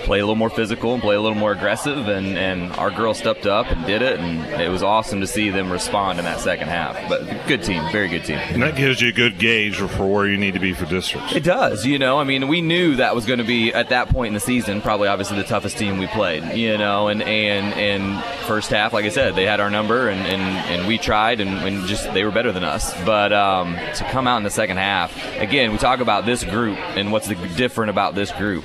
play 0.07 0.21
a 0.21 0.23
little 0.23 0.37
more 0.37 0.49
physical 0.49 0.95
and 0.95 1.03
play 1.03 1.17
a 1.17 1.21
little 1.21 1.37
more 1.37 1.53
aggressive, 1.53 2.07
and, 2.09 2.39
and 2.39 2.73
our 2.75 2.91
girls 2.91 3.19
stepped 3.19 3.45
up 3.45 3.67
and 3.67 3.85
did 3.85 4.03
it, 4.03 4.21
and 4.21 4.63
it 4.63 4.71
was 4.71 4.83
awesome 4.83 5.21
to 5.21 5.27
see 5.27 5.51
them 5.51 5.71
respond 5.71 6.19
in 6.19 6.25
that 6.25 6.39
second 6.39 6.69
half. 6.69 6.97
But 7.09 7.47
good 7.49 7.65
team, 7.65 7.83
very 7.91 8.09
good 8.09 8.25
team. 8.25 8.39
And 8.39 8.63
that 8.63 8.77
gives 8.77 9.01
you 9.01 9.09
a 9.09 9.13
good 9.13 9.39
gauge 9.39 9.77
for 9.77 10.07
where 10.07 10.27
you 10.27 10.39
need 10.39 10.55
to 10.55 10.61
be 10.61 10.73
for 10.73 10.87
districts. 10.87 11.35
It 11.35 11.43
does, 11.43 11.85
you 11.85 11.99
know. 11.99 12.19
I 12.19 12.25
mean, 12.25 12.47
we 12.47 12.61
knew 12.61 12.97
that 12.97 13.17
was 13.17 13.27
going 13.27 13.41
to 13.41 13.45
be 13.45 13.75
at 13.75 13.89
that 13.89 14.09
point 14.09 14.29
in 14.29 14.35
the 14.35 14.41
season, 14.41 14.81
probably 14.81 15.09
obviously 15.09 15.39
the 15.39 15.45
toughest 15.45 15.77
team 15.77 15.99
we 15.99 16.07
played, 16.07 16.57
you 16.57 16.79
know. 16.79 17.09
And 17.09 17.23
and 17.23 17.75
and 17.75 18.25
first 18.47 18.71
half, 18.71 18.93
like 18.93 19.05
I 19.05 19.11
said, 19.11 19.35
they 19.35 19.45
had 19.45 19.59
our 19.59 19.71
number, 19.71 20.09
and 20.09 20.21
and, 20.21 20.43
and 20.43 20.87
we 20.87 20.99
tried, 20.99 21.41
and, 21.41 21.51
and 21.51 21.87
just 21.87 22.13
they 22.15 22.25
were 22.25 22.31
better 22.31 22.53
than 22.53 22.63
us. 22.63 22.95
But 23.05 23.33
um, 23.33 23.75
to 23.75 24.09
come 24.11 24.29
out 24.29 24.37
in 24.37 24.45
the 24.45 24.51
second 24.51 24.77
half, 24.77 25.17
again, 25.39 25.73
we 25.73 25.79
talk 25.79 25.99
about 25.99 26.27
this 26.27 26.45
group 26.45 26.79
and 26.79 27.11
what's 27.11 27.27
the 27.27 27.35
different 27.57 27.91
about 27.91 28.15
this 28.15 28.31
group 28.31 28.65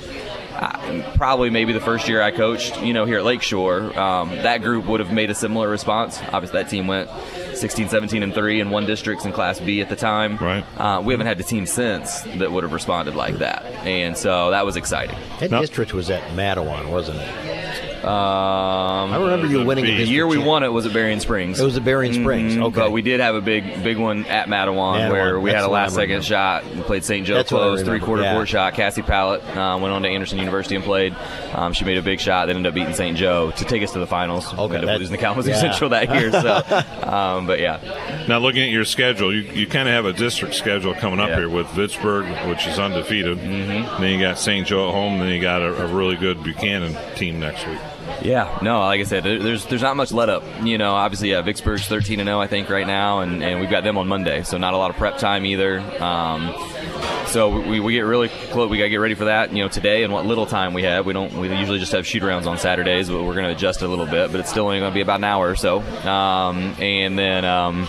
probably 1.16 1.50
maybe 1.50 1.72
the 1.72 1.80
first 1.80 2.08
year 2.08 2.22
I 2.22 2.30
coached, 2.30 2.80
you 2.82 2.92
know, 2.92 3.04
here 3.04 3.18
at 3.18 3.24
Lakeshore, 3.24 3.98
um, 3.98 4.30
that 4.30 4.62
group 4.62 4.86
would 4.86 5.00
have 5.00 5.12
made 5.12 5.30
a 5.30 5.34
similar 5.34 5.68
response. 5.68 6.20
Obviously, 6.32 6.62
that 6.62 6.70
team 6.70 6.86
went 6.86 7.10
16, 7.54 7.88
17, 7.88 8.22
and 8.22 8.34
three 8.34 8.60
in 8.60 8.70
one 8.70 8.86
districts 8.86 9.24
in 9.24 9.32
Class 9.32 9.60
B 9.60 9.80
at 9.80 9.88
the 9.88 9.96
time. 9.96 10.36
Right. 10.36 10.64
Uh, 10.76 11.02
we 11.02 11.12
haven't 11.12 11.26
had 11.26 11.40
a 11.40 11.42
team 11.42 11.66
since 11.66 12.22
that 12.22 12.50
would 12.52 12.64
have 12.64 12.72
responded 12.72 13.14
like 13.14 13.38
that, 13.38 13.64
and 13.86 14.16
so 14.16 14.50
that 14.50 14.64
was 14.64 14.76
exciting. 14.76 15.16
That 15.40 15.50
no. 15.50 15.60
district 15.60 15.94
was 15.94 16.10
at 16.10 16.22
Mattawan, 16.36 16.90
wasn't 16.90 17.18
it? 17.20 17.52
Um, 18.04 19.12
I 19.12 19.16
remember 19.16 19.46
you 19.46 19.64
winning 19.64 19.84
the 19.84 20.04
year 20.04 20.26
we 20.26 20.36
won 20.36 20.64
it 20.64 20.72
was 20.72 20.86
at 20.86 20.92
Berrien 20.92 21.20
Springs. 21.20 21.60
It 21.60 21.64
was 21.64 21.76
at 21.76 21.84
Berrien 21.84 22.12
Springs. 22.14 22.54
Mm-hmm. 22.54 22.64
Okay, 22.64 22.80
but 22.80 22.90
we 22.90 23.00
did 23.00 23.20
have 23.20 23.36
a 23.36 23.40
big, 23.40 23.84
big 23.84 23.96
one 23.96 24.24
at 24.26 24.48
Mattawan, 24.48 25.08
Mattawan. 25.08 25.10
where 25.12 25.40
we 25.40 25.50
That's 25.50 25.62
had 25.62 25.68
a 25.68 25.72
last 25.72 25.94
second 25.94 26.24
shot. 26.24 26.64
We 26.64 26.82
played 26.82 27.04
St. 27.04 27.24
Joe 27.24 27.34
That's 27.34 27.48
close, 27.48 27.82
three 27.82 28.00
quarter 28.00 28.24
yeah. 28.24 28.34
court 28.34 28.48
shot. 28.48 28.74
Cassie 28.74 29.02
Pallett 29.02 29.44
uh, 29.56 29.78
went 29.80 29.94
on 29.94 30.02
to 30.02 30.08
Anderson 30.08 30.38
University 30.38 30.74
and 30.74 30.84
played. 30.84 31.14
Um, 31.52 31.72
she 31.74 31.84
made 31.84 31.96
a 31.96 32.02
big 32.02 32.18
shot. 32.18 32.46
They 32.46 32.54
ended 32.54 32.66
up 32.66 32.74
beating 32.74 32.94
St. 32.94 33.16
Joe 33.16 33.52
to 33.52 33.64
take 33.64 33.84
us 33.84 33.92
to 33.92 34.00
the 34.00 34.06
finals. 34.08 34.52
Okay, 34.52 34.66
we 34.66 34.74
ended 34.74 34.90
up 34.90 34.98
losing 34.98 35.14
to 35.14 35.22
Kalamazoo 35.22 35.50
yeah. 35.50 35.60
Central 35.60 35.90
that 35.90 36.12
year. 36.12 36.32
So, 36.32 36.56
um, 37.08 37.50
but 37.52 37.60
yeah. 37.60 38.24
Now 38.28 38.38
looking 38.38 38.62
at 38.62 38.70
your 38.70 38.86
schedule, 38.86 39.34
you, 39.34 39.42
you 39.42 39.66
kind 39.66 39.86
of 39.86 39.92
have 39.92 40.06
a 40.06 40.14
district 40.14 40.54
schedule 40.54 40.94
coming 40.94 41.20
up 41.20 41.28
yeah. 41.28 41.36
here 41.36 41.50
with 41.50 41.68
Vicksburg, 41.72 42.24
which 42.48 42.66
is 42.66 42.78
undefeated. 42.78 43.36
Mm-hmm. 43.36 44.02
Then 44.02 44.18
you 44.18 44.24
got 44.24 44.38
St. 44.38 44.66
Joe 44.66 44.88
at 44.88 44.94
home. 44.94 45.18
Then 45.18 45.28
you 45.28 45.38
got 45.42 45.60
a, 45.60 45.84
a 45.84 45.94
really 45.94 46.16
good 46.16 46.42
Buchanan 46.42 46.96
team 47.14 47.40
next 47.40 47.66
week. 47.66 47.78
Yeah, 48.24 48.58
no, 48.62 48.80
like 48.80 49.00
I 49.00 49.04
said, 49.04 49.24
there's 49.24 49.66
there's 49.66 49.82
not 49.82 49.96
much 49.96 50.12
let 50.12 50.28
up. 50.28 50.44
You 50.62 50.78
know, 50.78 50.92
obviously, 50.94 51.30
yeah, 51.30 51.42
Vicksburg's 51.42 51.86
13 51.86 52.20
and 52.20 52.28
0, 52.28 52.40
I 52.40 52.46
think, 52.46 52.70
right 52.70 52.86
now, 52.86 53.20
and, 53.20 53.42
and 53.42 53.60
we've 53.60 53.70
got 53.70 53.84
them 53.84 53.98
on 53.98 54.06
Monday, 54.08 54.42
so 54.42 54.58
not 54.58 54.74
a 54.74 54.76
lot 54.76 54.90
of 54.90 54.96
prep 54.96 55.18
time 55.18 55.44
either. 55.44 55.80
Um, 56.02 56.54
so 57.26 57.60
we, 57.60 57.80
we 57.80 57.94
get 57.94 58.02
really 58.02 58.28
close. 58.28 58.70
We 58.70 58.78
got 58.78 58.84
to 58.84 58.90
get 58.90 58.96
ready 58.96 59.14
for 59.14 59.24
that. 59.24 59.52
You 59.52 59.62
know, 59.62 59.68
today 59.68 60.04
and 60.04 60.12
what 60.12 60.26
little 60.26 60.46
time 60.46 60.74
we 60.74 60.82
have. 60.82 61.06
We 61.06 61.12
don't. 61.12 61.32
We 61.34 61.48
usually 61.48 61.78
just 61.78 61.92
have 61.92 62.06
shoot 62.06 62.22
rounds 62.22 62.46
on 62.46 62.58
Saturdays, 62.58 63.08
but 63.08 63.22
we're 63.22 63.34
going 63.34 63.46
to 63.46 63.52
adjust 63.52 63.82
a 63.82 63.88
little 63.88 64.06
bit. 64.06 64.30
But 64.30 64.40
it's 64.40 64.50
still 64.50 64.66
only 64.66 64.78
going 64.78 64.90
to 64.90 64.94
be 64.94 65.00
about 65.00 65.20
an 65.20 65.24
hour 65.24 65.50
or 65.50 65.56
so. 65.56 65.80
Um, 65.80 66.74
and 66.78 67.18
then. 67.18 67.44
Um, 67.44 67.86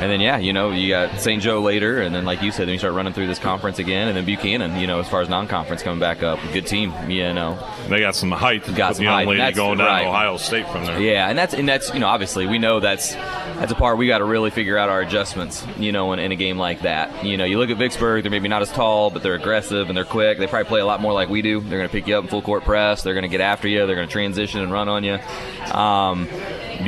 and 0.00 0.12
then 0.12 0.20
yeah, 0.20 0.38
you 0.38 0.52
know, 0.52 0.70
you 0.70 0.90
got 0.90 1.20
St. 1.20 1.42
Joe 1.42 1.60
later, 1.60 2.00
and 2.00 2.14
then 2.14 2.24
like 2.24 2.40
you 2.40 2.52
said, 2.52 2.68
then 2.68 2.74
you 2.74 2.78
start 2.78 2.94
running 2.94 3.12
through 3.12 3.26
this 3.26 3.40
conference 3.40 3.80
again, 3.80 4.06
and 4.06 4.16
then 4.16 4.24
Buchanan. 4.24 4.76
You 4.78 4.86
know, 4.86 5.00
as 5.00 5.08
far 5.08 5.22
as 5.22 5.28
non-conference 5.28 5.82
coming 5.82 5.98
back 5.98 6.22
up, 6.22 6.38
good 6.52 6.66
team. 6.66 6.92
You 7.10 7.32
know, 7.32 7.58
they 7.88 7.98
got 7.98 8.14
some 8.14 8.30
height. 8.30 8.62
Got 8.76 8.94
some 8.96 9.06
height. 9.06 9.26
Going 9.54 9.78
down 9.78 9.86
right. 9.86 10.06
Ohio 10.06 10.36
State 10.36 10.68
from 10.68 10.84
there. 10.84 11.00
Yeah, 11.00 11.28
and 11.28 11.38
that's 11.38 11.54
and 11.54 11.68
that's 11.68 11.92
you 11.92 12.00
know 12.00 12.08
obviously 12.08 12.46
we 12.46 12.58
know 12.58 12.80
that's 12.80 13.14
that's 13.14 13.72
a 13.72 13.74
part 13.74 13.98
we 13.98 14.06
got 14.06 14.18
to 14.18 14.24
really 14.24 14.50
figure 14.50 14.78
out 14.78 14.88
our 14.88 15.00
adjustments. 15.00 15.66
You 15.78 15.92
know, 15.92 16.12
in, 16.12 16.18
in 16.18 16.32
a 16.32 16.36
game 16.36 16.58
like 16.58 16.82
that, 16.82 17.24
you 17.24 17.36
know, 17.36 17.44
you 17.44 17.58
look 17.58 17.70
at 17.70 17.76
Vicksburg, 17.76 18.22
they're 18.22 18.30
maybe 18.30 18.48
not 18.48 18.62
as 18.62 18.70
tall, 18.70 19.10
but 19.10 19.22
they're 19.22 19.34
aggressive 19.34 19.88
and 19.88 19.96
they're 19.96 20.04
quick. 20.04 20.38
They 20.38 20.46
probably 20.46 20.68
play 20.68 20.80
a 20.80 20.86
lot 20.86 21.00
more 21.00 21.12
like 21.12 21.28
we 21.28 21.42
do. 21.42 21.60
They're 21.60 21.78
going 21.78 21.88
to 21.88 21.92
pick 21.92 22.06
you 22.06 22.16
up 22.16 22.24
in 22.24 22.30
full 22.30 22.42
court 22.42 22.64
press. 22.64 23.02
They're 23.02 23.14
going 23.14 23.22
to 23.22 23.28
get 23.28 23.40
after 23.40 23.68
you. 23.68 23.86
They're 23.86 23.96
going 23.96 24.08
to 24.08 24.12
transition 24.12 24.60
and 24.60 24.72
run 24.72 24.88
on 24.88 25.04
you. 25.04 25.18
Um, 25.72 26.28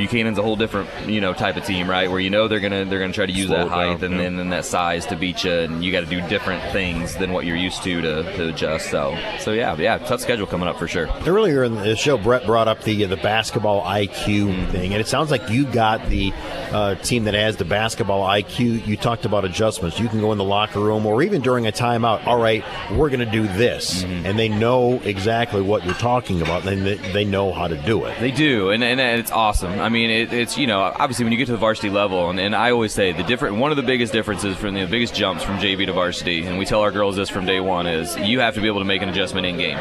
Buchanan's 0.01 0.37
a 0.37 0.41
whole 0.41 0.55
different 0.55 0.89
you 1.07 1.21
know 1.21 1.33
type 1.33 1.57
of 1.57 1.65
team, 1.65 1.89
right? 1.89 2.09
Where 2.09 2.19
you 2.19 2.29
know 2.29 2.47
they're 2.47 2.59
gonna 2.59 2.85
they're 2.85 2.99
gonna 2.99 3.13
try 3.13 3.27
to 3.27 3.31
use 3.31 3.47
Slow 3.47 3.57
that 3.57 3.67
height 3.67 3.99
down, 3.99 4.03
and 4.03 4.13
yeah. 4.13 4.21
then 4.23 4.39
and 4.39 4.51
that 4.51 4.65
size 4.65 5.05
to 5.07 5.15
beat 5.15 5.43
you, 5.43 5.51
and 5.51 5.83
you 5.83 5.91
got 5.91 6.01
to 6.01 6.05
do 6.05 6.27
different 6.27 6.63
things 6.71 7.15
than 7.15 7.31
what 7.31 7.45
you're 7.45 7.55
used 7.55 7.83
to 7.83 8.01
to, 8.01 8.23
to 8.37 8.49
adjust. 8.49 8.89
So 8.89 9.17
so 9.39 9.51
yeah, 9.51 9.75
yeah, 9.77 9.97
tough 9.99 10.21
schedule 10.21 10.47
coming 10.47 10.67
up 10.67 10.79
for 10.79 10.87
sure. 10.87 11.07
Earlier 11.25 11.63
in 11.63 11.75
the 11.75 11.95
show, 11.95 12.17
Brett 12.17 12.45
brought 12.45 12.67
up 12.67 12.83
the 12.83 13.05
the 13.05 13.17
basketball 13.17 13.83
IQ 13.83 14.71
thing, 14.71 14.93
and 14.93 15.01
it 15.01 15.07
sounds 15.07 15.29
like 15.29 15.49
you 15.49 15.65
got 15.65 16.07
the 16.09 16.33
uh, 16.71 16.95
team 16.95 17.25
that 17.25 17.33
has 17.33 17.57
the 17.57 17.65
basketball 17.65 18.27
IQ. 18.27 18.85
You 18.87 18.97
talked 18.97 19.25
about 19.25 19.45
adjustments. 19.45 19.99
You 19.99 20.09
can 20.09 20.19
go 20.19 20.31
in 20.31 20.37
the 20.37 20.43
locker 20.43 20.79
room, 20.79 21.05
or 21.05 21.21
even 21.21 21.41
during 21.41 21.67
a 21.67 21.71
timeout. 21.71 22.25
All 22.25 22.39
right, 22.39 22.63
we're 22.91 23.09
going 23.09 23.19
to 23.19 23.31
do 23.31 23.43
this, 23.43 24.03
and 24.03 24.37
they 24.37 24.49
know 24.49 24.99
exactly 25.03 25.61
what 25.61 25.85
you're 25.85 25.93
talking 25.95 26.41
about, 26.41 26.65
and 26.65 26.85
they, 26.85 26.95
they 26.95 27.25
know 27.25 27.51
how 27.51 27.67
to 27.67 27.77
do 27.77 28.05
it. 28.05 28.19
They 28.19 28.31
do, 28.31 28.69
and, 28.69 28.83
and 28.83 28.99
it's 28.99 29.31
awesome. 29.31 29.79
I 29.79 29.89
mean, 29.91 30.09
it, 30.09 30.33
it's 30.33 30.57
you 30.57 30.67
know 30.67 30.79
obviously 30.81 31.25
when 31.25 31.31
you 31.31 31.37
get 31.37 31.45
to 31.45 31.51
the 31.51 31.57
varsity 31.57 31.89
level, 31.89 32.29
and, 32.29 32.39
and 32.39 32.55
I 32.55 32.71
always 32.71 32.93
say 32.93 33.11
the 33.11 33.23
different 33.23 33.57
one 33.57 33.71
of 33.71 33.77
the 33.77 33.83
biggest 33.83 34.13
differences 34.13 34.57
from 34.57 34.73
the 34.73 34.85
biggest 34.85 35.13
jumps 35.13 35.43
from 35.43 35.57
JV 35.57 35.85
to 35.85 35.93
varsity, 35.93 36.45
and 36.45 36.57
we 36.57 36.65
tell 36.65 36.81
our 36.81 36.91
girls 36.91 37.15
this 37.15 37.29
from 37.29 37.45
day 37.45 37.59
one 37.59 37.87
is 37.87 38.17
you 38.17 38.39
have 38.39 38.55
to 38.55 38.61
be 38.61 38.67
able 38.67 38.79
to 38.79 38.85
make 38.85 39.01
an 39.01 39.09
adjustment 39.09 39.45
in 39.45 39.57
game. 39.57 39.77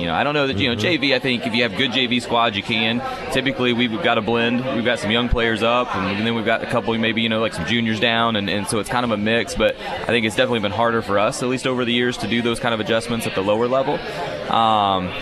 You 0.00 0.06
know, 0.06 0.14
I 0.14 0.24
don't 0.24 0.32
know 0.32 0.46
that 0.46 0.56
you 0.56 0.68
know 0.68 0.80
JV. 0.80 1.14
I 1.14 1.18
think 1.18 1.46
if 1.46 1.54
you 1.54 1.62
have 1.64 1.76
good 1.76 1.90
JV 1.90 2.22
squads, 2.22 2.56
you 2.56 2.62
can. 2.62 3.02
Typically, 3.32 3.74
we've 3.74 4.02
got 4.02 4.16
a 4.16 4.22
blend. 4.22 4.64
We've 4.74 4.84
got 4.84 4.98
some 4.98 5.10
young 5.10 5.28
players 5.28 5.62
up, 5.62 5.94
and 5.94 6.26
then 6.26 6.34
we've 6.34 6.46
got 6.46 6.62
a 6.62 6.66
couple, 6.66 6.96
maybe 6.96 7.20
you 7.20 7.28
know, 7.28 7.40
like 7.40 7.52
some 7.52 7.66
juniors 7.66 8.00
down, 8.00 8.36
and, 8.36 8.48
and 8.48 8.66
so 8.66 8.78
it's 8.78 8.88
kind 8.88 9.04
of 9.04 9.10
a 9.10 9.18
mix. 9.18 9.54
But 9.54 9.78
I 9.78 10.06
think 10.06 10.24
it's 10.24 10.36
definitely 10.36 10.60
been 10.60 10.72
harder 10.72 11.02
for 11.02 11.18
us, 11.18 11.42
at 11.42 11.50
least 11.50 11.66
over 11.66 11.84
the 11.84 11.92
years, 11.92 12.16
to 12.18 12.28
do 12.28 12.40
those 12.40 12.58
kind 12.58 12.72
of 12.72 12.80
adjustments 12.80 13.26
at 13.26 13.34
the 13.34 13.42
lower 13.42 13.68
level. 13.68 13.98
Um, 14.50 15.12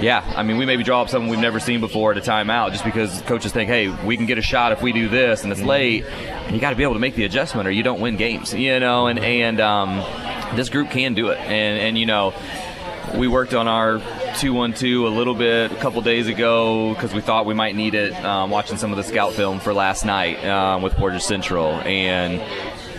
yeah, 0.00 0.24
I 0.36 0.42
mean, 0.42 0.56
we 0.56 0.66
maybe 0.66 0.82
draw 0.82 1.02
up 1.02 1.08
something 1.08 1.30
we've 1.30 1.40
never 1.40 1.60
seen 1.60 1.80
before 1.80 2.12
at 2.12 2.18
a 2.18 2.20
timeout 2.20 2.72
just 2.72 2.84
because 2.84 3.20
coaches 3.22 3.52
think, 3.52 3.68
hey, 3.68 3.88
we 3.88 4.16
can 4.16 4.26
get 4.26 4.38
a 4.38 4.42
shot 4.42 4.72
if 4.72 4.82
we 4.82 4.92
do 4.92 5.08
this, 5.08 5.42
and 5.42 5.52
it's 5.52 5.62
late. 5.62 6.04
And 6.04 6.54
you 6.54 6.60
got 6.60 6.70
to 6.70 6.76
be 6.76 6.82
able 6.82 6.94
to 6.94 7.00
make 7.00 7.14
the 7.14 7.24
adjustment, 7.24 7.66
or 7.66 7.70
you 7.70 7.82
don't 7.82 8.00
win 8.00 8.16
games, 8.16 8.52
you 8.52 8.78
know. 8.78 9.06
And 9.06 9.18
and 9.18 9.60
um, 9.60 9.98
this 10.56 10.68
group 10.68 10.90
can 10.90 11.14
do 11.14 11.28
it, 11.28 11.38
and 11.38 11.78
and 11.78 11.98
you 11.98 12.06
know, 12.06 12.34
we 13.14 13.28
worked 13.28 13.54
on 13.54 13.68
our 13.68 14.02
two 14.36 14.52
one 14.52 14.74
two 14.74 15.06
a 15.06 15.08
little 15.08 15.34
bit 15.34 15.72
a 15.72 15.76
couple 15.76 16.02
days 16.02 16.26
ago 16.28 16.92
because 16.92 17.14
we 17.14 17.20
thought 17.20 17.46
we 17.46 17.54
might 17.54 17.74
need 17.74 17.94
it. 17.94 18.12
Um, 18.24 18.50
watching 18.50 18.76
some 18.76 18.90
of 18.90 18.96
the 18.96 19.04
scout 19.04 19.32
film 19.32 19.60
for 19.60 19.72
last 19.72 20.04
night 20.04 20.44
um, 20.44 20.82
with 20.82 20.94
Portage 20.94 21.22
Central, 21.22 21.72
and 21.72 22.40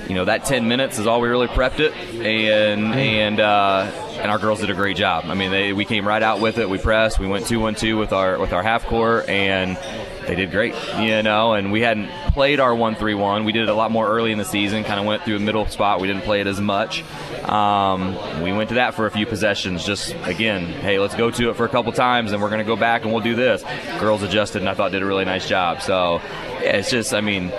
you 0.07 0.15
know 0.15 0.25
that 0.25 0.45
10 0.45 0.67
minutes 0.67 0.99
is 0.99 1.07
all 1.07 1.19
we 1.19 1.27
really 1.27 1.47
prepped 1.47 1.79
it 1.79 1.93
and 1.93 2.93
and 2.93 3.39
uh, 3.39 3.91
and 4.19 4.31
our 4.31 4.39
girls 4.39 4.61
did 4.61 4.69
a 4.69 4.73
great 4.73 4.95
job. 4.97 5.25
I 5.27 5.33
mean 5.33 5.51
they 5.51 5.73
we 5.73 5.85
came 5.85 6.07
right 6.07 6.23
out 6.23 6.39
with 6.39 6.57
it. 6.57 6.69
We 6.69 6.77
pressed. 6.77 7.19
We 7.19 7.27
went 7.27 7.45
2-1-2 7.45 7.99
with 7.99 8.13
our 8.13 8.39
with 8.39 8.53
our 8.53 8.63
half 8.63 8.85
court 8.85 9.27
and 9.27 9.77
they 10.25 10.35
did 10.35 10.51
great 10.51 10.75
you 10.99 11.23
know 11.23 11.53
and 11.53 11.71
we 11.71 11.81
hadn't 11.81 12.09
played 12.33 12.59
our 12.59 12.71
1-3-1 12.71 13.45
we 13.45 13.53
did 13.53 13.63
it 13.63 13.69
a 13.69 13.73
lot 13.73 13.91
more 13.91 14.07
early 14.07 14.33
in 14.33 14.37
the 14.37 14.45
season 14.45 14.83
kind 14.83 14.99
of 14.99 15.05
went 15.05 15.23
through 15.23 15.37
a 15.37 15.39
middle 15.39 15.65
spot. 15.65 15.99
We 15.99 16.07
didn't 16.07 16.23
play 16.23 16.41
it 16.41 16.47
as 16.47 16.59
much. 16.59 17.03
Um, 17.43 18.15
we 18.43 18.51
went 18.53 18.69
to 18.69 18.75
that 18.75 18.93
for 18.93 19.07
a 19.07 19.11
few 19.11 19.25
possessions 19.25 19.85
just 19.85 20.15
again 20.23 20.65
hey 20.65 20.99
let's 20.99 21.15
go 21.15 21.31
to 21.31 21.49
it 21.49 21.55
for 21.55 21.65
a 21.65 21.69
couple 21.69 21.91
times 21.91 22.31
and 22.31 22.41
we're 22.41 22.49
going 22.49 22.59
to 22.59 22.65
go 22.65 22.77
back 22.77 23.03
and 23.03 23.11
we'll 23.11 23.23
do 23.23 23.35
this. 23.35 23.63
Girls 23.99 24.23
adjusted 24.23 24.61
and 24.61 24.69
i 24.69 24.73
thought 24.73 24.91
did 24.91 25.01
a 25.01 25.05
really 25.05 25.25
nice 25.25 25.47
job. 25.47 25.81
So 25.81 26.21
it's 26.61 26.89
just 26.89 27.13
i 27.13 27.21
mean 27.21 27.51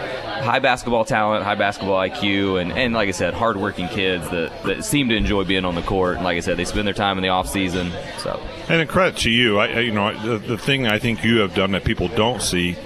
high 0.43 0.59
basketball 0.59 1.05
talent, 1.05 1.45
high 1.45 1.55
basketball 1.55 1.99
IQ, 1.99 2.61
and, 2.61 2.73
and 2.73 2.95
like 2.95 3.09
I 3.09 3.13
said, 3.13 3.35
hardworking 3.35 3.89
kids 3.89 4.29
that, 4.31 4.63
that 4.65 4.85
seem 4.85 5.09
to 5.09 5.17
enjoy 5.17 5.45
being 5.45 5.65
on 5.65 5.75
the 5.75 5.83
court. 5.83 6.17
And 6.17 6.25
like 6.25 6.37
I 6.37 6.41
said, 6.41 6.57
they 6.57 6.65
spend 6.65 6.87
their 6.87 6.95
time 6.95 7.19
in 7.19 7.23
the 7.23 7.29
off 7.29 7.49
season. 7.49 7.93
So 8.19 8.41
And 8.69 8.81
a 8.81 8.87
credit 8.87 9.19
to 9.19 9.31
you. 9.31 9.59
I, 9.59 9.81
you 9.81 9.93
know, 9.93 10.17
the, 10.21 10.39
the 10.39 10.59
thing 10.59 10.87
I 10.87 10.99
think 10.99 11.25
you 11.25 11.39
have 11.39 11.55
done 11.55 11.73
that 11.73 11.85
people 11.85 12.09
don't 12.09 12.43
see 12.43 12.77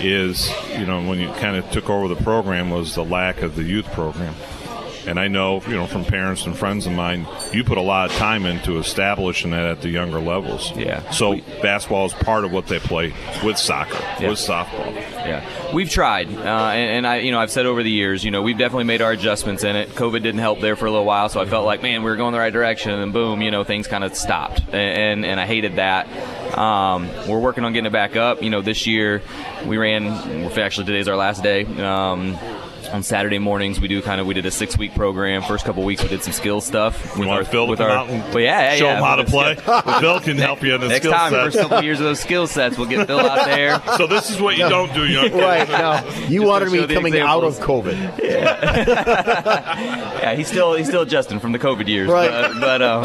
is, 0.00 0.50
you 0.78 0.86
know, 0.86 1.02
when 1.06 1.20
you 1.20 1.28
kind 1.34 1.56
of 1.56 1.70
took 1.70 1.90
over 1.90 2.08
the 2.12 2.20
program 2.22 2.70
was 2.70 2.94
the 2.94 3.04
lack 3.04 3.42
of 3.42 3.56
the 3.56 3.62
youth 3.62 3.86
program. 3.92 4.34
And 5.06 5.18
I 5.18 5.28
know, 5.28 5.60
you 5.62 5.74
know, 5.74 5.86
from 5.86 6.04
parents 6.04 6.46
and 6.46 6.56
friends 6.56 6.86
of 6.86 6.92
mine, 6.92 7.26
you 7.52 7.64
put 7.64 7.78
a 7.78 7.82
lot 7.82 8.10
of 8.10 8.16
time 8.16 8.46
into 8.46 8.78
establishing 8.78 9.50
that 9.50 9.64
at 9.64 9.80
the 9.82 9.88
younger 9.88 10.20
levels. 10.20 10.70
Yeah. 10.76 11.08
So 11.10 11.36
basketball 11.60 12.06
is 12.06 12.12
part 12.14 12.44
of 12.44 12.52
what 12.52 12.66
they 12.68 12.78
play 12.78 13.12
with 13.44 13.58
soccer, 13.58 13.98
Yeah. 14.20 14.28
with 14.30 14.38
softball. 14.38 14.94
Yeah, 14.94 15.44
we've 15.74 15.90
tried, 15.90 16.28
uh, 16.28 16.40
and, 16.40 16.90
and 16.98 17.06
I, 17.06 17.16
you 17.18 17.30
know, 17.30 17.38
I've 17.40 17.50
said 17.50 17.66
over 17.66 17.82
the 17.82 17.90
years, 17.90 18.24
you 18.24 18.30
know, 18.30 18.42
we've 18.42 18.58
definitely 18.58 18.84
made 18.84 19.02
our 19.02 19.12
adjustments 19.12 19.62
in 19.64 19.76
it. 19.76 19.88
COVID 19.90 20.22
didn't 20.22 20.40
help 20.40 20.60
there 20.60 20.74
for 20.76 20.86
a 20.86 20.90
little 20.90 21.04
while, 21.06 21.28
so 21.28 21.40
I 21.40 21.46
felt 21.46 21.64
like, 21.64 21.82
man, 21.82 22.02
we 22.02 22.10
were 22.10 22.16
going 22.16 22.32
the 22.32 22.38
right 22.40 22.52
direction, 22.52 22.90
and 22.92 23.12
boom, 23.12 23.40
you 23.42 23.50
know, 23.50 23.62
things 23.64 23.86
kind 23.86 24.02
of 24.04 24.16
stopped, 24.16 24.60
and, 24.72 24.74
and 24.74 25.24
and 25.24 25.40
I 25.40 25.46
hated 25.46 25.76
that. 25.76 26.08
Um, 26.58 27.08
we're 27.28 27.38
working 27.40 27.64
on 27.64 27.72
getting 27.72 27.86
it 27.86 27.92
back 27.92 28.16
up. 28.16 28.42
You 28.42 28.50
know, 28.50 28.60
this 28.62 28.86
year 28.86 29.22
we 29.64 29.78
ran. 29.78 30.04
We're 30.44 30.60
actually 30.60 30.86
today's 30.86 31.08
our 31.08 31.16
last 31.16 31.42
day. 31.42 31.64
Um, 31.64 32.36
on 32.92 33.02
Saturday 33.02 33.38
mornings, 33.38 33.80
we 33.80 33.88
do 33.88 34.02
kind 34.02 34.20
of 34.20 34.26
we 34.26 34.34
did 34.34 34.44
a 34.46 34.50
six 34.50 34.76
week 34.78 34.94
program. 34.94 35.42
First 35.42 35.64
couple 35.64 35.82
weeks, 35.84 36.02
we 36.02 36.08
did 36.08 36.22
some 36.22 36.32
skill 36.32 36.60
stuff 36.60 37.16
with 37.18 37.26
want 37.28 37.40
our 37.40 37.44
Phil 37.44 37.64
to 37.66 37.70
with 37.70 37.78
come 37.78 37.90
our. 37.90 37.96
out 37.96 38.08
and 38.10 38.22
well, 38.34 38.40
yeah, 38.42 38.72
yeah, 38.72 38.76
show 38.76 38.84
yeah, 38.86 38.96
'em 38.96 39.02
how 39.02 39.16
to 39.16 39.24
play? 39.24 39.54
Phil 40.00 40.20
can 40.20 40.36
help 40.38 40.62
you 40.62 40.74
in 40.74 40.80
the 40.80 40.88
next 40.88 41.00
skill 41.06 41.12
time. 41.12 41.32
set. 41.32 41.42
First 41.44 41.58
couple 41.58 41.82
years 41.82 42.00
of 42.00 42.04
those 42.04 42.20
skill 42.20 42.46
sets, 42.46 42.76
we'll 42.78 42.88
get 42.88 43.06
Phil 43.06 43.18
out 43.20 43.44
there. 43.46 43.80
So 43.96 44.06
this 44.06 44.30
is 44.30 44.40
what 44.40 44.56
you 44.56 44.68
don't 44.68 44.92
do, 44.94 45.06
young 45.06 45.32
Right, 45.38 45.68
no. 45.68 46.00
You 46.28 46.40
Just 46.40 46.46
wanted 46.48 46.70
me 46.72 46.78
show 46.80 46.86
the 46.86 46.94
coming 46.94 47.18
out 47.18 47.44
of. 47.44 47.58
COVID. 47.58 48.18
yeah, 49.02 50.34
he's 50.34 50.48
still 50.48 50.74
he's 50.74 50.88
still 50.88 51.02
adjusting 51.02 51.40
from 51.40 51.52
the 51.52 51.58
COVID 51.58 51.86
years. 51.88 52.08
Right. 52.08 52.30
But, 52.30 52.60
but, 52.60 52.82
um, 52.82 53.02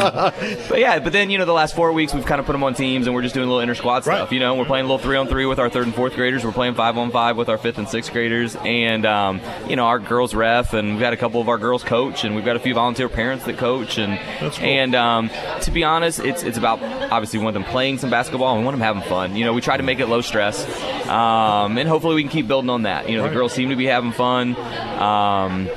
but 0.68 0.78
yeah, 0.78 0.98
but 0.98 1.12
then 1.12 1.30
you 1.30 1.38
know 1.38 1.44
the 1.44 1.52
last 1.52 1.74
four 1.74 1.92
weeks 1.92 2.12
we've 2.14 2.26
kind 2.26 2.40
of 2.40 2.46
put 2.46 2.52
them 2.52 2.64
on 2.64 2.74
teams 2.74 3.06
and 3.06 3.14
we're 3.14 3.22
just 3.22 3.34
doing 3.34 3.46
a 3.46 3.48
little 3.48 3.60
inter 3.60 3.74
squad 3.74 4.02
stuff. 4.04 4.32
You 4.32 4.40
know, 4.40 4.54
we're 4.54 4.64
playing 4.64 4.84
a 4.84 4.88
little 4.88 4.98
three 5.02 5.16
on 5.16 5.26
three 5.28 5.46
with 5.46 5.58
our 5.58 5.68
third 5.70 5.84
and 5.86 5.94
fourth 5.94 6.14
graders. 6.14 6.44
We're 6.44 6.52
playing 6.52 6.74
five 6.74 6.96
on 6.98 7.10
five 7.10 7.36
with 7.36 7.48
our 7.48 7.58
fifth 7.58 7.78
and 7.78 7.88
sixth 7.88 8.12
graders, 8.12 8.56
and 8.56 9.04
um, 9.06 9.40
you 9.68 9.76
know 9.76 9.77
our 9.78 9.98
girls 9.98 10.34
ref, 10.34 10.72
and 10.72 10.90
we've 10.92 11.00
got 11.00 11.12
a 11.12 11.16
couple 11.16 11.40
of 11.40 11.48
our 11.48 11.58
girls 11.58 11.82
coach, 11.84 12.24
and 12.24 12.34
we've 12.34 12.44
got 12.44 12.56
a 12.56 12.60
few 12.60 12.74
volunteer 12.74 13.08
parents 13.08 13.44
that 13.44 13.58
coach, 13.58 13.98
and 13.98 14.12
and 14.60 14.94
um, 14.94 15.30
to 15.62 15.70
be 15.70 15.84
honest, 15.84 16.20
it's 16.20 16.42
it's 16.42 16.58
about 16.58 16.82
obviously 16.82 17.38
we 17.38 17.44
want 17.44 17.54
them 17.54 17.64
playing 17.64 17.98
some 17.98 18.10
basketball 18.10 18.52
and 18.52 18.60
we 18.60 18.64
want 18.64 18.76
them 18.76 18.82
having 18.82 19.02
fun. 19.02 19.36
You 19.36 19.44
know, 19.44 19.52
we 19.52 19.60
try 19.60 19.76
to 19.76 19.82
make 19.82 20.00
it 20.00 20.06
low 20.06 20.20
stress, 20.20 20.64
um, 21.08 21.78
and 21.78 21.88
hopefully 21.88 22.14
we 22.14 22.22
can 22.22 22.30
keep 22.30 22.48
building 22.48 22.70
on 22.70 22.82
that. 22.82 23.08
You 23.08 23.18
know, 23.18 23.28
the 23.28 23.34
girls 23.34 23.52
seem 23.52 23.70
to 23.70 23.76
be 23.76 23.86
having 23.86 24.12
fun. 24.12 24.56
Um, 25.00 25.68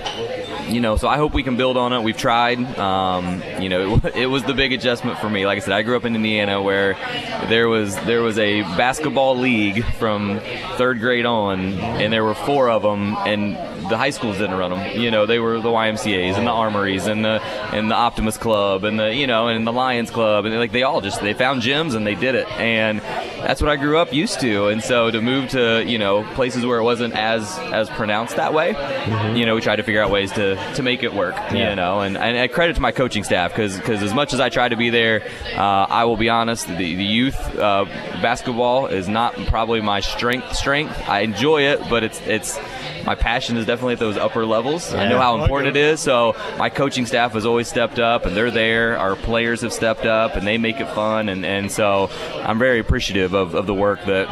you 0.71 0.79
know, 0.79 0.97
so 0.97 1.07
I 1.07 1.17
hope 1.17 1.33
we 1.33 1.43
can 1.43 1.57
build 1.57 1.77
on 1.77 1.93
it. 1.93 2.01
We've 2.01 2.17
tried. 2.17 2.59
Um, 2.77 3.43
you 3.59 3.69
know, 3.69 3.95
it, 3.95 4.15
it 4.15 4.25
was 4.27 4.43
the 4.43 4.53
big 4.53 4.73
adjustment 4.73 5.19
for 5.19 5.29
me. 5.29 5.45
Like 5.45 5.57
I 5.57 5.59
said, 5.61 5.73
I 5.73 5.81
grew 5.81 5.97
up 5.97 6.05
in 6.05 6.15
Indiana 6.15 6.61
where 6.61 6.93
there 7.49 7.67
was 7.67 7.95
there 8.05 8.21
was 8.21 8.37
a 8.37 8.61
basketball 8.61 9.37
league 9.37 9.83
from 9.95 10.39
third 10.77 10.99
grade 10.99 11.25
on, 11.25 11.73
and 11.73 12.11
there 12.11 12.23
were 12.23 12.35
four 12.35 12.69
of 12.69 12.81
them, 12.81 13.15
and 13.17 13.55
the 13.89 13.97
high 13.97 14.09
schools 14.09 14.37
didn't 14.37 14.57
run 14.57 14.71
them. 14.71 14.99
You 14.99 15.11
know, 15.11 15.25
they 15.25 15.39
were 15.39 15.59
the 15.59 15.69
YMCA's 15.69 16.37
and 16.37 16.47
the 16.47 16.51
Armories 16.51 17.07
and 17.07 17.23
the 17.23 17.41
and 17.73 17.91
the 17.91 17.95
Optimist 17.95 18.39
Club 18.39 18.83
and 18.83 18.99
the 18.99 19.13
you 19.13 19.27
know 19.27 19.47
and 19.47 19.67
the 19.67 19.73
Lions 19.73 20.09
Club, 20.09 20.45
and 20.45 20.55
like 20.55 20.71
they 20.71 20.83
all 20.83 21.01
just 21.01 21.21
they 21.21 21.33
found 21.33 21.61
gyms 21.61 21.95
and 21.95 22.07
they 22.07 22.15
did 22.15 22.35
it, 22.35 22.47
and 22.51 22.99
that's 22.99 23.61
what 23.61 23.69
I 23.69 23.75
grew 23.75 23.97
up 23.97 24.13
used 24.13 24.39
to. 24.41 24.67
And 24.67 24.83
so 24.83 25.11
to 25.11 25.21
move 25.21 25.49
to 25.49 25.83
you 25.85 25.97
know 25.97 26.23
places 26.35 26.65
where 26.65 26.79
it 26.79 26.83
wasn't 26.83 27.15
as 27.15 27.57
as 27.59 27.89
pronounced 27.89 28.35
that 28.37 28.53
way, 28.53 28.69
you 29.37 29.45
know, 29.45 29.55
we 29.55 29.61
tried 29.61 29.77
to 29.77 29.83
figure 29.83 30.01
out 30.01 30.11
ways 30.11 30.31
to 30.33 30.55
to 30.75 30.83
make 30.83 31.03
it 31.03 31.13
work. 31.13 31.35
Yeah. 31.35 31.69
You 31.69 31.75
know, 31.75 32.01
and, 32.01 32.17
and 32.17 32.37
I 32.37 32.47
credit 32.47 32.75
to 32.75 32.81
my 32.81 32.91
coaching 32.91 33.23
staff 33.23 33.51
because 33.51 33.79
as 33.79 34.13
much 34.13 34.33
as 34.33 34.39
I 34.39 34.49
try 34.49 34.69
to 34.69 34.75
be 34.75 34.89
there, 34.89 35.27
uh, 35.55 35.85
I 35.89 36.05
will 36.05 36.17
be 36.17 36.29
honest, 36.29 36.67
the, 36.67 36.75
the 36.75 37.03
youth 37.03 37.39
uh, 37.57 37.85
basketball 38.21 38.87
is 38.87 39.07
not 39.07 39.33
probably 39.47 39.81
my 39.81 39.99
strength. 39.99 40.55
Strength. 40.55 40.97
I 41.07 41.21
enjoy 41.21 41.63
it, 41.63 41.79
but 41.89 42.03
it's 42.03 42.21
it's 42.21 42.59
my 43.05 43.15
passion 43.15 43.57
is 43.57 43.65
definitely 43.65 43.93
at 43.93 43.99
those 43.99 44.17
upper 44.17 44.45
levels. 44.45 44.93
I 44.93 45.07
know 45.09 45.19
how 45.19 45.41
important 45.41 45.75
it 45.75 45.79
is. 45.79 45.99
So 45.99 46.35
my 46.57 46.69
coaching 46.69 47.05
staff 47.05 47.33
has 47.33 47.45
always 47.45 47.67
stepped 47.67 47.99
up, 47.99 48.25
and 48.25 48.35
they're 48.35 48.51
there. 48.51 48.97
Our 48.97 49.15
players 49.15 49.61
have 49.61 49.73
stepped 49.73 50.05
up, 50.05 50.35
and 50.35 50.45
they 50.45 50.57
make 50.57 50.79
it 50.79 50.87
fun. 50.89 51.29
And, 51.29 51.45
and 51.45 51.71
so 51.71 52.09
I'm 52.35 52.59
very 52.59 52.79
appreciative 52.79 53.33
of, 53.33 53.55
of 53.55 53.65
the 53.65 53.73
work 53.73 54.05
that 54.05 54.27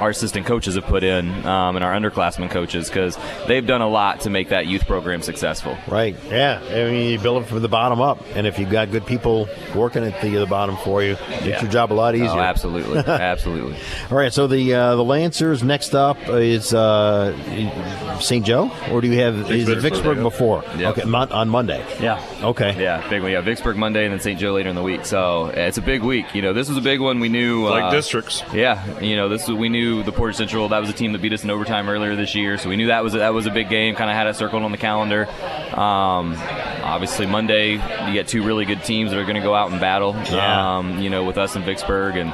our 0.00 0.10
assistant 0.10 0.46
coaches 0.46 0.74
have 0.74 0.84
put 0.84 1.02
in 1.04 1.28
um, 1.46 1.76
and 1.76 1.84
our 1.84 1.92
underclassmen 1.92 2.50
coaches 2.50 2.88
because 2.88 3.16
they've 3.46 3.66
done 3.66 3.80
a 3.80 3.88
lot 3.88 4.20
to 4.20 4.30
make 4.30 4.50
that 4.50 4.66
youth 4.66 4.86
program 4.86 5.22
successful. 5.22 5.76
Right. 5.88 6.16
Yeah. 6.30 6.60
I 6.64 6.90
mean, 6.90 7.10
you 7.12 7.18
build 7.18 7.42
it 7.42 7.46
from 7.46 7.62
the 7.62 7.68
bottom 7.68 8.00
up, 8.00 8.22
and 8.34 8.46
if 8.46 8.58
you've 8.58 8.70
got 8.70 8.90
good 8.90 9.06
people 9.06 9.48
working 9.74 10.04
at 10.04 10.20
the, 10.20 10.30
the 10.36 10.46
bottom 10.46 10.76
for 10.78 11.02
you, 11.02 11.12
it 11.14 11.20
makes 11.30 11.46
Yeah. 11.46 11.62
your 11.62 11.70
job 11.70 11.92
a 11.92 11.94
lot 11.94 12.14
easier. 12.14 12.28
Oh, 12.30 12.38
absolutely, 12.40 12.98
absolutely. 13.06 13.76
All 14.10 14.16
right. 14.18 14.32
So 14.32 14.46
the 14.46 14.74
uh, 14.74 14.96
the 14.96 15.04
Lancers 15.04 15.62
next 15.62 15.94
up 15.94 16.16
is 16.28 16.72
uh, 16.74 18.18
St. 18.20 18.44
Joe, 18.44 18.70
or 18.90 19.00
do 19.00 19.08
you 19.08 19.18
have 19.20 19.50
is 19.50 19.68
it 19.68 19.78
Vicksburg, 19.78 19.82
Vicksburg 19.82 20.22
before? 20.22 20.64
Yeah. 20.76 20.90
Okay, 20.90 21.04
mon- 21.04 21.32
on 21.32 21.48
Monday. 21.48 21.84
Yeah. 22.00 22.22
Okay. 22.42 22.80
Yeah, 22.82 23.06
big 23.08 23.22
one. 23.22 23.30
Yeah, 23.30 23.40
Vicksburg 23.40 23.76
Monday 23.76 24.04
and 24.04 24.12
then 24.12 24.20
St. 24.20 24.38
Joe 24.38 24.52
later 24.54 24.68
in 24.68 24.74
the 24.76 24.82
week. 24.82 25.04
So 25.06 25.46
it's 25.46 25.78
a 25.78 25.82
big 25.82 26.02
week. 26.02 26.34
You 26.34 26.42
know, 26.42 26.52
this 26.52 26.68
was 26.68 26.76
a 26.76 26.80
big 26.80 27.00
one. 27.00 27.20
We 27.20 27.28
knew 27.28 27.66
Like 27.68 27.84
uh, 27.84 27.90
districts. 27.90 28.42
Yeah, 28.52 29.00
you 29.00 29.16
know, 29.16 29.28
this 29.28 29.46
was, 29.48 29.56
we 29.56 29.68
knew 29.68 29.85
the 30.02 30.12
Portage 30.12 30.36
Central. 30.36 30.68
That 30.68 30.80
was 30.80 30.90
a 30.90 30.92
team 30.92 31.12
that 31.12 31.20
beat 31.22 31.32
us 31.32 31.44
in 31.44 31.50
overtime 31.50 31.88
earlier 31.88 32.14
this 32.16 32.34
year. 32.34 32.58
So 32.58 32.68
we 32.68 32.76
knew 32.76 32.86
that 32.88 33.02
was 33.04 33.14
a, 33.14 33.18
that 33.18 33.34
was 33.34 33.46
a 33.46 33.50
big 33.50 33.68
game. 33.68 33.94
Kind 33.94 34.10
of 34.10 34.16
had 34.16 34.26
it 34.26 34.36
circled 34.36 34.62
on 34.62 34.70
the 34.72 34.78
calendar. 34.78 35.26
Um, 35.78 36.34
obviously 36.82 37.26
Monday, 37.26 37.72
you 37.72 38.12
get 38.12 38.28
two 38.28 38.42
really 38.44 38.64
good 38.64 38.82
teams 38.84 39.10
that 39.10 39.18
are 39.18 39.24
going 39.24 39.36
to 39.36 39.42
go 39.42 39.54
out 39.54 39.70
and 39.70 39.80
battle. 39.80 40.14
Yeah. 40.30 40.78
Um, 40.78 40.98
you 41.00 41.10
know, 41.10 41.24
with 41.24 41.38
us 41.38 41.56
in 41.56 41.62
Vicksburg 41.64 42.16
and. 42.16 42.32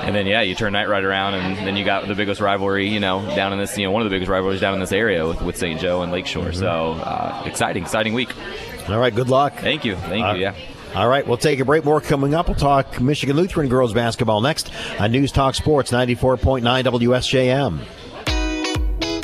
and 0.00 0.14
then 0.16 0.26
yeah, 0.26 0.40
you 0.40 0.54
turn 0.54 0.72
night 0.72 0.88
right 0.88 1.04
around, 1.04 1.34
and 1.34 1.58
then 1.66 1.76
you 1.76 1.84
got 1.84 2.08
the 2.08 2.14
biggest 2.14 2.40
rivalry, 2.40 2.88
you 2.88 3.00
know, 3.00 3.20
down 3.36 3.52
in 3.52 3.58
this, 3.58 3.76
you 3.76 3.84
know, 3.84 3.90
one 3.90 4.00
of 4.02 4.08
the 4.08 4.14
biggest 4.14 4.30
rivalries 4.30 4.58
down 4.60 4.72
in 4.74 4.80
this 4.80 4.92
area 4.92 5.26
with, 5.26 5.42
with 5.42 5.56
St. 5.58 5.78
Joe 5.78 6.00
and 6.02 6.10
Lakeshore. 6.10 6.46
Mm-hmm. 6.46 6.58
So 6.58 6.92
uh, 6.94 7.42
exciting, 7.44 7.82
exciting 7.82 8.14
week. 8.14 8.30
All 8.88 8.98
right, 8.98 9.14
good 9.14 9.28
luck. 9.28 9.54
Thank 9.56 9.84
you, 9.84 9.96
thank 9.96 10.24
Uh, 10.24 10.32
you. 10.32 10.40
Yeah. 10.40 10.54
All 10.94 11.08
right, 11.08 11.26
we'll 11.26 11.36
take 11.36 11.60
a 11.60 11.64
break. 11.64 11.84
More 11.84 12.00
coming 12.00 12.34
up. 12.34 12.48
We'll 12.48 12.56
talk 12.56 13.00
Michigan 13.00 13.36
Lutheran 13.36 13.68
girls 13.68 13.92
basketball 13.92 14.40
next 14.40 14.70
on 14.98 15.12
News 15.12 15.30
Talk 15.30 15.54
Sports 15.54 15.92
94.9 15.92 16.62
WSJM. 16.84 17.78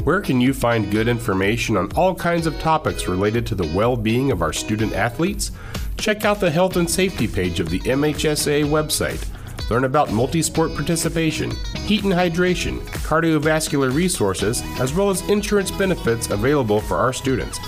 Where 0.05 0.21
can 0.21 0.41
you 0.41 0.55
find 0.55 0.93
good 0.93 1.09
information 1.09 1.77
on 1.77 1.91
all 1.97 2.15
kinds 2.15 2.47
of 2.47 2.57
topics 2.61 3.09
related 3.09 3.45
to 3.47 3.57
the 3.57 3.67
well 3.75 3.97
being 3.97 4.31
of 4.31 4.43
our 4.43 4.53
student 4.53 4.93
athletes? 4.93 5.51
Check 5.99 6.25
out 6.25 6.39
the 6.39 6.51
health 6.51 6.77
and 6.77 6.89
safety 6.89 7.27
page 7.27 7.59
of 7.59 7.71
the 7.71 7.81
MHSA 7.81 8.67
website. 8.67 9.27
Learn 9.69 9.83
about 9.83 10.13
multi 10.13 10.43
sport 10.43 10.73
participation, 10.75 11.51
heat 11.87 12.05
and 12.05 12.13
hydration, 12.13 12.79
cardiovascular 12.87 13.93
resources, 13.93 14.63
as 14.79 14.95
well 14.95 15.11
as 15.11 15.29
insurance 15.29 15.73
benefits 15.73 16.31
available 16.31 16.81
for 16.81 16.97
our 16.97 17.13
students. 17.13 17.59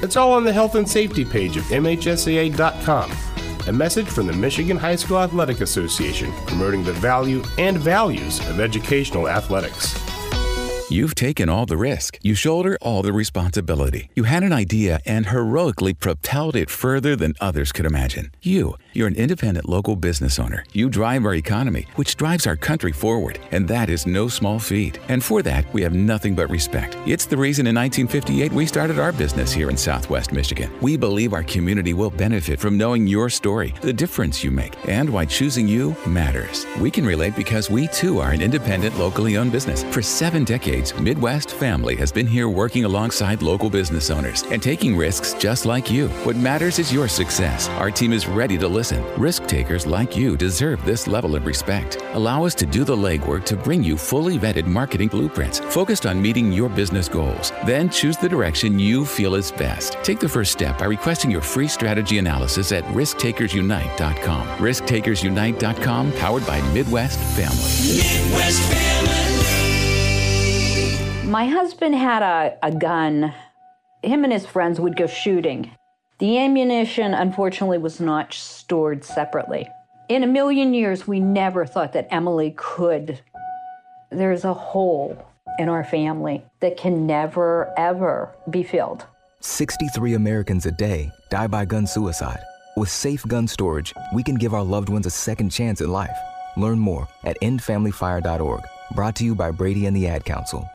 It's 0.00 0.16
all 0.16 0.32
on 0.32 0.44
the 0.44 0.52
health 0.52 0.76
and 0.76 0.88
safety 0.88 1.24
page 1.24 1.56
of 1.56 1.64
MHSAA.com. 1.64 3.10
A 3.68 3.72
message 3.72 4.08
from 4.08 4.26
the 4.26 4.32
Michigan 4.32 4.78
High 4.78 4.96
School 4.96 5.18
Athletic 5.18 5.60
Association 5.60 6.32
promoting 6.46 6.82
the 6.82 6.94
value 6.94 7.42
and 7.58 7.76
values 7.76 8.40
of 8.48 8.60
educational 8.60 9.28
athletics. 9.28 9.94
You've 10.90 11.14
taken 11.14 11.50
all 11.50 11.66
the 11.66 11.76
risk. 11.76 12.18
You 12.22 12.34
shoulder 12.34 12.78
all 12.80 13.02
the 13.02 13.12
responsibility. 13.12 14.08
You 14.14 14.24
had 14.24 14.42
an 14.42 14.54
idea 14.54 15.00
and 15.04 15.26
heroically 15.26 15.92
propelled 15.92 16.56
it 16.56 16.70
further 16.70 17.14
than 17.14 17.34
others 17.42 17.72
could 17.72 17.84
imagine. 17.84 18.30
You, 18.40 18.78
you're 18.92 19.08
an 19.08 19.14
independent 19.14 19.68
local 19.68 19.96
business 19.96 20.38
owner. 20.38 20.64
You 20.72 20.88
drive 20.88 21.24
our 21.24 21.34
economy, 21.34 21.86
which 21.96 22.16
drives 22.16 22.46
our 22.46 22.56
country 22.56 22.92
forward. 22.92 23.38
And 23.52 23.68
that 23.68 23.88
is 23.88 24.06
no 24.06 24.28
small 24.28 24.58
feat. 24.58 24.98
And 25.08 25.22
for 25.22 25.42
that, 25.42 25.72
we 25.72 25.82
have 25.82 25.94
nothing 25.94 26.34
but 26.34 26.50
respect. 26.50 26.96
It's 27.06 27.26
the 27.26 27.36
reason 27.36 27.66
in 27.66 27.74
1958 27.76 28.52
we 28.52 28.66
started 28.66 28.98
our 28.98 29.12
business 29.12 29.52
here 29.52 29.70
in 29.70 29.76
Southwest 29.76 30.32
Michigan. 30.32 30.70
We 30.80 30.96
believe 30.96 31.32
our 31.32 31.42
community 31.44 31.94
will 31.94 32.10
benefit 32.10 32.58
from 32.58 32.76
knowing 32.76 33.06
your 33.06 33.30
story, 33.30 33.74
the 33.82 33.92
difference 33.92 34.42
you 34.42 34.50
make, 34.50 34.74
and 34.88 35.08
why 35.10 35.24
choosing 35.24 35.68
you 35.68 35.94
matters. 36.06 36.66
We 36.80 36.90
can 36.90 37.06
relate 37.06 37.36
because 37.36 37.70
we 37.70 37.88
too 37.88 38.18
are 38.18 38.32
an 38.32 38.42
independent, 38.42 38.98
locally 38.98 39.36
owned 39.36 39.52
business. 39.52 39.84
For 39.84 40.02
seven 40.02 40.44
decades, 40.44 40.98
Midwest 40.98 41.50
Family 41.50 41.94
has 41.96 42.10
been 42.10 42.26
here 42.26 42.48
working 42.48 42.84
alongside 42.84 43.42
local 43.42 43.70
business 43.70 44.10
owners 44.10 44.42
and 44.50 44.62
taking 44.62 44.96
risks 44.96 45.34
just 45.34 45.66
like 45.66 45.90
you. 45.90 46.08
What 46.24 46.36
matters 46.36 46.78
is 46.78 46.92
your 46.92 47.08
success. 47.08 47.68
Our 47.70 47.90
team 47.90 48.12
is 48.12 48.26
ready 48.26 48.56
to 48.58 48.66
listen. 48.66 48.87
Risk 48.96 49.46
takers 49.46 49.86
like 49.86 50.16
you 50.16 50.36
deserve 50.36 50.84
this 50.84 51.06
level 51.06 51.36
of 51.36 51.46
respect. 51.46 51.98
Allow 52.14 52.44
us 52.44 52.54
to 52.56 52.66
do 52.66 52.84
the 52.84 52.96
legwork 52.96 53.44
to 53.44 53.56
bring 53.56 53.82
you 53.82 53.96
fully 53.96 54.38
vetted 54.38 54.66
marketing 54.66 55.08
blueprints 55.08 55.58
focused 55.60 56.06
on 56.06 56.20
meeting 56.20 56.52
your 56.52 56.68
business 56.68 57.08
goals. 57.08 57.52
Then 57.66 57.90
choose 57.90 58.16
the 58.16 58.28
direction 58.28 58.78
you 58.78 59.04
feel 59.04 59.34
is 59.34 59.52
best. 59.52 59.98
Take 60.02 60.20
the 60.20 60.28
first 60.28 60.52
step 60.52 60.78
by 60.78 60.86
requesting 60.86 61.30
your 61.30 61.42
free 61.42 61.68
strategy 61.68 62.18
analysis 62.18 62.72
at 62.72 62.84
risktakersunite.com. 62.84 64.46
Risktakersunite.com, 64.46 66.12
powered 66.12 66.46
by 66.46 66.60
Midwest 66.72 67.18
Family. 67.36 67.98
Midwest 67.98 68.62
Family. 68.72 69.48
My 71.28 71.46
husband 71.46 71.94
had 71.94 72.22
a, 72.22 72.56
a 72.62 72.72
gun. 72.72 73.34
Him 74.02 74.24
and 74.24 74.32
his 74.32 74.46
friends 74.46 74.80
would 74.80 74.96
go 74.96 75.06
shooting. 75.06 75.70
The 76.18 76.38
ammunition, 76.38 77.14
unfortunately, 77.14 77.78
was 77.78 78.00
not 78.00 78.32
stored 78.34 79.04
separately. 79.04 79.68
In 80.08 80.24
a 80.24 80.26
million 80.26 80.74
years, 80.74 81.06
we 81.06 81.20
never 81.20 81.64
thought 81.64 81.92
that 81.92 82.08
Emily 82.10 82.54
could. 82.56 83.20
There's 84.10 84.44
a 84.44 84.54
hole 84.54 85.16
in 85.60 85.68
our 85.68 85.84
family 85.84 86.44
that 86.58 86.76
can 86.76 87.06
never, 87.06 87.72
ever 87.78 88.34
be 88.50 88.64
filled. 88.64 89.06
63 89.40 90.14
Americans 90.14 90.66
a 90.66 90.72
day 90.72 91.12
die 91.30 91.46
by 91.46 91.64
gun 91.64 91.86
suicide. 91.86 92.40
With 92.76 92.88
safe 92.88 93.22
gun 93.28 93.46
storage, 93.46 93.94
we 94.12 94.24
can 94.24 94.34
give 94.34 94.54
our 94.54 94.64
loved 94.64 94.88
ones 94.88 95.06
a 95.06 95.10
second 95.10 95.50
chance 95.50 95.80
at 95.80 95.88
life. 95.88 96.16
Learn 96.56 96.80
more 96.80 97.06
at 97.24 97.40
endfamilyfire.org. 97.42 98.62
Brought 98.96 99.14
to 99.16 99.24
you 99.24 99.36
by 99.36 99.52
Brady 99.52 99.86
and 99.86 99.96
the 99.96 100.08
Ad 100.08 100.24
Council. 100.24 100.68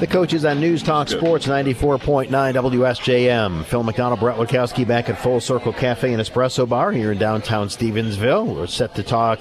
The 0.00 0.08
coaches 0.08 0.44
on 0.44 0.58
News 0.60 0.82
Talk 0.82 1.08
Sports 1.08 1.46
94.9 1.46 2.28
WSJM. 2.28 3.64
Phil 3.64 3.82
McDonald, 3.84 4.18
Brett 4.18 4.36
Witkowski 4.36 4.86
back 4.86 5.08
at 5.08 5.16
Full 5.16 5.40
Circle 5.40 5.72
Cafe 5.72 6.12
and 6.12 6.20
Espresso 6.20 6.68
Bar 6.68 6.90
here 6.90 7.12
in 7.12 7.18
downtown 7.18 7.68
Stevensville. 7.68 8.56
We're 8.56 8.66
set 8.66 8.96
to 8.96 9.04
talk 9.04 9.40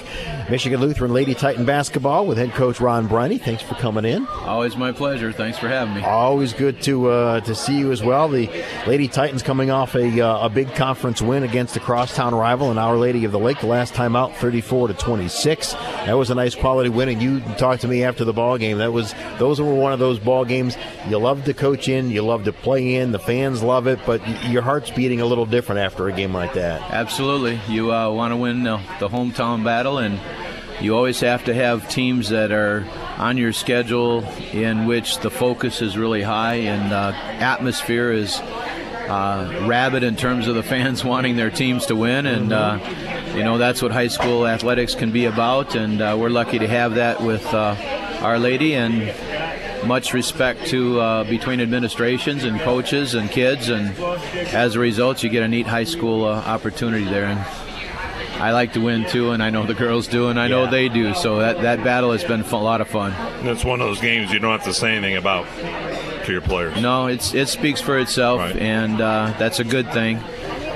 Michigan 0.52 0.80
Lutheran 0.80 1.12
Lady 1.12 1.34
Titan 1.34 1.66
basketball 1.66 2.28
with 2.28 2.38
head 2.38 2.52
coach 2.52 2.80
Ron 2.80 3.08
Briney. 3.08 3.40
Thanks 3.40 3.64
for 3.64 3.74
coming 3.76 4.06
in. 4.06 4.28
Always 4.28 4.78
my 4.78 4.92
pleasure. 4.92 5.32
Thanks 5.34 5.58
for 5.58 5.68
having 5.68 5.96
me. 5.96 6.04
Always 6.04 6.54
good 6.54 6.82
to 6.84 7.10
uh, 7.10 7.40
to 7.42 7.56
see 7.56 7.78
you 7.78 7.92
as 7.92 8.04
well. 8.04 8.30
The 8.30 8.48
Lady 8.86 9.08
Titans 9.08 9.42
coming 9.42 9.72
off 9.72 9.96
a, 9.96 10.22
uh, 10.22 10.46
a 10.46 10.50
big 10.50 10.74
conference 10.76 11.20
win 11.22 11.44
against 11.44 11.76
a 11.76 11.80
crosstown 11.80 12.34
rival 12.36 12.70
in 12.70 12.78
Our 12.78 12.96
Lady 12.96 13.26
of 13.26 13.32
the 13.32 13.40
Lake 13.40 13.60
the 13.60 13.68
last 13.68 13.96
time 13.96 14.16
out, 14.16 14.36
34 14.38 14.90
to 14.90 14.94
26. 14.94 15.74
That 15.74 16.14
was 16.14 16.30
a 16.30 16.36
nice 16.36 16.54
quality 16.54 16.90
win. 16.90 17.10
And 17.10 17.22
you 17.22 17.40
talked 17.58 17.82
to 17.82 17.88
me 17.88 18.04
after 18.04 18.24
the 18.24 18.34
ball 18.34 18.60
game. 18.60 18.78
That 18.78 18.94
was 18.94 19.16
those 19.40 19.60
were 19.60 19.74
one 19.74 19.92
of 19.92 20.00
those 20.00 20.20
ball 20.20 20.43
games 20.46 20.78
you 21.08 21.18
love 21.18 21.46
to 21.46 21.54
coach 21.54 21.88
in, 21.88 22.10
you 22.10 22.22
love 22.22 22.46
to 22.46 22.54
play 22.54 22.96
in. 22.96 23.12
The 23.12 23.20
fans 23.20 23.62
love 23.62 23.88
it, 23.88 24.00
but 24.06 24.22
your 24.50 24.62
heart's 24.62 24.92
beating 24.92 25.22
a 25.22 25.26
little 25.26 25.46
different 25.46 25.82
after 25.82 26.08
a 26.08 26.14
game 26.14 26.34
like 26.34 26.54
that. 26.54 26.82
Absolutely. 26.92 27.60
You 27.68 27.94
uh, 27.94 28.10
want 28.12 28.32
to 28.32 28.38
win 28.38 28.64
the, 28.64 28.78
the 29.00 29.10
hometown 29.10 29.64
battle, 29.64 29.98
and 29.98 30.20
you 30.82 30.96
always 30.96 31.20
have 31.22 31.46
to 31.46 31.54
have 31.54 31.88
teams 31.90 32.30
that 32.30 32.52
are 32.52 32.86
on 33.18 33.38
your 33.38 33.54
schedule 33.54 34.24
in 34.52 34.86
which 34.86 35.20
the 35.20 35.30
focus 35.30 35.82
is 35.82 35.98
really 35.98 36.22
high 36.22 36.56
and 36.56 36.92
uh, 36.92 37.12
atmosphere 37.40 38.12
is 38.12 38.40
uh, 38.40 39.66
rabid 39.68 40.04
in 40.04 40.16
terms 40.16 40.48
of 40.48 40.56
the 40.56 40.64
fans 40.74 41.04
wanting 41.04 41.36
their 41.36 41.52
teams 41.52 41.86
to 41.88 41.96
win. 41.96 42.26
And, 42.26 42.52
uh, 42.52 42.80
you 43.36 43.44
know, 43.44 43.58
that's 43.58 43.82
what 43.82 43.92
high 43.92 44.08
school 44.08 44.48
athletics 44.48 44.96
can 44.96 45.12
be 45.12 45.26
about. 45.26 45.76
And 45.76 46.02
uh, 46.02 46.18
we're 46.20 46.30
lucky 46.30 46.60
to 46.60 46.68
have 46.68 46.96
that 46.96 47.22
with 47.22 47.46
uh, 47.54 47.76
Our 48.22 48.40
Lady. 48.40 48.76
And 48.76 49.02
much 49.86 50.14
respect 50.14 50.68
to 50.68 51.00
uh, 51.00 51.24
between 51.26 51.62
administrations 51.62 52.44
and 52.44 52.60
coaches 52.62 53.14
and 53.14 53.30
kids. 53.30 53.70
And 53.70 53.98
as 54.54 54.76
a 54.76 54.80
result, 54.80 55.24
you 55.24 55.30
get 55.30 55.44
a 55.44 55.48
neat 55.48 55.68
high 55.68 55.84
school 55.84 56.26
uh, 56.26 56.36
opportunity 56.42 57.06
there. 57.06 57.26
And 57.26 57.40
I 58.42 58.52
like 58.52 58.74
to 58.74 58.82
win 58.82 59.06
too, 59.06 59.32
and 59.32 59.42
I 59.42 59.50
know 59.50 59.66
the 59.66 59.74
girls 59.74 60.08
do, 60.08 60.28
and 60.28 60.40
I 60.40 60.48
know 60.48 60.70
they 60.70 60.90
do. 60.90 61.14
So 61.14 61.40
that, 61.40 61.62
that 61.62 61.84
battle 61.84 62.12
has 62.12 62.24
been 62.24 62.42
a 62.42 62.56
lot 62.58 62.82
of 62.82 62.88
fun. 62.88 63.14
It's 63.48 63.64
one 63.64 63.80
of 63.80 63.88
those 63.88 64.02
games 64.02 64.32
you 64.32 64.40
don't 64.40 64.52
have 64.52 64.66
to 64.66 64.74
say 64.74 64.96
anything 64.96 65.16
about 65.16 65.46
to 66.26 66.32
your 66.32 66.42
players. 66.42 66.82
No, 66.82 67.08
it's 67.08 67.34
it 67.34 67.48
speaks 67.48 67.80
for 67.80 68.00
itself, 68.00 68.42
and 68.56 69.00
uh, 69.00 69.34
that's 69.38 69.60
a 69.60 69.64
good 69.64 69.92
thing. 69.92 70.18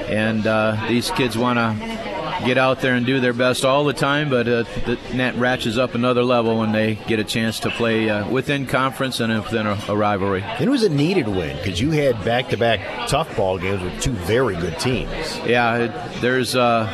And 0.08 0.48
uh, 0.48 0.78
these 0.88 1.12
kids 1.12 1.38
want 1.38 1.58
to 1.58 2.07
get 2.46 2.58
out 2.58 2.82
there 2.82 2.94
and 2.94 3.06
do 3.06 3.20
their 3.20 3.34
best 3.34 3.66
all 3.66 3.84
the 3.84 3.94
time, 3.94 4.30
but 4.30 4.48
uh, 4.48 4.64
the 4.86 4.98
net 5.14 5.36
ratchets 5.36 5.78
up 5.78 5.96
another 5.96 6.24
level 6.24 6.60
when 6.60 6.72
they 6.72 6.96
get 7.08 7.20
a 7.20 7.24
chance 7.24 7.60
to 7.62 7.70
play 7.70 8.10
uh, 8.10 8.30
within 8.30 8.66
conference 8.66 9.20
and 9.20 9.34
within 9.44 9.66
a, 9.68 9.78
a 9.90 9.96
rivalry. 9.96 10.44
It 10.60 10.70
was 10.70 10.84
a 10.84 10.90
needed 10.90 11.28
win 11.28 11.58
because 11.58 11.82
you 11.82 11.92
had 11.92 12.24
back-to-back 12.24 13.08
tough 13.08 13.36
ball 13.36 13.58
games 13.58 13.82
with 13.82 14.02
two 14.02 14.12
very 14.12 14.56
good 14.56 14.80
teams. 14.80 15.38
Yeah, 15.46 15.78
it, 15.78 16.22
there's 16.22 16.56
uh, 16.56 16.86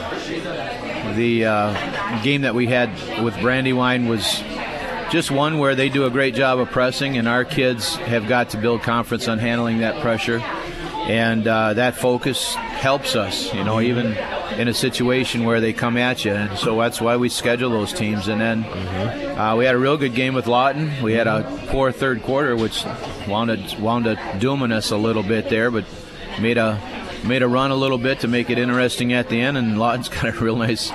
the 1.15 1.45
uh, 1.45 2.23
game 2.23 2.41
that 2.41 2.55
we 2.55 2.67
had 2.67 2.89
with 3.23 3.39
Brandywine 3.41 4.07
was 4.07 4.41
just 5.11 5.29
one 5.29 5.59
where 5.59 5.75
they 5.75 5.89
do 5.89 6.05
a 6.05 6.09
great 6.09 6.33
job 6.33 6.59
of 6.59 6.69
pressing, 6.71 7.17
and 7.17 7.27
our 7.27 7.45
kids 7.45 7.95
have 7.97 8.27
got 8.27 8.49
to 8.51 8.57
build 8.57 8.81
confidence 8.81 9.27
on 9.27 9.37
handling 9.37 9.79
that 9.79 10.01
pressure, 10.01 10.39
and 11.07 11.45
uh, 11.47 11.73
that 11.73 11.95
focus 11.95 12.53
helps 12.55 13.15
us. 13.15 13.53
You 13.53 13.63
know, 13.63 13.81
even 13.81 14.17
in 14.57 14.67
a 14.67 14.73
situation 14.73 15.43
where 15.43 15.59
they 15.59 15.73
come 15.73 15.97
at 15.97 16.23
you, 16.23 16.31
and 16.31 16.57
so 16.57 16.79
that's 16.79 17.01
why 17.01 17.17
we 17.17 17.29
schedule 17.29 17.71
those 17.71 17.91
teams. 17.91 18.27
And 18.27 18.39
then 18.39 18.63
uh, 18.63 19.55
we 19.57 19.65
had 19.65 19.75
a 19.75 19.77
real 19.77 19.97
good 19.97 20.15
game 20.15 20.33
with 20.33 20.47
Lawton. 20.47 20.91
We 21.03 21.13
had 21.13 21.27
a 21.27 21.43
poor 21.67 21.91
third 21.91 22.23
quarter, 22.23 22.55
which 22.55 22.85
wound 23.27 23.51
up, 23.51 23.79
wound 23.79 24.07
up 24.07 24.39
dooming 24.39 24.71
us 24.71 24.91
a 24.91 24.97
little 24.97 25.23
bit 25.23 25.49
there, 25.49 25.69
but 25.71 25.85
made 26.39 26.57
a 26.57 26.79
made 27.25 27.41
a 27.41 27.47
run 27.47 27.71
a 27.71 27.75
little 27.75 27.97
bit 27.97 28.21
to 28.21 28.27
make 28.27 28.49
it 28.49 28.57
interesting 28.57 29.13
at 29.13 29.29
the 29.29 29.41
end. 29.41 29.57
And 29.57 29.77
Lawton's 29.77 30.09
got 30.21 30.25
a 30.25 30.31
real 30.31 30.55
nice 30.55 30.91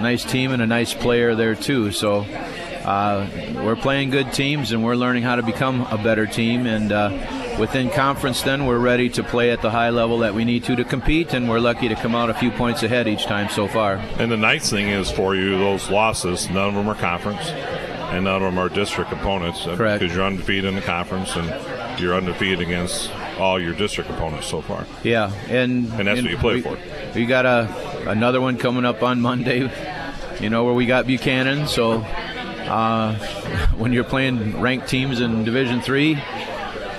nice 0.00 0.24
team 0.24 0.52
and 0.52 0.60
a 0.60 0.66
nice 0.66 0.92
player 0.94 1.34
there 1.34 1.54
too. 1.54 1.92
So. 1.92 2.26
Uh, 2.78 3.28
we're 3.62 3.76
playing 3.76 4.08
good 4.08 4.32
teams 4.32 4.72
and 4.72 4.82
we're 4.82 4.94
learning 4.94 5.22
how 5.22 5.36
to 5.36 5.42
become 5.42 5.82
a 5.90 5.98
better 5.98 6.26
team 6.26 6.64
and 6.64 6.90
uh, 6.90 7.10
within 7.58 7.90
conference 7.90 8.42
then 8.42 8.66
we're 8.66 8.78
ready 8.78 9.08
to 9.08 9.22
play 9.22 9.50
at 9.50 9.60
the 9.62 9.70
high 9.70 9.90
level 9.90 10.18
that 10.18 10.34
we 10.34 10.44
need 10.44 10.62
to 10.64 10.76
to 10.76 10.84
compete 10.84 11.34
and 11.34 11.48
we're 11.48 11.58
lucky 11.58 11.88
to 11.88 11.94
come 11.96 12.14
out 12.14 12.30
a 12.30 12.34
few 12.34 12.50
points 12.52 12.82
ahead 12.82 13.08
each 13.08 13.24
time 13.24 13.48
so 13.48 13.66
far 13.66 13.94
And 14.18 14.30
the 14.30 14.36
nice 14.36 14.70
thing 14.70 14.88
is 14.88 15.10
for 15.10 15.34
you, 15.34 15.58
those 15.58 15.90
losses, 15.90 16.48
none 16.50 16.68
of 16.68 16.74
them 16.74 16.88
are 16.88 16.94
conference, 16.94 17.48
and 17.48 18.24
none 18.24 18.36
of 18.36 18.42
them 18.42 18.58
are 18.58 18.68
district 18.68 19.12
opponents. 19.12 19.64
Correct. 19.64 20.00
Because 20.00 20.14
you're 20.16 20.24
undefeated 20.24 20.64
in 20.66 20.74
the 20.76 20.80
conference, 20.80 21.34
and 21.36 22.00
you're 22.00 22.14
undefeated 22.14 22.60
against 22.60 23.10
all 23.38 23.60
your 23.60 23.74
district 23.74 24.08
opponents 24.10 24.46
so 24.46 24.60
far. 24.62 24.86
yeah 25.02 25.30
and 25.48 25.92
And 25.94 26.06
that's 26.08 26.22
what 26.22 26.30
you 26.30 26.38
play 26.38 26.54
we, 26.56 26.62
for. 26.62 26.78
we 27.14 27.26
got 27.26 27.44
a, 27.46 27.68
another 28.10 28.40
one 28.40 28.56
coming 28.56 28.84
up 28.84 29.02
on 29.02 29.20
Monday. 29.20 29.70
You 30.40 30.48
know 30.50 30.64
where 30.64 30.74
we 30.74 30.86
got 30.86 31.06
Buchanan. 31.06 31.66
So 31.66 32.00
uh, 32.02 33.14
when 33.76 33.92
you're 33.92 34.04
playing 34.04 34.60
ranked 34.60 34.88
teams 34.88 35.20
in 35.20 35.44
Division 35.44 35.80
Three 35.80 36.14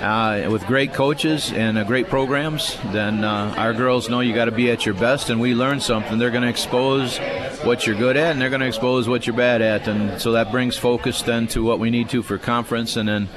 uh, 0.00 0.48
with 0.50 0.66
great 0.66 0.92
coaches 0.94 1.52
and 1.52 1.78
uh, 1.78 1.84
great 1.84 2.08
programs, 2.08 2.76
then 2.86 3.24
uh, 3.24 3.54
our 3.56 3.74
girls 3.74 4.08
know 4.08 4.20
you 4.20 4.34
got 4.34 4.46
to 4.46 4.50
be 4.52 4.70
at 4.70 4.86
your 4.86 4.94
best, 4.94 5.30
and 5.30 5.40
we 5.40 5.54
learn 5.54 5.80
something. 5.80 6.18
They're 6.18 6.30
going 6.30 6.42
to 6.42 6.48
expose 6.48 7.18
what 7.64 7.86
you're 7.86 7.96
good 7.96 8.16
at, 8.16 8.32
and 8.32 8.40
they're 8.40 8.50
going 8.50 8.60
to 8.60 8.66
expose 8.66 9.08
what 9.08 9.26
you're 9.26 9.36
bad 9.36 9.62
at, 9.62 9.88
and 9.88 10.20
so 10.20 10.32
that 10.32 10.50
brings 10.50 10.76
focus 10.76 11.22
then 11.22 11.46
to 11.48 11.62
what 11.62 11.78
we 11.78 11.90
need 11.90 12.08
to 12.10 12.22
for 12.22 12.38
conference, 12.38 12.96
and 12.96 13.08
then 13.08 13.28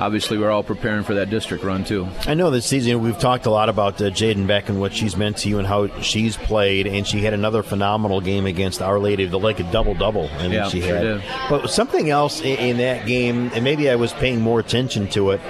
obviously 0.00 0.38
we're 0.38 0.50
all 0.50 0.62
preparing 0.62 1.04
for 1.04 1.14
that 1.14 1.30
district 1.30 1.62
run 1.62 1.84
too. 1.84 2.08
I 2.26 2.34
know 2.34 2.50
this 2.50 2.66
season 2.66 3.02
we've 3.02 3.18
talked 3.18 3.46
a 3.46 3.50
lot 3.50 3.68
about 3.68 4.00
uh, 4.00 4.06
Jaden 4.10 4.46
Beck 4.46 4.68
and 4.68 4.80
what 4.80 4.92
she's 4.92 5.16
meant 5.16 5.36
to 5.38 5.48
you 5.48 5.58
and 5.58 5.66
how 5.66 5.88
she's 6.00 6.36
played, 6.36 6.86
and 6.86 7.06
she 7.06 7.20
had 7.20 7.34
another 7.34 7.62
phenomenal 7.62 8.20
game 8.20 8.46
against 8.46 8.80
Our 8.82 8.98
Lady 8.98 9.24
of 9.24 9.30
the 9.30 9.38
Lake, 9.38 9.60
a 9.60 9.70
double 9.70 9.94
double, 9.94 10.28
and 10.38 10.52
Yeah, 10.52 10.68
she 10.68 10.80
sure 10.80 10.96
had. 10.96 11.02
did. 11.02 11.22
But 11.48 11.68
something 11.68 12.10
else 12.10 12.40
in, 12.40 12.58
in 12.58 12.76
that 12.78 13.06
game, 13.06 13.50
and 13.54 13.62
maybe 13.62 13.90
I 13.90 13.96
was 13.96 14.12
paying 14.14 14.40
more 14.40 14.58
attention 14.60 15.08
to 15.08 15.30
it 15.32 15.40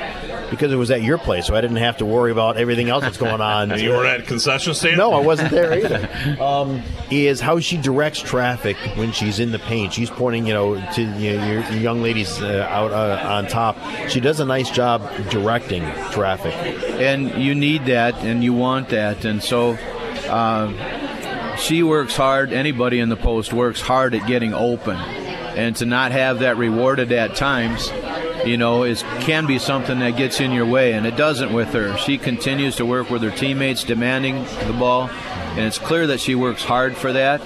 because 0.51 0.72
it 0.72 0.77
was 0.77 0.90
at 0.90 1.02
your 1.02 1.16
place, 1.16 1.47
so 1.47 1.55
I 1.55 1.60
didn't 1.60 1.77
have 1.77 1.98
to 1.98 2.05
worry 2.06 2.32
about 2.32 2.56
everything 2.56 2.89
else 2.90 3.02
that's 3.05 3.16
going 3.16 3.40
on. 3.40 3.70
You 3.81 3.90
were 3.90 4.05
at 4.05 4.27
concession 4.27 4.74
stand? 4.74 4.98
No, 4.98 5.12
I 5.12 5.20
wasn't 5.20 5.51
there 5.52 5.72
either. 5.72 6.43
um, 6.43 6.82
is 7.10 7.40
how 7.40 7.60
she 7.60 7.77
directs 7.77 8.20
traffic 8.20 8.77
when 8.97 9.12
she's 9.12 9.39
in 9.39 9.52
the 9.52 9.59
paint. 9.60 9.93
She's 9.93 10.10
pointing, 10.10 10.47
you 10.47 10.52
know, 10.52 10.74
to 10.94 11.02
you 11.02 11.36
know, 11.36 11.47
your, 11.47 11.60
your 11.62 11.81
young 11.81 12.02
ladies 12.02 12.43
uh, 12.43 12.66
out 12.68 12.90
uh, 12.93 13.27
on 13.28 13.47
top. 13.47 13.78
She 14.09 14.20
does 14.20 14.39
a 14.40 14.44
nice 14.44 14.70
job 14.70 15.02
directing 15.30 15.82
traffic. 16.10 16.54
and 17.00 17.42
you 17.42 17.54
need 17.54 17.86
that 17.86 18.14
and 18.16 18.42
you 18.42 18.52
want 18.52 18.88
that 18.90 19.24
and 19.24 19.42
so 19.42 19.72
uh, 20.28 21.56
she 21.56 21.82
works 21.82 22.16
hard 22.16 22.52
anybody 22.52 22.98
in 22.98 23.08
the 23.08 23.16
post 23.16 23.52
works 23.52 23.80
hard 23.80 24.14
at 24.14 24.26
getting 24.26 24.54
open. 24.54 24.96
And 24.96 25.74
to 25.76 25.84
not 25.84 26.12
have 26.12 26.38
that 26.38 26.56
rewarded 26.56 27.12
at 27.12 27.34
times 27.34 27.90
you 28.46 28.56
know 28.56 28.84
is 28.84 29.02
can 29.20 29.46
be 29.46 29.58
something 29.58 29.98
that 29.98 30.16
gets 30.16 30.40
in 30.40 30.52
your 30.52 30.64
way 30.64 30.92
and 30.92 31.06
it 31.06 31.16
doesn't 31.16 31.52
with 31.52 31.72
her. 31.72 31.96
She 31.98 32.18
continues 32.18 32.76
to 32.76 32.86
work 32.86 33.10
with 33.10 33.22
her 33.22 33.30
teammates 33.30 33.84
demanding 33.84 34.44
the 34.66 34.76
ball 34.78 35.10
and 35.10 35.60
it's 35.60 35.78
clear 35.78 36.06
that 36.06 36.20
she 36.20 36.34
works 36.34 36.64
hard 36.64 36.96
for 36.96 37.12
that. 37.12 37.42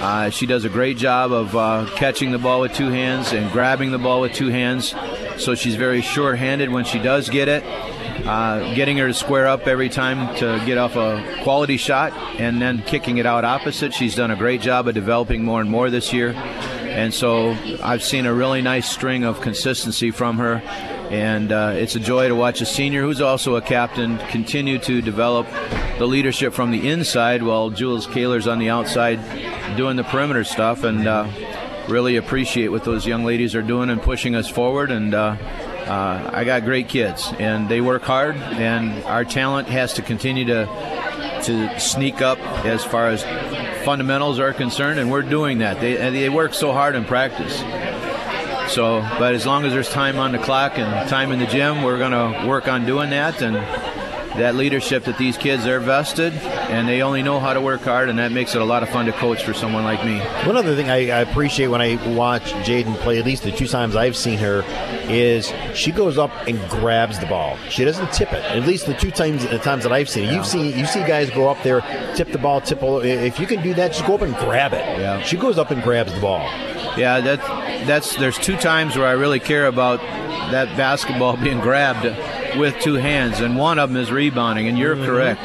Uh, 0.00 0.30
she 0.30 0.46
does 0.46 0.64
a 0.64 0.68
great 0.68 0.96
job 0.96 1.30
of 1.30 1.54
uh, 1.54 1.86
catching 1.94 2.32
the 2.32 2.38
ball 2.38 2.60
with 2.60 2.72
two 2.74 2.88
hands 2.88 3.32
and 3.32 3.52
grabbing 3.52 3.92
the 3.92 3.98
ball 3.98 4.20
with 4.20 4.32
two 4.32 4.48
hands 4.48 4.94
so 5.38 5.54
she's 5.54 5.74
very 5.74 6.00
sure-handed 6.00 6.70
when 6.70 6.84
she 6.84 6.98
does 6.98 7.28
get 7.28 7.48
it 7.48 7.64
uh, 8.24 8.74
getting 8.74 8.96
her 8.98 9.08
to 9.08 9.14
square 9.14 9.46
up 9.46 9.66
every 9.66 9.88
time 9.88 10.34
to 10.36 10.62
get 10.64 10.78
off 10.78 10.96
a 10.96 11.40
quality 11.42 11.76
shot 11.76 12.12
and 12.38 12.60
then 12.60 12.82
kicking 12.82 13.18
it 13.18 13.26
out 13.26 13.44
opposite. 13.44 13.92
She's 13.92 14.14
done 14.14 14.30
a 14.30 14.36
great 14.36 14.60
job 14.60 14.88
of 14.88 14.94
developing 14.94 15.44
more 15.44 15.60
and 15.60 15.70
more 15.70 15.90
this 15.90 16.12
year. 16.12 16.30
And 16.30 17.12
so 17.12 17.56
I've 17.82 18.02
seen 18.02 18.26
a 18.26 18.34
really 18.34 18.62
nice 18.62 18.88
string 18.88 19.24
of 19.24 19.40
consistency 19.40 20.10
from 20.10 20.38
her. 20.38 20.62
And 21.10 21.52
uh, 21.52 21.72
it's 21.74 21.94
a 21.94 22.00
joy 22.00 22.28
to 22.28 22.34
watch 22.34 22.60
a 22.60 22.66
senior 22.66 23.02
who's 23.02 23.20
also 23.20 23.56
a 23.56 23.62
captain 23.62 24.18
continue 24.28 24.78
to 24.80 25.02
develop 25.02 25.46
the 25.98 26.06
leadership 26.06 26.54
from 26.54 26.70
the 26.70 26.88
inside 26.88 27.42
while 27.42 27.70
Jules 27.70 28.06
Kaler's 28.06 28.46
on 28.46 28.58
the 28.58 28.70
outside 28.70 29.18
doing 29.76 29.96
the 29.96 30.04
perimeter 30.04 30.44
stuff. 30.44 30.84
And 30.84 31.06
uh, 31.06 31.24
really 31.88 32.16
appreciate 32.16 32.68
what 32.68 32.84
those 32.84 33.06
young 33.06 33.24
ladies 33.24 33.54
are 33.54 33.62
doing 33.62 33.90
and 33.90 34.00
pushing 34.00 34.34
us 34.34 34.48
forward. 34.48 34.90
And 34.90 35.14
uh, 35.14 35.36
uh, 35.86 36.30
I 36.32 36.44
got 36.44 36.64
great 36.64 36.88
kids, 36.88 37.32
and 37.38 37.68
they 37.68 37.80
work 37.80 38.02
hard, 38.02 38.36
and 38.36 39.02
our 39.04 39.24
talent 39.24 39.68
has 39.68 39.94
to 39.94 40.02
continue 40.02 40.44
to 40.46 40.66
to 41.44 41.80
sneak 41.80 42.22
up 42.22 42.38
as 42.64 42.84
far 42.84 43.08
as 43.08 43.24
fundamentals 43.84 44.38
are 44.38 44.52
concerned, 44.52 45.00
and 45.00 45.10
we're 45.10 45.22
doing 45.22 45.58
that. 45.58 45.80
They 45.80 45.94
they 46.10 46.28
work 46.28 46.54
so 46.54 46.72
hard 46.72 46.94
in 46.94 47.04
practice. 47.04 47.58
So, 48.72 49.00
but 49.18 49.34
as 49.34 49.44
long 49.44 49.64
as 49.64 49.72
there's 49.72 49.90
time 49.90 50.18
on 50.18 50.32
the 50.32 50.38
clock 50.38 50.78
and 50.78 51.08
time 51.08 51.32
in 51.32 51.38
the 51.38 51.46
gym, 51.46 51.82
we're 51.82 51.98
going 51.98 52.12
to 52.12 52.46
work 52.46 52.68
on 52.68 52.86
doing 52.86 53.10
that 53.10 53.42
and 53.42 53.56
that 54.36 54.54
leadership 54.54 55.04
that 55.04 55.18
these 55.18 55.36
kids 55.36 55.66
are 55.66 55.78
vested 55.80 56.32
and 56.32 56.88
they 56.88 57.02
only 57.02 57.22
know 57.22 57.38
how 57.38 57.52
to 57.52 57.60
work 57.60 57.82
hard 57.82 58.08
and 58.08 58.18
that 58.18 58.32
makes 58.32 58.54
it 58.54 58.62
a 58.62 58.64
lot 58.64 58.82
of 58.82 58.88
fun 58.88 59.06
to 59.06 59.12
coach 59.12 59.44
for 59.44 59.52
someone 59.52 59.84
like 59.84 60.04
me. 60.04 60.18
One 60.46 60.56
other 60.56 60.74
thing 60.74 60.90
I, 60.90 61.10
I 61.10 61.20
appreciate 61.20 61.68
when 61.68 61.80
I 61.82 61.96
watch 62.14 62.52
Jaden 62.64 62.96
play, 62.98 63.18
at 63.18 63.24
least 63.24 63.42
the 63.42 63.52
two 63.52 63.66
times 63.66 63.94
I've 63.96 64.16
seen 64.16 64.38
her, 64.38 64.64
is 65.08 65.52
she 65.74 65.92
goes 65.92 66.18
up 66.18 66.30
and 66.46 66.58
grabs 66.70 67.18
the 67.18 67.26
ball. 67.26 67.58
She 67.68 67.84
doesn't 67.84 68.12
tip 68.12 68.32
it. 68.32 68.42
At 68.44 68.66
least 68.66 68.86
the 68.86 68.94
two 68.94 69.10
times 69.10 69.46
the 69.46 69.58
times 69.58 69.82
that 69.82 69.92
I've 69.92 70.08
seen 70.08 70.28
it. 70.28 70.32
You've 70.32 70.46
seen 70.46 70.76
you 70.78 70.86
see 70.86 71.00
guys 71.00 71.30
go 71.30 71.48
up 71.48 71.62
there, 71.62 71.80
tip 72.14 72.32
the 72.32 72.38
ball, 72.38 72.60
tip. 72.60 72.78
If 72.82 73.38
you 73.38 73.46
can 73.46 73.62
do 73.62 73.74
that, 73.74 73.92
just 73.92 74.06
go 74.06 74.14
up 74.14 74.22
and 74.22 74.34
grab 74.36 74.72
it. 74.72 74.98
Yeah. 74.98 75.22
She 75.22 75.36
goes 75.36 75.58
up 75.58 75.70
and 75.70 75.82
grabs 75.82 76.12
the 76.14 76.20
ball. 76.20 76.40
Yeah, 76.96 77.20
that 77.20 77.86
that's 77.86 78.16
there's 78.16 78.38
two 78.38 78.56
times 78.56 78.96
where 78.96 79.06
I 79.06 79.12
really 79.12 79.40
care 79.40 79.66
about 79.66 80.00
that 80.50 80.76
basketball 80.76 81.36
being 81.42 81.60
grabbed 81.60 82.04
with 82.58 82.78
two 82.80 82.94
hands, 82.94 83.40
and 83.40 83.56
one 83.56 83.78
of 83.78 83.90
them 83.90 83.96
is 83.96 84.10
rebounding. 84.10 84.68
And 84.68 84.78
you're 84.78 84.96
correct, 84.96 85.42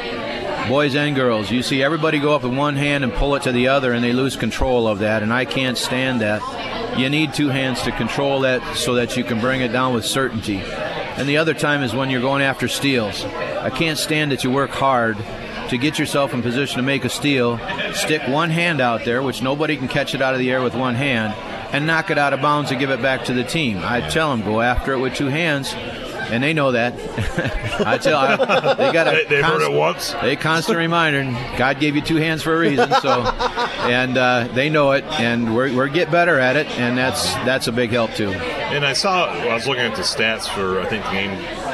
boys 0.68 0.94
and 0.94 1.14
girls. 1.14 1.50
You 1.50 1.62
see 1.62 1.82
everybody 1.82 2.18
go 2.18 2.34
up 2.34 2.42
with 2.42 2.56
one 2.56 2.76
hand 2.76 3.04
and 3.04 3.12
pull 3.12 3.34
it 3.34 3.42
to 3.44 3.52
the 3.52 3.68
other, 3.68 3.92
and 3.92 4.04
they 4.04 4.12
lose 4.12 4.36
control 4.36 4.86
of 4.86 5.00
that. 5.00 5.22
And 5.22 5.32
I 5.32 5.44
can't 5.44 5.78
stand 5.78 6.20
that. 6.20 6.98
You 6.98 7.08
need 7.08 7.34
two 7.34 7.48
hands 7.48 7.82
to 7.82 7.92
control 7.92 8.40
that 8.40 8.76
so 8.76 8.94
that 8.94 9.16
you 9.16 9.24
can 9.24 9.40
bring 9.40 9.60
it 9.60 9.68
down 9.68 9.94
with 9.94 10.04
certainty. 10.04 10.58
And 10.58 11.28
the 11.28 11.36
other 11.36 11.54
time 11.54 11.82
is 11.82 11.94
when 11.94 12.10
you're 12.10 12.20
going 12.20 12.42
after 12.42 12.68
steals. 12.68 13.24
I 13.24 13.70
can't 13.70 13.98
stand 13.98 14.32
that 14.32 14.44
you 14.44 14.50
work 14.50 14.70
hard 14.70 15.16
to 15.68 15.76
get 15.76 15.98
yourself 15.98 16.32
in 16.32 16.42
position 16.42 16.76
to 16.76 16.82
make 16.82 17.04
a 17.04 17.08
steal, 17.08 17.58
stick 17.92 18.22
one 18.28 18.50
hand 18.50 18.80
out 18.80 19.04
there, 19.04 19.22
which 19.22 19.42
nobody 19.42 19.76
can 19.76 19.88
catch 19.88 20.14
it 20.14 20.22
out 20.22 20.32
of 20.32 20.40
the 20.40 20.50
air 20.50 20.62
with 20.62 20.74
one 20.74 20.94
hand, 20.94 21.34
and 21.74 21.86
knock 21.86 22.10
it 22.10 22.18
out 22.18 22.32
of 22.32 22.40
bounds 22.40 22.70
and 22.70 22.80
give 22.80 22.90
it 22.90 23.02
back 23.02 23.24
to 23.24 23.34
the 23.34 23.44
team. 23.44 23.78
I 23.82 24.00
tell 24.08 24.30
them 24.30 24.42
go 24.42 24.60
after 24.60 24.92
it 24.92 24.98
with 24.98 25.14
two 25.14 25.26
hands, 25.26 25.74
and 26.30 26.42
they 26.42 26.52
know 26.52 26.72
that. 26.72 26.94
I 27.86 27.98
tell 27.98 28.18
I, 28.18 28.74
they 28.74 28.92
got 28.92 29.06
a 29.06 29.10
They- 29.10 29.24
they've 29.36 29.44
heard 29.44 29.62
it 29.62 29.72
once. 29.72 30.14
A 30.20 30.36
constant 30.36 30.78
reminder. 30.78 31.24
God 31.56 31.80
gave 31.80 31.94
you 31.96 32.02
two 32.02 32.16
hands 32.16 32.42
for 32.42 32.54
a 32.54 32.58
reason, 32.58 32.90
so 33.00 33.22
and 33.22 34.16
uh, 34.18 34.48
they 34.54 34.68
know 34.70 34.92
it, 34.92 35.04
and 35.04 35.54
we're 35.54 35.74
we're 35.74 35.88
get 35.88 36.10
better 36.10 36.38
at 36.38 36.56
it, 36.56 36.66
and 36.78 36.96
that's 36.98 37.32
that's 37.44 37.66
a 37.68 37.72
big 37.72 37.90
help 37.90 38.12
too. 38.14 38.30
And 38.30 38.84
I 38.84 38.92
saw, 38.92 39.26
I 39.26 39.54
was 39.54 39.66
looking 39.66 39.84
at 39.84 39.96
the 39.96 40.02
stats 40.02 40.46
for, 40.46 40.78
I 40.80 40.84
think, 40.86 41.02
the 41.04 41.10
game 41.10 41.30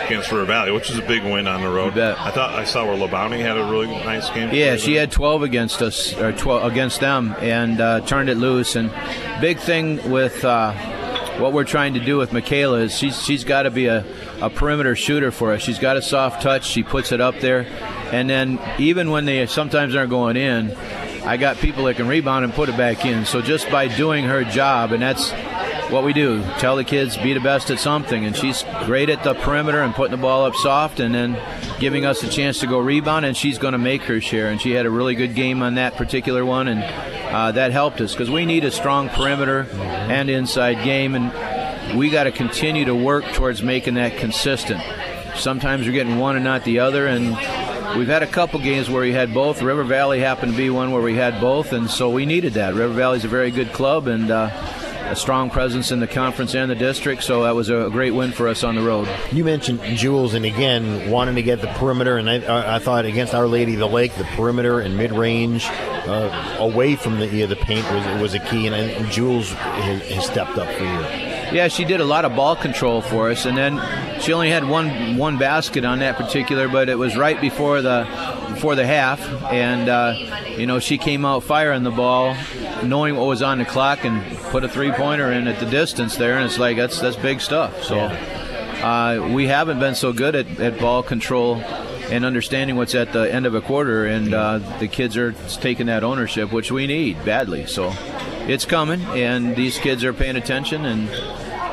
against 0.06 0.31
River 0.31 0.44
Valley, 0.44 0.70
which 0.70 0.90
is 0.90 0.98
a 0.98 1.02
big 1.02 1.24
win 1.24 1.48
on 1.48 1.60
the 1.60 1.68
road. 1.68 1.98
I 1.98 2.31
thought 2.31 2.55
I 2.55 2.62
saw 2.64 2.85
where 2.86 2.97
Labounty 2.97 3.40
had 3.40 3.56
a 3.59 3.64
really 3.64 3.89
nice 3.89 4.31
game. 4.31 4.55
Yeah, 4.55 4.76
she 4.76 4.94
had 4.94 5.10
12 5.10 5.43
against 5.43 5.82
us, 5.82 6.14
or 6.14 6.31
12 6.32 6.70
against 6.70 7.01
them, 7.01 7.35
and 7.40 7.81
uh, 7.81 8.01
turned 8.02 8.28
it 8.28 8.36
loose. 8.36 8.76
And 8.76 8.93
big 9.40 9.59
thing 9.59 10.09
with 10.09 10.44
uh, 10.44 10.72
what 11.39 11.52
we're 11.52 11.65
trying 11.65 11.94
to 11.94 12.01
do 12.01 12.16
with 12.16 12.32
Michaela 12.32 12.81
is 12.81 12.97
she's 12.97 13.23
she's 13.23 13.44
got 13.44 13.62
to 13.62 13.70
be 13.70 13.86
a, 13.86 14.05
a 14.40 14.51
perimeter 14.51 14.94
shooter 14.94 15.31
for 15.31 15.52
us. 15.52 15.62
She's 15.62 15.78
got 15.78 15.97
a 15.97 16.02
soft 16.02 16.43
touch. 16.43 16.65
She 16.66 16.82
puts 16.82 17.12
it 17.12 17.20
up 17.20 17.40
there, 17.40 17.66
and 18.12 18.28
then 18.28 18.61
even 18.78 19.11
when 19.11 19.24
they 19.24 19.47
sometimes 19.47 19.94
aren't 19.94 20.11
going 20.11 20.36
in, 20.36 20.73
I 21.24 21.36
got 21.36 21.56
people 21.56 21.85
that 21.85 21.97
can 21.97 22.06
rebound 22.06 22.44
and 22.44 22.52
put 22.52 22.69
it 22.69 22.77
back 22.77 23.05
in. 23.05 23.24
So 23.24 23.40
just 23.40 23.70
by 23.70 23.89
doing 23.89 24.24
her 24.24 24.44
job, 24.44 24.93
and 24.93 25.02
that's 25.02 25.32
what 25.94 26.04
we 26.04 26.12
do. 26.12 26.42
Tell 26.58 26.74
the 26.76 26.84
kids 26.84 27.16
be 27.16 27.32
the 27.32 27.40
best 27.40 27.70
at 27.70 27.78
something, 27.78 28.24
and 28.24 28.36
she's 28.36 28.64
great 28.84 29.08
at 29.08 29.22
the 29.22 29.32
perimeter 29.34 29.80
and 29.80 29.94
putting 29.94 30.10
the 30.10 30.20
ball 30.20 30.44
up 30.44 30.56
soft, 30.56 30.98
and 30.98 31.14
then 31.14 31.40
giving 31.78 32.04
us 32.04 32.22
a 32.24 32.28
chance 32.28 32.58
to 32.60 32.66
go 32.66 32.78
rebound. 32.78 33.24
And 33.24 33.36
she's 33.36 33.58
going 33.58 33.72
to 33.72 33.78
make 33.78 34.02
her 34.02 34.20
share. 34.20 34.50
And 34.50 34.60
she 34.60 34.72
had 34.72 34.86
a 34.86 34.90
really 34.90 35.14
good 35.14 35.34
game 35.34 35.62
on 35.62 35.76
that 35.76 35.94
particular 35.94 36.44
one, 36.44 36.66
and 36.66 36.82
uh, 36.82 37.52
that 37.52 37.70
helped 37.70 38.00
us 38.00 38.12
because 38.12 38.30
we 38.30 38.44
need 38.44 38.64
a 38.64 38.70
strong 38.72 39.08
perimeter 39.08 39.68
and 39.72 40.28
inside 40.28 40.82
game, 40.84 41.14
and 41.14 41.96
we 41.96 42.10
got 42.10 42.24
to 42.24 42.32
continue 42.32 42.84
to 42.84 42.94
work 42.94 43.24
towards 43.26 43.62
making 43.62 43.94
that 43.94 44.16
consistent. 44.18 44.82
Sometimes 45.36 45.86
you're 45.86 45.94
getting 45.94 46.18
one 46.18 46.34
and 46.34 46.44
not 46.44 46.64
the 46.64 46.80
other, 46.80 47.06
and 47.06 47.36
We've 47.96 48.08
had 48.08 48.24
a 48.24 48.26
couple 48.26 48.58
games 48.58 48.90
where 48.90 49.02
we 49.02 49.12
had 49.12 49.32
both. 49.32 49.62
River 49.62 49.84
Valley 49.84 50.18
happened 50.18 50.50
to 50.50 50.58
be 50.58 50.68
one 50.68 50.90
where 50.90 51.00
we 51.00 51.14
had 51.14 51.40
both, 51.40 51.72
and 51.72 51.88
so 51.88 52.10
we 52.10 52.26
needed 52.26 52.54
that. 52.54 52.74
River 52.74 52.92
Valley's 52.92 53.24
a 53.24 53.28
very 53.28 53.52
good 53.52 53.72
club 53.72 54.08
and 54.08 54.32
uh, 54.32 54.50
a 55.10 55.16
strong 55.16 55.51
presence 55.51 55.90
in 55.90 56.01
the 56.01 56.06
conference 56.06 56.55
and 56.55 56.70
the 56.70 56.74
district, 56.74 57.22
so 57.22 57.43
that 57.43 57.55
was 57.55 57.70
a 57.70 57.89
great 57.90 58.12
win 58.12 58.32
for 58.32 58.48
us 58.48 58.64
on 58.64 58.74
the 58.74 58.82
road. 58.82 59.09
You 59.32 59.44
mentioned 59.44 59.81
Jules, 59.97 60.35
and 60.35 60.44
again, 60.44 61.10
wanting 61.10 61.35
to 61.36 61.43
get 61.43 61.60
the 61.60 61.68
perimeter, 61.68 62.16
and 62.16 62.28
I, 62.28 62.76
I, 62.76 62.78
thought 62.78 63.05
against 63.05 63.35
Our 63.35 63.47
Lady 63.47 63.74
of 63.74 63.81
the 63.81 63.89
Lake, 63.89 64.14
the 64.14 64.24
perimeter 64.24 64.81
and 64.81 64.97
mid 64.97 65.12
range 65.12 65.66
uh, 65.66 66.56
away 66.59 66.97
from 66.97 67.20
the 67.20 67.44
the 67.44 67.56
paint 67.56 67.85
was 67.90 68.20
was 68.20 68.35
a 68.35 68.39
key, 68.39 68.66
and, 68.66 68.74
and 68.74 69.10
Jules 69.10 69.51
has, 69.51 70.02
has 70.09 70.26
stepped 70.26 70.56
up 70.59 70.68
for 70.74 70.85
you. 70.85 71.35
Yeah, 71.55 71.68
she 71.68 71.85
did 71.85 72.01
a 72.01 72.05
lot 72.05 72.24
of 72.24 72.35
ball 72.35 72.56
control 72.56 73.01
for 73.01 73.31
us, 73.31 73.44
and 73.44 73.56
then 73.56 73.81
she 74.20 74.32
only 74.32 74.51
had 74.51 74.66
one 74.66 75.16
one 75.16 75.39
basket 75.39 75.85
on 75.85 76.01
that 76.01 76.16
particular, 76.16 76.68
but 76.68 76.89
it 76.89 76.98
was 76.98 77.16
right 77.16 77.40
before 77.40 77.82
the 77.82 78.06
before 78.48 78.74
the 78.74 78.86
half, 78.86 79.20
and 79.52 79.89
uh, 79.89 80.14
you 80.56 80.66
know 80.66 80.78
she 80.78 80.98
came 80.98 81.24
out 81.24 81.43
firing 81.43 81.82
the 81.82 81.90
ball, 81.90 82.36
knowing 82.82 83.16
what 83.16 83.26
was 83.26 83.43
on 83.43 83.59
the 83.59 83.64
clock, 83.64 84.05
and 84.05 84.22
put 84.55 84.62
a 84.62 84.68
three 84.68 84.93
pointer 84.93 85.32
in 85.32 85.48
at 85.48 85.59
the 85.59 85.66
distance 85.66 86.16
there, 86.16 86.36
and 86.36 86.44
it's 86.44 86.60
like 86.60 86.76
that's 86.76 87.01
that's 87.01 87.16
big 87.16 87.40
stuff. 87.40 87.82
So 87.82 87.98
uh, 87.98 89.32
we 89.32 89.48
haven't 89.48 89.81
been 89.81 89.97
so 89.97 90.12
good 90.12 90.36
at, 90.36 90.60
at 90.60 90.78
ball 90.78 91.02
control 91.02 91.56
and 91.56 92.24
understanding 92.24 92.76
what's 92.76 92.94
at 92.94 93.12
the 93.12 93.35
end 93.35 93.47
of 93.47 93.56
a 93.56 93.60
quarter, 93.60 94.06
and 94.06 94.32
uh, 94.32 94.59
the 94.78 94.86
kids 94.86 95.16
are 95.16 95.32
taking 95.60 95.86
that 95.86 96.05
ownership, 96.05 96.52
which 96.52 96.70
we 96.70 96.86
need 96.86 97.24
badly. 97.24 97.66
So 97.66 97.93
it's 98.47 98.64
coming, 98.64 99.01
and 99.06 99.56
these 99.56 99.76
kids 99.78 100.05
are 100.05 100.12
paying 100.12 100.36
attention, 100.36 100.85
and 100.85 101.09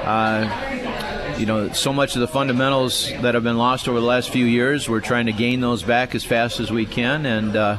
uh, 0.03 1.35
you 1.37 1.45
know, 1.45 1.71
so 1.73 1.93
much 1.93 2.15
of 2.15 2.21
the 2.21 2.27
fundamentals 2.27 3.11
that 3.21 3.35
have 3.35 3.43
been 3.43 3.59
lost 3.59 3.89
over 3.89 3.99
the 3.99 4.07
last 4.07 4.31
few 4.31 4.45
years, 4.45 4.89
we're 4.89 5.01
trying 5.01 5.27
to 5.27 5.33
gain 5.33 5.61
those 5.61 5.83
back 5.83 6.15
as 6.15 6.23
fast 6.23 6.59
as 6.59 6.71
we 6.71 6.87
can, 6.87 7.27
and 7.27 7.55
uh, 7.55 7.77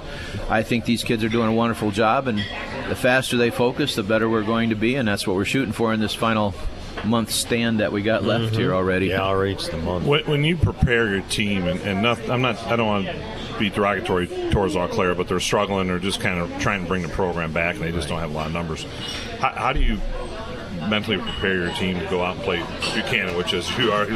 I 0.48 0.62
think 0.62 0.84
these 0.84 1.02
kids 1.02 1.24
are 1.24 1.28
doing 1.28 1.48
a 1.48 1.52
wonderful 1.52 1.90
job, 1.90 2.28
and 2.28 2.38
the 2.92 3.00
faster 3.00 3.38
they 3.38 3.50
focus, 3.50 3.94
the 3.94 4.02
better 4.02 4.28
we're 4.28 4.42
going 4.42 4.68
to 4.68 4.76
be, 4.76 4.96
and 4.96 5.08
that's 5.08 5.26
what 5.26 5.34
we're 5.34 5.46
shooting 5.46 5.72
for 5.72 5.94
in 5.94 6.00
this 6.00 6.14
final 6.14 6.52
month 7.04 7.30
stand 7.30 7.80
that 7.80 7.90
we 7.90 8.02
got 8.02 8.22
left 8.22 8.44
Mm-hmm. 8.44 8.54
here 8.56 8.74
already. 8.74 9.06
Yeah, 9.06 9.22
already 9.22 9.54
it's 9.54 9.66
the 9.68 9.78
month. 9.78 10.06
When, 10.06 10.24
when 10.26 10.44
you 10.44 10.58
prepare 10.58 11.08
your 11.08 11.22
team, 11.22 11.66
and, 11.66 11.80
and 11.80 12.02
not, 12.02 12.18
I'm 12.28 12.42
not, 12.42 12.58
I 12.66 12.76
don't 12.76 12.86
want 12.86 13.06
to 13.06 13.58
be 13.58 13.70
derogatory 13.70 14.26
towards 14.50 14.76
Eau 14.76 14.88
Claire, 14.88 15.14
but 15.14 15.26
they're 15.26 15.40
struggling. 15.40 15.86
They're 15.86 15.98
just 15.98 16.20
kind 16.20 16.38
of 16.38 16.60
trying 16.60 16.82
to 16.82 16.86
bring 16.88 17.00
the 17.02 17.08
program 17.08 17.52
back, 17.54 17.76
and 17.76 17.84
they 17.84 17.92
just 17.92 18.08
don't 18.08 18.20
have 18.20 18.30
a 18.30 18.34
lot 18.34 18.48
of 18.48 18.52
numbers. 18.52 18.84
How, 19.38 19.48
how 19.52 19.72
do 19.72 19.80
you 19.80 19.98
mentally 20.88 21.16
prepare 21.16 21.54
your 21.54 21.72
team 21.76 21.98
to 21.98 22.06
go 22.10 22.22
out 22.22 22.36
and 22.36 22.44
play 22.44 22.58
Buchanan, 22.94 23.36
which 23.38 23.54
is 23.54 23.66
who 23.70 23.90
are 23.90 24.06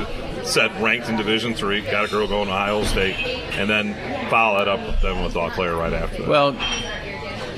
set 0.44 0.70
ranked 0.82 1.08
in 1.08 1.16
Division 1.16 1.54
Three, 1.54 1.80
got 1.80 2.04
a 2.04 2.08
girl 2.08 2.26
going 2.28 2.48
to 2.48 2.52
Ohio 2.52 2.84
State, 2.84 3.14
and 3.56 3.70
then 3.70 3.94
follow 4.28 4.58
that 4.58 4.68
up 4.68 4.86
with 4.86 5.00
them 5.00 5.24
with 5.24 5.34
Eau 5.34 5.48
Claire 5.50 5.76
right 5.76 5.94
after 5.94 6.18
that? 6.18 6.28
Well, 6.28 6.52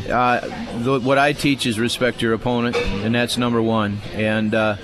uh, 0.09 0.41
the, 0.79 1.01
what 1.01 1.19
I 1.19 1.33
teach 1.33 1.67
is 1.67 1.79
respect 1.79 2.23
your 2.23 2.33
opponent, 2.33 2.77
and 2.77 3.15
that's 3.15 3.37
number 3.37 3.63
one. 3.63 3.99
And 4.15 4.55
uh, 4.55 4.77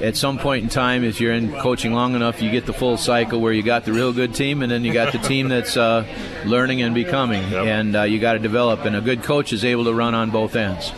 at 0.00 0.16
some 0.16 0.38
point 0.38 0.64
in 0.64 0.68
time, 0.68 1.04
if 1.04 1.20
you're 1.20 1.32
in 1.32 1.52
coaching 1.52 1.92
long 1.92 2.14
enough, 2.14 2.42
you 2.42 2.50
get 2.50 2.66
the 2.66 2.72
full 2.72 2.96
cycle 2.96 3.40
where 3.40 3.52
you 3.52 3.62
got 3.62 3.84
the 3.84 3.92
real 3.92 4.12
good 4.12 4.34
team, 4.34 4.62
and 4.62 4.70
then 4.70 4.84
you 4.84 4.92
got 4.92 5.12
the 5.12 5.18
team 5.18 5.48
that's 5.48 5.76
uh, 5.76 6.04
learning 6.44 6.82
and 6.82 6.94
becoming, 6.94 7.44
and 7.54 7.96
uh, 7.96 8.02
you 8.02 8.18
got 8.18 8.34
to 8.34 8.38
develop. 8.38 8.84
And 8.84 8.96
a 8.96 9.00
good 9.00 9.22
coach 9.22 9.52
is 9.52 9.64
able 9.64 9.84
to 9.84 9.94
run 9.94 10.14
on 10.14 10.30
both 10.30 10.56
ends. 10.56 10.92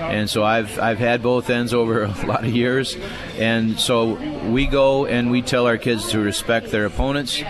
And 0.00 0.28
so 0.28 0.42
I've 0.42 0.78
I've 0.78 0.98
had 0.98 1.22
both 1.22 1.50
ends 1.50 1.72
over 1.72 2.02
a 2.02 2.08
lot 2.26 2.44
of 2.44 2.50
years, 2.50 2.96
and 3.38 3.78
so 3.78 4.14
we 4.50 4.66
go 4.66 5.06
and 5.06 5.30
we 5.30 5.42
tell 5.42 5.66
our 5.66 5.78
kids 5.78 6.10
to 6.10 6.18
respect 6.18 6.70
their 6.70 6.86
opponents, 6.86 7.42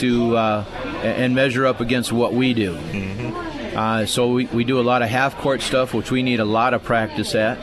to 0.00 0.36
uh, 0.36 0.64
and 1.02 1.34
measure 1.34 1.66
up 1.66 1.80
against 1.80 2.12
what 2.12 2.34
we 2.34 2.54
do. 2.54 2.76
Uh, 3.74 4.06
so 4.06 4.32
we, 4.32 4.46
we 4.46 4.64
do 4.64 4.80
a 4.80 4.82
lot 4.82 5.02
of 5.02 5.08
half 5.08 5.36
court 5.38 5.62
stuff, 5.62 5.94
which 5.94 6.10
we 6.10 6.22
need 6.22 6.40
a 6.40 6.44
lot 6.44 6.74
of 6.74 6.82
practice 6.82 7.34
at. 7.34 7.58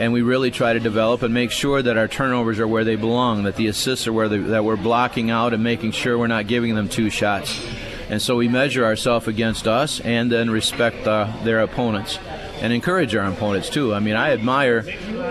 And 0.00 0.14
we 0.14 0.22
really 0.22 0.50
try 0.50 0.72
to 0.72 0.80
develop 0.80 1.22
and 1.22 1.34
make 1.34 1.50
sure 1.50 1.82
that 1.82 1.98
our 1.98 2.08
turnovers 2.08 2.58
are 2.58 2.66
where 2.66 2.84
they 2.84 2.96
belong, 2.96 3.42
that 3.42 3.56
the 3.56 3.66
assists 3.66 4.06
are 4.06 4.12
where 4.14 4.30
they, 4.30 4.38
that 4.38 4.64
we're 4.64 4.76
blocking 4.76 5.30
out 5.30 5.52
and 5.52 5.62
making 5.62 5.92
sure 5.92 6.16
we're 6.16 6.26
not 6.26 6.46
giving 6.46 6.74
them 6.74 6.88
two 6.88 7.10
shots. 7.10 7.62
And 8.08 8.20
so 8.20 8.36
we 8.36 8.48
measure 8.48 8.84
ourselves 8.84 9.28
against 9.28 9.68
us 9.68 10.00
and 10.00 10.32
then 10.32 10.50
respect 10.50 11.06
uh, 11.06 11.30
their 11.44 11.60
opponents 11.60 12.18
and 12.60 12.72
encourage 12.72 13.14
our 13.14 13.30
opponents 13.30 13.68
too. 13.70 13.94
I 13.94 14.00
mean, 14.00 14.16
I 14.16 14.32
admire 14.32 14.82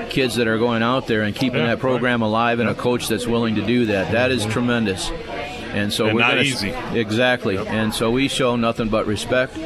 kids 0.09 0.35
that 0.35 0.47
are 0.47 0.57
going 0.57 0.83
out 0.83 1.07
there 1.07 1.23
and 1.23 1.35
keeping 1.35 1.65
that 1.65 1.79
program 1.79 2.21
alive 2.21 2.59
and 2.59 2.69
a 2.69 2.75
coach 2.75 3.07
that's 3.07 3.27
willing 3.27 3.55
to 3.55 3.65
do 3.65 3.87
that. 3.87 4.11
That 4.11 4.31
is 4.31 4.45
tremendous. 4.45 5.09
And 5.09 5.91
so 5.91 6.05
And 6.05 6.15
we're 6.15 6.21
not 6.21 6.29
gonna, 6.31 6.41
easy. 6.41 6.69
Exactly. 6.69 7.57
And 7.57 7.93
so 7.93 8.11
we 8.11 8.27
show 8.27 8.55
nothing 8.55 8.89
but 8.89 9.05
respect. 9.07 9.57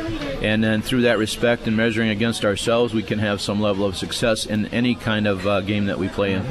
And 0.43 0.61
then 0.61 0.81
through 0.81 1.03
that 1.03 1.17
respect 1.17 1.67
and 1.67 1.77
measuring 1.77 2.09
against 2.09 2.43
ourselves, 2.43 2.93
we 2.93 3.01
can 3.01 3.19
have 3.19 3.39
some 3.39 3.61
level 3.61 3.85
of 3.85 3.95
success 3.95 4.45
in 4.45 4.65
any 4.67 4.93
kind 4.93 5.25
of 5.25 5.47
uh, 5.47 5.61
game 5.61 5.85
that 5.85 5.97
we 5.97 6.09
play 6.09 6.33
in. 6.33 6.45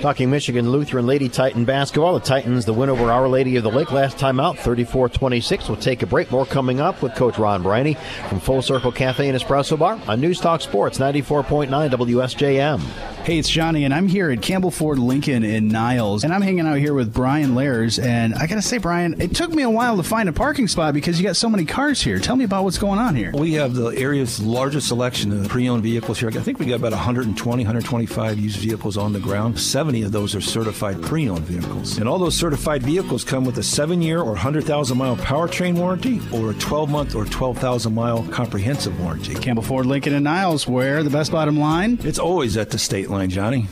Talking 0.00 0.30
Michigan 0.30 0.70
Lutheran 0.70 1.06
Lady 1.06 1.28
Titan 1.28 1.64
basketball. 1.64 2.14
The 2.14 2.20
Titans, 2.20 2.64
the 2.64 2.72
win 2.72 2.90
over 2.90 3.10
Our 3.10 3.28
Lady 3.28 3.56
of 3.56 3.62
the 3.62 3.70
Lake 3.70 3.92
last 3.92 4.18
time 4.18 4.40
out, 4.40 4.58
34 4.58 5.08
26. 5.08 5.68
We'll 5.68 5.76
take 5.76 6.02
a 6.02 6.06
break. 6.06 6.30
More 6.30 6.46
coming 6.46 6.80
up 6.80 7.02
with 7.02 7.14
Coach 7.14 7.38
Ron 7.38 7.62
Briney 7.62 7.94
from 8.28 8.40
Full 8.40 8.62
Circle 8.62 8.92
Cafe 8.92 9.28
and 9.28 9.38
Espresso 9.38 9.78
Bar 9.78 10.00
on 10.06 10.20
News 10.20 10.40
Talk 10.40 10.60
Sports 10.60 10.98
94.9 10.98 11.68
WSJM. 11.90 12.80
Hey, 13.26 13.38
it's 13.38 13.48
Johnny, 13.48 13.84
and 13.84 13.92
I'm 13.92 14.06
here 14.06 14.30
at 14.30 14.40
Campbell 14.40 14.70
Ford 14.70 15.00
Lincoln 15.00 15.42
in 15.42 15.66
Niles, 15.66 16.22
and 16.22 16.32
I'm 16.32 16.42
hanging 16.42 16.64
out 16.64 16.78
here 16.78 16.94
with 16.94 17.12
Brian 17.12 17.56
Lairs. 17.56 17.98
And 17.98 18.32
I 18.36 18.46
gotta 18.46 18.62
say, 18.62 18.78
Brian, 18.78 19.20
it 19.20 19.34
took 19.34 19.50
me 19.50 19.64
a 19.64 19.70
while 19.70 19.96
to 19.96 20.04
find 20.04 20.28
a 20.28 20.32
parking 20.32 20.68
spot 20.68 20.94
because 20.94 21.18
you 21.18 21.26
got 21.26 21.34
so 21.34 21.48
many 21.48 21.64
cars 21.64 22.00
here. 22.00 22.20
Tell 22.20 22.36
me 22.36 22.44
about 22.44 22.62
what's 22.62 22.78
going 22.78 23.00
on 23.00 23.16
here. 23.16 23.32
We 23.34 23.54
have 23.54 23.74
the 23.74 23.88
area's 23.88 24.40
largest 24.40 24.86
selection 24.86 25.32
of 25.32 25.48
pre-owned 25.48 25.82
vehicles 25.82 26.20
here. 26.20 26.28
I 26.28 26.32
think 26.34 26.60
we 26.60 26.66
got 26.66 26.76
about 26.76 26.92
120, 26.92 27.64
125 27.64 28.38
used 28.38 28.58
vehicles 28.58 28.96
on 28.96 29.12
the 29.12 29.18
ground. 29.18 29.58
70 29.76 30.04
of 30.04 30.12
those 30.12 30.34
are 30.34 30.40
certified 30.40 31.02
pre-owned 31.02 31.44
vehicles. 31.44 31.98
And 31.98 32.08
all 32.08 32.18
those 32.18 32.34
certified 32.34 32.82
vehicles 32.82 33.24
come 33.24 33.44
with 33.44 33.58
a 33.58 33.60
7-year 33.60 34.20
or 34.20 34.32
100,000 34.32 34.96
mile 34.96 35.18
powertrain 35.18 35.76
warranty 35.76 36.18
or 36.32 36.52
a 36.52 36.54
12-month 36.54 37.14
or 37.14 37.26
12,000 37.26 37.92
mile 37.92 38.26
comprehensive 38.28 38.98
warranty. 38.98 39.34
Campbell 39.34 39.62
Ford 39.62 39.84
Lincoln 39.84 40.14
and 40.14 40.24
Niles, 40.24 40.66
where 40.66 41.02
the 41.02 41.10
best 41.10 41.30
bottom 41.30 41.58
line? 41.58 41.98
It's 42.04 42.18
always 42.18 42.56
at 42.56 42.70
the 42.70 42.78
state 42.78 43.10
line, 43.10 43.28
Johnny. 43.28 43.68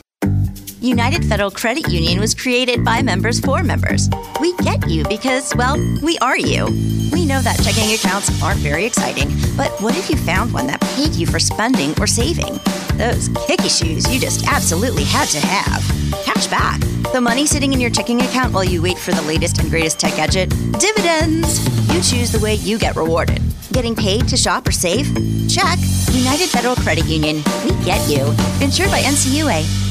United 0.85 1.25
Federal 1.25 1.51
Credit 1.51 1.91
Union 1.91 2.21
was 2.21 2.35
created 2.35 2.85
by 2.85 3.01
members 3.01 3.41
for 3.41 3.63
members. 3.63 4.11
We 4.39 4.55
get 4.57 4.87
you 4.87 5.03
because, 5.05 5.55
well, 5.57 5.79
we 6.03 6.19
are 6.19 6.37
you. 6.37 6.67
We 7.11 7.25
know 7.25 7.41
that 7.41 7.59
checking 7.65 7.95
accounts 7.95 8.31
aren't 8.43 8.61
very 8.61 8.85
exciting, 8.85 9.31
but 9.57 9.71
what 9.81 9.97
if 9.97 10.11
you 10.11 10.17
found 10.19 10.53
one 10.53 10.67
that 10.67 10.83
paid 10.83 11.15
you 11.15 11.27
for 11.27 11.39
spending 11.39 11.99
or 11.99 12.07
saving? 12.07 12.61
Those 12.99 13.31
kicky 13.47 13.71
shoes 13.71 14.13
you 14.13 14.21
just 14.21 14.47
absolutely 14.47 15.05
had 15.05 15.27
to 15.29 15.41
have. 15.41 15.83
Cash 16.23 16.49
back. 16.49 16.81
The 17.15 17.21
money 17.21 17.47
sitting 17.47 17.73
in 17.73 17.81
your 17.81 17.91
checking 17.91 18.21
account 18.21 18.53
while 18.53 18.65
you 18.65 18.83
wait 18.83 18.99
for 18.99 19.13
the 19.13 19.23
latest 19.23 19.61
and 19.61 19.71
greatest 19.71 19.99
tech 19.99 20.17
gadget? 20.17 20.51
Dividends. 20.79 21.65
You 21.95 22.03
choose 22.03 22.31
the 22.31 22.41
way 22.41 22.57
you 22.57 22.79
get 22.79 22.95
rewarded. 22.95 23.41
Getting 23.73 23.97
paid 23.97 24.29
to 24.29 24.37
shop 24.37 24.69
or 24.69 24.73
save? 24.73 25.07
Check. 25.49 25.79
United 26.13 26.51
Federal 26.51 26.77
Credit 26.77 27.07
Union. 27.07 27.37
We 27.65 27.71
get 27.87 28.07
you. 28.07 28.27
Insured 28.61 28.91
by 28.91 29.01
NCUA. 29.01 29.84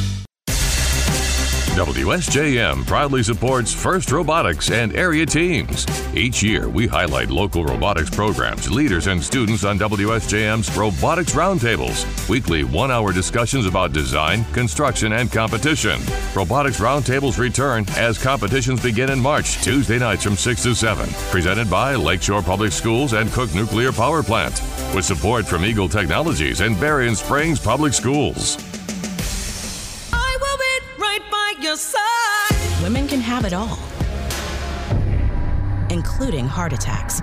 WSJM 1.74 2.86
proudly 2.86 3.24
supports 3.24 3.74
First 3.74 4.12
Robotics 4.12 4.70
and 4.70 4.96
area 4.96 5.26
teams. 5.26 5.88
Each 6.16 6.44
year, 6.44 6.70
we 6.70 6.86
highlight 6.86 7.32
local 7.32 7.66
robotics 7.66 8.12
programs, 8.12 8.70
leaders, 8.70 9.08
and 9.08 9.22
students 9.22 9.64
on 9.64 9.80
WSJM's 9.80 10.78
Robotics 10.78 11.34
Roundtables. 11.34 12.30
Weekly 12.30 12.64
one 12.64 12.92
hour 12.92 13.12
discussions 13.12 13.66
about 13.66 13.92
design, 13.92 14.46
construction, 14.54 15.14
and 15.14 15.32
competition. 15.32 16.00
Robotics 16.36 16.80
Roundtables 16.80 17.40
return 17.40 17.86
as 17.98 18.22
competitions 18.22 18.84
begin 18.84 19.10
in 19.10 19.20
March, 19.20 19.60
Tuesday 19.64 19.98
nights 19.98 20.24
from 20.24 20.36
6 20.36 20.62
to 20.62 20.76
7. 20.76 21.10
Presented 21.32 21.72
by 21.72 21.96
Lakeshore 21.96 22.44
Public 22.44 22.72
Schools 22.72 23.14
and 23.14 23.32
Cook 23.32 23.52
Nuclear 23.56 23.92
Power 23.92 24.22
Plant. 24.22 24.62
With 24.94 25.06
support 25.06 25.48
from 25.48 25.66
Eagle 25.66 25.90
Technologies 25.90 26.62
and 26.62 26.80
Berrien 26.80 27.16
Springs 27.16 27.60
Public 27.60 27.94
Schools. 27.94 28.73
Women 32.84 33.08
can 33.08 33.22
have 33.22 33.46
it 33.46 33.54
all, 33.54 33.80
including 35.90 36.46
heart 36.46 36.74
attacks. 36.74 37.22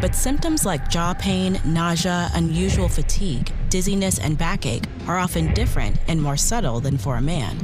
But 0.00 0.14
symptoms 0.14 0.64
like 0.64 0.88
jaw 0.88 1.12
pain, 1.12 1.60
nausea, 1.66 2.30
unusual 2.32 2.88
fatigue, 2.88 3.52
dizziness, 3.68 4.18
and 4.18 4.38
backache 4.38 4.86
are 5.06 5.18
often 5.18 5.52
different 5.52 5.98
and 6.08 6.22
more 6.22 6.38
subtle 6.38 6.80
than 6.80 6.96
for 6.96 7.16
a 7.16 7.20
man. 7.20 7.58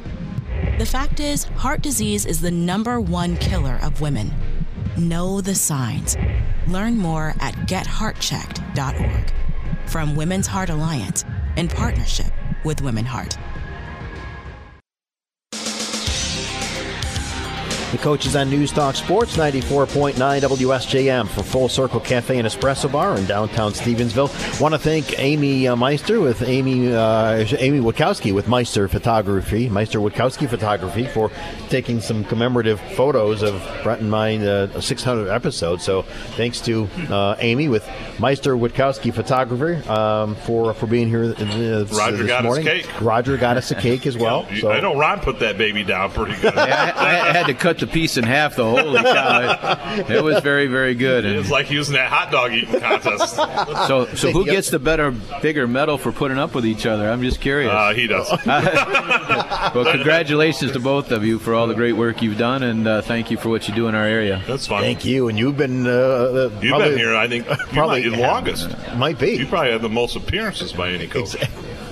The 0.79 0.85
fact 0.85 1.21
is, 1.21 1.45
heart 1.45 1.81
disease 1.81 2.27
is 2.27 2.39
the 2.39 2.51
number 2.51 3.01
one 3.01 3.35
killer 3.39 3.81
of 3.83 4.03
women. 4.03 4.31
Know 4.99 5.41
the 5.41 5.55
signs. 5.55 6.19
Learn 6.67 6.99
more 6.99 7.35
at 7.41 7.55
getheartchecked.org. 7.67 9.33
From 9.87 10.15
Women's 10.15 10.47
Heart 10.47 10.69
Alliance 10.69 11.25
in 11.57 11.69
partnership 11.69 12.31
with 12.63 12.83
Women 12.83 13.07
Heart. 13.07 13.39
The 17.99 18.05
coaches 18.05 18.37
on 18.37 18.49
News 18.49 18.71
Talk 18.71 18.95
Sports 18.95 19.37
94.9 19.37 20.15
WSJM 20.15 21.27
for 21.29 21.43
Full 21.43 21.69
Circle 21.69 21.99
Cafe 21.99 22.39
and 22.39 22.47
Espresso 22.47 22.91
Bar 22.91 23.19
in 23.19 23.27
downtown 23.27 23.73
Stevensville. 23.73 24.61
Want 24.61 24.73
to 24.73 24.79
thank 24.79 25.19
Amy 25.19 25.67
uh, 25.67 25.75
Meister 25.75 26.21
with 26.21 26.43
Amy 26.43 26.93
uh, 26.95 27.45
Amy 27.59 27.81
Witkowski 27.81 28.33
with 28.33 28.47
Meister 28.47 28.87
Photography, 28.87 29.69
Meister 29.69 29.99
Witkowski 29.99 30.49
Photography 30.49 31.07
for 31.07 31.31
taking 31.71 32.01
some 32.01 32.23
commemorative 32.25 32.81
photos 32.95 33.43
of 33.43 33.61
Brett 33.83 33.99
and 33.99 34.11
mine 34.11 34.43
uh, 34.45 34.81
600 34.81 35.29
episodes. 35.29 35.83
So 35.85 36.03
thanks 36.37 36.61
to 36.63 36.85
uh, 37.11 37.35
Amy 37.41 37.67
with 37.69 37.89
Meister 38.21 38.55
Witkowski 38.57 39.13
Photographer 39.13 39.83
um, 39.91 40.37
for 40.37 40.73
for 40.73 40.87
being 40.87 41.09
here. 41.09 41.25
Uh, 41.37 41.85
Roger 41.91 42.17
this 42.19 42.27
got 42.29 42.39
us 42.41 42.45
morning. 42.45 42.65
cake. 42.65 43.01
Roger 43.01 43.37
got 43.37 43.57
us 43.57 43.73
a 43.73 43.75
cake 43.75 44.07
as 44.07 44.17
well. 44.17 44.47
You- 44.53 44.61
so 44.61 44.71
I 44.71 44.79
know 44.81 44.97
Ron 44.97 45.19
put 45.21 45.41
that 45.41 45.59
baby 45.59 45.83
down 45.85 46.11
pretty 46.13 46.41
good. 46.41 46.57
I, 46.57 47.27
I 47.29 47.33
had 47.33 47.47
to 47.47 47.55
cut 47.55 47.79
cut 47.79 47.79
the 47.81 47.87
piece 47.89 48.17
in 48.17 48.25
half, 48.25 48.57
though. 48.57 48.77
Holy 48.77 49.03
cow! 49.03 49.95
It, 49.99 50.11
it 50.11 50.25
was 50.25 50.41
very, 50.41 50.67
very 50.67 50.95
good. 50.95 51.25
And 51.25 51.37
It's 51.37 51.51
like 51.51 51.71
using 51.71 51.95
that 51.95 52.11
hot 52.11 52.31
dog 52.31 52.53
eating 52.53 52.81
contest. 52.81 53.37
so, 53.37 54.07
so 54.15 54.31
who 54.31 54.45
gets 54.45 54.71
the 54.71 54.79
better, 54.79 55.11
bigger 55.43 55.67
medal 55.67 55.99
for 55.99 56.13
putting 56.13 56.39
up 56.39 56.55
with 56.55 56.67
each 56.67 56.87
other? 56.87 57.09
I'm 57.11 57.23
just 57.23 57.41
curious. 57.41 57.73
Uh, 57.73 57.93
he 57.95 58.07
does. 58.07 58.29
well, 58.47 59.93
congratulations 59.93 60.73
to 60.73 60.81
both 60.81 61.11
of 61.11 61.25
you 61.25 61.39
for 61.39 61.55
all 61.55 61.67
the 61.67 61.75
great 61.75 61.95
work 61.95 62.23
you've 62.23 62.39
done, 62.39 62.63
and 62.63 62.87
uh, 62.87 63.03
thank 63.03 63.31
you 63.31 63.37
for 63.37 63.49
what 63.49 63.69
you 63.69 63.75
do 63.75 63.89
in 63.89 63.95
our 63.95 64.05
area. 64.07 64.43
That's 64.47 64.67
fun. 64.67 64.83
Thank 64.83 65.05
you. 65.05 65.29
And 65.29 65.39
you've 65.39 65.57
been 65.57 65.87
uh, 65.87 66.51
You've 66.61 66.71
probably- 66.71 66.91
been 66.91 66.99
here, 66.99 67.15
I 67.17 67.29
think, 67.29 67.47
probably 67.47 67.73
probably 67.73 68.09
the 68.11 68.17
longest. 68.19 68.69
Might 68.97 69.19
be. 69.19 69.33
You 69.37 69.47
probably 69.47 69.73
have 69.73 69.83
the 69.83 69.89
most 69.89 70.17
appearances 70.17 70.73
by 70.73 70.91
any 70.91 71.07
coach. 71.07 71.37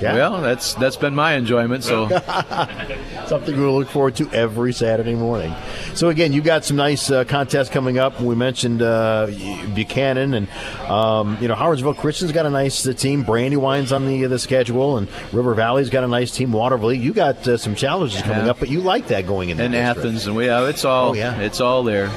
Well, 0.00 0.40
that's 0.40 0.74
that's 0.74 0.96
been 0.96 1.14
my 1.14 1.34
enjoyment. 1.34 1.84
So 1.84 2.08
Something 3.26 3.58
we'll 3.60 3.76
look 3.76 3.88
forward 3.88 4.14
to 4.16 4.30
every 4.30 4.72
Saturday 4.72 5.14
morning. 5.14 5.52
So 5.94 6.08
again, 6.10 6.32
you 6.32 6.40
got 6.42 6.64
some 6.64 6.76
nice 6.76 7.10
uh, 7.10 7.24
contests 7.24 7.68
coming 7.70 7.98
up. 7.98 8.20
We 8.20 8.34
mentioned 8.36 8.82
uh, 8.82 9.26
Buchanan 9.74 10.34
and 10.34 10.48
um, 10.88 11.36
you 11.40 11.48
know 11.48 11.54
Howardsville 11.54 11.96
Christian's 11.96 12.32
got 12.32 12.46
a 12.46 12.50
nice 12.50 12.86
uh, 12.86 12.92
team. 12.92 13.24
Brandywine's 13.24 13.92
on 13.92 14.06
the 14.06 14.26
the 14.26 14.38
schedule, 14.38 14.96
and 14.98 15.08
River 15.32 15.54
Valley's 15.54 15.90
got 15.90 16.04
a 16.04 16.08
nice 16.08 16.30
team. 16.30 16.52
Watervliet, 16.52 17.00
you 17.00 17.12
got 17.12 17.46
uh, 17.48 17.56
some 17.56 17.74
challenges 17.74 18.22
coming 18.22 18.48
up, 18.48 18.58
but 18.60 18.68
you 18.68 18.80
like 18.80 19.08
that 19.08 19.26
going 19.26 19.48
in. 19.50 19.60
and 19.60 19.74
Athens, 19.74 20.26
and 20.26 20.36
we 20.36 20.46
have 20.46 20.68
it's 20.68 20.84
all 20.84 21.10
Oh, 21.10 21.12
yeah. 21.14 21.38
it's 21.40 21.60
all 21.60 21.82
there. 21.82 22.10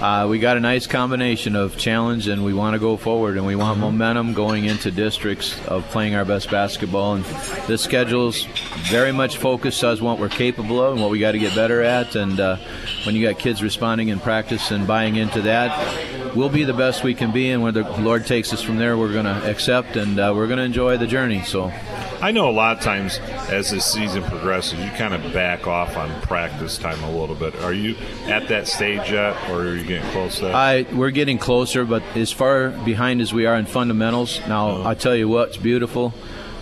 Uh, 0.00 0.26
we 0.28 0.38
got 0.38 0.56
a 0.56 0.60
nice 0.60 0.86
combination 0.86 1.56
of 1.56 1.76
challenge, 1.76 2.28
and 2.28 2.44
we 2.44 2.52
want 2.52 2.74
to 2.74 2.78
go 2.78 2.96
forward, 2.96 3.36
and 3.36 3.46
we 3.46 3.56
want 3.56 3.78
momentum 3.80 4.32
going 4.34 4.64
into 4.64 4.90
districts 4.90 5.58
of 5.66 5.84
playing 5.88 6.14
our 6.14 6.24
best 6.24 6.50
basketball. 6.50 7.05
And 7.14 7.24
this 7.66 7.82
schedule's 7.82 8.44
very 8.90 9.12
much 9.12 9.36
focused 9.36 9.82
on 9.84 9.98
what 9.98 10.18
we're 10.18 10.28
capable 10.28 10.82
of 10.82 10.92
and 10.92 11.02
what 11.02 11.10
we 11.10 11.18
got 11.18 11.32
to 11.32 11.38
get 11.38 11.54
better 11.54 11.82
at. 11.82 12.14
And 12.14 12.38
uh, 12.38 12.56
when 13.04 13.14
you 13.14 13.26
got 13.26 13.38
kids 13.38 13.62
responding 13.62 14.08
in 14.08 14.20
practice 14.20 14.70
and 14.70 14.86
buying 14.86 15.16
into 15.16 15.42
that, 15.42 16.34
we'll 16.34 16.48
be 16.48 16.64
the 16.64 16.74
best 16.74 17.04
we 17.04 17.14
can 17.14 17.32
be. 17.32 17.50
And 17.50 17.62
where 17.62 17.72
the 17.72 17.84
Lord 18.00 18.26
takes 18.26 18.52
us 18.52 18.62
from 18.62 18.76
there, 18.76 18.96
we're 18.96 19.12
going 19.12 19.26
to 19.26 19.50
accept, 19.50 19.96
and 19.96 20.18
uh, 20.18 20.32
we're 20.34 20.46
going 20.46 20.58
to 20.58 20.64
enjoy 20.64 20.96
the 20.96 21.06
journey. 21.06 21.42
So. 21.42 21.72
I 22.20 22.30
know 22.30 22.48
a 22.48 22.50
lot 22.50 22.78
of 22.78 22.82
times 22.82 23.18
as 23.50 23.70
this 23.70 23.84
season 23.84 24.22
progresses, 24.22 24.78
you 24.78 24.90
kind 24.92 25.12
of 25.12 25.34
back 25.34 25.66
off 25.66 25.98
on 25.98 26.08
practice 26.22 26.78
time 26.78 27.02
a 27.04 27.10
little 27.10 27.34
bit. 27.34 27.54
Are 27.56 27.74
you 27.74 27.94
at 28.24 28.48
that 28.48 28.66
stage 28.66 29.10
yet, 29.10 29.36
or 29.50 29.60
are 29.60 29.76
you 29.76 29.84
getting 29.84 30.10
close 30.12 30.36
to 30.36 30.46
that? 30.46 30.54
I 30.54 30.86
we're 30.94 31.10
getting 31.10 31.36
closer, 31.36 31.84
but 31.84 32.02
as 32.16 32.32
far 32.32 32.70
behind 32.70 33.20
as 33.20 33.34
we 33.34 33.44
are 33.44 33.54
in 33.56 33.66
fundamentals, 33.66 34.40
now 34.48 34.86
I 34.86 34.94
tell 34.94 35.14
you 35.14 35.28
what's 35.28 35.58
beautiful, 35.58 36.14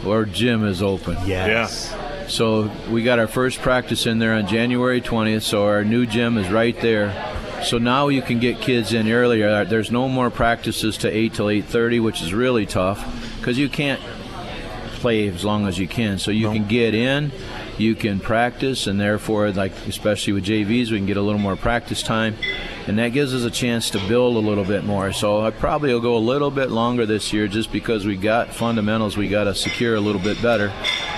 our 0.06 0.24
gym 0.24 0.64
is 0.64 0.82
open. 0.82 1.16
Yes. 1.26 1.94
So 2.28 2.70
we 2.90 3.02
got 3.02 3.18
our 3.18 3.26
first 3.26 3.60
practice 3.60 4.06
in 4.06 4.18
there 4.18 4.35
on 4.35 4.47
January 4.47 5.01
20th. 5.01 5.43
So 5.43 5.64
our 5.66 5.85
new 5.85 6.06
gym 6.06 6.39
is 6.39 6.51
right 6.51 6.78
there. 6.81 7.12
So 7.62 7.78
now 7.78 8.09
you 8.09 8.22
can 8.22 8.40
get 8.40 8.60
kids 8.60 8.93
in 8.93 9.10
earlier. 9.10 9.64
There's 9.64 9.90
no 9.90 10.09
more 10.09 10.31
practices 10.31 10.98
to 10.98 11.09
8 11.09 11.35
till 11.35 11.47
8:30, 11.47 12.01
which 12.01 12.22
is 12.22 12.35
really 12.35 12.66
tough 12.66 13.02
because 13.39 13.59
you 13.59 13.68
can't 13.68 14.01
play 15.01 15.28
as 15.28 15.44
long 15.44 15.66
as 15.66 15.78
you 15.78 15.89
can. 15.89 16.18
So 16.18 16.31
you 16.31 16.51
can 16.51 16.66
get 16.66 16.94
in, 16.94 17.31
you 17.79 17.95
can 17.95 18.21
practice, 18.21 18.87
and 18.87 19.01
therefore, 19.01 19.51
like 19.51 19.73
especially 19.89 20.33
with 20.33 20.45
JVs, 20.45 20.91
we 20.91 20.99
can 20.99 21.07
get 21.07 21.17
a 21.17 21.23
little 21.23 21.41
more 21.41 21.57
practice 21.57 22.03
time, 22.03 22.37
and 22.87 22.99
that 22.99 23.09
gives 23.09 23.35
us 23.35 23.43
a 23.45 23.51
chance 23.51 23.91
to 23.91 23.99
build 24.09 24.37
a 24.37 24.41
little 24.41 24.65
bit 24.65 24.85
more. 24.85 25.13
So 25.13 25.41
I 25.45 25.51
probably 25.51 25.93
will 25.93 26.01
go 26.01 26.17
a 26.17 26.19
little 26.19 26.51
bit 26.51 26.71
longer 26.71 27.07
this 27.07 27.33
year, 27.33 27.49
just 27.49 27.73
because 27.73 28.07
we 28.07 28.17
got 28.17 28.55
fundamentals 28.55 29.17
we 29.17 29.29
got 29.29 29.45
to 29.45 29.55
secure 29.55 29.95
a 29.95 30.01
little 30.01 30.21
bit 30.21 30.41
better. 30.43 30.73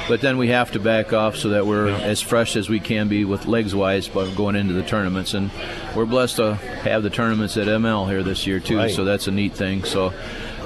But 0.08 0.20
then 0.20 0.38
we 0.38 0.48
have 0.48 0.70
to 0.72 0.78
back 0.78 1.12
off 1.12 1.34
so 1.36 1.48
that 1.48 1.66
we're 1.66 1.88
as 1.88 2.20
fresh 2.20 2.54
as 2.54 2.68
we 2.68 2.78
can 2.78 3.08
be 3.08 3.24
with 3.24 3.46
legs 3.46 3.74
wise, 3.74 4.06
but 4.06 4.34
going 4.36 4.54
into 4.54 4.72
the 4.72 4.84
tournaments. 4.84 5.34
And 5.34 5.50
we're 5.96 6.06
blessed 6.06 6.36
to 6.36 6.54
have 6.54 7.02
the 7.02 7.10
tournaments 7.10 7.56
at 7.56 7.66
ML 7.66 8.08
here 8.08 8.22
this 8.22 8.46
year 8.46 8.60
too, 8.60 8.76
Right. 8.76 8.90
so 8.90 9.04
that's 9.04 9.26
a 9.26 9.32
neat 9.32 9.54
thing. 9.54 9.82
So. 9.84 10.12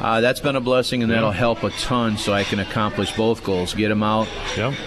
Uh, 0.00 0.20
that's 0.22 0.40
been 0.40 0.56
a 0.56 0.60
blessing, 0.60 1.02
and 1.02 1.12
that'll 1.12 1.30
help 1.30 1.62
a 1.62 1.70
ton 1.70 2.16
so 2.16 2.32
I 2.32 2.42
can 2.44 2.58
accomplish 2.58 3.14
both 3.16 3.44
goals. 3.44 3.74
Get 3.74 3.88
them 3.90 4.02
out 4.02 4.28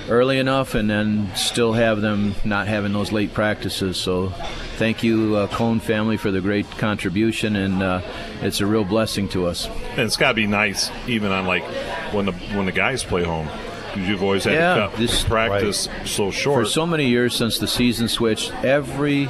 early 0.10 0.40
enough, 0.40 0.74
and 0.74 0.90
then 0.90 1.30
still 1.36 1.74
have 1.74 2.02
them 2.02 2.34
not 2.44 2.68
having 2.68 2.94
those 2.94 3.12
late 3.12 3.32
practices. 3.34 3.98
So, 3.98 4.30
thank 4.78 5.04
you, 5.04 5.36
uh, 5.36 5.48
Cone 5.48 5.80
family, 5.80 6.18
for 6.18 6.32
the 6.32 6.42
great 6.42 6.70
contribution, 6.72 7.56
and 7.56 7.84
uh, 7.84 8.02
it's 8.42 8.60
a 8.60 8.66
real 8.66 8.84
blessing 8.84 9.30
to 9.30 9.46
us. 9.46 9.68
And 9.92 10.00
it's 10.02 10.18
got 10.18 10.30
to 10.30 10.34
be 10.34 10.48
nice, 10.48 10.90
even 11.08 11.32
on 11.32 11.46
like 11.46 11.64
when 12.12 12.26
the 12.26 12.32
when 12.56 12.66
the 12.66 12.72
guys 12.72 13.04
play 13.04 13.24
home, 13.24 13.48
because 13.94 14.10
you've 14.10 14.24
always 14.24 14.46
had 14.46 14.54
Yeah, 14.54 14.74
to 14.76 14.88
cut 14.90 14.98
this- 14.98 15.24
practice 15.24 15.88
so 16.06 16.32
short. 16.32 16.64
For 16.64 16.70
so 16.70 16.88
many 16.88 17.08
years 17.08 17.36
since 17.36 17.60
the 17.60 17.68
season 17.68 18.08
switched, 18.08 18.52
every 18.64 19.30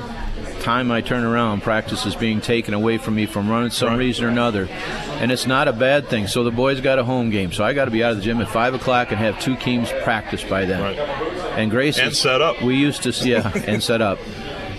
time 0.64 0.92
I 0.92 1.02
turn 1.02 1.24
around, 1.24 1.62
practice 1.62 2.06
is 2.06 2.16
being 2.16 2.42
taken 2.42 2.74
away 2.74 2.98
from 2.98 3.16
me 3.16 3.26
from 3.26 3.50
running 3.50 3.70
some 3.70 3.96
reason 3.98 4.26
or 4.26 4.30
another. 4.30 4.68
And 5.20 5.32
it's 5.32 5.46
not 5.46 5.68
a 5.68 5.74
bad 5.74 6.08
thing. 6.08 6.28
So 6.28 6.44
the 6.44 6.52
boys 6.52 6.82
got 6.82 6.98
a 6.98 7.04
home 7.04 7.30
game. 7.30 7.52
So 7.52 7.64
I 7.64 7.74
got 7.74 7.86
to 7.86 7.92
be 7.92 8.04
out 8.04 8.12
of 8.12 8.18
the 8.18 8.24
gym 8.24 8.42
at 8.42 8.50
5 8.50 8.74
o'clock 8.74 9.12
and 9.12 9.20
have 9.20 9.40
two 9.40 9.56
teams 9.58 9.92
practice 10.04 10.44
by 10.44 10.66
then. 10.66 10.82
Right. 10.82 10.98
And 11.60 11.70
Grace. 11.70 12.00
And 12.00 12.16
set 12.16 12.42
up. 12.42 12.62
We 12.62 12.76
used 12.76 13.04
to, 13.04 13.12
yeah, 13.28 13.52
and 13.68 13.84
set 13.84 14.02
up. 14.02 14.18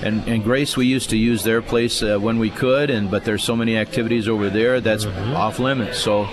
And, 0.02 0.26
and 0.28 0.42
Grace, 0.42 0.76
we 0.76 0.86
used 0.86 1.10
to 1.10 1.16
use 1.16 1.44
their 1.44 1.62
place 1.62 2.02
uh, 2.02 2.18
when 2.18 2.38
we 2.38 2.50
could, 2.50 2.90
and 2.90 3.10
but 3.10 3.24
there's 3.24 3.42
so 3.42 3.56
many 3.56 3.78
activities 3.78 4.28
over 4.28 4.50
there 4.50 4.80
that's 4.80 5.06
off 5.06 5.58
limits. 5.58 5.98
So, 5.98 6.24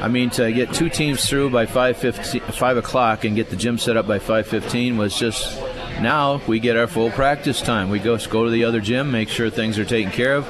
I 0.00 0.08
mean, 0.08 0.30
to 0.30 0.50
get 0.52 0.72
two 0.72 0.88
teams 0.88 1.28
through 1.28 1.50
by 1.50 1.66
5:15 1.66 2.40
5 2.54 2.76
o'clock 2.78 3.24
and 3.24 3.36
get 3.36 3.50
the 3.50 3.56
gym 3.56 3.76
set 3.76 3.98
up 3.98 4.06
by 4.06 4.18
5:15 4.18 4.96
was 4.96 5.18
just. 5.18 5.60
Now 6.00 6.40
we 6.46 6.60
get 6.60 6.76
our 6.76 6.86
full 6.86 7.10
practice 7.10 7.60
time. 7.60 7.88
We 7.88 7.98
go 7.98 8.18
go 8.18 8.44
to 8.44 8.50
the 8.50 8.64
other 8.64 8.80
gym, 8.80 9.10
make 9.10 9.28
sure 9.28 9.50
things 9.50 9.78
are 9.78 9.84
taken 9.84 10.12
care 10.12 10.34
of. 10.34 10.44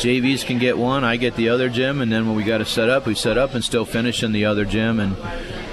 JVs 0.00 0.46
can 0.46 0.58
get 0.58 0.78
one, 0.78 1.04
I 1.04 1.16
get 1.16 1.36
the 1.36 1.50
other 1.50 1.68
gym, 1.68 2.00
and 2.00 2.10
then 2.10 2.26
when 2.26 2.34
we 2.34 2.42
got 2.42 2.58
to 2.58 2.64
set 2.64 2.88
up, 2.88 3.06
we 3.06 3.14
set 3.14 3.36
up 3.36 3.54
and 3.54 3.62
still 3.62 3.84
finish 3.84 4.22
in 4.22 4.32
the 4.32 4.46
other 4.46 4.64
gym, 4.64 4.98
and 4.98 5.14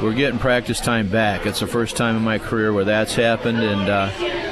we're 0.01 0.13
getting 0.13 0.37
practice 0.37 0.81
time 0.81 1.07
back. 1.07 1.45
It's 1.45 1.61
the 1.61 1.67
first 1.67 1.95
time 1.95 2.17
in 2.17 2.23
my 2.23 2.37
career 2.37 2.73
where 2.73 2.83
that's 2.83 3.15
happened, 3.15 3.59
and 3.59 3.89
uh, 3.89 4.09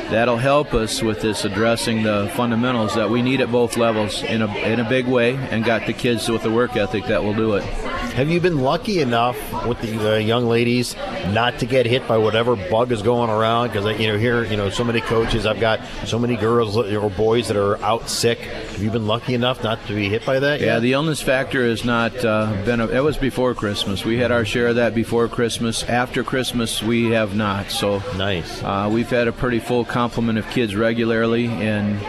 that'll 0.10 0.38
help 0.38 0.74
us 0.74 1.02
with 1.02 1.22
this 1.22 1.44
addressing 1.44 2.04
the 2.04 2.32
fundamentals 2.36 2.96
that 2.96 3.10
we 3.10 3.22
need 3.22 3.42
at 3.42 3.52
both 3.52 3.76
levels 3.76 4.24
in 4.24 4.42
a 4.42 4.58
in 4.60 4.80
a 4.80 4.88
big 4.88 5.08
way, 5.08 5.36
and 5.36 5.66
got 5.66 5.86
the 5.88 5.94
kids 5.94 6.30
with 6.30 6.44
the 6.44 6.52
work 6.52 6.76
ethic 6.78 7.06
that 7.08 7.24
will 7.24 7.34
do 7.34 7.56
it. 7.56 7.95
Have 8.14 8.30
you 8.30 8.40
been 8.40 8.61
lucky 8.61 9.02
enough 9.02 9.38
with 9.65 9.82
the 9.82 10.14
uh, 10.14 10.18
young 10.18 10.48
ladies 10.48 10.95
not 11.34 11.60
to 11.60 11.65
get 11.65 11.86
hit 11.86 12.07
by 12.07 12.18
whatever 12.18 12.56
bug 12.56 12.91
is 12.94 13.02
going 13.02 13.30
around? 13.30 13.69
Because 13.69 13.99
you 13.99 14.07
know 14.07 14.18
here, 14.18 14.45
you 14.45 14.56
know, 14.56 14.69
so 14.69 14.86
many 14.86 15.02
coaches. 15.02 15.45
I've 15.45 15.60
got 15.60 15.82
so 16.06 16.18
many 16.18 16.38
girls 16.38 16.77
or 16.77 17.10
boys 17.10 17.49
that 17.49 17.57
are 17.57 17.77
out 17.84 18.07
sick. 18.07 18.40
Have 18.40 18.82
you 18.82 18.90
been 18.90 19.06
lucky 19.06 19.34
enough 19.34 19.64
not 19.64 19.86
to 19.88 19.94
be 19.94 20.07
hit 20.07 20.26
by 20.26 20.40
that? 20.40 20.61
Yeah, 20.61 20.76
yet? 20.76 20.80
the 20.80 20.94
illness 20.94 21.22
factor 21.22 21.68
has 21.68 21.84
not 21.84 22.15
uh, 22.23 22.53
been. 22.64 22.80
A, 22.80 22.88
it 22.88 23.02
was 23.03 23.18
before 23.18 23.53
Christmas. 23.53 24.06
We 24.06 24.18
had 24.18 24.32
our 24.32 24.45
share 24.45 24.68
of 24.68 24.76
that 24.77 24.95
before 24.95 25.27
Christmas. 25.27 25.84
After 25.84 26.23
Christmas, 26.23 26.82
we 26.82 27.11
have 27.11 27.36
not. 27.36 27.69
So 27.69 28.02
nice. 28.18 28.64
Uh, 28.64 28.90
we've 28.91 29.10
had 29.10 29.27
a 29.27 29.34
pretty 29.34 29.60
full 29.60 29.84
complement 29.84 30.38
of 30.38 30.49
kids 30.52 30.73
regularly, 30.73 31.48
and 31.48 31.99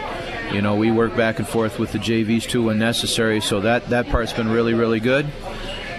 you 0.53 0.61
know 0.61 0.75
we 0.75 0.89
work 0.89 1.17
back 1.17 1.39
and 1.39 1.47
forth 1.47 1.79
with 1.79 1.91
the 1.91 1.99
JVs 1.99 2.43
too 2.49 2.63
when 2.63 2.79
necessary. 2.79 3.41
So 3.41 3.59
that 3.61 3.89
that 3.89 4.07
part's 4.07 4.31
been 4.31 4.49
really 4.49 4.73
really 4.73 5.01
good. 5.01 5.25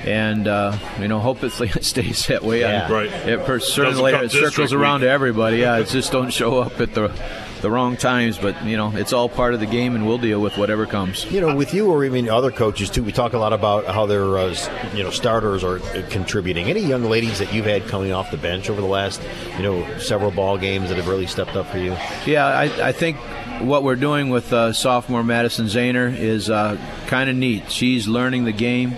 And 0.08 0.48
uh, 0.48 0.76
you 1.00 1.06
know, 1.08 1.18
hopefully 1.20 1.68
it 1.74 1.84
stays 1.92 2.26
that 2.28 2.42
way. 2.42 2.60
Yeah. 2.60 2.86
I- 2.88 2.92
Right. 2.92 3.10
It 3.10 3.44
per- 3.44 3.60
certainly 3.60 4.12
it 4.12 4.30
circles 4.30 4.72
around 4.72 5.00
week. 5.00 5.08
to 5.08 5.10
everybody. 5.10 5.58
Yeah, 5.58 5.76
it 5.78 5.88
just 5.88 6.10
don't 6.12 6.30
show 6.32 6.60
up 6.60 6.80
at 6.80 6.94
the 6.94 7.12
the 7.60 7.70
wrong 7.70 7.96
times. 7.96 8.38
But 8.38 8.64
you 8.64 8.76
know, 8.78 8.90
it's 8.96 9.12
all 9.12 9.28
part 9.28 9.52
of 9.52 9.60
the 9.60 9.66
game, 9.66 9.94
and 9.94 10.06
we'll 10.06 10.16
deal 10.18 10.40
with 10.40 10.56
whatever 10.56 10.86
comes. 10.86 11.30
You 11.30 11.40
know, 11.42 11.54
with 11.54 11.74
you 11.74 11.90
or 11.90 12.04
even 12.04 12.28
other 12.30 12.50
coaches 12.50 12.88
too, 12.88 13.02
we 13.02 13.12
talk 13.12 13.34
a 13.34 13.38
lot 13.38 13.52
about 13.52 13.84
how 13.86 14.06
their 14.06 14.38
uh, 14.38 14.54
you 14.94 15.02
know 15.02 15.10
starters 15.10 15.62
are 15.62 15.78
uh, 15.80 16.02
contributing. 16.08 16.68
Any 16.70 16.80
young 16.80 17.04
ladies 17.04 17.38
that 17.40 17.52
you've 17.52 17.66
had 17.66 17.86
coming 17.86 18.12
off 18.12 18.30
the 18.30 18.38
bench 18.38 18.70
over 18.70 18.80
the 18.80 18.86
last 18.86 19.20
you 19.58 19.62
know 19.62 19.98
several 19.98 20.30
ball 20.30 20.56
games 20.56 20.88
that 20.88 20.96
have 20.96 21.08
really 21.08 21.26
stepped 21.26 21.54
up 21.56 21.66
for 21.66 21.78
you? 21.78 21.94
Yeah, 22.24 22.46
I, 22.46 22.88
I 22.88 22.92
think 22.92 23.18
what 23.60 23.82
we're 23.82 23.96
doing 23.96 24.30
with 24.30 24.52
uh, 24.52 24.72
sophomore 24.72 25.22
Madison 25.24 25.66
Zahner 25.66 26.16
is 26.16 26.48
uh, 26.48 26.78
kind 27.08 27.28
of 27.28 27.36
neat. 27.36 27.70
She's 27.70 28.08
learning 28.08 28.44
the 28.44 28.52
game 28.52 28.96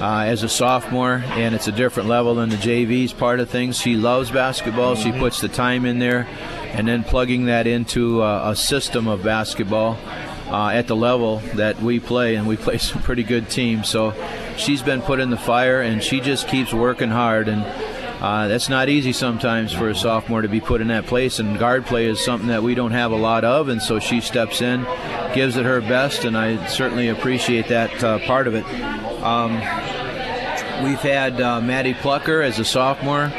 uh, 0.00 0.24
as 0.26 0.42
a 0.42 0.48
sophomore, 0.48 1.22
and 1.26 1.54
it's 1.54 1.68
a 1.68 1.72
different 1.72 2.08
level 2.08 2.34
than 2.34 2.48
the 2.48 2.56
JVs 2.56 3.16
part 3.16 3.40
of 3.40 3.48
things. 3.48 3.78
She 3.78 3.96
loves 3.96 4.30
basketball. 4.30 4.96
She 4.96 5.12
puts 5.12 5.40
the 5.40 5.48
time 5.48 5.86
in 5.86 5.98
there, 5.98 6.26
and 6.72 6.86
then 6.88 7.04
plugging 7.04 7.46
that 7.46 7.66
into 7.66 8.22
uh, 8.22 8.50
a 8.50 8.56
system 8.56 9.06
of 9.06 9.22
basketball 9.22 9.98
uh, 10.48 10.70
at 10.70 10.86
the 10.86 10.96
level 10.96 11.38
that 11.54 11.80
we 11.80 12.00
play, 12.00 12.34
and 12.34 12.46
we 12.46 12.56
play 12.66 12.78
some 12.78 13.02
pretty 13.02 13.22
good 13.22 13.48
teams. 13.48 13.88
So 13.88 14.12
she's 14.56 14.82
been 14.82 15.02
put 15.02 15.20
in 15.20 15.30
the 15.30 15.36
fire, 15.36 15.80
and 15.80 16.02
she 16.02 16.20
just 16.20 16.48
keeps 16.48 16.72
working 16.72 17.10
hard 17.10 17.48
and. 17.48 17.93
Uh, 18.24 18.48
that's 18.48 18.70
not 18.70 18.88
easy 18.88 19.12
sometimes 19.12 19.70
for 19.70 19.90
a 19.90 19.94
sophomore 19.94 20.40
to 20.40 20.48
be 20.48 20.58
put 20.60 20.80
in 20.80 20.88
that 20.88 21.04
place, 21.04 21.38
and 21.40 21.58
guard 21.58 21.84
play 21.84 22.06
is 22.06 22.24
something 22.24 22.48
that 22.48 22.62
we 22.62 22.74
don't 22.74 22.92
have 22.92 23.12
a 23.12 23.16
lot 23.16 23.44
of, 23.44 23.68
and 23.68 23.82
so 23.82 23.98
she 23.98 24.18
steps 24.22 24.62
in, 24.62 24.86
gives 25.34 25.58
it 25.58 25.64
her 25.66 25.80
best, 25.82 26.24
and 26.24 26.34
I 26.34 26.64
certainly 26.68 27.08
appreciate 27.08 27.68
that 27.68 28.02
uh, 28.02 28.18
part 28.20 28.46
of 28.46 28.54
it. 28.54 28.64
Um, 29.22 29.52
we've 30.84 31.00
had 31.00 31.38
uh, 31.38 31.60
Maddie 31.60 31.92
Plucker 31.92 32.40
as 32.40 32.58
a 32.58 32.64
sophomore. 32.64 33.30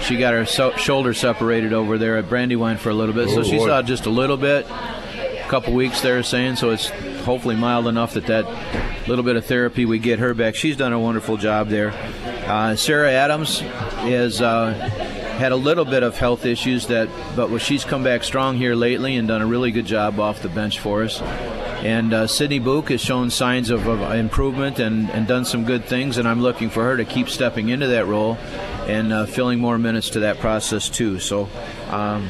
She 0.00 0.16
got 0.16 0.34
her 0.34 0.44
so- 0.44 0.74
shoulder 0.76 1.14
separated 1.14 1.72
over 1.72 1.96
there 1.96 2.16
at 2.16 2.28
Brandywine 2.28 2.78
for 2.78 2.90
a 2.90 2.94
little 2.94 3.14
bit, 3.14 3.28
so 3.28 3.40
Oh, 3.40 3.42
she 3.44 3.58
boy. 3.58 3.66
saw 3.68 3.80
just 3.82 4.06
a 4.06 4.10
little 4.10 4.36
bit. 4.36 4.66
A 4.68 5.46
couple 5.48 5.72
weeks. 5.72 6.00
They're 6.00 6.22
saying 6.24 6.56
so. 6.56 6.70
It's 6.70 6.88
hopefully 7.24 7.54
mild 7.54 7.86
enough 7.86 8.14
that 8.14 8.26
that 8.26 8.44
little 9.08 9.24
bit 9.24 9.36
of 9.36 9.44
therapy 9.46 9.84
we 9.84 9.98
get 10.00 10.18
her 10.18 10.34
back. 10.34 10.54
She's 10.56 10.76
done 10.76 10.92
a 10.92 10.98
wonderful 10.98 11.36
job 11.36 11.68
there. 11.68 11.92
Uh, 12.46 12.76
Sarah 12.76 13.12
Adams 13.12 13.60
has 13.60 14.40
Uh, 14.40 14.74
had 15.32 15.50
a 15.50 15.56
little 15.56 15.84
bit 15.84 16.04
of 16.04 16.16
health 16.16 16.46
issues 16.46 16.86
that, 16.86 17.08
but 17.34 17.58
she's 17.58 17.84
come 17.84 18.04
back 18.04 18.22
strong 18.22 18.56
here 18.56 18.76
lately 18.76 19.16
and 19.16 19.26
done 19.26 19.42
a 19.42 19.46
really 19.46 19.72
good 19.72 19.86
job 19.86 20.20
off 20.20 20.40
the 20.40 20.48
bench 20.48 20.78
for 20.78 21.02
us. 21.02 21.20
And 21.82 22.14
uh, 22.14 22.26
Sydney 22.28 22.60
Book 22.60 22.90
has 22.90 23.00
shown 23.00 23.28
signs 23.30 23.70
of, 23.70 23.88
of 23.88 24.12
improvement 24.12 24.78
and, 24.78 25.10
and, 25.10 25.26
done 25.26 25.44
some 25.44 25.64
good 25.64 25.86
things, 25.86 26.16
and 26.16 26.28
I'm 26.28 26.40
looking 26.42 26.70
for 26.70 26.84
her 26.84 26.96
to 26.96 27.04
keep 27.04 27.28
stepping 27.28 27.70
into 27.70 27.88
that 27.88 28.06
role 28.06 28.36
and 28.86 29.12
uh, 29.12 29.26
filling 29.26 29.58
more 29.58 29.78
minutes 29.78 30.10
to 30.10 30.20
that 30.20 30.38
process 30.38 30.88
too. 30.88 31.18
So 31.18 31.48
um, 31.90 32.28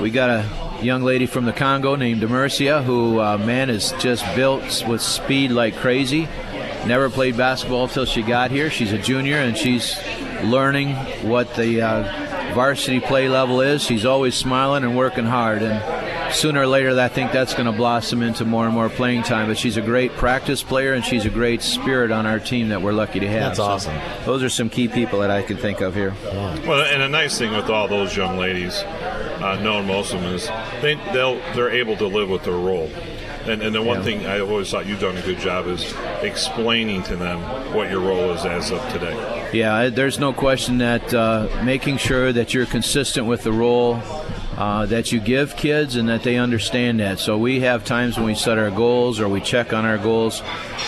we 0.00 0.10
got 0.10 0.30
a 0.30 0.80
young 0.82 1.02
lady 1.02 1.26
from 1.26 1.44
the 1.44 1.52
Congo 1.52 1.94
named 1.94 2.22
Demercia 2.22 2.82
who, 2.82 3.20
uh, 3.20 3.36
man, 3.36 3.68
is 3.68 3.92
just 3.98 4.24
built 4.34 4.84
with 4.88 5.02
speed 5.02 5.50
like 5.50 5.76
crazy. 5.76 6.26
Never 6.86 7.08
played 7.08 7.36
basketball 7.36 7.84
until 7.84 8.04
she 8.04 8.22
got 8.22 8.50
here. 8.50 8.70
She's 8.70 8.92
a 8.92 8.98
junior 8.98 9.36
and 9.38 9.56
she's 9.56 9.96
learning 10.42 10.94
what 11.26 11.54
the 11.54 11.80
uh, 11.80 12.54
varsity 12.54 13.00
play 13.00 13.28
level 13.28 13.60
is. 13.62 13.82
She's 13.82 14.04
always 14.04 14.34
smiling 14.34 14.84
and 14.84 14.94
working 14.96 15.24
hard, 15.24 15.62
and 15.62 16.34
sooner 16.34 16.60
or 16.60 16.66
later, 16.66 16.98
I 17.00 17.08
think 17.08 17.32
that's 17.32 17.54
going 17.54 17.66
to 17.66 17.72
blossom 17.72 18.22
into 18.22 18.44
more 18.44 18.66
and 18.66 18.74
more 18.74 18.90
playing 18.90 19.22
time. 19.22 19.48
But 19.48 19.56
she's 19.56 19.78
a 19.78 19.82
great 19.82 20.12
practice 20.12 20.62
player, 20.62 20.92
and 20.92 21.02
she's 21.02 21.24
a 21.24 21.30
great 21.30 21.62
spirit 21.62 22.10
on 22.10 22.26
our 22.26 22.38
team 22.38 22.68
that 22.68 22.82
we're 22.82 22.92
lucky 22.92 23.20
to 23.20 23.28
have. 23.28 23.56
That's 23.56 23.56
So 23.56 23.64
awesome. 23.64 23.96
those 24.26 24.42
are 24.42 24.50
some 24.50 24.68
key 24.68 24.88
people 24.88 25.20
that 25.20 25.30
I 25.30 25.42
can 25.42 25.56
think 25.56 25.80
of 25.80 25.94
here. 25.94 26.14
Well, 26.22 26.82
and 26.82 27.02
a 27.02 27.08
nice 27.08 27.38
thing 27.38 27.52
with 27.56 27.70
all 27.70 27.88
those 27.88 28.14
young 28.14 28.36
ladies, 28.36 28.74
uh, 28.82 29.58
knowing 29.62 29.86
most 29.86 30.12
of 30.12 30.20
them, 30.20 30.34
is 30.34 30.48
they 30.82 30.96
they'll 31.14 31.36
they're 31.54 31.70
able 31.70 31.96
to 31.96 32.06
live 32.06 32.28
with 32.28 32.42
their 32.44 32.52
role. 32.54 32.90
And, 33.46 33.62
and 33.62 33.74
the 33.74 33.82
one 33.82 33.98
Yeah. 33.98 34.04
thing 34.04 34.26
I 34.26 34.40
always 34.40 34.70
thought 34.70 34.86
you've 34.86 35.00
done 35.00 35.16
a 35.16 35.22
good 35.22 35.38
job 35.38 35.66
is 35.66 35.92
explaining 36.22 37.02
to 37.04 37.16
them 37.16 37.40
what 37.74 37.90
your 37.90 38.00
role 38.00 38.32
is 38.32 38.44
as 38.44 38.70
of 38.70 38.80
today. 38.90 39.48
Yeah, 39.52 39.88
there's 39.90 40.18
no 40.18 40.32
question 40.32 40.78
that 40.78 41.12
uh, 41.12 41.48
making 41.62 41.98
sure 41.98 42.32
that 42.32 42.54
you're 42.54 42.66
consistent 42.66 43.26
with 43.26 43.42
the 43.42 43.52
role 43.52 44.00
uh, 44.56 44.86
that 44.86 45.10
you 45.12 45.18
give 45.20 45.56
kids 45.56 45.96
and 45.96 46.08
that 46.08 46.22
they 46.22 46.36
understand 46.36 47.00
that. 47.00 47.18
So 47.18 47.36
we 47.36 47.60
have 47.60 47.84
times 47.84 48.16
when 48.16 48.26
we 48.26 48.34
set 48.34 48.56
our 48.56 48.70
goals 48.70 49.20
or 49.20 49.28
we 49.28 49.40
check 49.40 49.72
on 49.72 49.84
our 49.84 49.98
goals 49.98 50.42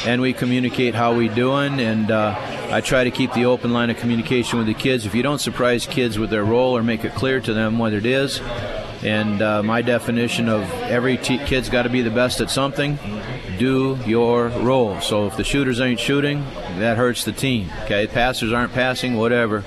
and 0.06 0.22
we 0.22 0.32
communicate 0.32 0.94
how 0.94 1.14
we 1.14 1.28
doing. 1.28 1.80
And 1.80 2.10
uh, 2.10 2.34
I 2.70 2.80
try 2.80 3.04
to 3.04 3.10
keep 3.10 3.32
the 3.32 3.44
open 3.46 3.72
line 3.72 3.90
of 3.90 3.96
communication 3.98 4.58
with 4.58 4.68
the 4.68 4.74
kids. 4.74 5.04
If 5.04 5.14
you 5.14 5.22
don't 5.22 5.40
surprise 5.40 5.84
kids 5.86 6.18
with 6.18 6.30
their 6.30 6.44
role 6.44 6.76
or 6.76 6.82
make 6.82 7.04
it 7.04 7.12
clear 7.14 7.40
to 7.40 7.52
them 7.52 7.76
what 7.78 7.92
it 7.92 8.06
is, 8.06 8.40
and 9.02 9.43
uh, 9.43 9.62
my 9.62 9.82
definition 9.82 10.48
of 10.48 10.62
every 10.82 11.16
t- 11.16 11.39
kid's 11.39 11.68
got 11.68 11.82
to 11.82 11.89
be 11.89 12.02
the 12.02 12.10
best 12.10 12.40
at 12.40 12.51
something. 12.51 12.98
Do 13.59 13.98
your 14.06 14.48
role. 14.48 15.01
So 15.01 15.27
if 15.27 15.36
the 15.36 15.44
shooters 15.44 15.81
ain't 15.81 16.01
shooting, 16.01 16.44
that 16.78 16.97
hurts 16.97 17.24
the 17.24 17.32
team. 17.32 17.70
Okay, 17.85 18.06
passers 18.06 18.52
aren't 18.52 18.73
passing, 18.73 19.16
whatever. 19.16 19.64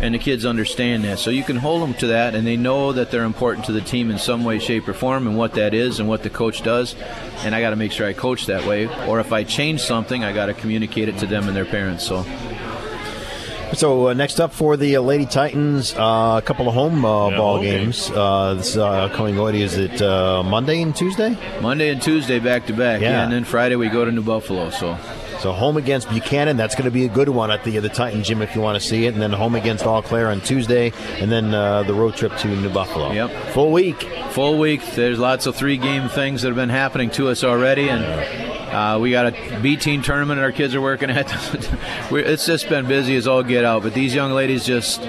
And 0.00 0.14
the 0.14 0.18
kids 0.18 0.46
understand 0.46 1.04
that. 1.04 1.18
So 1.18 1.30
you 1.30 1.44
can 1.44 1.56
hold 1.56 1.82
them 1.82 1.92
to 1.94 2.06
that, 2.08 2.34
and 2.34 2.46
they 2.46 2.56
know 2.56 2.92
that 2.92 3.10
they're 3.10 3.24
important 3.24 3.66
to 3.66 3.72
the 3.72 3.82
team 3.82 4.10
in 4.10 4.18
some 4.18 4.44
way, 4.44 4.58
shape, 4.58 4.88
or 4.88 4.94
form, 4.94 5.26
and 5.26 5.36
what 5.36 5.54
that 5.54 5.74
is, 5.74 6.00
and 6.00 6.08
what 6.08 6.22
the 6.22 6.30
coach 6.30 6.62
does. 6.62 6.94
And 7.44 7.54
I 7.54 7.60
got 7.60 7.70
to 7.70 7.76
make 7.76 7.92
sure 7.92 8.06
I 8.06 8.14
coach 8.14 8.46
that 8.46 8.66
way. 8.66 8.86
Or 9.06 9.20
if 9.20 9.30
I 9.30 9.44
change 9.44 9.82
something, 9.82 10.24
I 10.24 10.32
got 10.32 10.46
to 10.46 10.54
communicate 10.54 11.10
it 11.10 11.18
to 11.18 11.26
them 11.26 11.48
and 11.48 11.56
their 11.56 11.66
parents. 11.66 12.06
So. 12.06 12.24
So 13.74 14.08
uh, 14.08 14.14
next 14.14 14.40
up 14.40 14.52
for 14.52 14.76
the 14.76 14.96
uh, 14.96 15.00
Lady 15.00 15.26
Titans, 15.26 15.94
uh, 15.94 16.40
a 16.42 16.42
couple 16.44 16.68
of 16.68 16.74
home 16.74 17.04
uh, 17.04 17.30
ball 17.30 17.56
home 17.56 17.64
games. 17.64 18.10
Uh, 18.10 18.54
this 18.54 18.76
uh, 18.76 19.08
coming 19.10 19.36
what 19.36 19.54
is 19.54 19.78
it? 19.78 20.02
Uh, 20.02 20.42
Monday 20.42 20.82
and 20.82 20.94
Tuesday. 20.94 21.36
Monday 21.60 21.88
and 21.90 22.02
Tuesday 22.02 22.40
back 22.40 22.66
to 22.66 22.72
back. 22.72 23.00
Yeah. 23.00 23.22
and 23.22 23.32
then 23.32 23.44
Friday 23.44 23.76
we 23.76 23.88
go 23.88 24.04
to 24.04 24.10
New 24.12 24.22
Buffalo. 24.22 24.70
So. 24.70 24.98
So 25.38 25.52
home 25.52 25.78
against 25.78 26.10
Buchanan, 26.10 26.58
that's 26.58 26.74
going 26.74 26.84
to 26.84 26.90
be 26.90 27.06
a 27.06 27.08
good 27.08 27.30
one 27.30 27.50
at 27.50 27.64
the 27.64 27.78
the 27.78 27.88
Titan 27.88 28.22
Gym 28.22 28.42
if 28.42 28.54
you 28.54 28.60
want 28.60 28.78
to 28.78 28.86
see 28.86 29.06
it, 29.06 29.14
and 29.14 29.22
then 29.22 29.32
home 29.32 29.54
against 29.54 29.86
Eau 29.86 30.02
Claire 30.02 30.28
on 30.28 30.42
Tuesday, 30.42 30.92
and 31.18 31.32
then 31.32 31.54
uh, 31.54 31.82
the 31.84 31.94
road 31.94 32.14
trip 32.14 32.36
to 32.38 32.48
New 32.48 32.68
Buffalo. 32.68 33.10
Yep. 33.12 33.30
Full 33.54 33.72
week. 33.72 34.02
Full 34.32 34.58
week. 34.58 34.84
There's 34.94 35.18
lots 35.18 35.46
of 35.46 35.56
three 35.56 35.78
game 35.78 36.10
things 36.10 36.42
that 36.42 36.48
have 36.48 36.56
been 36.56 36.68
happening 36.68 37.08
to 37.12 37.28
us 37.28 37.42
already, 37.42 37.88
and 37.88 38.49
uh, 38.70 38.98
we 39.00 39.10
got 39.10 39.26
a 39.26 39.60
B 39.60 39.76
team 39.76 40.02
tournament 40.02 40.40
our 40.40 40.52
kids 40.52 40.74
are 40.74 40.80
working 40.80 41.10
at. 41.10 41.30
It's 42.12 42.44
just 42.44 42.68
been 42.68 42.86
busy 42.86 43.14
as 43.16 43.28
all 43.28 43.42
get 43.42 43.64
out. 43.64 43.82
But 43.82 43.94
these 43.94 44.14
young 44.14 44.32
ladies 44.32 44.64
just 44.64 45.00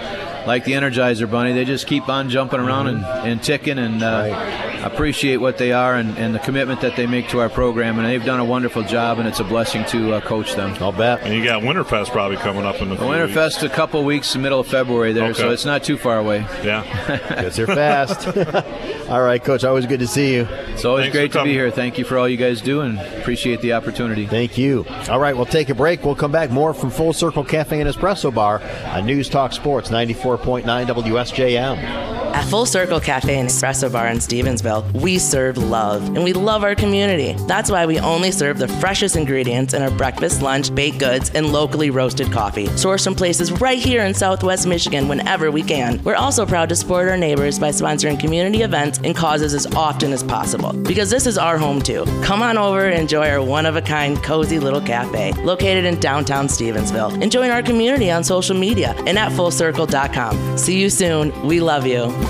like 0.45 0.65
the 0.65 0.73
Energizer 0.73 1.29
Bunny. 1.29 1.53
They 1.53 1.65
just 1.65 1.87
keep 1.87 2.09
on 2.09 2.29
jumping 2.29 2.59
around 2.59 2.87
and, 2.87 3.05
and 3.05 3.43
ticking, 3.43 3.77
and 3.79 4.03
uh, 4.03 4.70
appreciate 4.83 5.37
what 5.37 5.57
they 5.57 5.71
are 5.71 5.95
and, 5.95 6.17
and 6.17 6.33
the 6.33 6.39
commitment 6.39 6.81
that 6.81 6.95
they 6.95 7.05
make 7.07 7.29
to 7.29 7.39
our 7.39 7.49
program. 7.49 7.97
And 7.99 8.07
they've 8.07 8.23
done 8.23 8.39
a 8.39 8.45
wonderful 8.45 8.83
job, 8.83 9.19
and 9.19 9.27
it's 9.27 9.39
a 9.39 9.43
blessing 9.43 9.85
to 9.85 10.13
uh, 10.13 10.21
coach 10.21 10.55
them. 10.55 10.75
I'll 10.81 10.91
bet. 10.91 11.21
And 11.21 11.33
you 11.33 11.43
got 11.43 11.61
Winterfest 11.63 12.09
probably 12.11 12.37
coming 12.37 12.65
up 12.65 12.81
in 12.81 12.89
the 12.89 12.95
The 12.95 13.03
Winterfest 13.03 13.63
a 13.63 13.69
couple 13.69 14.03
weeks, 14.03 14.33
the 14.33 14.39
middle 14.39 14.59
of 14.59 14.67
February 14.67 15.13
there, 15.13 15.33
so 15.33 15.51
it's 15.51 15.65
not 15.65 15.83
too 15.83 15.97
far 15.97 16.17
away. 16.17 16.39
Yeah, 16.63 16.83
Because 17.27 17.55
they're 17.55 17.67
fast. 17.67 18.27
All 19.09 19.21
right, 19.21 19.43
Coach. 19.43 19.63
Always 19.63 19.85
good 19.85 19.99
to 19.99 20.07
see 20.07 20.33
you. 20.35 20.43
It's 20.43 20.85
always 20.85 21.03
Thanks 21.03 21.17
great 21.17 21.31
to 21.33 21.43
be 21.43 21.51
here. 21.51 21.69
Thank 21.69 21.97
you 21.97 22.05
for 22.05 22.17
all 22.17 22.29
you 22.29 22.37
guys 22.37 22.61
do, 22.61 22.81
and 22.81 22.97
appreciate 22.97 23.59
the 23.61 23.73
opportunity. 23.73 24.25
Thank 24.25 24.57
you. 24.57 24.85
All 25.09 25.19
right, 25.19 25.35
we'll 25.35 25.45
take 25.45 25.69
a 25.69 25.75
break. 25.75 26.05
We'll 26.05 26.15
come 26.15 26.31
back 26.31 26.49
more 26.49 26.73
from 26.73 26.91
Full 26.91 27.11
Circle 27.11 27.43
Cafe 27.43 27.79
and 27.79 27.89
Espresso 27.89 28.33
Bar 28.33 28.61
on 28.85 29.05
News 29.05 29.27
Talk 29.27 29.51
Sports 29.51 29.89
94.9 29.89 30.63
WSJM. 30.87 32.20
At 32.33 32.45
Full 32.45 32.65
Circle 32.65 33.01
Cafe 33.01 33.37
and 33.37 33.49
Espresso 33.49 33.91
Bar 33.91 34.07
in 34.07 34.17
Stevensville, 34.17 34.89
we 34.93 35.19
serve 35.19 35.57
love 35.57 36.01
and 36.15 36.23
we 36.23 36.31
love 36.31 36.63
our 36.63 36.75
community. 36.75 37.33
That's 37.45 37.69
why 37.69 37.85
we 37.85 37.99
only 37.99 38.31
serve 38.31 38.57
the 38.57 38.69
freshest 38.69 39.17
ingredients 39.17 39.73
in 39.73 39.81
our 39.81 39.91
breakfast, 39.91 40.41
lunch, 40.41 40.73
baked 40.73 40.99
goods, 40.99 41.29
and 41.31 41.51
locally 41.51 41.89
roasted 41.89 42.31
coffee. 42.31 42.67
Sourced 42.67 43.03
from 43.03 43.15
places 43.15 43.51
right 43.59 43.77
here 43.79 44.03
in 44.05 44.13
Southwest 44.13 44.65
Michigan 44.65 45.09
whenever 45.09 45.51
we 45.51 45.61
can. 45.61 46.01
We're 46.03 46.15
also 46.15 46.45
proud 46.45 46.69
to 46.69 46.75
support 46.75 47.09
our 47.09 47.17
neighbors 47.17 47.59
by 47.59 47.69
sponsoring 47.69 48.17
community 48.17 48.61
events 48.61 48.99
and 49.03 49.13
causes 49.13 49.53
as 49.53 49.65
often 49.75 50.13
as 50.13 50.23
possible 50.23 50.71
because 50.83 51.09
this 51.09 51.27
is 51.27 51.37
our 51.37 51.57
home 51.57 51.81
too. 51.81 52.05
Come 52.23 52.41
on 52.41 52.57
over 52.57 52.87
and 52.87 52.97
enjoy 52.97 53.29
our 53.29 53.43
one 53.43 53.65
of 53.65 53.75
a 53.75 53.81
kind, 53.81 54.21
cozy 54.23 54.57
little 54.57 54.81
cafe 54.81 55.33
located 55.43 55.83
in 55.83 55.99
downtown 55.99 56.47
Stevensville. 56.47 57.21
And 57.21 57.29
join 57.29 57.49
our 57.49 57.61
community 57.61 58.09
on 58.09 58.23
social 58.23 58.55
media 58.55 58.93
and 59.05 59.19
at 59.19 59.33
fullcircle.com. 59.33 60.57
See 60.57 60.79
you 60.79 60.89
soon. 60.89 61.29
We 61.45 61.59
love 61.59 61.85
you. 61.85 62.20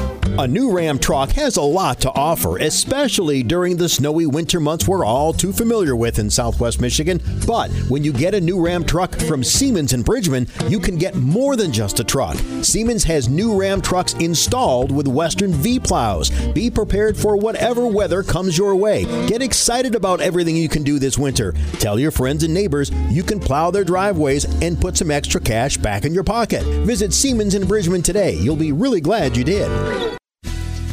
A 0.42 0.48
new 0.48 0.72
Ram 0.72 0.98
truck 0.98 1.30
has 1.34 1.56
a 1.56 1.62
lot 1.62 2.00
to 2.00 2.12
offer, 2.14 2.58
especially 2.58 3.44
during 3.44 3.78
the 3.78 3.88
snowy 3.88 4.26
winter 4.26 4.60
months 4.60 4.88
we're 4.88 5.06
all 5.06 5.34
too 5.34 5.54
familiar 5.54 5.96
with 5.96 6.18
in 6.18 6.32
southwest 6.32 6.82
Michigan. 6.82 7.22
But 7.46 7.70
when 7.90 8.04
you 8.04 8.12
get 8.12 8.34
a 8.34 8.42
new 8.42 8.60
Ram 8.60 8.84
truck 8.84 9.14
from 9.14 9.44
Siemens 9.44 9.94
and 9.94 10.04
Bridgman, 10.04 10.48
you 10.68 10.80
can 10.80 10.98
get 10.98 11.14
more 11.14 11.56
than 11.56 11.72
just 11.72 12.00
a 12.00 12.04
truck. 12.04 12.38
Siemens 12.64 13.04
has 13.04 13.30
new 13.30 13.56
Ram 13.56 13.82
trucks 13.82 14.14
installed 14.16 14.92
with 14.92 15.08
Western 15.08 15.54
V 15.54 15.80
plows. 15.80 16.32
Be 16.54 16.72
prepared 16.72 17.16
for 17.16 17.38
whatever 17.38 17.86
weather 17.86 18.24
comes 18.24 18.58
your 18.58 18.76
way. 18.76 19.04
Get 19.28 19.44
excited 19.44 19.94
about 19.94 20.22
everything 20.22 20.58
you 20.58 20.70
can 20.70 20.82
do 20.82 20.98
this 20.98 21.20
winter. 21.20 21.54
Tell 21.74 22.00
your 22.00 22.10
friends 22.10 22.44
and 22.44 22.52
neighbors 22.52 22.90
you 23.12 23.22
can 23.22 23.40
plow 23.40 23.70
their 23.70 23.84
driveways 23.84 24.46
and 24.64 24.82
put 24.82 24.98
some 24.98 25.12
extra 25.12 25.40
cash 25.40 25.78
back 25.78 26.04
in 26.04 26.16
your 26.16 26.24
pocket. 26.24 26.64
Visit 26.84 27.14
Siemens 27.14 27.54
in 27.54 27.68
Bridgman 27.68 28.02
today. 28.02 28.34
You'll 28.38 28.56
be 28.56 28.72
really 28.72 29.02
glad 29.02 29.38
you 29.38 29.44
did. 29.44 29.70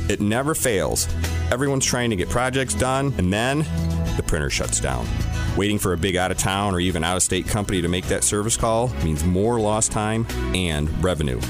It 0.08 0.20
never 0.20 0.54
fails. 0.54 1.06
Everyone's 1.50 1.84
trying 1.84 2.10
to 2.10 2.16
get 2.16 2.28
projects 2.28 2.74
done, 2.74 3.14
and 3.18 3.32
then 3.32 3.58
the 4.16 4.24
printer 4.26 4.50
shuts 4.50 4.80
down. 4.80 5.06
Waiting 5.56 5.78
for 5.78 5.92
a 5.92 5.96
big 5.98 6.16
out 6.16 6.30
of 6.30 6.38
town 6.38 6.74
or 6.74 6.80
even 6.80 7.04
out 7.04 7.16
of 7.16 7.22
state 7.22 7.46
company 7.46 7.82
to 7.82 7.88
make 7.88 8.06
that 8.06 8.24
service 8.24 8.56
call 8.56 8.88
means 9.04 9.24
more 9.24 9.60
lost 9.60 9.92
time 9.92 10.26
and 10.54 10.88
revenue. 11.02 11.40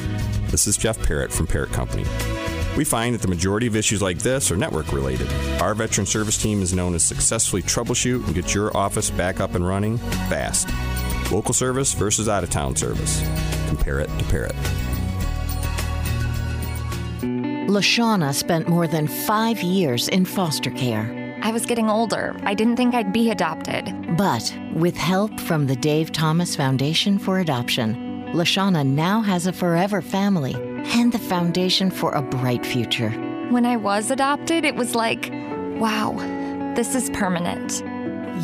This 0.50 0.66
is 0.66 0.76
Jeff 0.76 1.00
Parrott 1.06 1.32
from 1.32 1.46
Parrott 1.46 1.72
Company. 1.72 2.04
We 2.76 2.84
find 2.84 3.14
that 3.14 3.22
the 3.22 3.28
majority 3.28 3.66
of 3.66 3.76
issues 3.76 4.00
like 4.00 4.18
this 4.18 4.50
are 4.50 4.56
network 4.56 4.92
related. 4.92 5.30
Our 5.60 5.74
veteran 5.74 6.06
service 6.06 6.40
team 6.40 6.62
is 6.62 6.72
known 6.72 6.92
to 6.92 7.00
successfully 7.00 7.62
troubleshoot 7.62 8.24
and 8.24 8.34
get 8.34 8.54
your 8.54 8.74
office 8.76 9.10
back 9.10 9.40
up 9.40 9.54
and 9.54 9.66
running 9.66 9.98
fast. 10.28 10.68
Local 11.32 11.52
service 11.52 11.92
versus 11.92 12.28
out 12.28 12.44
of 12.44 12.50
town 12.50 12.76
service. 12.76 13.20
Compare 13.68 14.00
it 14.00 14.18
to 14.18 14.24
Parrott. 14.26 14.54
Lashana 17.68 18.32
spent 18.32 18.66
more 18.66 18.86
than 18.86 19.06
five 19.06 19.62
years 19.62 20.08
in 20.08 20.24
foster 20.24 20.70
care. 20.70 21.36
I 21.42 21.52
was 21.52 21.66
getting 21.66 21.90
older. 21.90 22.34
I 22.44 22.54
didn't 22.54 22.76
think 22.76 22.94
I'd 22.94 23.12
be 23.12 23.30
adopted. 23.30 24.16
But 24.16 24.56
with 24.72 24.96
help 24.96 25.38
from 25.38 25.66
the 25.66 25.76
Dave 25.76 26.10
Thomas 26.10 26.56
Foundation 26.56 27.18
for 27.18 27.40
Adoption, 27.40 28.24
Lashana 28.32 28.86
now 28.86 29.20
has 29.20 29.46
a 29.46 29.52
forever 29.52 30.00
family 30.00 30.54
and 30.94 31.12
the 31.12 31.18
foundation 31.18 31.90
for 31.90 32.12
a 32.12 32.22
bright 32.22 32.64
future. 32.64 33.10
When 33.50 33.66
I 33.66 33.76
was 33.76 34.10
adopted, 34.10 34.64
it 34.64 34.74
was 34.74 34.94
like, 34.94 35.30
wow, 35.78 36.14
this 36.74 36.94
is 36.94 37.10
permanent. 37.10 37.84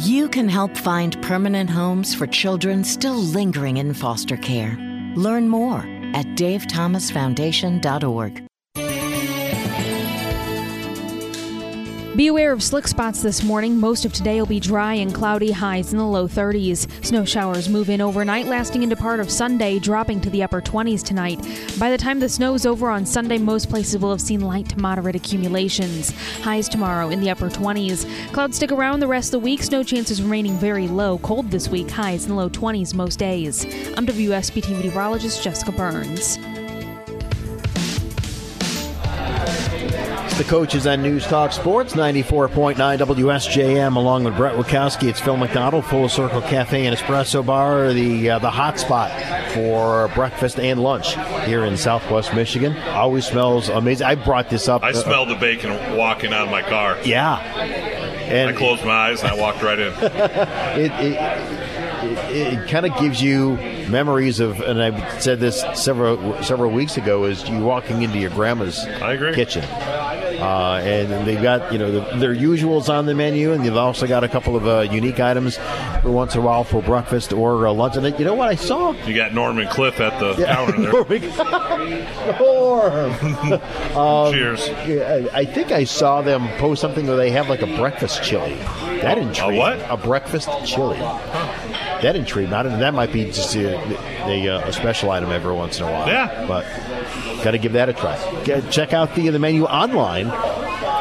You 0.06 0.28
can 0.28 0.50
help 0.50 0.76
find 0.76 1.22
permanent 1.22 1.70
homes 1.70 2.14
for 2.14 2.26
children 2.26 2.84
still 2.84 3.16
lingering 3.16 3.78
in 3.78 3.94
foster 3.94 4.36
care. 4.36 4.76
Learn 5.16 5.48
more 5.48 5.78
at 6.12 6.26
davethomasfoundation.org. 6.36 8.43
Be 12.16 12.28
aware 12.28 12.52
of 12.52 12.62
slick 12.62 12.86
spots 12.86 13.22
this 13.22 13.42
morning. 13.42 13.76
Most 13.76 14.04
of 14.04 14.12
today 14.12 14.38
will 14.38 14.46
be 14.46 14.60
dry 14.60 14.94
and 14.94 15.12
cloudy, 15.12 15.50
highs 15.50 15.90
in 15.90 15.98
the 15.98 16.06
low 16.06 16.28
30s. 16.28 16.86
Snow 17.04 17.24
showers 17.24 17.68
move 17.68 17.90
in 17.90 18.00
overnight, 18.00 18.46
lasting 18.46 18.84
into 18.84 18.94
part 18.94 19.18
of 19.18 19.28
Sunday, 19.28 19.80
dropping 19.80 20.20
to 20.20 20.30
the 20.30 20.40
upper 20.40 20.60
20s 20.60 21.02
tonight. 21.02 21.40
By 21.76 21.90
the 21.90 21.98
time 21.98 22.20
the 22.20 22.28
snow's 22.28 22.66
over 22.66 22.88
on 22.88 23.04
Sunday, 23.04 23.36
most 23.38 23.68
places 23.68 24.00
will 24.00 24.12
have 24.12 24.20
seen 24.20 24.42
light 24.42 24.68
to 24.68 24.78
moderate 24.78 25.16
accumulations. 25.16 26.10
Highs 26.42 26.68
tomorrow 26.68 27.08
in 27.08 27.20
the 27.20 27.30
upper 27.30 27.50
20s. 27.50 28.06
Clouds 28.32 28.58
stick 28.58 28.70
around 28.70 29.00
the 29.00 29.08
rest 29.08 29.34
of 29.34 29.40
the 29.40 29.44
week. 29.44 29.64
Snow 29.64 29.82
chances 29.82 30.22
remaining 30.22 30.56
very 30.58 30.86
low. 30.86 31.18
Cold 31.18 31.50
this 31.50 31.68
week, 31.68 31.90
highs 31.90 32.26
in 32.26 32.30
the 32.30 32.36
low 32.36 32.48
20s 32.48 32.94
most 32.94 33.18
days. 33.18 33.64
I'm 33.96 34.06
WSBT 34.06 34.76
meteorologist 34.76 35.42
Jessica 35.42 35.72
Burns. 35.72 36.38
The 40.36 40.42
coaches 40.42 40.84
on 40.88 41.00
News 41.00 41.24
Talk 41.24 41.52
Sports, 41.52 41.92
94.9 41.92 42.74
WSJM, 42.74 43.94
along 43.94 44.24
with 44.24 44.36
Brett 44.36 44.56
Witkowski. 44.56 45.08
It's 45.08 45.20
Phil 45.20 45.36
McDonald, 45.36 45.84
Full 45.84 46.08
Circle 46.08 46.40
Cafe 46.42 46.86
and 46.86 46.96
Espresso 46.96 47.46
Bar, 47.46 47.92
the 47.92 48.30
uh, 48.30 48.38
the 48.40 48.50
hot 48.50 48.80
spot 48.80 49.12
for 49.52 50.08
breakfast 50.08 50.58
and 50.58 50.82
lunch 50.82 51.14
here 51.46 51.64
in 51.64 51.76
Southwest 51.76 52.34
Michigan. 52.34 52.76
Always 52.88 53.28
smells 53.28 53.68
amazing. 53.68 54.08
I 54.08 54.16
brought 54.16 54.50
this 54.50 54.66
up. 54.66 54.82
I 54.82 54.90
uh, 54.90 54.94
smelled 54.94 55.28
the 55.28 55.36
bacon 55.36 55.96
walking 55.96 56.32
out 56.32 56.46
of 56.46 56.50
my 56.50 56.62
car. 56.62 56.98
Yeah. 57.04 57.38
And 57.38 58.50
I 58.50 58.52
closed 58.54 58.84
my 58.84 59.10
eyes 59.10 59.22
and 59.22 59.30
I 59.30 59.36
walked 59.36 59.62
right 59.62 59.78
in. 59.78 59.92
it, 60.00 60.90
it, 61.00 61.63
it, 62.34 62.68
kind 62.68 62.86
of 62.86 62.98
gives 62.98 63.22
you 63.22 63.56
memories 63.88 64.40
of, 64.40 64.60
and 64.60 64.82
I 64.82 65.18
said 65.18 65.40
this 65.40 65.64
several 65.74 66.42
several 66.42 66.70
weeks 66.70 66.96
ago, 66.96 67.24
is 67.24 67.48
you 67.48 67.60
walking 67.60 68.02
into 68.02 68.18
your 68.18 68.30
grandma's 68.30 68.84
kitchen. 69.34 69.64
Uh, 69.64 70.80
and 70.82 71.26
they've 71.26 71.42
got 71.42 71.72
you 71.72 71.78
know 71.78 71.90
the, 71.90 72.00
their 72.18 72.34
usuals 72.34 72.92
on 72.92 73.06
the 73.06 73.14
menu, 73.14 73.52
and 73.52 73.64
they've 73.64 73.76
also 73.76 74.06
got 74.06 74.24
a 74.24 74.28
couple 74.28 74.56
of 74.56 74.66
uh, 74.66 74.80
unique 74.80 75.20
items 75.20 75.56
for 76.02 76.10
once 76.10 76.34
in 76.34 76.40
a 76.40 76.44
while 76.44 76.64
for 76.64 76.82
breakfast 76.82 77.32
or 77.32 77.66
uh, 77.66 77.72
lunch. 77.72 77.96
And 77.96 78.18
you 78.18 78.24
know 78.24 78.34
what 78.34 78.48
I 78.48 78.54
saw? 78.54 78.92
You 79.06 79.14
got 79.14 79.32
Norman 79.32 79.68
Cliff 79.68 80.00
at 80.00 80.18
the 80.20 80.44
counter 80.44 81.04
there. 81.04 82.40
Norm. 82.40 83.60
Um, 83.94 84.32
Cheers. 84.32 84.68
I 85.32 85.44
think 85.44 85.70
I 85.70 85.84
saw 85.84 86.20
them 86.20 86.48
post 86.58 86.80
something 86.80 87.06
where 87.06 87.16
they 87.16 87.30
have 87.30 87.48
like 87.48 87.62
a 87.62 87.66
breakfast 87.76 88.22
chili. 88.24 88.54
That 89.00 89.18
intrigued. 89.18 89.54
A 89.54 89.56
what? 89.56 89.78
A 89.88 89.96
breakfast 89.96 90.48
chili. 90.64 90.98
That 92.04 92.16
intrigued 92.16 92.50
me. 92.50 92.56
I 92.56 92.62
don't 92.62 92.72
know. 92.72 92.78
That 92.80 92.94
might 92.94 93.12
be 93.12 93.24
just 93.24 93.54
a, 93.56 93.76
a, 94.26 94.48
uh, 94.48 94.68
a 94.68 94.72
special 94.72 95.10
item 95.10 95.30
every 95.30 95.54
once 95.54 95.78
in 95.80 95.86
a 95.86 95.90
while. 95.90 96.06
Yeah. 96.06 96.44
But 96.46 96.64
got 97.42 97.52
to 97.52 97.58
give 97.58 97.72
that 97.72 97.88
a 97.88 97.92
try. 97.94 98.16
Get, 98.44 98.70
check 98.70 98.92
out 98.92 99.14
the 99.14 99.28
the 99.30 99.38
menu 99.38 99.64
online. 99.64 100.30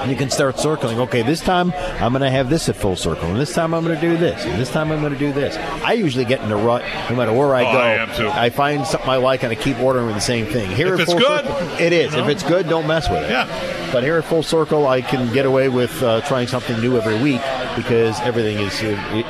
And 0.03 0.11
you 0.11 0.17
can 0.17 0.29
start 0.29 0.59
circling. 0.59 0.99
Okay, 0.99 1.21
this 1.21 1.39
time 1.39 1.71
I'm 2.01 2.11
going 2.11 2.23
to 2.23 2.29
have 2.29 2.49
this 2.49 2.67
at 2.67 2.75
full 2.75 2.97
circle, 2.97 3.29
and 3.29 3.39
this 3.39 3.53
time 3.53 3.73
I'm 3.73 3.85
going 3.85 3.95
to 3.95 4.01
do 4.01 4.17
this, 4.17 4.43
and 4.43 4.59
this 4.59 4.69
time 4.69 4.91
I'm 4.91 4.99
going 4.99 5.13
to 5.13 5.19
do 5.19 5.31
this. 5.31 5.55
I 5.81 5.93
usually 5.93 6.25
get 6.25 6.41
in 6.41 6.51
a 6.51 6.57
rut 6.57 6.83
no 7.09 7.15
matter 7.15 7.31
where 7.31 7.55
I 7.55 7.61
Oh, 7.61 7.71
go. 7.71 7.77
I 7.79 7.89
am 7.93 8.13
too. 8.13 8.27
I 8.27 8.49
find 8.49 8.85
something 8.85 9.09
I 9.09 9.15
like, 9.15 9.43
and 9.43 9.51
I 9.53 9.55
keep 9.55 9.79
ordering 9.79 10.07
the 10.07 10.19
same 10.19 10.45
thing. 10.45 10.69
Here 10.71 10.87
If 10.93 10.95
at 10.95 10.99
it's 11.03 11.11
Full 11.13 11.21
good, 11.21 11.45
Circle, 11.45 11.67
it 11.79 11.93
is. 11.93 12.11
you 12.11 12.17
know? 12.17 12.23
If 12.25 12.29
it's 12.31 12.43
good, 12.43 12.67
don't 12.67 12.85
mess 12.85 13.09
with 13.09 13.23
it. 13.23 13.29
Yeah. 13.29 13.91
But 13.93 14.03
here 14.03 14.17
at 14.17 14.25
Full 14.25 14.43
Circle, 14.43 14.87
I 14.87 15.01
can 15.01 15.31
get 15.33 15.45
away 15.45 15.69
with 15.69 16.03
uh, 16.03 16.19
trying 16.27 16.47
something 16.49 16.77
new 16.81 16.97
every 16.97 17.21
week 17.23 17.41
because 17.77 18.19
everything 18.21 18.57
is 18.57 18.81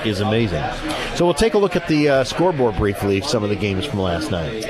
is 0.08 0.22
amazing. 0.22 0.64
So 1.16 1.26
we'll 1.26 1.36
take 1.36 1.54
a 1.54 1.60
look 1.60 1.76
at 1.76 1.88
the 1.88 2.10
uh, 2.10 2.24
scoreboard 2.24 2.76
briefly. 2.76 3.22
Some 3.22 3.44
of 3.44 3.50
the 3.50 3.56
games 3.56 3.86
from 3.86 4.00
last 4.00 4.32
night. 4.32 4.66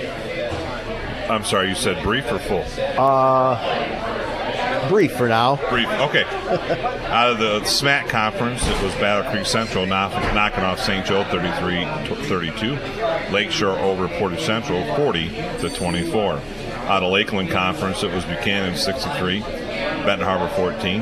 I'm 1.29 1.45
sorry, 1.45 1.69
you 1.69 1.75
said 1.75 2.03
brief 2.03 2.29
or 2.29 2.37
full? 2.37 2.65
Uh, 2.97 4.89
brief 4.89 5.15
for 5.15 5.29
now. 5.29 5.55
Brief. 5.69 5.87
Okay. 5.87 6.23
Out 7.07 7.31
of 7.31 7.37
the 7.39 7.61
SMAC 7.61 8.09
conference, 8.09 8.61
it 8.67 8.83
was 8.83 8.93
Battle 8.95 9.31
Creek 9.31 9.45
Central 9.45 9.85
knock, 9.85 10.11
knocking 10.33 10.63
off 10.63 10.79
St. 10.79 11.05
Joe 11.05 11.23
33-32. 11.25 13.31
Lakeshore 13.31 13.79
over 13.79 14.09
Portage 14.09 14.41
Central 14.41 14.83
40 14.97 15.29
to 15.29 15.69
24. 15.69 16.33
Out 16.33 17.03
of 17.03 17.11
Lakeland 17.13 17.51
Conference, 17.51 18.03
it 18.03 18.13
was 18.13 18.25
Buchanan 18.25 18.75
63, 18.75 19.39
Benton 19.39 20.27
Harbor 20.27 20.53
14. 20.55 21.01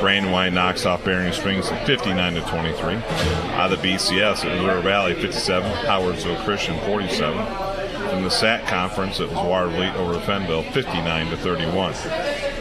Brandywine 0.00 0.54
knocks 0.54 0.86
off 0.86 1.04
Berrien 1.04 1.32
Springs 1.32 1.68
59 1.68 2.34
to 2.34 2.40
23. 2.42 2.94
Out 3.54 3.72
of 3.72 3.82
the 3.82 3.88
BCS, 3.88 4.44
it 4.44 4.52
was 4.52 4.64
River 4.64 4.80
Valley 4.82 5.14
57, 5.14 5.70
Howardsville 5.84 6.44
Christian 6.44 6.78
47. 6.80 8.16
In 8.16 8.24
the 8.24 8.30
SAT 8.30 8.66
conference, 8.66 9.20
it 9.20 9.28
was 9.28 9.38
Watervliet 9.38 9.94
over 9.96 10.18
Fenville 10.20 10.70
59 10.72 11.30
to 11.30 11.36
31. 11.36 11.92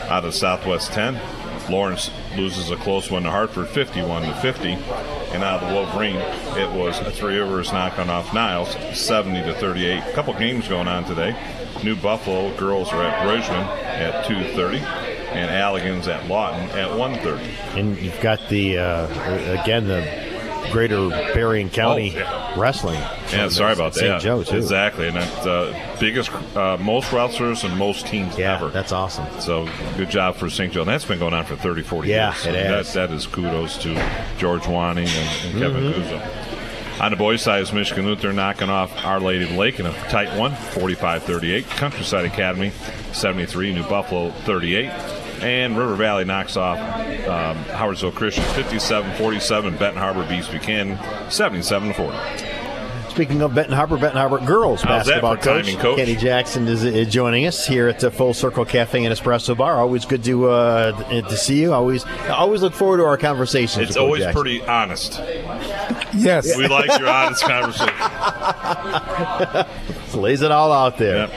Out 0.09 0.25
of 0.25 0.33
Southwest 0.33 0.91
10, 0.93 1.19
Lawrence 1.69 2.11
loses 2.35 2.71
a 2.71 2.75
close 2.77 3.11
one 3.11 3.23
to 3.23 3.31
Hartford 3.31 3.67
51 3.67 4.23
to 4.23 4.33
50. 4.35 4.73
And 5.33 5.43
out 5.43 5.61
of 5.61 5.69
the 5.69 5.75
Wolverine, 5.75 6.15
it 6.15 6.71
was 6.71 6.97
Three 7.17 7.37
Rivers 7.37 7.71
knocking 7.71 8.09
off 8.09 8.33
Niles 8.33 8.75
70 8.97 9.43
to 9.43 9.53
38. 9.53 9.99
A 9.99 10.11
couple 10.13 10.33
games 10.33 10.67
going 10.67 10.87
on 10.87 11.05
today. 11.05 11.35
New 11.83 11.95
Buffalo 11.95 12.55
girls 12.57 12.89
are 12.91 13.03
at 13.03 13.23
Bridgman 13.25 13.61
at 13.61 14.25
2:30, 14.25 14.79
and 15.37 15.49
Allegan's 15.51 16.07
at 16.07 16.27
Lawton 16.27 16.61
at 16.71 16.89
1:30. 16.89 17.77
And 17.77 17.97
you've 17.97 18.19
got 18.21 18.39
the 18.49 18.77
uh, 18.77 19.61
again 19.61 19.87
the 19.87 20.27
Greater 20.71 21.07
Berrien 21.33 21.69
County 21.69 22.11
Oh, 22.15 22.19
yeah. 22.19 22.59
wrestling. 22.59 22.99
Yeah, 23.31 23.47
sorry 23.47 23.71
about 23.71 23.93
that. 23.93 23.99
St. 23.99 24.11
Yeah, 24.11 24.19
Joe 24.19 24.43
too. 24.43 24.57
Exactly, 24.57 25.07
and 25.07 25.15
that's 25.15 25.45
uh, 25.45 25.95
biggest, 25.97 26.29
uh, 26.57 26.75
most 26.77 27.13
wrestlers 27.13 27.63
and 27.63 27.77
most 27.77 28.05
teams 28.05 28.37
Yeah, 28.37 28.55
ever. 28.55 28.67
that's 28.67 28.91
awesome. 28.91 29.25
So 29.39 29.69
good 29.95 30.09
job 30.09 30.35
for 30.35 30.49
St. 30.49 30.73
Joe. 30.73 30.81
And 30.81 30.89
that's 30.89 31.05
been 31.05 31.19
going 31.19 31.33
on 31.33 31.45
for 31.45 31.55
30, 31.55 31.83
40 31.83 32.09
Yeah, 32.09 32.27
years. 32.33 32.37
it 32.39 32.43
So 32.43 32.51
has. 32.53 32.93
That, 32.93 33.09
that 33.09 33.15
is 33.15 33.25
kudos 33.27 33.77
to 33.83 33.93
George 34.39 34.67
Wanning 34.67 35.07
and, 35.07 35.29
and 35.45 35.59
Kevin 35.61 35.83
Mhm. 35.83 35.93
Guzzo. 36.03 36.21
On 36.99 37.11
the 37.11 37.17
boys' 37.17 37.43
side 37.43 37.61
is 37.61 37.71
Michigan 37.71 38.05
Lutheran 38.05 38.35
knocking 38.35 38.69
off 38.69 38.91
Our 39.05 39.19
Lady 39.21 39.43
of 39.45 39.51
the 39.51 39.57
Lake 39.57 39.79
in 39.79 39.85
a 39.85 39.93
tight 40.09 40.35
one, 40.37 40.51
45-38. 40.51 41.69
Countryside 41.77 42.25
Academy, 42.25 42.71
73. 43.13 43.71
New 43.71 43.83
Buffalo, 43.83 44.31
38. 44.45 44.89
And 45.41 45.77
River 45.77 45.95
Valley 45.95 46.25
knocks 46.25 46.57
off 46.57 46.77
um, 46.79 47.63
Howardsville 47.65 48.13
Christian, 48.13 48.43
57-47. 48.45 49.77
Benton 49.77 49.97
Harbor 50.01 50.27
beats 50.27 50.47
Buchanan, 50.47 50.97
77-40. 51.27 52.57
Speaking 53.17 53.41
of 53.41 53.55
Benton 53.55 53.73
Harbor, 53.73 53.97
Benton 53.97 54.17
Harbor 54.19 54.37
girls 54.45 54.83
How's 54.83 55.07
basketball 55.07 55.37
coach, 55.37 55.65
timing, 55.65 55.79
Coach? 55.79 55.97
Kenny 55.97 56.15
Jackson 56.15 56.67
is, 56.67 56.83
is 56.83 57.11
joining 57.11 57.47
us 57.47 57.65
here 57.65 57.87
at 57.87 57.99
the 57.99 58.11
Full 58.11 58.35
Circle 58.35 58.65
Cafe 58.65 59.03
and 59.03 59.11
Espresso 59.11 59.57
Bar. 59.57 59.77
Always 59.79 60.05
good 60.05 60.23
to 60.25 60.49
uh, 60.49 60.91
to 61.27 61.35
see 61.35 61.59
you. 61.59 61.73
Always 61.73 62.05
always 62.29 62.61
look 62.61 62.75
forward 62.75 62.97
to 62.97 63.05
our 63.05 63.17
conversations. 63.17 63.87
It's 63.89 63.95
with 63.95 63.97
always 63.97 64.21
Jackson. 64.21 64.39
pretty 64.39 64.61
honest. 64.65 65.19
Yes. 66.13 66.55
We 66.57 66.67
like 66.67 66.99
your 66.99 67.09
honest 67.09 67.43
conversation. 67.43 67.95
lays 70.21 70.41
it 70.41 70.51
all 70.51 70.71
out 70.71 70.97
there. 70.97 71.27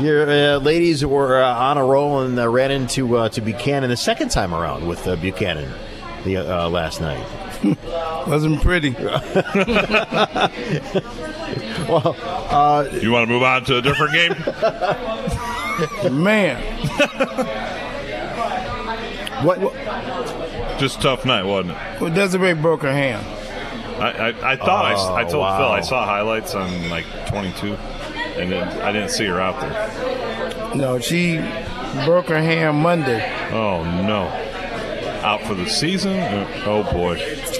Your 0.00 0.28
uh, 0.28 0.56
ladies 0.58 1.04
were 1.04 1.40
uh, 1.42 1.54
on 1.54 1.78
a 1.78 1.84
roll 1.84 2.20
and 2.22 2.38
uh, 2.38 2.48
ran 2.48 2.70
into 2.70 3.16
uh, 3.18 3.28
to 3.30 3.40
Buchanan 3.40 3.90
the 3.90 3.96
second 3.96 4.30
time 4.30 4.52
around 4.54 4.86
with 4.86 5.06
uh, 5.06 5.16
Buchanan 5.16 5.70
the 6.24 6.38
uh, 6.38 6.68
last 6.68 7.00
night. 7.00 7.24
Wasn't 8.26 8.60
pretty. 8.62 8.90
well, 11.88 12.16
uh, 12.50 12.88
you 13.00 13.12
want 13.12 13.26
to 13.28 13.32
move 13.32 13.42
on 13.42 13.64
to 13.66 13.78
a 13.78 13.82
different 13.82 14.12
game? 14.12 14.32
Man. 16.22 16.60
what? 19.44 19.58
Just 20.78 21.00
tough 21.00 21.24
night, 21.24 21.44
wasn't 21.44 21.76
it? 21.76 22.00
Well, 22.00 22.12
Desiree 22.12 22.54
broke 22.54 22.82
her 22.82 22.92
hand. 22.92 23.24
I, 24.02 24.30
I, 24.30 24.52
I 24.52 24.56
thought 24.56 24.84
I, 24.86 24.94
I 24.94 25.24
Oh, 25.24 25.28
told 25.28 25.42
wow. 25.42 25.58
Phil 25.58 25.66
I 25.72 25.80
saw 25.82 26.04
highlights 26.04 26.54
on 26.56 26.88
like 26.90 27.04
22, 27.28 27.76
and 28.36 28.50
then 28.52 28.68
I 28.82 28.92
didn't 28.92 29.10
see 29.10 29.26
her 29.26 29.40
out 29.40 29.60
there. 29.60 30.74
No, 30.74 30.98
she 30.98 31.36
broke 32.04 32.28
her 32.28 32.40
hand 32.40 32.78
Monday. 32.78 33.22
Oh 33.52 33.84
no! 33.84 34.28
Out 35.22 35.42
for 35.42 35.54
the 35.54 35.68
season? 35.68 36.18
Oh 36.64 36.82
boy! 36.92 37.14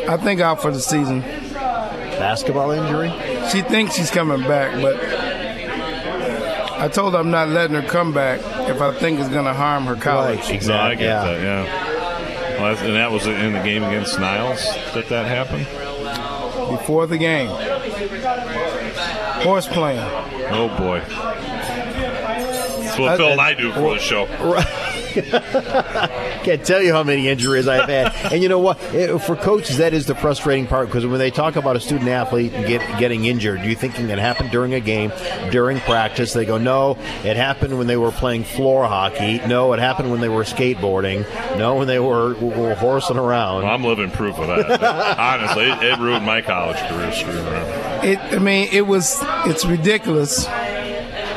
I 0.08 0.16
think 0.16 0.40
out 0.40 0.62
for 0.62 0.70
the 0.70 0.80
season. 0.80 1.20
Basketball 1.20 2.70
injury? 2.70 3.10
She 3.50 3.62
thinks 3.62 3.94
she's 3.94 4.10
coming 4.10 4.40
back, 4.46 4.80
but 4.80 4.96
I 6.80 6.88
told 6.88 7.14
her 7.14 7.20
I'm 7.20 7.30
not 7.30 7.48
letting 7.48 7.74
her 7.80 7.82
come 7.88 8.12
back 8.12 8.40
if 8.68 8.80
I 8.80 8.92
think 8.98 9.20
it's 9.20 9.28
going 9.28 9.44
to 9.44 9.54
harm 9.54 9.84
her 9.86 9.96
college. 9.96 10.40
No, 10.66 10.74
I 10.76 10.94
get 10.94 11.22
that. 11.22 11.40
Yeah. 11.40 12.60
Well, 12.60 12.76
and 12.76 12.94
that 12.94 13.10
was 13.10 13.26
in 13.26 13.52
the 13.52 13.62
game 13.62 13.82
against 13.82 14.18
Niles 14.20 14.62
that 14.94 15.08
that 15.08 15.26
happened. 15.26 15.66
Before 16.70 17.06
the 17.06 17.18
game. 17.18 17.50
Horse 19.42 19.66
playing. 19.68 19.98
Oh 20.00 20.68
boy! 20.78 21.00
That's 21.08 22.98
what 22.98 23.08
I- 23.12 23.16
Phil 23.16 23.28
and 23.32 23.40
I 23.40 23.54
do 23.54 23.72
for 23.72 23.94
the 23.94 24.00
show. 24.00 24.26
Can't 26.44 26.64
tell 26.64 26.82
you 26.82 26.92
how 26.92 27.02
many 27.02 27.28
injuries 27.28 27.68
I've 27.68 27.88
had. 27.88 28.32
And 28.32 28.42
you 28.42 28.48
know 28.48 28.58
what? 28.58 28.80
It- 28.94 29.12
for 29.22 29.36
coaches, 29.36 29.76
that 29.78 29.92
is 29.94 30.06
the 30.06 30.14
frustrating 30.14 30.66
part 30.66 30.88
because 30.88 31.06
when 31.06 31.18
they 31.18 31.30
talk 31.30 31.56
about 31.56 31.76
a 31.76 31.80
student 31.80 32.08
athlete 32.08 32.52
get, 32.52 32.98
getting 32.98 33.24
injured, 33.26 33.60
you 33.60 33.76
thinking 33.76 34.08
it 34.10 34.18
happened 34.18 34.50
during 34.50 34.74
a 34.74 34.80
game, 34.80 35.12
during 35.50 35.78
practice. 35.80 36.32
They 36.32 36.44
go, 36.44 36.58
no, 36.58 36.92
it 37.24 37.36
happened 37.36 37.78
when 37.78 37.86
they 37.86 37.96
were 37.96 38.10
playing 38.10 38.44
floor 38.44 38.86
hockey. 38.86 39.38
No, 39.46 39.72
it 39.74 39.78
happened 39.80 40.10
when 40.10 40.20
they 40.20 40.28
were 40.28 40.44
skateboarding. 40.44 41.26
No, 41.58 41.76
when 41.76 41.86
they 41.86 41.98
were, 42.00 42.34
were 42.34 42.74
horsing 42.74 43.18
around. 43.18 43.62
Well, 43.64 43.72
I'm 43.72 43.84
living 43.84 44.10
proof 44.10 44.38
of 44.38 44.46
that. 44.48 44.82
Honestly, 45.18 45.64
it, 45.64 45.82
it 45.92 45.98
ruined 45.98 46.24
my 46.26 46.40
college 46.40 46.78
career 46.88 47.12
screwing 47.12 47.46
around. 47.46 48.04
It. 48.04 48.18
I 48.18 48.38
mean, 48.38 48.68
it 48.72 48.86
was. 48.86 49.18
It's 49.46 49.64
ridiculous. 49.64 50.46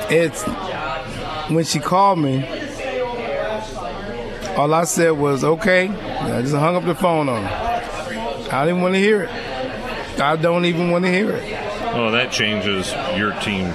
It's 0.09 0.43
when 1.51 1.63
she 1.65 1.79
called 1.79 2.19
me. 2.19 2.47
All 4.57 4.73
I 4.73 4.85
said 4.85 5.11
was 5.11 5.43
okay. 5.43 5.89
I 5.89 6.41
just 6.41 6.55
hung 6.55 6.75
up 6.75 6.85
the 6.85 6.95
phone 6.95 7.29
on 7.29 7.43
him. 7.43 8.51
I 8.51 8.65
didn't 8.65 8.81
want 8.81 8.93
to 8.93 8.99
hear 8.99 9.23
it. 9.23 10.19
I 10.19 10.35
don't 10.37 10.65
even 10.65 10.91
want 10.91 11.03
to 11.05 11.11
hear 11.11 11.31
it. 11.31 11.51
Well, 11.93 12.11
that 12.11 12.31
changes 12.31 12.91
your 13.17 13.33
team 13.41 13.67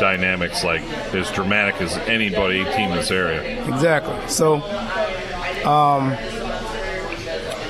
dynamics 0.00 0.64
like 0.64 0.82
as 1.14 1.30
dramatic 1.32 1.80
as 1.80 1.96
anybody 2.08 2.64
team 2.64 2.90
in 2.90 2.96
this 2.96 3.10
area. 3.10 3.66
Exactly. 3.68 4.16
So, 4.28 4.62
um, 5.66 6.10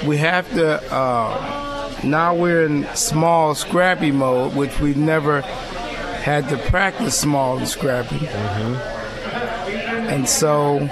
we 0.07 0.19
have 0.19 0.49
to. 0.55 0.83
Uh, 0.93 2.01
now 2.05 2.35
we're 2.35 2.67
in 2.67 2.87
small, 2.95 3.55
scrappy 3.55 4.13
mode, 4.13 4.55
which 4.55 4.79
we've 4.79 4.97
never 4.97 5.41
had 5.41 6.49
to 6.51 6.59
practice 6.59 7.19
small 7.19 7.59
and 7.59 7.67
scrappy. 7.69 8.27
And 10.09 10.29
so, 10.29 10.89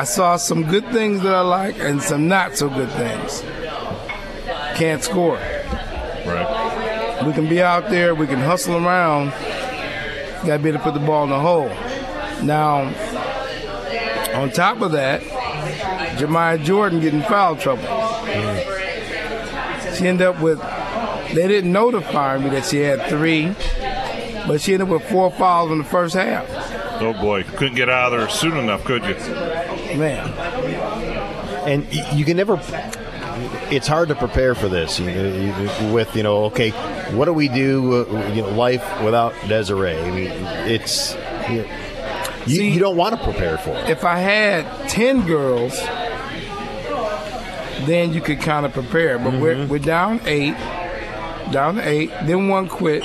I 0.00 0.04
saw 0.04 0.38
some 0.38 0.62
good 0.62 0.88
things 0.92 1.20
that 1.24 1.34
I 1.34 1.42
like 1.42 1.78
and 1.78 2.00
some 2.00 2.26
not 2.26 2.56
so 2.56 2.70
good 2.70 2.88
things. 2.92 3.42
Can't 4.78 5.04
score. 5.04 5.34
Right. 5.34 7.22
We 7.26 7.34
can 7.34 7.50
be 7.50 7.60
out 7.60 7.90
there. 7.90 8.14
We 8.14 8.26
can 8.26 8.38
hustle 8.38 8.76
around. 8.76 9.28
Got 10.46 10.56
to 10.56 10.58
be 10.60 10.70
able 10.70 10.78
to 10.78 10.84
put 10.84 10.94
the 10.94 11.00
ball 11.00 11.24
in 11.24 11.28
the 11.28 11.38
hole. 11.38 11.68
Now, 12.42 12.86
on 14.40 14.50
top 14.52 14.80
of 14.80 14.92
that, 14.92 15.20
Jemiah 16.16 16.64
Jordan 16.64 17.00
getting 17.00 17.20
foul 17.20 17.56
trouble. 17.56 17.82
She 19.96 20.08
ended 20.08 20.26
up 20.26 20.40
with. 20.40 20.60
They 21.34 21.46
didn't 21.46 21.72
notify 21.72 22.38
me 22.38 22.48
that 22.48 22.64
she 22.64 22.78
had 22.78 23.06
three, 23.10 23.54
but 24.46 24.62
she 24.62 24.72
ended 24.72 24.88
up 24.88 24.94
with 24.94 25.10
four 25.10 25.30
fouls 25.30 25.70
in 25.70 25.76
the 25.76 25.84
first 25.84 26.14
half. 26.14 26.48
Oh 27.02 27.12
boy, 27.12 27.42
couldn't 27.42 27.76
get 27.76 27.90
out 27.90 28.14
of 28.14 28.18
there 28.18 28.28
soon 28.30 28.56
enough, 28.56 28.84
could 28.84 29.04
you? 29.04 29.14
Man. 29.98 30.28
and 31.66 31.92
you 32.14 32.24
can 32.24 32.36
never 32.36 32.60
it's 33.70 33.86
hard 33.86 34.08
to 34.08 34.14
prepare 34.14 34.54
for 34.54 34.68
this 34.68 34.98
you 34.98 35.06
know, 35.06 35.90
with 35.92 36.14
you 36.16 36.22
know 36.22 36.44
okay 36.44 36.70
what 37.14 37.24
do 37.26 37.32
we 37.32 37.48
do 37.48 38.04
uh, 38.04 38.28
you 38.34 38.42
know 38.42 38.50
life 38.50 38.84
without 39.02 39.32
desiree 39.48 39.96
i 39.96 40.10
mean 40.10 40.30
it's 40.68 41.14
you, 41.48 41.66
you, 42.46 42.62
you 42.62 42.80
don't 42.80 42.96
want 42.96 43.16
to 43.16 43.22
prepare 43.22 43.58
for 43.58 43.70
it 43.70 43.88
If 43.90 44.04
I 44.04 44.18
had 44.18 44.88
ten 44.88 45.26
girls, 45.26 45.78
then 47.86 48.12
you 48.12 48.20
could 48.20 48.40
kind 48.40 48.64
of 48.66 48.72
prepare. 48.72 49.18
But 49.18 49.34
we're 49.34 49.66
we're 49.66 49.78
down 49.78 50.20
eight, 50.24 50.54
down 51.52 51.76
to 51.76 51.86
eight. 51.86 52.10
Then 52.24 52.48
one 52.48 52.68
quit, 52.68 53.04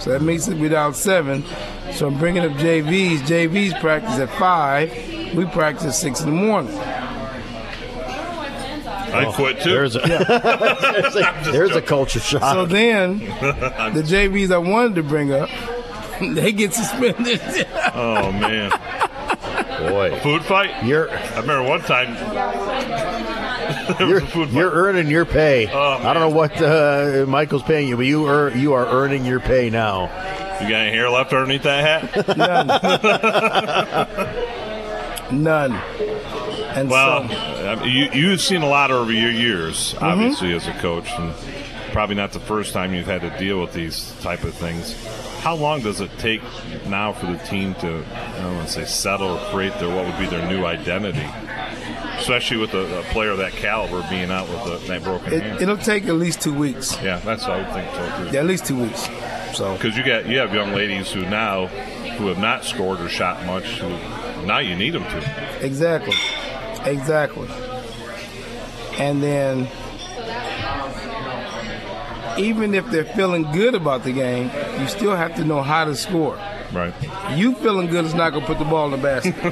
so 0.00 0.10
that 0.10 0.22
makes 0.22 0.48
it 0.48 0.56
down 0.68 0.94
seven. 0.94 1.44
So 1.92 2.06
I'm 2.06 2.18
bringing 2.18 2.44
up 2.44 2.52
JVs. 2.52 3.18
JVs 3.18 3.80
practice 3.80 4.18
at 4.18 4.30
five. 4.30 4.90
We 5.34 5.46
practice 5.46 5.98
six 5.98 6.20
in 6.20 6.26
the 6.26 6.32
morning. 6.32 6.76
I 9.14 9.30
quit 9.32 9.60
too. 9.60 9.70
there's 9.70 9.96
a, 9.96 9.98
there's 10.00 11.16
a, 11.16 11.40
there's 11.52 11.76
a 11.76 11.82
culture 11.82 12.20
shock 12.20 12.42
So 12.42 12.66
then 12.66 13.18
the 13.18 14.02
JVs 14.04 14.50
I 14.50 14.58
wanted 14.58 14.94
to 14.96 15.02
bring 15.02 15.32
up, 15.32 15.48
they 16.20 16.52
get 16.52 16.72
suspended. 16.74 17.40
Oh 17.94 18.30
man, 18.32 18.70
boy, 19.90 20.18
food 20.20 20.42
fight. 20.44 20.84
You're. 20.84 21.10
I 21.10 21.40
remember 21.40 21.68
one 21.68 21.80
time. 21.80 22.14
you're, 24.00 24.18
a 24.18 24.26
food 24.26 24.48
fight. 24.48 24.56
you're 24.56 24.70
earning 24.70 25.08
your 25.08 25.24
pay. 25.26 25.68
Oh, 25.70 25.98
I 26.00 26.14
don't 26.14 26.30
know 26.30 26.36
what 26.36 26.60
uh, 26.62 27.26
Michael's 27.28 27.62
paying 27.62 27.88
you, 27.88 27.96
but 27.96 28.06
you 28.06 28.26
are 28.26 28.50
you 28.50 28.72
are 28.74 28.86
earning 28.86 29.24
your 29.26 29.40
pay 29.40 29.68
now. 29.68 30.04
You 30.62 30.68
got 30.68 30.82
any 30.82 30.96
hair 30.96 31.10
left 31.10 31.32
underneath 31.32 31.64
that 31.64 32.02
hat? 32.02 34.48
None. 35.32 35.72
And 35.72 36.88
well, 36.88 37.28
so, 37.28 37.84
you 37.84 38.08
you've 38.12 38.40
seen 38.40 38.62
a 38.62 38.68
lot 38.68 38.90
over 38.90 39.12
your 39.12 39.30
years, 39.30 39.94
Mm-hmm. 39.94 40.04
obviously 40.04 40.54
as 40.54 40.66
a 40.68 40.72
coach, 40.74 41.10
and 41.12 41.34
probably 41.92 42.14
not 42.14 42.32
the 42.32 42.40
first 42.40 42.72
time 42.72 42.94
you've 42.94 43.06
had 43.06 43.20
to 43.22 43.30
deal 43.38 43.60
with 43.60 43.72
these 43.72 44.12
type 44.22 44.42
of 44.44 44.54
things. 44.54 44.94
How 45.40 45.54
long 45.56 45.82
does 45.82 46.00
it 46.00 46.10
take 46.18 46.40
now 46.86 47.12
for 47.12 47.26
the 47.26 47.36
team 47.38 47.74
to, 47.76 48.04
I 48.14 48.38
don't 48.42 48.54
want 48.56 48.68
to 48.68 48.72
say 48.72 48.84
settle 48.84 49.30
or 49.36 49.38
create 49.50 49.74
their 49.80 49.94
what 49.94 50.06
would 50.06 50.18
be 50.18 50.26
their 50.26 50.46
new 50.48 50.64
identity, 50.64 51.26
especially 52.18 52.58
with 52.58 52.72
a, 52.74 53.00
a 53.00 53.02
player 53.04 53.30
of 53.30 53.38
that 53.38 53.52
caliber 53.52 54.06
being 54.08 54.30
out 54.30 54.48
with 54.48 54.84
a, 54.84 54.86
that 54.88 55.02
broken 55.02 55.32
hand? 55.40 55.56
it, 55.56 55.62
it'll 55.62 55.76
take 55.76 56.04
at 56.06 56.14
least 56.14 56.40
two 56.40 56.54
weeks. 56.54 56.96
yeah, 57.02 57.18
that's 57.20 57.42
what 57.42 57.52
I 57.52 57.58
would 57.58 57.72
think 57.74 57.90
so 57.94 58.24
too. 58.24 58.30
Yeah, 58.34 58.40
at 58.40 58.46
least 58.46 58.66
two 58.66 58.80
weeks. 58.80 59.08
So 59.54 59.74
Because 59.74 59.96
you 59.96 60.04
got 60.04 60.26
you 60.26 60.38
have 60.38 60.54
young 60.54 60.72
ladies 60.72 61.10
who 61.12 61.22
now 61.26 61.68
who 62.22 62.28
have 62.28 62.38
not 62.38 62.64
scored 62.64 63.00
or 63.00 63.08
shot 63.08 63.44
much, 63.44 63.80
who 63.80 63.88
now 64.46 64.58
you 64.58 64.76
need 64.76 64.90
them 64.90 65.02
to. 65.02 65.64
Exactly. 65.64 66.14
Exactly. 66.84 67.48
And 68.98 69.20
then, 69.20 69.68
even 72.38 72.74
if 72.74 72.88
they're 72.90 73.04
feeling 73.04 73.50
good 73.50 73.74
about 73.74 74.04
the 74.04 74.12
game, 74.12 74.50
you 74.80 74.86
still 74.86 75.16
have 75.16 75.34
to 75.34 75.44
know 75.44 75.62
how 75.62 75.84
to 75.84 75.96
score. 75.96 76.36
Right. 76.72 76.94
You 77.36 77.56
feeling 77.56 77.88
good 77.88 78.04
is 78.04 78.14
not 78.14 78.30
going 78.30 78.42
to 78.42 78.46
put 78.46 78.58
the 78.58 78.64
ball 78.64 78.86
in 78.86 78.92
the 78.92 78.96
basket. 78.98 79.34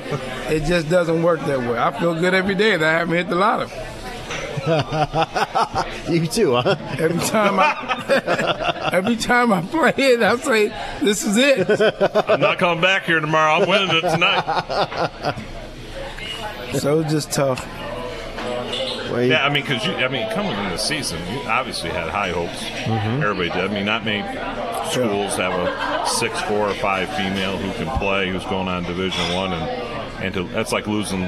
it 0.49 0.65
just 0.65 0.89
doesn't 0.89 1.23
work 1.23 1.41
that 1.41 1.59
way. 1.59 1.77
I 1.77 1.99
feel 1.99 2.15
good 2.15 2.35
every 2.35 2.55
day 2.55 2.77
that 2.77 2.95
I 2.95 2.99
haven't 2.99 3.17
hit 3.17 3.29
the 3.29 3.35
lotto. 3.35 3.69
you 6.11 6.27
too, 6.27 6.55
huh? 6.55 6.77
Every 6.99 7.19
time 7.27 7.59
I, 7.59 8.91
every 8.93 9.17
time 9.17 9.53
I 9.53 9.63
play 9.63 9.95
it, 9.97 10.23
I 10.23 10.37
say, 10.37 10.69
"This 11.01 11.25
is 11.25 11.37
it." 11.37 11.81
I'm 12.29 12.41
not 12.41 12.59
coming 12.59 12.81
back 12.81 13.05
here 13.05 13.21
tomorrow. 13.21 13.63
I'm 13.63 13.69
winning 13.69 13.97
it 13.97 14.03
tonight. 14.03 15.37
So 16.75 17.01
it's 17.01 17.13
just 17.13 17.33
tough. 17.33 17.67
Yeah, 19.11 19.45
I 19.45 19.49
mean, 19.53 19.63
because 19.65 19.85
I 19.87 20.09
mean, 20.09 20.31
coming 20.31 20.53
in 20.53 20.71
the 20.71 20.77
season, 20.77 21.19
you 21.33 21.41
obviously 21.41 21.91
had 21.91 22.11
high 22.11 22.31
hopes. 22.31 22.63
Mm-hmm. 22.63 23.23
Everybody 23.23 23.51
did. 23.51 23.71
I 23.71 23.75
mean, 23.75 23.85
not 23.85 24.05
many 24.05 24.23
schools 24.91 25.37
have 25.37 25.53
a 25.53 26.07
six, 26.07 26.41
four, 26.43 26.69
or 26.69 26.75
five 26.75 27.09
female 27.17 27.57
who 27.59 27.73
can 27.73 27.99
play, 27.99 28.31
who's 28.31 28.45
going 28.45 28.69
on 28.69 28.85
Division 28.85 29.35
One, 29.35 29.53
and 29.53 29.91
and 30.23 30.35
to, 30.35 30.45
that's 30.45 30.71
like 30.71 30.87
losing, 30.87 31.23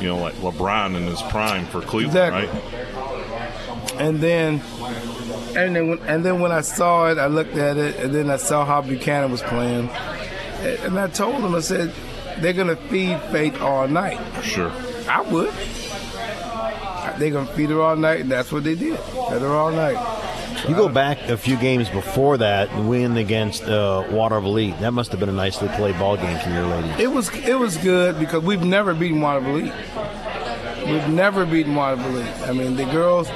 you 0.00 0.08
know, 0.08 0.16
like 0.18 0.34
LeBron 0.36 0.96
in 0.96 1.04
his 1.04 1.20
prime 1.22 1.66
for 1.66 1.80
Cleveland, 1.80 2.34
Exactly. 2.34 2.60
right? 2.60 4.00
And 4.00 4.20
then, 4.20 4.60
and 5.56 5.74
then, 5.74 5.88
when, 5.88 5.98
and 6.00 6.24
then 6.24 6.40
when 6.40 6.52
I 6.52 6.60
saw 6.60 7.08
it, 7.10 7.18
I 7.18 7.26
looked 7.26 7.56
at 7.56 7.76
it, 7.76 7.96
and 7.96 8.14
then 8.14 8.30
I 8.30 8.36
saw 8.36 8.64
how 8.64 8.80
Buchanan 8.82 9.30
was 9.32 9.42
playing, 9.42 9.88
and 10.60 10.98
I 10.98 11.08
told 11.08 11.36
him, 11.36 11.54
I 11.54 11.60
said, 11.60 11.92
they're 12.38 12.52
gonna 12.52 12.76
feed 12.76 13.20
Faith 13.32 13.60
all 13.60 13.88
night. 13.88 14.20
Sure. 14.44 14.70
I 15.08 15.20
would. 15.22 15.52
They're 17.18 17.30
gonna 17.30 17.52
feed 17.54 17.70
her 17.70 17.80
all 17.80 17.96
night, 17.96 18.20
and 18.20 18.30
that's 18.30 18.52
what 18.52 18.62
they 18.62 18.76
did. 18.76 18.96
Fed 18.98 19.42
her 19.42 19.48
all 19.56 19.72
night. 19.72 19.96
You 20.66 20.74
go 20.74 20.88
back 20.88 21.28
a 21.28 21.36
few 21.36 21.56
games 21.56 21.88
before 21.88 22.38
that, 22.38 22.74
win 22.84 23.16
against 23.16 23.64
uh, 23.64 24.04
Watervliet. 24.08 24.78
That 24.80 24.92
must 24.92 25.10
have 25.12 25.20
been 25.20 25.28
a 25.28 25.32
nicely 25.32 25.68
played 25.68 25.98
ball 25.98 26.16
game 26.16 26.38
for 26.40 26.50
your 26.50 26.66
ladies. 26.66 26.98
It 26.98 27.10
was 27.10 27.28
it 27.34 27.58
was 27.58 27.76
good 27.76 28.18
because 28.18 28.42
we've 28.42 28.64
never 28.64 28.94
beaten 28.94 29.20
Watervliet. 29.20 29.74
We've 30.86 31.08
never 31.08 31.44
beaten 31.44 31.74
Watervliet. 31.74 32.48
I 32.48 32.52
mean, 32.52 32.76
the 32.76 32.86
girls, 32.86 33.28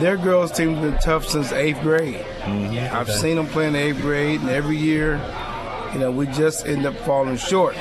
their 0.00 0.16
girls 0.16 0.50
team's 0.52 0.78
been 0.80 0.98
tough 0.98 1.26
since 1.26 1.52
eighth 1.52 1.80
grade. 1.82 2.24
I've 2.44 3.10
seen 3.10 3.36
them 3.36 3.46
play 3.46 3.68
in 3.68 3.76
eighth 3.76 4.00
grade, 4.00 4.40
and 4.40 4.50
every 4.50 4.76
year, 4.76 5.20
you 5.92 5.98
know, 5.98 6.10
we 6.10 6.26
just 6.26 6.66
end 6.66 6.86
up 6.86 6.96
falling 6.98 7.36
short. 7.36 7.76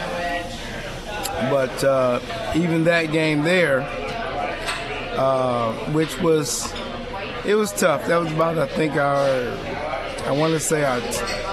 But 1.50 1.84
uh, 1.84 2.20
even 2.56 2.84
that 2.86 3.12
game 3.12 3.44
there, 3.44 3.82
uh, 5.18 5.74
which 5.92 6.20
was, 6.22 6.72
it 7.46 7.56
was 7.56 7.72
tough. 7.72 8.08
That 8.08 8.18
was 8.18 8.32
about, 8.32 8.58
I 8.58 8.68
think, 8.68 8.96
our, 8.96 9.28
I 10.28 10.32
want 10.32 10.54
to 10.54 10.60
say 10.60 10.84
our 10.84 11.00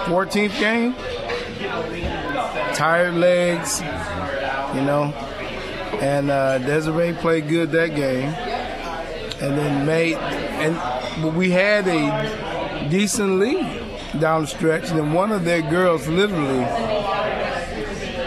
14th 0.07 0.59
game. 0.59 0.95
Tired 2.75 3.15
legs, 3.15 3.81
you 4.75 4.83
know. 4.83 5.13
And 6.01 6.31
uh, 6.31 6.59
Desiree 6.59 7.13
played 7.13 7.49
good 7.49 7.73
that 7.73 7.95
game, 7.95 8.29
and 9.43 9.59
then 9.59 9.85
made, 9.85 10.17
and 10.17 10.75
but 11.23 11.35
we 11.35 11.51
had 11.51 11.87
a 11.89 12.89
decent 12.89 13.39
lead 13.39 13.83
down 14.19 14.43
the 14.43 14.47
stretch, 14.47 14.89
and 14.89 14.99
then 14.99 15.13
one 15.13 15.31
of 15.31 15.45
their 15.45 15.61
girls 15.61 16.09
literally 16.09 16.65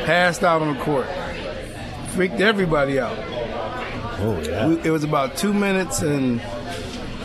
passed 0.05 0.43
out 0.43 0.61
on 0.61 0.75
the 0.77 0.83
court, 0.83 1.07
freaked 2.09 2.41
everybody 2.41 2.99
out. 2.99 3.17
Oh 4.19 4.39
yeah. 4.45 4.67
We, 4.67 4.79
it 4.81 4.91
was 4.91 5.03
about 5.03 5.35
two 5.35 5.53
minutes 5.53 6.01
and 6.01 6.39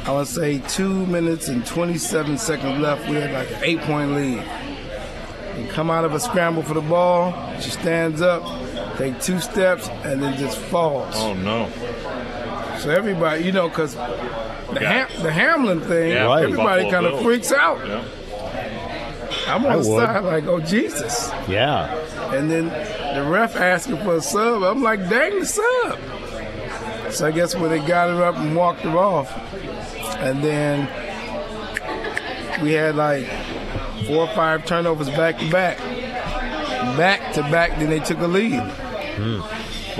I 0.08 0.12
would 0.12 0.26
say 0.26 0.58
two 0.68 1.04
minutes 1.06 1.48
and 1.48 1.64
27 1.66 2.38
seconds 2.38 2.80
left. 2.80 3.06
We 3.08 3.16
had 3.16 3.30
like 3.32 3.50
an 3.50 3.58
eight 3.62 3.80
point 3.82 4.12
lead. 4.12 4.42
We 5.58 5.66
come 5.66 5.90
out 5.90 6.04
of 6.04 6.14
a 6.14 6.20
scramble 6.20 6.62
for 6.62 6.74
the 6.74 6.80
ball. 6.80 7.32
She 7.60 7.70
stands 7.70 8.22
up, 8.22 8.42
take 8.96 9.20
two 9.20 9.38
steps, 9.40 9.88
and 10.04 10.22
then 10.22 10.38
just 10.38 10.56
falls. 10.58 11.14
Oh 11.16 11.34
no! 11.34 11.68
So 12.78 12.90
everybody, 12.90 13.44
you 13.44 13.52
know, 13.52 13.68
because 13.68 13.94
the, 13.94 14.78
Yeah. 14.80 15.06
Ham, 15.08 15.22
the 15.22 15.32
Hamlin 15.32 15.80
thing, 15.80 16.12
Yeah, 16.12 16.24
right. 16.26 16.44
everybody 16.44 16.90
kind 16.90 17.04
of 17.06 17.20
freaks 17.22 17.52
out. 17.52 17.86
Yeah. 17.86 18.04
I'm 19.46 19.66
I 19.66 19.74
on 19.74 19.82
the 19.82 19.88
would. 19.90 20.06
side 20.06 20.24
like, 20.24 20.46
oh 20.46 20.60
Jesus! 20.60 21.30
Yeah. 21.48 21.94
And 22.34 22.50
then 22.50 22.66
the 23.14 23.28
ref 23.30 23.56
asking 23.56 23.98
for 23.98 24.16
a 24.16 24.20
sub. 24.22 24.62
I'm 24.62 24.82
like, 24.82 25.00
dang 25.10 25.38
the 25.40 25.44
sub. 25.46 25.98
So 27.12 27.26
I 27.26 27.30
guess 27.30 27.54
when 27.54 27.70
they 27.70 27.78
got 27.80 28.08
her 28.10 28.22
up 28.24 28.36
and 28.36 28.54
walked 28.54 28.80
her 28.82 28.96
off, 28.96 29.32
and 30.18 30.42
then 30.42 30.88
we 32.62 32.72
had 32.72 32.96
like 32.96 33.26
four 34.06 34.28
or 34.28 34.34
five 34.34 34.66
turnovers 34.66 35.08
back 35.10 35.38
to 35.38 35.50
back, 35.50 35.78
back 36.96 37.32
to 37.34 37.42
back. 37.42 37.78
Then 37.78 37.90
they 37.90 38.00
took 38.00 38.18
a 38.18 38.26
lead. 38.26 38.60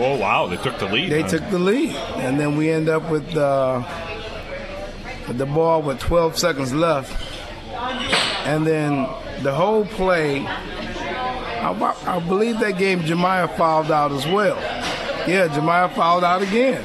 Oh 0.01 0.17
wow, 0.17 0.47
they 0.47 0.57
took 0.57 0.79
the 0.79 0.87
lead. 0.87 1.11
They 1.11 1.23
huh? 1.23 1.29
took 1.29 1.51
the 1.51 1.59
lead, 1.59 1.95
and 2.19 2.39
then 2.39 2.57
we 2.57 2.71
end 2.71 2.89
up 2.89 3.11
with, 3.11 3.37
uh, 3.37 3.83
the 5.29 5.47
ball 5.47 5.83
with 5.83 5.99
12 5.99 6.39
seconds 6.39 6.73
left, 6.73 7.13
and 8.47 8.67
then 8.67 9.09
the 9.43 9.53
whole 9.53 9.85
play. 9.85 10.47
I, 10.47 11.73
I 12.07 12.21
believe 12.21 12.61
that 12.61 12.79
game 12.79 13.01
Jemiah 13.01 13.55
fouled 13.57 13.91
out 13.91 14.13
as 14.13 14.25
well. 14.27 14.57
Yeah, 15.29 15.49
Jemiah 15.49 15.93
fouled 15.95 16.25
out 16.25 16.43
again. 16.43 16.83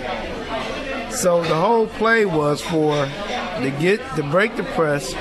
So 1.13 1.43
the 1.43 1.55
whole 1.55 1.87
play 1.87 2.25
was 2.25 2.61
for 2.61 2.93
to 3.05 3.75
get 3.79 3.99
to 4.15 4.23
break 4.23 4.55
the 4.55 4.63
press. 4.63 5.13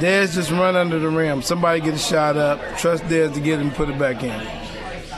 Dez 0.00 0.34
just 0.34 0.50
run 0.50 0.76
under 0.76 0.98
the 0.98 1.08
rim. 1.08 1.42
Somebody 1.42 1.80
get 1.80 1.94
a 1.94 1.98
shot 1.98 2.36
up. 2.36 2.60
Trust 2.78 3.04
Dez 3.04 3.32
to 3.34 3.40
get 3.40 3.60
it 3.60 3.62
and 3.62 3.74
put 3.74 3.88
it 3.88 3.98
back 3.98 4.22
in. 4.22 4.30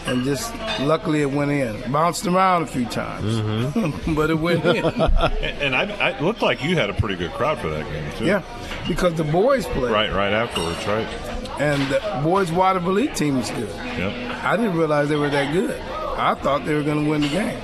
And 0.06 0.22
just 0.22 0.54
luckily 0.80 1.22
it 1.22 1.30
went 1.30 1.50
in. 1.50 1.90
Bounced 1.90 2.26
around 2.26 2.62
a 2.62 2.66
few 2.66 2.84
times, 2.84 3.24
mm-hmm. 3.24 4.14
but 4.14 4.30
it 4.30 4.38
went 4.38 4.64
in. 4.64 4.84
and 4.84 5.74
I, 5.74 5.84
I 5.84 6.10
it 6.10 6.22
looked 6.22 6.42
like 6.42 6.62
you 6.62 6.76
had 6.76 6.90
a 6.90 6.94
pretty 6.94 7.16
good 7.16 7.32
crowd 7.32 7.58
for 7.58 7.68
that 7.70 7.84
game 7.90 8.12
too. 8.18 8.26
yeah, 8.26 8.42
because 8.86 9.14
the 9.14 9.24
boys 9.24 9.66
played. 9.66 9.90
Right, 9.90 10.12
right 10.12 10.32
afterwards, 10.32 10.86
right? 10.86 11.06
And 11.60 11.82
the 11.90 12.20
boys 12.22 12.50
Watervliet 12.50 13.16
team 13.16 13.38
is 13.38 13.50
good. 13.50 13.68
Yep. 13.68 14.44
I 14.44 14.56
didn't 14.56 14.76
realize 14.76 15.08
they 15.08 15.16
were 15.16 15.30
that 15.30 15.52
good. 15.52 15.80
I 15.80 16.34
thought 16.34 16.64
they 16.66 16.74
were 16.74 16.82
going 16.82 17.04
to 17.04 17.10
win 17.10 17.22
the 17.22 17.28
game. 17.28 17.58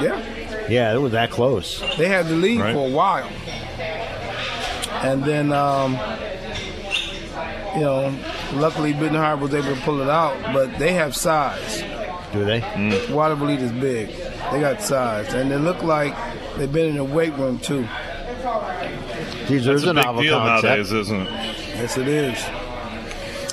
Yeah. 0.00 0.31
Yeah, 0.72 0.94
it 0.94 0.98
was 1.00 1.12
that 1.12 1.30
close. 1.30 1.82
They 1.98 2.08
had 2.08 2.26
the 2.28 2.34
lead 2.36 2.60
Right. 2.60 2.74
for 2.74 2.86
a 2.86 2.90
while. 2.90 3.28
And 5.02 5.22
then, 5.24 5.52
um, 5.52 5.98
you 7.74 7.80
know, 7.82 8.14
luckily 8.54 8.92
Benton 8.92 9.16
Harbor 9.16 9.44
was 9.46 9.54
able 9.54 9.74
to 9.74 9.80
pull 9.82 10.00
it 10.00 10.08
out, 10.08 10.34
but 10.54 10.78
they 10.78 10.92
have 10.92 11.14
size. 11.16 11.82
Do 12.32 12.44
they? 12.44 12.60
Watervliet 13.10 13.60
is 13.60 13.72
big. 13.72 14.08
They 14.52 14.60
got 14.60 14.80
size. 14.82 15.34
And 15.34 15.50
they 15.50 15.56
look 15.58 15.82
like 15.82 16.14
they've 16.56 16.72
been 16.72 16.88
in 16.90 16.96
the 16.96 17.04
weight 17.04 17.34
room, 17.36 17.58
too. 17.58 17.86
Geez, 19.48 19.64
there's 19.64 19.82
That's 19.82 19.84
a 19.84 19.90
a 19.90 19.94
big 19.94 20.04
novel 20.04 20.22
deal 20.22 20.38
concept. 20.38 20.64
nowadays, 20.64 20.92
isn't 20.92 21.20
it? 21.22 21.28
Yes, 21.76 21.98
it 21.98 22.08
is. 22.08 22.38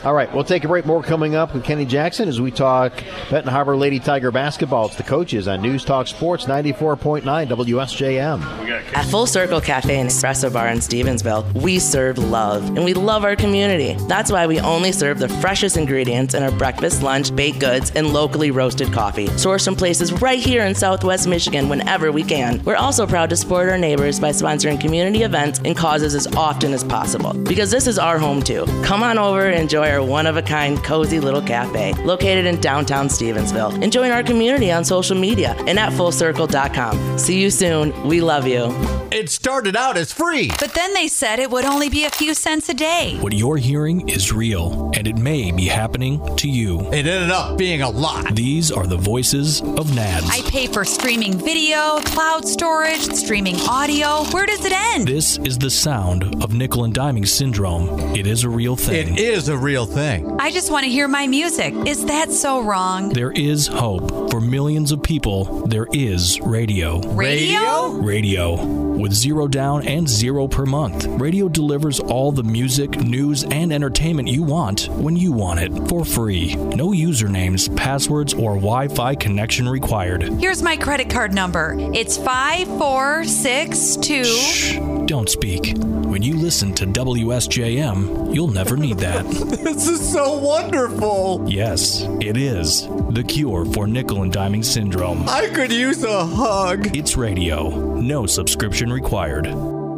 All 0.06 0.14
right, 0.14 0.34
we'll 0.34 0.46
take 0.46 0.64
a 0.64 0.68
break. 0.68 0.86
More 0.86 1.04
coming 1.04 1.36
up 1.36 1.54
with 1.54 1.66
Kenny 1.66 1.86
Jackson 1.86 2.30
as 2.30 2.40
we 2.40 2.52
talk 2.52 2.94
Benton 3.30 3.52
Harbor 3.52 3.76
Lady 3.76 4.00
Tiger 4.00 4.32
basketball. 4.32 4.86
It's 4.86 4.96
the 4.96 5.04
coaches 5.04 5.48
on 5.48 5.62
News 5.62 5.84
Talk 5.84 6.08
Sports 6.08 6.46
94.9 6.46 7.24
WSJM. 7.24 8.96
At 8.96 9.06
Full 9.06 9.26
Circle 9.26 9.60
Cafe 9.60 10.00
and 10.00 10.10
Espresso 10.10 10.52
Bar 10.54 10.70
in 10.70 10.78
Stevensville, 10.78 11.52
we 11.62 11.80
serve 11.80 12.18
love 12.18 12.66
and 12.68 12.86
we 12.86 12.94
love 12.94 13.26
our 13.26 13.36
community. 13.36 13.98
That's 14.08 14.32
why 14.32 14.48
we 14.48 14.62
only 14.62 14.94
serve 14.94 15.20
the 15.20 15.28
freshest 15.28 15.76
ingredients 15.76 16.34
in 16.34 16.44
our 16.44 16.52
breakfast, 16.52 17.04
lunch, 17.04 17.36
baked 17.36 17.60
goods, 17.60 17.92
and 17.94 18.14
locally 18.14 18.52
roasted 18.52 18.94
coffee. 18.94 19.28
Sourced 19.28 19.66
from 19.66 19.76
places 19.76 20.14
right 20.22 20.40
here 20.40 20.64
in 20.64 20.76
Southwest 20.76 21.28
Michigan 21.28 21.68
whenever 21.68 22.12
we 22.12 22.24
can. 22.24 22.64
We're 22.64 22.78
also 22.78 23.06
proud 23.06 23.30
to 23.32 23.36
support 23.36 23.68
our 23.68 23.78
neighbors 23.78 24.18
by 24.18 24.30
sponsoring 24.30 24.80
community 24.80 25.24
events 25.24 25.60
and 25.66 25.76
causes 25.76 26.16
as 26.16 26.28
often 26.38 26.74
as 26.74 26.86
possible 26.86 27.34
because 27.34 27.70
this 27.70 27.86
is 27.86 28.00
our 28.00 28.18
home 28.18 28.42
too. 28.42 28.66
Come 28.84 29.04
on 29.04 29.18
over 29.18 29.46
and 29.46 29.60
enjoy 29.60 29.89
our 29.90 30.04
one 30.04 30.28
of 30.28 30.38
a 30.38 30.42
kind, 30.42 30.82
cozy 30.84 31.20
little 31.20 31.42
cafe 31.42 31.94
located 32.04 32.46
in 32.46 32.60
downtown 32.62 33.08
Stevensville. 33.08 33.82
And 33.84 33.92
join 33.92 34.12
our 34.12 34.24
community 34.24 34.72
on 34.72 34.86
social 34.86 35.18
media 35.18 35.56
and 35.68 35.80
at 35.80 35.92
fullcircle.com. 35.94 37.18
See 37.18 37.42
you 37.42 37.50
soon. 37.50 38.08
We 38.08 38.22
love 38.22 38.48
you. 38.48 38.74
It 39.12 39.30
started 39.30 39.76
out 39.76 39.98
as 39.98 40.14
free. 40.14 40.50
But 40.60 40.74
then 40.76 40.94
they 40.94 41.08
said 41.08 41.40
it 41.40 41.50
would 41.50 41.66
only 41.66 41.90
be 41.90 42.06
a 42.06 42.10
few 42.10 42.34
cents 42.34 42.70
a 42.70 42.74
day. 42.74 43.18
What 43.20 43.34
you're 43.34 43.58
hearing 43.58 44.08
is 44.08 44.32
real, 44.32 44.92
and 44.94 45.08
it 45.08 45.18
may 45.18 45.52
be 45.52 45.66
happening 45.66 46.36
to 46.38 46.48
you. 46.48 46.82
It 46.92 47.08
ended 47.08 47.32
up 47.32 47.58
being 47.58 47.82
a 47.82 47.90
lot. 47.90 48.36
These 48.36 48.72
are 48.72 48.86
the 48.86 48.98
voices 48.98 49.62
of 49.62 49.96
NADS. 49.96 50.30
I 50.30 50.42
pay 50.50 50.68
for 50.68 50.86
streaming 50.86 51.38
video, 51.38 52.00
cloud 52.02 52.48
storage, 52.48 53.02
streaming 53.14 53.56
audio. 53.68 54.24
Where 54.26 54.46
does 54.46 54.64
it 54.64 54.74
end? 54.74 55.08
This 55.08 55.38
is 55.40 55.58
the 55.58 55.70
sound 55.72 56.44
of 56.44 56.54
nickel 56.54 56.84
and 56.84 56.94
diming 56.94 57.28
syndrome. 57.28 58.16
It 58.16 58.28
is 58.28 58.44
a 58.44 58.50
real 58.50 58.76
thing. 58.76 59.14
It 59.14 59.20
is 59.20 59.50
a 59.50 59.58
real 59.58 59.79
thing. 59.86 60.36
I 60.40 60.52
just 60.52 60.72
want 60.72 60.86
to 60.86 60.92
hear 60.92 61.08
my 61.08 61.28
music. 61.28 61.74
Is 61.88 62.06
that 62.06 62.32
so 62.32 62.62
wrong? 62.62 63.10
There 63.10 63.32
is 63.32 63.68
hope. 63.68 64.32
For 64.32 64.42
millions 64.42 64.92
of 64.92 65.02
people, 65.04 65.66
there 65.68 65.88
is 65.94 66.40
radio. 66.42 67.00
Radio? 67.14 67.90
Radio. 67.94 68.90
With 69.00 69.14
zero 69.14 69.48
down 69.48 69.88
and 69.88 70.08
zero 70.08 70.48
per 70.48 70.66
month, 70.66 71.06
radio 71.06 71.48
delivers 71.48 72.00
all 72.00 72.32
the 72.32 72.44
music, 72.44 73.00
news, 73.00 73.44
and 73.46 73.72
entertainment 73.72 74.28
you 74.28 74.44
want 74.44 74.90
when 74.90 75.16
you 75.16 75.32
want 75.32 75.60
it 75.62 75.72
for 75.88 76.04
free. 76.04 76.56
No 76.56 76.90
usernames, 76.90 77.74
passwords, 77.78 78.34
or 78.34 78.56
Wi 78.56 78.88
Fi 78.90 79.16
connection 79.16 79.70
required. 79.70 80.24
Here's 80.40 80.62
my 80.62 80.76
credit 80.76 81.10
card 81.10 81.34
number. 81.34 81.76
It's 81.94 82.18
5462. 82.18 84.24
Shh, 84.26 84.76
Don't 85.06 85.30
speak. 85.30 85.78
When 85.78 86.22
you 86.24 86.36
listen 86.38 86.74
to 86.76 86.86
WSJM, 86.86 88.34
you'll 88.34 88.48
never 88.48 88.76
need 88.76 88.98
that. 88.98 89.26
this 89.74 89.88
is 89.88 90.12
so 90.12 90.38
wonderful. 90.38 91.46
Yes, 91.48 92.02
it 92.22 92.38
is. 92.38 92.88
The 93.12 93.24
cure 93.24 93.66
for 93.66 93.86
nickel 93.88 94.24
and 94.24 94.34
diming 94.34 94.66
syndrome. 94.66 95.28
I 95.30 95.48
could 95.48 95.72
use 95.72 96.04
a 96.04 96.26
hug. 96.26 96.96
It's 96.96 97.16
radio. 97.16 97.70
No 98.00 98.26
subscription 98.26 98.92
required. 98.92 99.46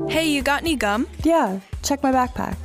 Hey, 0.10 0.30
you 0.30 0.42
got 0.42 0.62
any 0.64 0.76
gum? 0.76 1.08
Yeah, 1.24 1.62
check 1.84 2.04
my 2.04 2.12
backpack. 2.12 2.58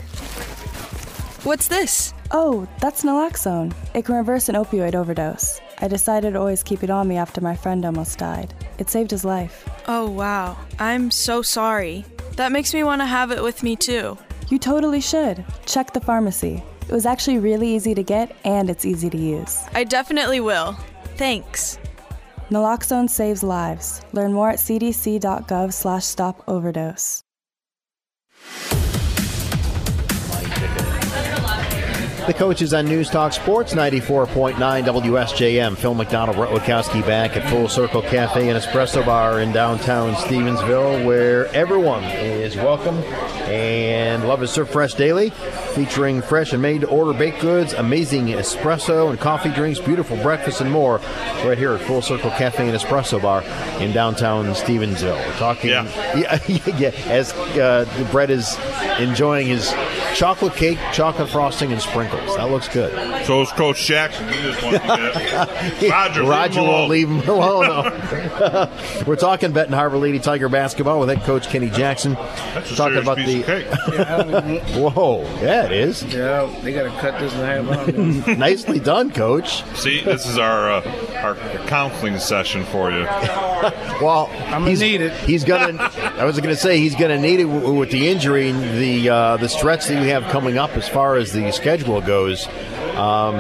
What's 1.44 1.68
this? 1.68 2.12
Oh, 2.32 2.66
that's 2.80 3.04
naloxone. 3.04 3.72
It 3.94 4.04
can 4.04 4.16
reverse 4.16 4.48
an 4.48 4.56
opioid 4.56 4.96
overdose. 4.96 5.60
I 5.78 5.86
decided 5.86 6.32
to 6.32 6.40
always 6.40 6.64
keep 6.64 6.82
it 6.82 6.90
on 6.90 7.06
me 7.06 7.18
after 7.18 7.40
my 7.40 7.54
friend 7.54 7.84
almost 7.84 8.18
died. 8.18 8.52
It 8.78 8.90
saved 8.90 9.12
his 9.12 9.24
life. 9.24 9.68
Oh, 9.86 10.10
wow. 10.10 10.56
I'm 10.80 11.12
so 11.12 11.42
sorry. 11.42 12.04
That 12.32 12.50
makes 12.50 12.74
me 12.74 12.82
want 12.82 13.00
to 13.00 13.06
have 13.06 13.30
it 13.30 13.42
with 13.42 13.62
me 13.62 13.76
too. 13.76 14.18
You 14.48 14.58
totally 14.58 15.00
should. 15.00 15.44
Check 15.66 15.92
the 15.92 16.00
pharmacy. 16.00 16.64
It 16.88 16.92
was 16.92 17.06
actually 17.06 17.38
really 17.38 17.74
easy 17.74 17.94
to 17.94 18.02
get 18.02 18.36
and 18.44 18.70
it's 18.70 18.84
easy 18.84 19.10
to 19.10 19.18
use. 19.18 19.64
I 19.74 19.84
definitely 19.84 20.40
will. 20.40 20.76
Thanks. 21.16 21.78
Naloxone 22.50 23.10
saves 23.10 23.42
lives. 23.42 24.02
Learn 24.12 24.32
more 24.32 24.50
at 24.50 24.58
cdc.gov 24.58 25.72
The 32.26 32.34
coaches 32.34 32.74
on 32.74 32.86
News 32.86 33.08
Talk 33.08 33.32
Sports 33.32 33.72
94.9 33.72 34.56
WSJM. 34.56 35.76
Phil 35.76 35.94
McDonald, 35.94 36.36
Brett 36.36 36.50
Witkowski 36.50 37.06
back 37.06 37.36
at 37.36 37.48
Full 37.48 37.68
Circle 37.68 38.02
Cafe 38.02 38.48
and 38.48 38.60
Espresso 38.60 39.06
Bar 39.06 39.42
in 39.42 39.52
downtown 39.52 40.12
Stevensville, 40.14 41.06
where 41.06 41.46
everyone 41.54 42.02
is 42.02 42.56
welcome 42.56 42.96
and 43.46 44.26
love 44.26 44.42
is 44.42 44.50
served 44.50 44.72
fresh 44.72 44.94
daily, 44.94 45.30
featuring 45.76 46.20
fresh 46.20 46.52
and 46.52 46.60
made 46.60 46.80
to 46.80 46.88
order 46.88 47.16
baked 47.16 47.40
goods, 47.40 47.74
amazing 47.74 48.26
espresso 48.26 49.08
and 49.08 49.20
coffee 49.20 49.50
drinks, 49.50 49.78
beautiful 49.78 50.16
breakfast, 50.16 50.60
and 50.60 50.72
more 50.72 50.98
right 51.44 51.58
here 51.58 51.74
at 51.74 51.80
Full 51.82 52.02
Circle 52.02 52.30
Cafe 52.30 52.68
and 52.68 52.76
Espresso 52.76 53.22
Bar 53.22 53.44
in 53.80 53.92
downtown 53.92 54.46
Stevensville. 54.46 55.24
We're 55.24 55.38
talking, 55.38 55.70
yeah, 55.70 55.84
yeah, 56.48 56.90
as 57.06 57.32
uh, 57.32 58.08
Brett 58.10 58.30
is 58.30 58.58
enjoying 58.98 59.46
his 59.46 59.72
chocolate 60.16 60.54
cake, 60.54 60.78
chocolate 60.92 61.28
frosting, 61.28 61.72
and 61.72 61.80
sprinkles. 61.80 62.36
That 62.36 62.50
looks 62.50 62.68
good. 62.68 62.92
So 63.26 63.42
is 63.42 63.50
Coach 63.52 63.84
Jackson. 63.86 64.26
You 64.28 64.34
just 64.34 64.62
want 64.62 64.76
to 64.82 65.88
Roger. 65.90 66.20
leave 66.22 66.28
Roger 66.30 66.60
him 66.60 66.66
won't 66.66 66.76
alone. 66.76 66.88
leave 66.88 67.08
him 67.08 67.28
alone. 67.28 68.02
No. 68.36 68.70
We're 69.06 69.16
talking 69.16 69.52
Benton 69.52 69.72
Harbor 69.74 69.98
Lady 69.98 70.18
Tiger 70.18 70.48
basketball 70.48 71.00
with 71.00 71.08
head 71.08 71.22
coach 71.22 71.48
Kenny 71.48 71.70
Jackson. 71.70 72.14
That's 72.14 72.70
a 72.70 72.76
talking 72.76 72.98
about 72.98 73.16
piece 73.18 73.26
the. 73.26 73.40
of 73.40 73.46
cake. 73.46 73.66
Yeah, 73.92 74.16
I 74.16 74.22
don't 74.22 74.50
even- 74.56 74.82
Whoa, 74.82 75.22
yeah, 75.42 75.64
it 75.66 75.72
is. 75.72 76.02
yeah, 76.04 76.52
they 76.62 76.72
got 76.72 76.84
to 76.84 76.90
cut 77.00 77.18
this 77.20 77.32
in 77.34 77.40
half. 78.26 78.36
Nicely 78.38 78.78
done, 78.80 79.10
coach. 79.10 79.64
See, 79.76 80.02
this 80.02 80.26
is 80.26 80.38
our 80.38 80.70
uh, 80.70 81.12
our 81.22 81.34
counseling 81.66 82.18
session 82.18 82.64
for 82.66 82.90
you. 82.90 83.04
well, 84.02 84.30
I'm 84.46 84.66
he's, 84.66 84.80
need 84.80 85.00
it. 85.00 85.12
He's 85.20 85.44
gonna. 85.44 85.90
I 86.16 86.24
was 86.24 86.36
going 86.38 86.50
to 86.54 86.56
say 86.60 86.78
he's 86.78 86.94
going 86.94 87.10
to 87.10 87.18
need 87.18 87.40
it 87.40 87.44
w- 87.46 87.74
with 87.74 87.90
the 87.90 88.08
injury 88.08 88.50
and 88.50 88.62
the 88.78 89.08
uh, 89.08 89.36
the 89.38 89.48
stretch 89.48 89.86
that 89.86 90.02
you 90.06 90.12
have 90.12 90.24
coming 90.30 90.56
up 90.56 90.70
as 90.76 90.88
far 90.88 91.16
as 91.16 91.32
the 91.32 91.50
schedule 91.50 92.00
goes. 92.00 92.46
Um, 92.94 93.36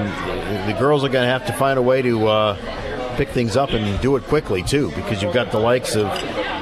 the 0.66 0.76
girls 0.78 1.04
are 1.04 1.08
going 1.08 1.24
to 1.24 1.32
have 1.32 1.46
to 1.46 1.52
find 1.52 1.78
a 1.78 1.82
way 1.82 2.02
to 2.02 2.26
uh, 2.26 3.16
pick 3.16 3.28
things 3.28 3.56
up 3.56 3.70
and 3.70 4.00
do 4.00 4.16
it 4.16 4.24
quickly 4.24 4.62
too, 4.62 4.90
because 4.90 5.22
you've 5.22 5.34
got 5.34 5.52
the 5.52 5.60
likes 5.60 5.94
of 5.94 6.06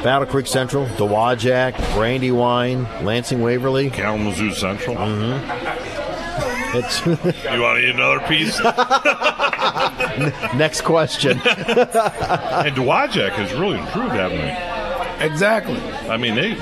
Battle 0.05 0.27
Creek 0.27 0.47
Central, 0.47 0.87
Dowagiac, 0.87 1.77
Brandywine, 1.95 2.85
Lansing 3.05 3.41
Waverly, 3.41 3.91
Kalamazoo 3.91 4.53
Central. 4.53 4.97
Mm-hmm. 4.97 6.77
It's 6.77 7.07
You 7.07 7.63
want 7.63 7.81
to 7.81 7.89
eat 7.89 7.95
another 7.95 8.21
piece? 8.27 8.59
next 10.55 10.83
question. 10.83 11.33
and 11.39 12.77
Dowagiac 12.77 13.33
has 13.33 13.53
really 13.55 13.79
improved, 13.79 14.13
haven't 14.13 14.39
they? 14.39 15.27
Exactly. 15.27 15.81
I 16.11 16.17
mean, 16.17 16.35
they 16.35 16.55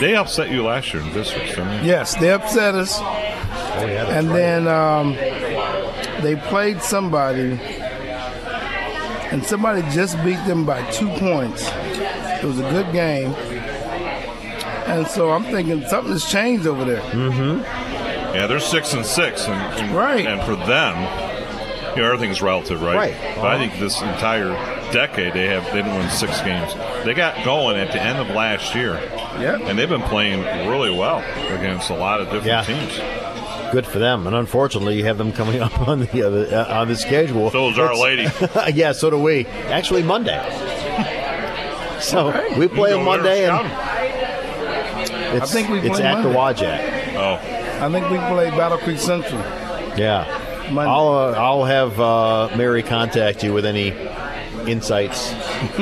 they 0.00 0.16
upset 0.16 0.50
you 0.50 0.64
last 0.64 0.92
year 0.92 1.02
in 1.02 1.12
districts, 1.12 1.54
didn't 1.54 1.82
they? 1.82 1.86
Yes, 1.86 2.14
they 2.16 2.30
upset 2.30 2.74
us. 2.74 2.98
Oh, 2.98 3.86
yeah, 3.86 4.18
and 4.18 4.28
right. 4.28 4.36
then 4.36 4.68
um, 4.68 5.14
they 6.22 6.36
played 6.36 6.82
somebody, 6.82 7.58
and 9.30 9.44
somebody 9.44 9.82
just 9.94 10.22
beat 10.24 10.44
them 10.46 10.64
by 10.66 10.88
two 10.90 11.08
points. 11.18 11.68
It 11.68 12.44
was 12.44 12.58
a 12.58 12.70
good 12.70 12.92
game. 12.92 13.34
And 14.86 15.06
so 15.06 15.30
I'm 15.30 15.44
thinking 15.44 15.86
something 15.86 16.12
has 16.12 16.24
changed 16.24 16.66
over 16.66 16.84
there. 16.84 17.00
Mm-hmm. 17.02 17.60
Yeah, 18.34 18.46
they're 18.46 18.58
six 18.60 18.92
and 18.92 19.06
six, 19.06 19.46
and, 19.46 19.54
and 19.54 19.94
Right. 19.94 20.26
And 20.26 20.40
for 20.42 20.56
them, 20.56 20.96
you 21.96 22.02
know, 22.02 22.12
everything's 22.12 22.40
relative, 22.42 22.82
right? 22.82 22.96
Right. 22.96 23.36
But 23.36 23.46
I 23.46 23.58
think 23.58 23.78
this 23.78 24.00
entire 24.00 24.50
decade 24.92 25.32
they 25.32 25.46
have 25.46 25.64
they 25.66 25.82
didn't 25.82 25.96
win 25.96 26.10
six 26.10 26.40
games. 26.40 26.74
They 27.04 27.14
got 27.14 27.44
going 27.44 27.76
at 27.76 27.92
the 27.92 28.02
end 28.02 28.18
of 28.18 28.28
last 28.34 28.74
year. 28.74 28.94
Yeah. 29.38 29.58
And 29.60 29.78
they've 29.78 29.88
been 29.88 30.02
playing 30.02 30.40
really 30.68 30.90
well 30.90 31.18
against 31.54 31.90
a 31.90 31.94
lot 31.94 32.20
of 32.20 32.26
different 32.30 32.46
Yeah. 32.46 32.62
teams. 32.64 33.72
Good 33.72 33.86
for 33.86 34.00
them, 34.00 34.26
and 34.26 34.34
unfortunately, 34.34 34.96
you 34.98 35.04
have 35.04 35.16
them 35.18 35.30
coming 35.32 35.60
up 35.62 35.78
on 35.88 36.00
the 36.00 36.22
uh, 36.24 36.64
uh, 36.68 36.80
on 36.80 36.88
the 36.88 36.96
schedule. 36.96 37.50
So 37.52 37.68
is 37.70 37.78
Our 37.78 37.92
It's- 37.92 38.00
Lady. 38.00 38.76
yeah, 38.78 38.90
so 38.92 39.10
do 39.10 39.18
we. 39.18 39.46
Actually, 39.46 40.02
Monday. 40.02 40.38
So 42.00 42.28
Okay. 42.30 42.58
we 42.58 42.66
play 42.66 42.94
on 42.94 43.04
Monday, 43.04 43.46
and 43.46 43.66
it's, 45.36 45.42
I 45.42 45.46
think 45.54 45.68
we 45.68 45.80
it's 45.80 45.98
play 45.98 46.06
at 46.06 46.24
Dowagiac. 46.24 47.14
Oh. 47.14 47.34
I 47.84 47.90
think 47.92 48.08
we 48.08 48.16
played 48.16 48.52
Battle 48.56 48.78
Creek 48.78 48.98
Central. 48.98 49.38
Yeah, 49.98 50.24
Monday. 50.72 50.90
I'll 50.90 51.08
uh, 51.08 51.32
I'll 51.32 51.64
have 51.64 52.00
uh, 52.00 52.56
Mary 52.56 52.82
contact 52.82 53.44
you 53.44 53.52
with 53.52 53.66
any 53.66 53.90
insights 54.68 55.32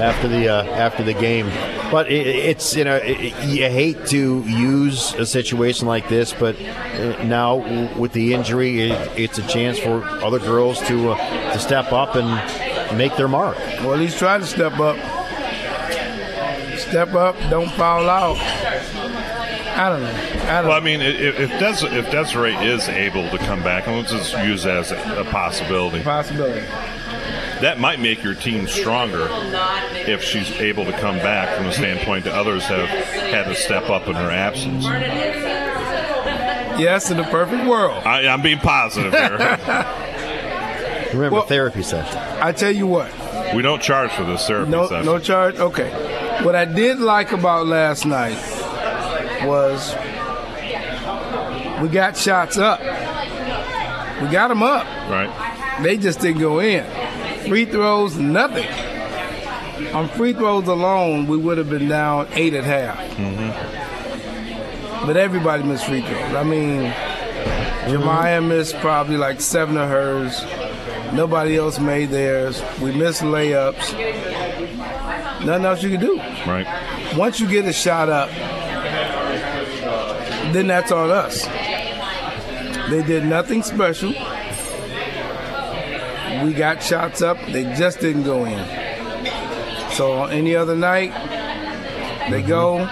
after 0.00 0.28
the 0.28 0.48
uh, 0.48 0.64
after 0.64 1.02
the 1.02 1.14
game. 1.14 1.46
But 1.90 2.10
it, 2.10 2.26
it's 2.26 2.74
you 2.76 2.84
know 2.84 2.96
it, 2.96 3.34
you 3.46 3.68
hate 3.68 4.06
to 4.06 4.42
use 4.46 5.12
a 5.14 5.26
situation 5.26 5.86
like 5.86 6.08
this, 6.08 6.32
but 6.32 6.56
uh, 6.60 7.22
now 7.24 7.56
with 7.98 8.12
the 8.12 8.34
injury, 8.34 8.90
it, 8.90 9.18
it's 9.18 9.38
a 9.38 9.46
chance 9.46 9.78
for 9.78 10.04
other 10.04 10.38
girls 10.38 10.80
to 10.88 11.10
uh, 11.12 11.52
to 11.52 11.58
step 11.58 11.92
up 11.92 12.14
and 12.16 12.96
make 12.98 13.16
their 13.16 13.28
mark. 13.28 13.56
Well, 13.80 13.92
at 13.94 13.98
least 13.98 14.18
try 14.18 14.38
to 14.38 14.46
step 14.46 14.78
up. 14.78 14.96
Step 16.78 17.14
up, 17.14 17.36
don't 17.48 17.70
foul 17.72 18.08
out. 18.10 18.36
I 19.74 19.88
don't 19.88 20.02
know. 20.02 20.08
I 20.08 20.60
don't 20.60 20.68
Well, 20.68 20.76
I 20.76 20.80
mean, 20.80 21.00
i- 21.00 21.04
if 21.04 21.40
if, 21.40 21.50
Des- 21.58 21.96
if 21.98 22.10
Desiree 22.10 22.54
is 22.56 22.88
able 22.88 23.28
to 23.30 23.38
come 23.38 23.62
back, 23.62 23.86
and 23.86 23.96
let's 23.96 24.10
just 24.12 24.36
use 24.44 24.64
that 24.64 24.76
as 24.76 24.90
a, 24.90 25.20
a 25.20 25.24
possibility, 25.24 26.02
Possibility. 26.02 26.66
That 27.62 27.78
might 27.80 27.98
make 28.00 28.22
your 28.22 28.34
team 28.34 28.66
stronger 28.68 29.26
if 30.06 30.22
she's 30.22 30.50
able 30.52 30.84
to 30.84 30.92
come 30.92 31.16
back 31.18 31.56
from 31.56 31.66
the 31.66 31.72
standpoint 31.72 32.24
that 32.24 32.34
others 32.34 32.64
have 32.64 32.88
had 32.88 33.44
to 33.44 33.54
step 33.54 33.88
up 33.90 34.06
in 34.08 34.14
her 34.14 34.30
absence. 34.30 34.84
Yes, 36.78 37.10
in 37.10 37.16
the 37.18 37.24
perfect 37.24 37.66
world. 37.66 38.02
I, 38.04 38.26
I'm 38.26 38.42
being 38.42 38.58
positive 38.58 39.12
here. 39.12 39.36
Remember 41.12 41.30
Well- 41.36 41.46
therapy 41.46 41.82
session. 41.82 42.16
I 42.18 42.52
tell 42.52 42.70
you 42.72 42.86
what. 42.86 43.10
we 43.54 43.62
don't 43.62 43.82
charge 43.82 44.10
for 44.12 44.24
this 44.24 44.46
therapy 44.46 44.70
No, 44.70 44.86
session. 44.88 45.04
no 45.06 45.18
charge. 45.18 45.56
Okay. 45.56 45.90
What 46.42 46.56
I 46.56 46.64
did 46.64 46.98
like 46.98 47.32
about 47.32 47.66
last 47.66 48.06
night 48.06 48.36
was 49.46 49.94
we 51.82 51.88
got 51.88 52.16
shots 52.16 52.56
up. 52.58 52.80
We 52.80 54.28
got 54.28 54.48
them 54.48 54.62
up. 54.62 54.86
Right. 55.10 55.80
They 55.82 55.96
just 55.98 56.20
didn't 56.20 56.40
go 56.40 56.60
in. 56.60 56.84
Free 57.48 57.64
throws, 57.64 58.16
nothing. 58.16 58.68
On 59.94 60.08
free 60.08 60.32
throws 60.32 60.68
alone, 60.68 61.26
we 61.26 61.36
would 61.36 61.58
have 61.58 61.68
been 61.68 61.88
down 61.88 62.28
eight 62.32 62.54
at 62.54 62.64
half. 62.64 62.98
But 65.06 65.16
everybody 65.16 65.62
missed 65.64 65.86
free 65.86 66.02
throws. 66.02 66.34
I 66.34 66.44
mean, 66.44 66.92
Jemiah 67.90 68.46
missed 68.46 68.76
probably 68.76 69.16
like 69.16 69.40
seven 69.40 69.76
of 69.76 69.88
hers. 69.88 70.44
Nobody 71.12 71.56
else 71.56 71.78
made 71.78 72.10
theirs. 72.10 72.62
We 72.80 72.92
missed 72.92 73.22
layups. 73.22 73.92
Nothing 75.44 75.64
else 75.64 75.82
you 75.82 75.90
can 75.90 76.00
do. 76.00 76.16
Right. 76.46 76.66
Once 77.16 77.40
you 77.40 77.48
get 77.48 77.66
a 77.66 77.72
shot 77.72 78.08
up, 78.08 78.30
then 80.52 80.68
that's 80.68 80.92
on 80.92 81.10
us. 81.10 81.46
They 82.88 83.02
did 83.02 83.24
nothing 83.24 83.62
special. 83.62 84.12
We 86.42 86.52
got 86.52 86.82
shots 86.82 87.22
up, 87.22 87.38
they 87.46 87.64
just 87.76 88.00
didn't 88.00 88.24
go 88.24 88.44
in. 88.44 88.58
So 89.92 90.12
on 90.12 90.30
any 90.30 90.56
other 90.56 90.74
night, 90.74 91.12
they 92.30 92.40
mm-hmm. 92.40 92.48
go. 92.48 92.88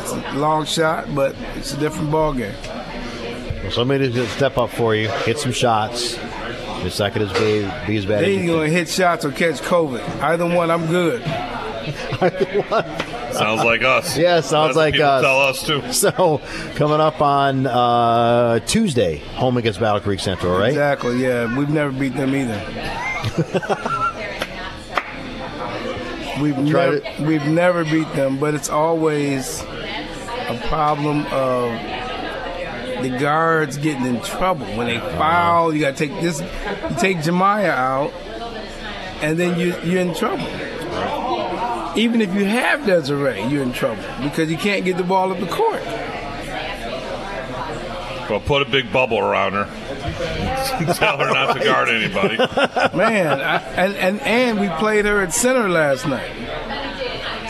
It's 0.00 0.12
a 0.12 0.38
long 0.38 0.66
shot, 0.66 1.14
but 1.14 1.34
it's 1.56 1.72
a 1.72 1.78
different 1.78 2.10
ball 2.10 2.34
game. 2.34 2.54
Well, 3.62 3.70
somebody 3.70 4.12
to 4.12 4.26
step 4.28 4.58
up 4.58 4.70
for 4.70 4.94
you, 4.94 5.08
hit 5.08 5.38
some 5.38 5.52
shots. 5.52 6.18
It's 6.84 6.98
not 6.98 7.14
going 7.14 7.26
to 7.26 7.34
be, 7.34 7.60
be 7.86 7.96
as 7.96 8.04
bad 8.04 8.22
They 8.22 8.36
ain't 8.36 8.46
gonna 8.46 8.68
hit 8.68 8.90
shots 8.90 9.24
or 9.24 9.32
catch 9.32 9.62
COVID. 9.62 10.20
Either 10.20 10.46
one, 10.46 10.70
I'm 10.70 10.86
good. 10.86 11.22
Sounds 13.38 13.64
like 13.64 13.82
us. 13.82 14.16
Yeah, 14.16 14.40
sounds 14.40 14.74
That's 14.74 14.94
like 14.94 15.00
us. 15.00 15.22
Tell 15.22 15.40
us 15.40 15.66
too. 15.66 15.82
So, 15.92 16.40
coming 16.74 17.00
up 17.00 17.20
on 17.22 17.66
uh, 17.66 18.58
Tuesday, 18.60 19.18
home 19.18 19.56
against 19.56 19.80
Battle 19.80 20.00
Creek 20.00 20.20
Central, 20.20 20.56
right? 20.58 20.68
Exactly. 20.68 21.22
Yeah, 21.22 21.56
we've 21.56 21.68
never 21.68 21.92
beat 21.92 22.14
them 22.14 22.34
either. 22.34 22.60
we've 26.40 26.58
never 26.58 27.00
we've 27.20 27.46
never 27.46 27.84
beat 27.84 28.12
them, 28.14 28.38
but 28.38 28.54
it's 28.54 28.68
always 28.68 29.62
a 29.62 30.60
problem 30.66 31.26
of 31.26 31.72
the 33.02 33.16
guards 33.20 33.76
getting 33.78 34.06
in 34.06 34.20
trouble 34.22 34.66
when 34.76 34.86
they 34.86 34.98
foul. 34.98 35.74
You 35.74 35.80
got 35.80 35.96
to 35.96 36.06
take 36.06 36.20
this. 36.20 36.40
You 36.40 36.96
take 36.98 37.18
Jemiah 37.18 37.70
out, 37.70 38.12
and 39.22 39.38
then 39.38 39.58
you 39.58 39.74
you're 39.84 40.00
in 40.00 40.14
trouble. 40.14 40.46
Even 41.96 42.20
if 42.20 42.34
you 42.34 42.44
have 42.44 42.84
Desiree, 42.86 43.42
you're 43.44 43.62
in 43.62 43.72
trouble 43.72 44.02
because 44.22 44.50
you 44.50 44.56
can't 44.56 44.84
get 44.84 44.96
the 44.96 45.04
ball 45.04 45.32
up 45.32 45.38
the 45.38 45.46
court. 45.46 45.82
Well, 48.28 48.40
put 48.40 48.62
a 48.62 48.64
big 48.64 48.92
bubble 48.92 49.18
around 49.18 49.52
her. 49.52 49.64
Tell 50.94 51.18
her 51.18 51.32
not 51.32 51.56
to 51.56 51.64
guard 51.64 51.88
anybody. 51.88 52.36
Man, 52.96 53.40
I, 53.40 53.58
and, 53.74 53.94
and 53.96 54.20
and 54.22 54.60
we 54.60 54.68
played 54.78 55.04
her 55.04 55.20
at 55.20 55.32
center 55.32 55.68
last 55.68 56.06
night. 56.06 56.30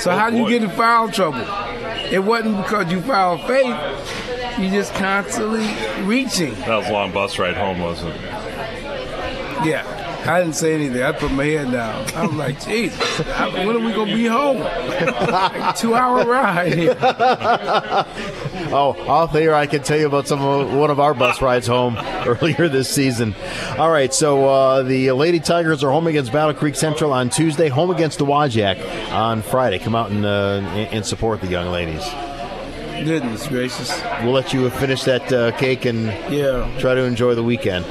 So 0.01 0.11
oh, 0.11 0.17
how 0.17 0.31
do 0.31 0.37
you 0.37 0.49
get 0.49 0.65
in 0.65 0.71
foul 0.71 1.11
trouble? 1.11 1.47
It 2.11 2.23
wasn't 2.23 2.57
because 2.59 2.91
you 2.91 3.01
fouled 3.03 3.43
Faith. 3.43 4.59
You 4.59 4.71
just 4.71 4.95
constantly 4.95 5.67
reaching. 6.05 6.55
That 6.55 6.77
was 6.77 6.89
a 6.89 6.93
long 6.93 7.13
bus 7.13 7.39
ride 7.39 7.57
home, 7.57 7.81
wasn't 7.81 8.15
it? 8.15 8.21
Yeah. 9.65 10.04
I 10.29 10.41
didn't 10.41 10.55
say 10.55 10.75
anything. 10.75 11.03
I 11.03 11.13
put 11.13 11.33
my 11.33 11.45
head 11.45 11.71
down. 11.71 12.07
I'm 12.15 12.37
like, 12.39 12.61
Jesus, 12.65 13.19
when 13.19 13.69
are 13.69 13.79
we 13.79 13.93
gonna 13.93 14.15
be 14.15 14.27
home? 14.27 14.61
like 14.61 15.77
two 15.77 15.95
hour 15.95 16.25
ride 16.25 16.73
here. 16.75 16.97
oh, 18.73 18.97
off 19.07 19.33
here, 19.33 19.55
I 19.55 19.67
can 19.67 19.83
tell 19.83 19.99
you 19.99 20.07
about 20.07 20.27
some 20.27 20.41
of 20.41 20.73
one 20.73 20.91
of 20.91 20.99
our 21.01 21.15
bus 21.15 21.43
rides 21.43 21.67
home 21.67 21.97
earlier 22.27 22.69
this 22.69 22.89
season. 22.89 23.35
All 23.79 23.91
right, 23.91 24.13
so 24.13 24.49
uh, 24.49 24.83
the 24.83 25.13
Lady 25.13 25.41
Tigers 25.41 25.85
are 25.85 25.91
home 25.91 26.07
against 26.07 26.33
Battle 26.33 26.55
Creek 26.55 26.75
Central 26.75 27.13
on 27.13 27.31
Tuesday, 27.31 27.69
home 27.69 27.91
against 27.91 28.19
Dowagiac 28.19 29.13
on 29.13 29.43
Friday. 29.43 29.79
Come 29.79 29.95
out 29.95 30.11
and, 30.11 30.25
uh, 30.25 30.61
and 30.91 31.05
support 31.05 31.41
the 31.41 31.49
young 31.49 31.71
ladies. 31.71 32.03
Goodness 33.05 33.47
gracious. 33.49 34.01
We'll 34.23 34.33
let 34.33 34.53
you 34.55 34.71
finish 34.71 35.03
that 35.05 35.31
uh, 35.33 35.51
cake 35.59 35.85
and 35.85 36.07
Yeah. 36.33 36.67
try 36.79 36.95
to 36.95 37.03
enjoy 37.03 37.35
the 37.35 37.43
weekend. 37.43 37.85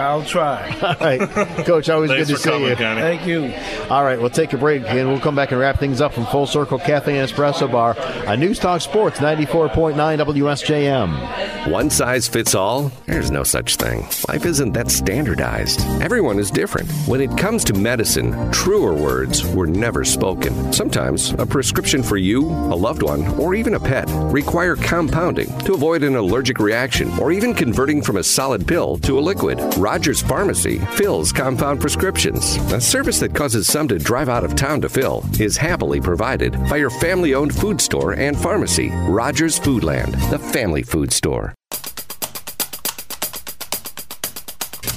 I'll 0.00 0.24
try. 0.24 0.68
All 0.82 0.94
right, 1.00 1.20
Coach, 1.66 1.88
always 1.88 2.10
Thanks 2.10 2.28
good 2.28 2.34
to 2.34 2.38
for 2.38 2.42
see 2.42 2.50
coming, 2.50 2.68
you. 2.68 2.76
Kenny. 2.76 3.00
Thank 3.00 3.26
you. 3.26 3.52
All 3.90 4.02
right, 4.04 4.18
we'll 4.20 4.30
take 4.30 4.52
a 4.52 4.58
break 4.58 4.82
and 4.86 5.08
we'll 5.08 5.20
come 5.20 5.34
back 5.36 5.50
and 5.52 5.60
wrap 5.60 5.78
things 5.78 6.00
up 6.00 6.12
from 6.14 6.26
Full 6.26 6.46
Circle 6.46 6.78
Cafe 6.78 7.16
and 7.18 7.28
Espresso 7.30 7.70
Bar 7.70 7.96
on 8.26 8.40
News 8.40 8.58
Talk 8.58 8.80
Sports 8.80 9.18
94.9 9.18 9.94
WSJM. 9.94 11.59
One 11.70 11.88
size 11.88 12.26
fits 12.26 12.56
all? 12.56 12.90
There's 13.06 13.30
no 13.30 13.44
such 13.44 13.76
thing. 13.76 14.00
Life 14.26 14.44
isn't 14.44 14.72
that 14.72 14.90
standardized. 14.90 15.82
Everyone 16.02 16.40
is 16.40 16.50
different. 16.50 16.90
When 17.06 17.20
it 17.20 17.38
comes 17.38 17.62
to 17.64 17.74
medicine, 17.74 18.50
truer 18.50 18.92
words 18.92 19.46
were 19.46 19.68
never 19.68 20.04
spoken. 20.04 20.72
Sometimes 20.72 21.30
a 21.34 21.46
prescription 21.46 22.02
for 22.02 22.16
you, 22.16 22.44
a 22.44 22.74
loved 22.74 23.04
one, 23.04 23.24
or 23.38 23.54
even 23.54 23.74
a 23.74 23.80
pet 23.80 24.08
require 24.32 24.74
compounding 24.74 25.46
to 25.60 25.74
avoid 25.74 26.02
an 26.02 26.16
allergic 26.16 26.58
reaction 26.58 27.08
or 27.20 27.30
even 27.30 27.54
converting 27.54 28.02
from 28.02 28.16
a 28.16 28.24
solid 28.24 28.66
pill 28.66 28.98
to 28.98 29.16
a 29.16 29.20
liquid. 29.20 29.60
Rogers 29.76 30.20
Pharmacy 30.20 30.80
fills 30.96 31.32
compound 31.32 31.80
prescriptions. 31.80 32.56
A 32.72 32.80
service 32.80 33.20
that 33.20 33.36
causes 33.36 33.68
some 33.68 33.86
to 33.86 33.98
drive 34.00 34.28
out 34.28 34.42
of 34.42 34.56
town 34.56 34.80
to 34.80 34.88
fill 34.88 35.24
is 35.38 35.56
happily 35.56 36.00
provided 36.00 36.54
by 36.68 36.78
your 36.78 36.90
family 36.90 37.32
owned 37.32 37.54
food 37.54 37.80
store 37.80 38.14
and 38.14 38.36
pharmacy, 38.36 38.90
Rogers 39.06 39.60
Foodland, 39.60 40.18
the 40.30 40.38
family 40.40 40.82
food 40.82 41.12
store. 41.12 41.54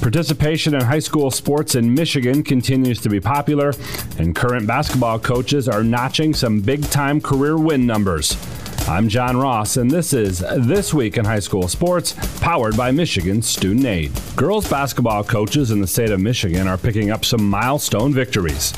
Participation 0.04 0.74
in 0.74 0.82
high 0.82 0.98
school 0.98 1.30
sports 1.30 1.76
in 1.76 1.94
Michigan 1.94 2.42
continues 2.42 3.00
to 3.00 3.08
be 3.08 3.20
popular, 3.20 3.72
and 4.18 4.36
current 4.36 4.66
basketball 4.66 5.18
coaches 5.18 5.66
are 5.66 5.82
notching 5.82 6.34
some 6.34 6.60
big 6.60 6.82
time 6.90 7.22
career 7.22 7.56
win 7.56 7.86
numbers. 7.86 8.36
I'm 8.86 9.08
John 9.08 9.38
Ross, 9.38 9.78
and 9.78 9.90
this 9.90 10.12
is 10.12 10.40
This 10.58 10.92
Week 10.92 11.16
in 11.16 11.24
High 11.24 11.38
School 11.38 11.68
Sports, 11.68 12.14
powered 12.40 12.76
by 12.76 12.90
Michigan 12.90 13.40
Student 13.40 13.86
Aid. 13.86 14.12
Girls 14.36 14.68
basketball 14.68 15.24
coaches 15.24 15.70
in 15.70 15.80
the 15.80 15.86
state 15.86 16.10
of 16.10 16.20
Michigan 16.20 16.68
are 16.68 16.76
picking 16.76 17.10
up 17.10 17.24
some 17.24 17.48
milestone 17.48 18.12
victories. 18.12 18.74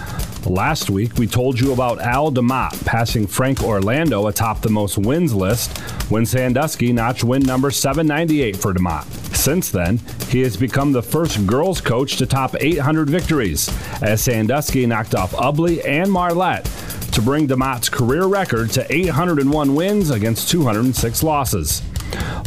Last 0.47 0.91
week, 0.91 1.15
we 1.19 1.27
told 1.27 1.59
you 1.59 1.73
about 1.73 2.01
Al 2.01 2.31
DeMott 2.31 2.85
passing 2.85 3.27
Frank 3.27 3.65
Orlando 3.65 4.29
atop 4.29 4.61
the 4.61 4.71
most 4.71 4.97
wins 4.97 5.35
list 5.35 5.77
when 6.09 6.25
Sandusky 6.25 6.93
notched 6.93 7.25
win 7.25 7.43
number 7.43 7.73
798 7.73 8.55
for 8.55 8.73
DeMott. 8.73 9.26
Since 9.37 9.71
then, 9.71 10.01
he 10.29 10.41
has 10.41 10.57
become 10.57 10.91
the 10.91 11.03
first 11.03 11.47
girls 11.47 11.81
coach 11.81 12.17
to 12.17 12.27
top 12.27 12.57
800 12.59 13.09
victories, 13.09 13.71
as 14.03 14.21
Sandusky 14.21 14.87
knocked 14.87 15.15
off 15.15 15.33
Ubly 15.33 15.87
and 15.87 16.11
Marlette 16.11 16.65
to 17.13 17.23
bring 17.23 17.47
DeMott's 17.47 17.89
career 17.89 18.27
record 18.27 18.71
to 18.73 18.93
801 18.93 19.75
wins 19.75 20.11
against 20.11 20.51
206 20.51 21.23
losses. 21.23 21.81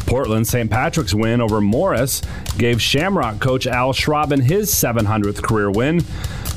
Portland 0.06 0.48
St. 0.48 0.70
Patrick's 0.70 1.14
win 1.14 1.40
over 1.40 1.62
Morris 1.62 2.22
gave 2.58 2.82
Shamrock 2.82 3.40
coach 3.40 3.66
Al 3.66 3.94
Schraben 3.94 4.42
his 4.42 4.70
700th 4.70 5.42
career 5.42 5.72
win. 5.72 6.00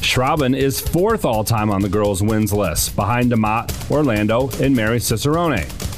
Schraben 0.02 0.56
is 0.56 0.80
fourth 0.80 1.24
all 1.24 1.44
time 1.44 1.70
on 1.70 1.82
the 1.82 1.88
girls' 1.88 2.22
wins 2.22 2.52
list, 2.52 2.96
behind 2.96 3.30
DeMott, 3.30 3.90
Orlando, 3.90 4.50
and 4.60 4.74
Mary 4.74 4.98
Cicerone. 4.98 5.91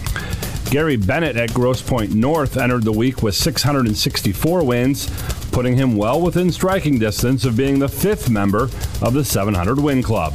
Gary 0.75 0.97
Bennett 0.97 1.37
at 1.37 1.55
Grosse 1.55 1.81
Pointe 1.81 2.17
North 2.17 2.57
entered 2.57 2.83
the 2.83 2.91
week 2.91 3.23
with 3.23 3.37
664 3.37 4.65
wins, 4.65 5.09
putting 5.53 5.77
him 5.77 5.97
well 5.97 6.21
within 6.21 6.51
striking 6.51 6.99
distance 6.99 7.45
of 7.45 7.57
being 7.57 7.79
the 7.79 7.89
fifth 7.89 8.29
member 8.29 8.65
of 9.01 9.15
the 9.15 9.25
700 9.25 9.79
win 9.79 10.03
club. 10.03 10.35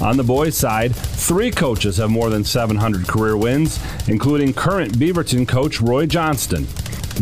On 0.00 0.16
the 0.16 0.22
boys' 0.22 0.56
side, 0.56 0.94
three 0.94 1.50
coaches 1.50 1.96
have 1.96 2.10
more 2.10 2.30
than 2.30 2.44
700 2.44 3.08
career 3.08 3.36
wins, 3.36 3.80
including 4.06 4.54
current 4.54 4.96
Beaverton 5.00 5.48
coach 5.48 5.80
Roy 5.80 6.06
Johnston. 6.06 6.68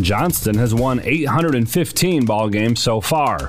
Johnston 0.02 0.58
has 0.58 0.74
won 0.74 1.00
815 1.02 2.26
ball 2.26 2.50
games 2.50 2.78
so 2.78 3.00
far. 3.00 3.48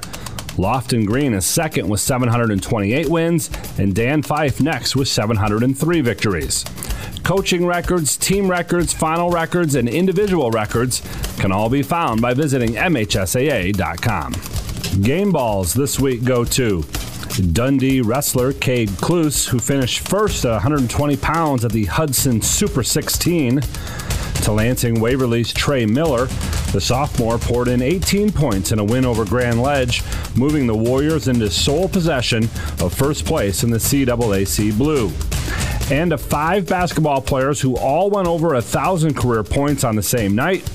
Lofton 0.58 1.06
Greene 1.06 1.34
is 1.34 1.46
second 1.46 1.88
with 1.90 2.00
728 2.00 3.10
wins, 3.10 3.50
and 3.78 3.94
Dan 3.94 4.22
Fife 4.22 4.62
next 4.62 4.96
with 4.96 5.08
703 5.08 6.02
victories. 6.02 6.64
Coaching 7.24 7.66
records, 7.66 8.16
team 8.18 8.50
records, 8.50 8.94
final 8.94 9.30
records, 9.30 9.76
and 9.76 9.90
individual 9.90 10.52
records 10.52 11.02
can 11.40 11.52
all 11.52 11.70
be 11.70 11.82
found 11.82 12.22
by 12.22 12.34
visiting 12.34 12.74
MHSAA.com. 12.74 14.34
Game 15.02 15.32
balls 15.32 15.74
this 15.74 16.00
week 16.00 16.24
go 16.24 16.46
to 16.46 16.84
Dundee 17.52 18.02
wrestler 18.02 18.54
Cade 18.54 18.90
Klus, 18.90 19.48
who 19.50 19.60
finished 19.60 20.08
first 20.08 20.46
at 20.46 20.52
120 20.52 21.18
pounds 21.18 21.66
at 21.66 21.72
the 21.72 21.86
Hudson 21.86 22.42
Super 22.42 22.84
16. 22.84 23.62
To 24.44 24.52
Lansing 24.52 25.00
Waverly's 25.00 25.52
Trey 25.52 25.86
Miller, 25.86 26.28
the 26.72 26.82
sophomore 26.82 27.38
poured 27.38 27.68
in 27.68 27.82
18 27.82 28.32
points 28.32 28.72
in 28.72 28.80
a 28.80 28.84
win 28.84 29.06
over 29.06 29.26
Grand 29.26 29.62
Ledge, 29.62 30.04
moving 30.36 30.68
the 30.68 30.76
Warriors 30.76 31.28
into 31.28 31.50
sole 31.50 31.90
possession 31.90 32.44
of 32.80 32.94
first 32.94 33.26
place 33.26 33.64
in 33.64 33.72
the 33.72 33.78
CAAC 33.78 34.78
Blue. 34.78 35.12
And 35.96 36.14
of 36.14 36.22
five 36.22 36.68
basketball 36.68 37.22
players 37.22 37.62
who 37.62 37.78
all 37.78 38.10
went 38.10 38.28
over 38.28 38.56
a 38.56 38.62
thousand 38.62 39.16
career 39.16 39.44
points 39.44 39.84
on 39.84 39.96
the 39.96 40.04
same 40.04 40.36
night 40.36 40.70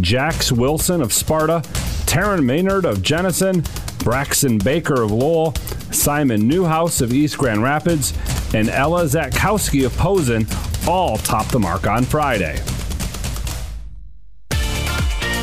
Jax 0.00 0.50
Wilson 0.50 1.00
of 1.00 1.12
Sparta, 1.12 1.62
Taryn 2.06 2.44
Maynard 2.44 2.84
of 2.84 3.02
Jenison, 3.02 3.64
Braxton 3.98 4.58
Baker 4.58 5.02
of 5.02 5.10
Lowell, 5.10 5.54
Simon 5.92 6.46
Newhouse 6.48 7.00
of 7.00 7.12
East 7.12 7.38
Grand 7.38 7.62
Rapids, 7.62 8.12
and 8.54 8.68
Ella 8.68 9.04
Zatkowski 9.04 9.86
of 9.86 9.96
Posen 9.96 10.46
all 10.86 11.16
topped 11.18 11.52
the 11.52 11.58
mark 11.58 11.86
on 11.86 12.04
Friday. 12.04 12.60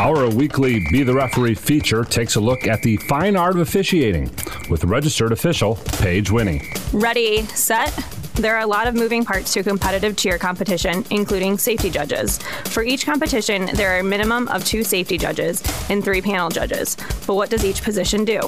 Our 0.00 0.30
weekly 0.30 0.80
Be 0.90 1.02
the 1.02 1.12
Referee 1.12 1.56
feature 1.56 2.04
takes 2.04 2.36
a 2.36 2.40
look 2.40 2.66
at 2.66 2.80
the 2.80 2.96
fine 2.96 3.36
art 3.36 3.56
of 3.56 3.60
officiating 3.60 4.30
with 4.70 4.82
registered 4.84 5.30
official 5.30 5.76
Paige 5.98 6.30
Winnie. 6.30 6.62
Ready, 6.94 7.42
set. 7.42 7.92
There 8.34 8.56
are 8.56 8.60
a 8.60 8.66
lot 8.66 8.86
of 8.86 8.94
moving 8.94 9.24
parts 9.24 9.52
to 9.52 9.60
a 9.60 9.62
competitive 9.62 10.16
cheer 10.16 10.38
competition, 10.38 11.04
including 11.10 11.58
safety 11.58 11.90
judges. 11.90 12.38
For 12.66 12.82
each 12.82 13.04
competition, 13.04 13.66
there 13.74 13.94
are 13.94 13.98
a 13.98 14.04
minimum 14.04 14.48
of 14.48 14.64
two 14.64 14.82
safety 14.82 15.18
judges 15.18 15.62
and 15.90 16.02
three 16.02 16.22
panel 16.22 16.48
judges. 16.48 16.96
But 17.26 17.34
what 17.34 17.50
does 17.50 17.64
each 17.64 17.82
position 17.82 18.24
do? 18.24 18.40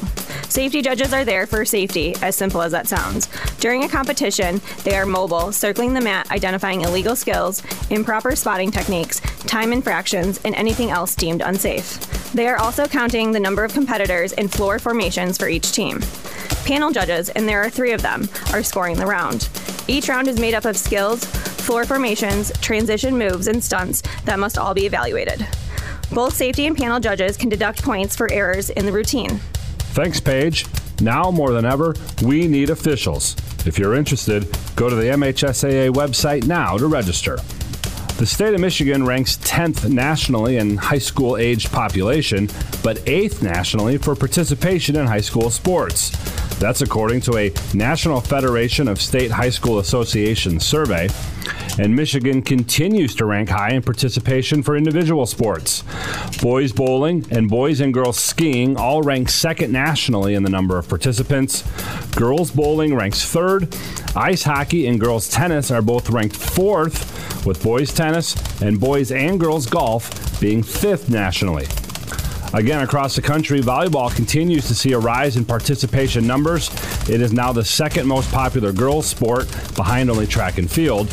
Safety 0.49 0.83
judges 0.83 1.13
are 1.13 1.25
there 1.25 1.47
for 1.47 1.65
safety, 1.65 2.15
as 2.23 2.37
simple 2.37 2.63
as 2.63 2.73
that 2.73 2.87
sounds. 2.87 3.29
During 3.59 3.85
a 3.85 3.89
competition, 3.89 4.61
they 4.85 4.97
are 4.97 5.07
mobile, 5.07 5.53
circling 5.53 5.95
the 5.95 6.01
mat, 6.01 6.31
identifying 6.31 6.83
illegal 6.83 7.17
skills, 7.17 7.63
improper 7.91 8.37
spotting 8.37 8.71
techniques, 8.71 9.21
time 9.47 9.73
infractions, 9.73 10.41
and 10.45 10.55
anything 10.55 10.91
else 10.91 11.15
deemed 11.15 11.43
unsafe. 11.43 12.33
They 12.33 12.49
are 12.49 12.57
also 12.57 12.87
counting 12.87 13.33
the 13.33 13.41
number 13.41 13.65
of 13.65 13.75
competitors 13.75 14.33
and 14.33 14.51
floor 14.51 14.79
formations 14.79 15.37
for 15.37 15.49
each 15.49 15.73
team. 15.73 16.01
Panel 16.65 16.91
judges, 16.91 17.29
and 17.31 17.49
there 17.49 17.63
are 17.63 17.69
three 17.69 17.93
of 17.93 18.03
them, 18.03 18.29
are 18.53 18.63
scoring 18.63 18.97
the 18.97 19.07
round. 19.07 19.49
Each 19.89 20.09
round 20.09 20.29
is 20.29 20.39
made 20.39 20.55
up 20.55 20.65
of 20.65 20.77
skills, 20.77 21.25
floor 21.25 21.85
formations, 21.85 22.53
transition 22.61 23.17
moves, 23.19 23.49
and 23.49 23.63
stunts 23.63 24.03
that 24.25 24.39
must 24.39 24.59
all 24.59 24.75
be 24.75 24.87
evaluated. 24.87 25.47
Both 26.13 26.35
safety 26.35 26.67
and 26.67 26.77
panel 26.77 27.01
judges 27.01 27.37
can 27.37 27.49
deduct 27.49 27.83
points 27.83 28.15
for 28.15 28.31
errors 28.31 28.71
in 28.71 28.87
the 28.87 28.93
routine. 28.93 29.41
Thanks, 29.95 30.21
Paige. 30.21 30.67
Now 31.01 31.31
more 31.31 31.53
than 31.53 31.65
ever, 31.65 31.95
we 32.23 32.47
need 32.47 32.71
officials. 32.71 33.35
If 33.67 33.79
you're 33.79 33.95
interested, 33.95 34.47
go 34.77 34.89
to 34.89 34.95
the 34.95 35.05
MHSAA 35.05 35.93
website 35.93 36.47
now 36.47 36.77
to 36.79 36.87
register. 36.87 37.39
The 38.19 38.27
state 38.27 38.55
of 38.55 38.61
Michigan 38.61 39.05
ranks 39.05 39.37
10th 39.39 39.91
nationally 39.91 40.59
in 40.59 40.77
high 40.77 40.99
school 40.99 41.37
aged 41.37 41.73
population, 41.73 42.47
but 42.83 42.99
8th 42.99 43.43
nationally 43.43 43.99
for 43.99 44.15
participation 44.15 44.97
in 44.97 45.07
high 45.07 45.21
school 45.21 45.51
sports. 45.51 46.13
That's 46.63 46.81
according 46.81 47.23
to 47.23 47.39
a 47.39 47.53
National 47.75 48.21
Federation 48.21 48.87
of 48.87 49.03
State 49.03 49.33
High 49.33 49.51
School 49.51 49.81
Associations 49.81 50.65
survey. 50.65 51.09
And 51.77 51.97
Michigan 51.97 52.41
continues 52.41 53.17
to 53.17 53.25
rank 53.25 53.49
high 53.49 53.71
in 53.71 53.83
participation 53.83 54.63
for 54.63 54.77
individual 54.77 55.27
sports. 55.27 55.83
Boys 56.41 56.71
bowling 56.73 57.27
and 57.33 57.51
boys 57.51 57.81
and 57.81 57.93
girls 57.93 58.17
skiing 58.17 58.77
all 58.77 59.03
rank 59.03 59.29
second 59.29 59.73
nationally 59.73 60.35
in 60.35 60.45
the 60.45 60.51
number 60.51 60.79
of 60.79 60.89
participants. 60.89 61.65
Girls 62.15 62.53
bowling 62.53 62.95
ranks 62.95 63.25
third. 63.25 63.77
Ice 64.15 64.45
hockey 64.45 64.87
and 64.87 65.01
girls 65.01 65.29
tennis 65.29 65.73
are 65.73 65.83
both 65.83 66.11
ranked 66.11 66.37
fourth, 66.37 67.45
with 67.45 67.61
boys 67.65 67.93
tennis 67.93 68.37
and 68.63 68.79
boys 68.79 69.11
and 69.11 69.41
girls 69.41 69.67
golf 69.67 70.41
being 70.41 70.63
fifth 70.63 71.11
nationally. 71.11 71.67
Again, 72.55 72.83
across 72.83 73.17
the 73.17 73.23
country, 73.23 73.61
volleyball 73.61 74.15
continues 74.15 74.69
to 74.69 74.75
see 74.75 74.93
a 74.93 74.99
rise 74.99 75.37
in 75.37 75.45
participation 75.45 76.27
numbers. 76.27 76.71
It 77.09 77.23
is 77.23 77.33
now 77.33 77.51
the 77.51 77.65
second 77.65 78.07
most 78.07 78.31
popular 78.31 78.73
girls' 78.73 79.07
sport, 79.07 79.49
behind 79.75 80.11
only 80.11 80.27
track 80.27 80.59
and 80.59 80.71
field. 80.71 81.09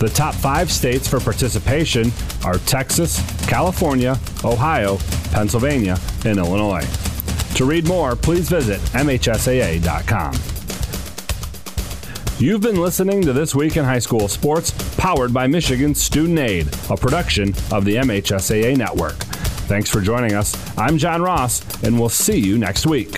The 0.00 0.10
top 0.10 0.34
five 0.34 0.70
states 0.70 1.08
for 1.08 1.18
participation 1.18 2.12
are 2.44 2.58
Texas, 2.58 3.22
California, 3.46 4.18
Ohio, 4.44 4.98
Pennsylvania, 5.32 5.98
and 6.26 6.38
Illinois. 6.38 6.86
To 7.54 7.64
read 7.64 7.88
more, 7.88 8.14
please 8.14 8.50
visit 8.50 8.78
MHSAA.com. 8.92 10.34
You've 12.38 12.60
been 12.60 12.78
listening 12.78 13.22
to 13.22 13.32
This 13.32 13.54
Week 13.54 13.78
in 13.78 13.84
High 13.86 13.98
School 13.98 14.28
Sports, 14.28 14.72
powered 14.98 15.32
by 15.32 15.46
Michigan 15.46 15.94
Student 15.94 16.38
Aid, 16.38 16.68
a 16.90 16.96
production 16.98 17.54
of 17.72 17.86
the 17.86 17.94
MHSAA 17.94 18.76
Network. 18.76 19.16
Thanks 19.66 19.90
for 19.90 20.00
joining 20.00 20.34
us. 20.34 20.54
I'm 20.78 20.96
John 20.96 21.22
Ross, 21.22 21.82
and 21.82 21.98
we'll 21.98 22.08
see 22.08 22.38
you 22.38 22.56
next 22.56 22.86
week. 22.86 23.16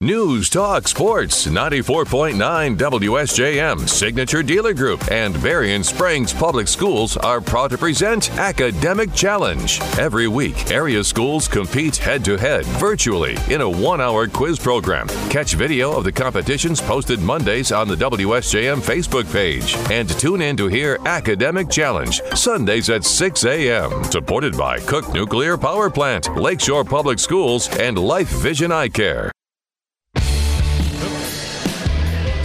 News 0.00 0.48
Talk 0.48 0.86
Sports 0.86 1.48
94.9 1.48 2.36
WSJM 2.78 3.88
Signature 3.88 4.44
Dealer 4.44 4.72
Group 4.72 5.10
and 5.10 5.34
Berrien 5.42 5.82
Springs 5.82 6.32
Public 6.32 6.68
Schools 6.68 7.16
are 7.16 7.40
proud 7.40 7.70
to 7.70 7.78
present 7.78 8.30
Academic 8.38 9.12
Challenge. 9.12 9.80
Every 9.98 10.28
week, 10.28 10.70
area 10.70 11.02
schools 11.02 11.48
compete 11.48 11.96
head 11.96 12.24
to 12.26 12.36
head 12.36 12.64
virtually 12.78 13.36
in 13.52 13.60
a 13.60 13.68
one 13.68 14.00
hour 14.00 14.28
quiz 14.28 14.56
program. 14.56 15.08
Catch 15.30 15.54
video 15.54 15.90
of 15.90 16.04
the 16.04 16.12
competitions 16.12 16.80
posted 16.80 17.18
Mondays 17.18 17.72
on 17.72 17.88
the 17.88 17.96
WSJM 17.96 18.80
Facebook 18.80 19.28
page 19.32 19.74
and 19.90 20.08
tune 20.08 20.42
in 20.42 20.56
to 20.58 20.68
hear 20.68 21.00
Academic 21.06 21.68
Challenge 21.68 22.22
Sundays 22.36 22.88
at 22.88 23.04
6 23.04 23.44
a.m. 23.46 24.04
Supported 24.04 24.56
by 24.56 24.78
Cook 24.78 25.12
Nuclear 25.12 25.58
Power 25.58 25.90
Plant, 25.90 26.36
Lakeshore 26.36 26.84
Public 26.84 27.18
Schools, 27.18 27.68
and 27.78 27.98
Life 27.98 28.28
Vision 28.28 28.70
Eye 28.70 28.90
Care. 28.90 29.32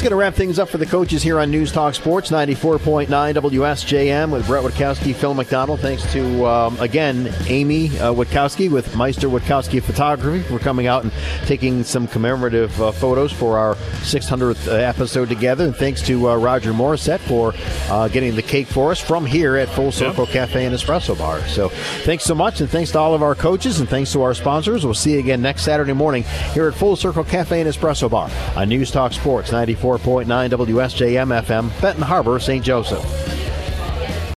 Going 0.03 0.11
to 0.11 0.17
wrap 0.17 0.33
things 0.33 0.59
up 0.59 0.67
for 0.67 0.77
the 0.77 0.85
coaches 0.85 1.23
here 1.23 1.39
on 1.39 1.49
News 1.49 1.71
Talk 1.71 1.95
Sports 1.95 2.29
94.9 2.29 3.07
WSJM 3.07 4.31
with 4.33 4.45
Brett 4.45 4.65
Witkowski, 4.65 5.15
Phil 5.15 5.33
McDonald. 5.33 5.79
Thanks 5.79 6.11
to, 6.11 6.45
um, 6.45 6.77
again, 6.81 7.33
Amy 7.47 7.87
uh, 7.99 8.13
Witkowski 8.13 8.69
with 8.69 8.97
Meister 8.97 9.29
Witkowski 9.29 9.81
Photography 9.81 10.43
for 10.43 10.59
coming 10.59 10.87
out 10.87 11.03
and 11.03 11.13
taking 11.45 11.85
some 11.85 12.05
commemorative 12.05 12.81
uh, 12.81 12.91
photos 12.91 13.31
for 13.31 13.57
our 13.57 13.75
600th 13.75 14.67
episode 14.77 15.29
together. 15.29 15.63
And 15.63 15.73
thanks 15.75 16.01
to 16.01 16.31
uh, 16.31 16.35
Roger 16.35 16.73
Morissette 16.73 17.21
for 17.21 17.53
uh, 17.89 18.09
getting 18.09 18.35
the 18.35 18.41
cake 18.41 18.67
for 18.67 18.91
us 18.91 18.99
from 18.99 19.25
here 19.25 19.55
at 19.55 19.69
Full 19.69 19.93
Circle 19.93 20.25
yep. 20.25 20.33
Cafe 20.33 20.65
and 20.65 20.75
Espresso 20.75 21.17
Bar. 21.17 21.39
So 21.47 21.69
thanks 22.03 22.25
so 22.25 22.35
much, 22.35 22.59
and 22.59 22.69
thanks 22.69 22.91
to 22.91 22.99
all 22.99 23.13
of 23.13 23.23
our 23.23 23.35
coaches, 23.35 23.79
and 23.79 23.87
thanks 23.87 24.11
to 24.11 24.21
our 24.21 24.33
sponsors. 24.33 24.83
We'll 24.83 24.95
see 24.95 25.13
you 25.13 25.19
again 25.19 25.41
next 25.41 25.61
Saturday 25.61 25.93
morning 25.93 26.23
here 26.51 26.67
at 26.67 26.73
Full 26.73 26.97
Circle 26.97 27.23
Cafe 27.23 27.61
and 27.61 27.69
Espresso 27.69 28.09
Bar 28.09 28.29
on 28.57 28.67
News 28.67 28.91
Talk 28.91 29.13
Sports 29.13 29.53
94. 29.53 29.92
94.9 29.97 30.49
WSJM 30.49 31.43
FM, 31.43 31.81
Benton 31.81 32.03
Harbor, 32.03 32.39
St. 32.39 32.63
Joseph. 32.63 33.52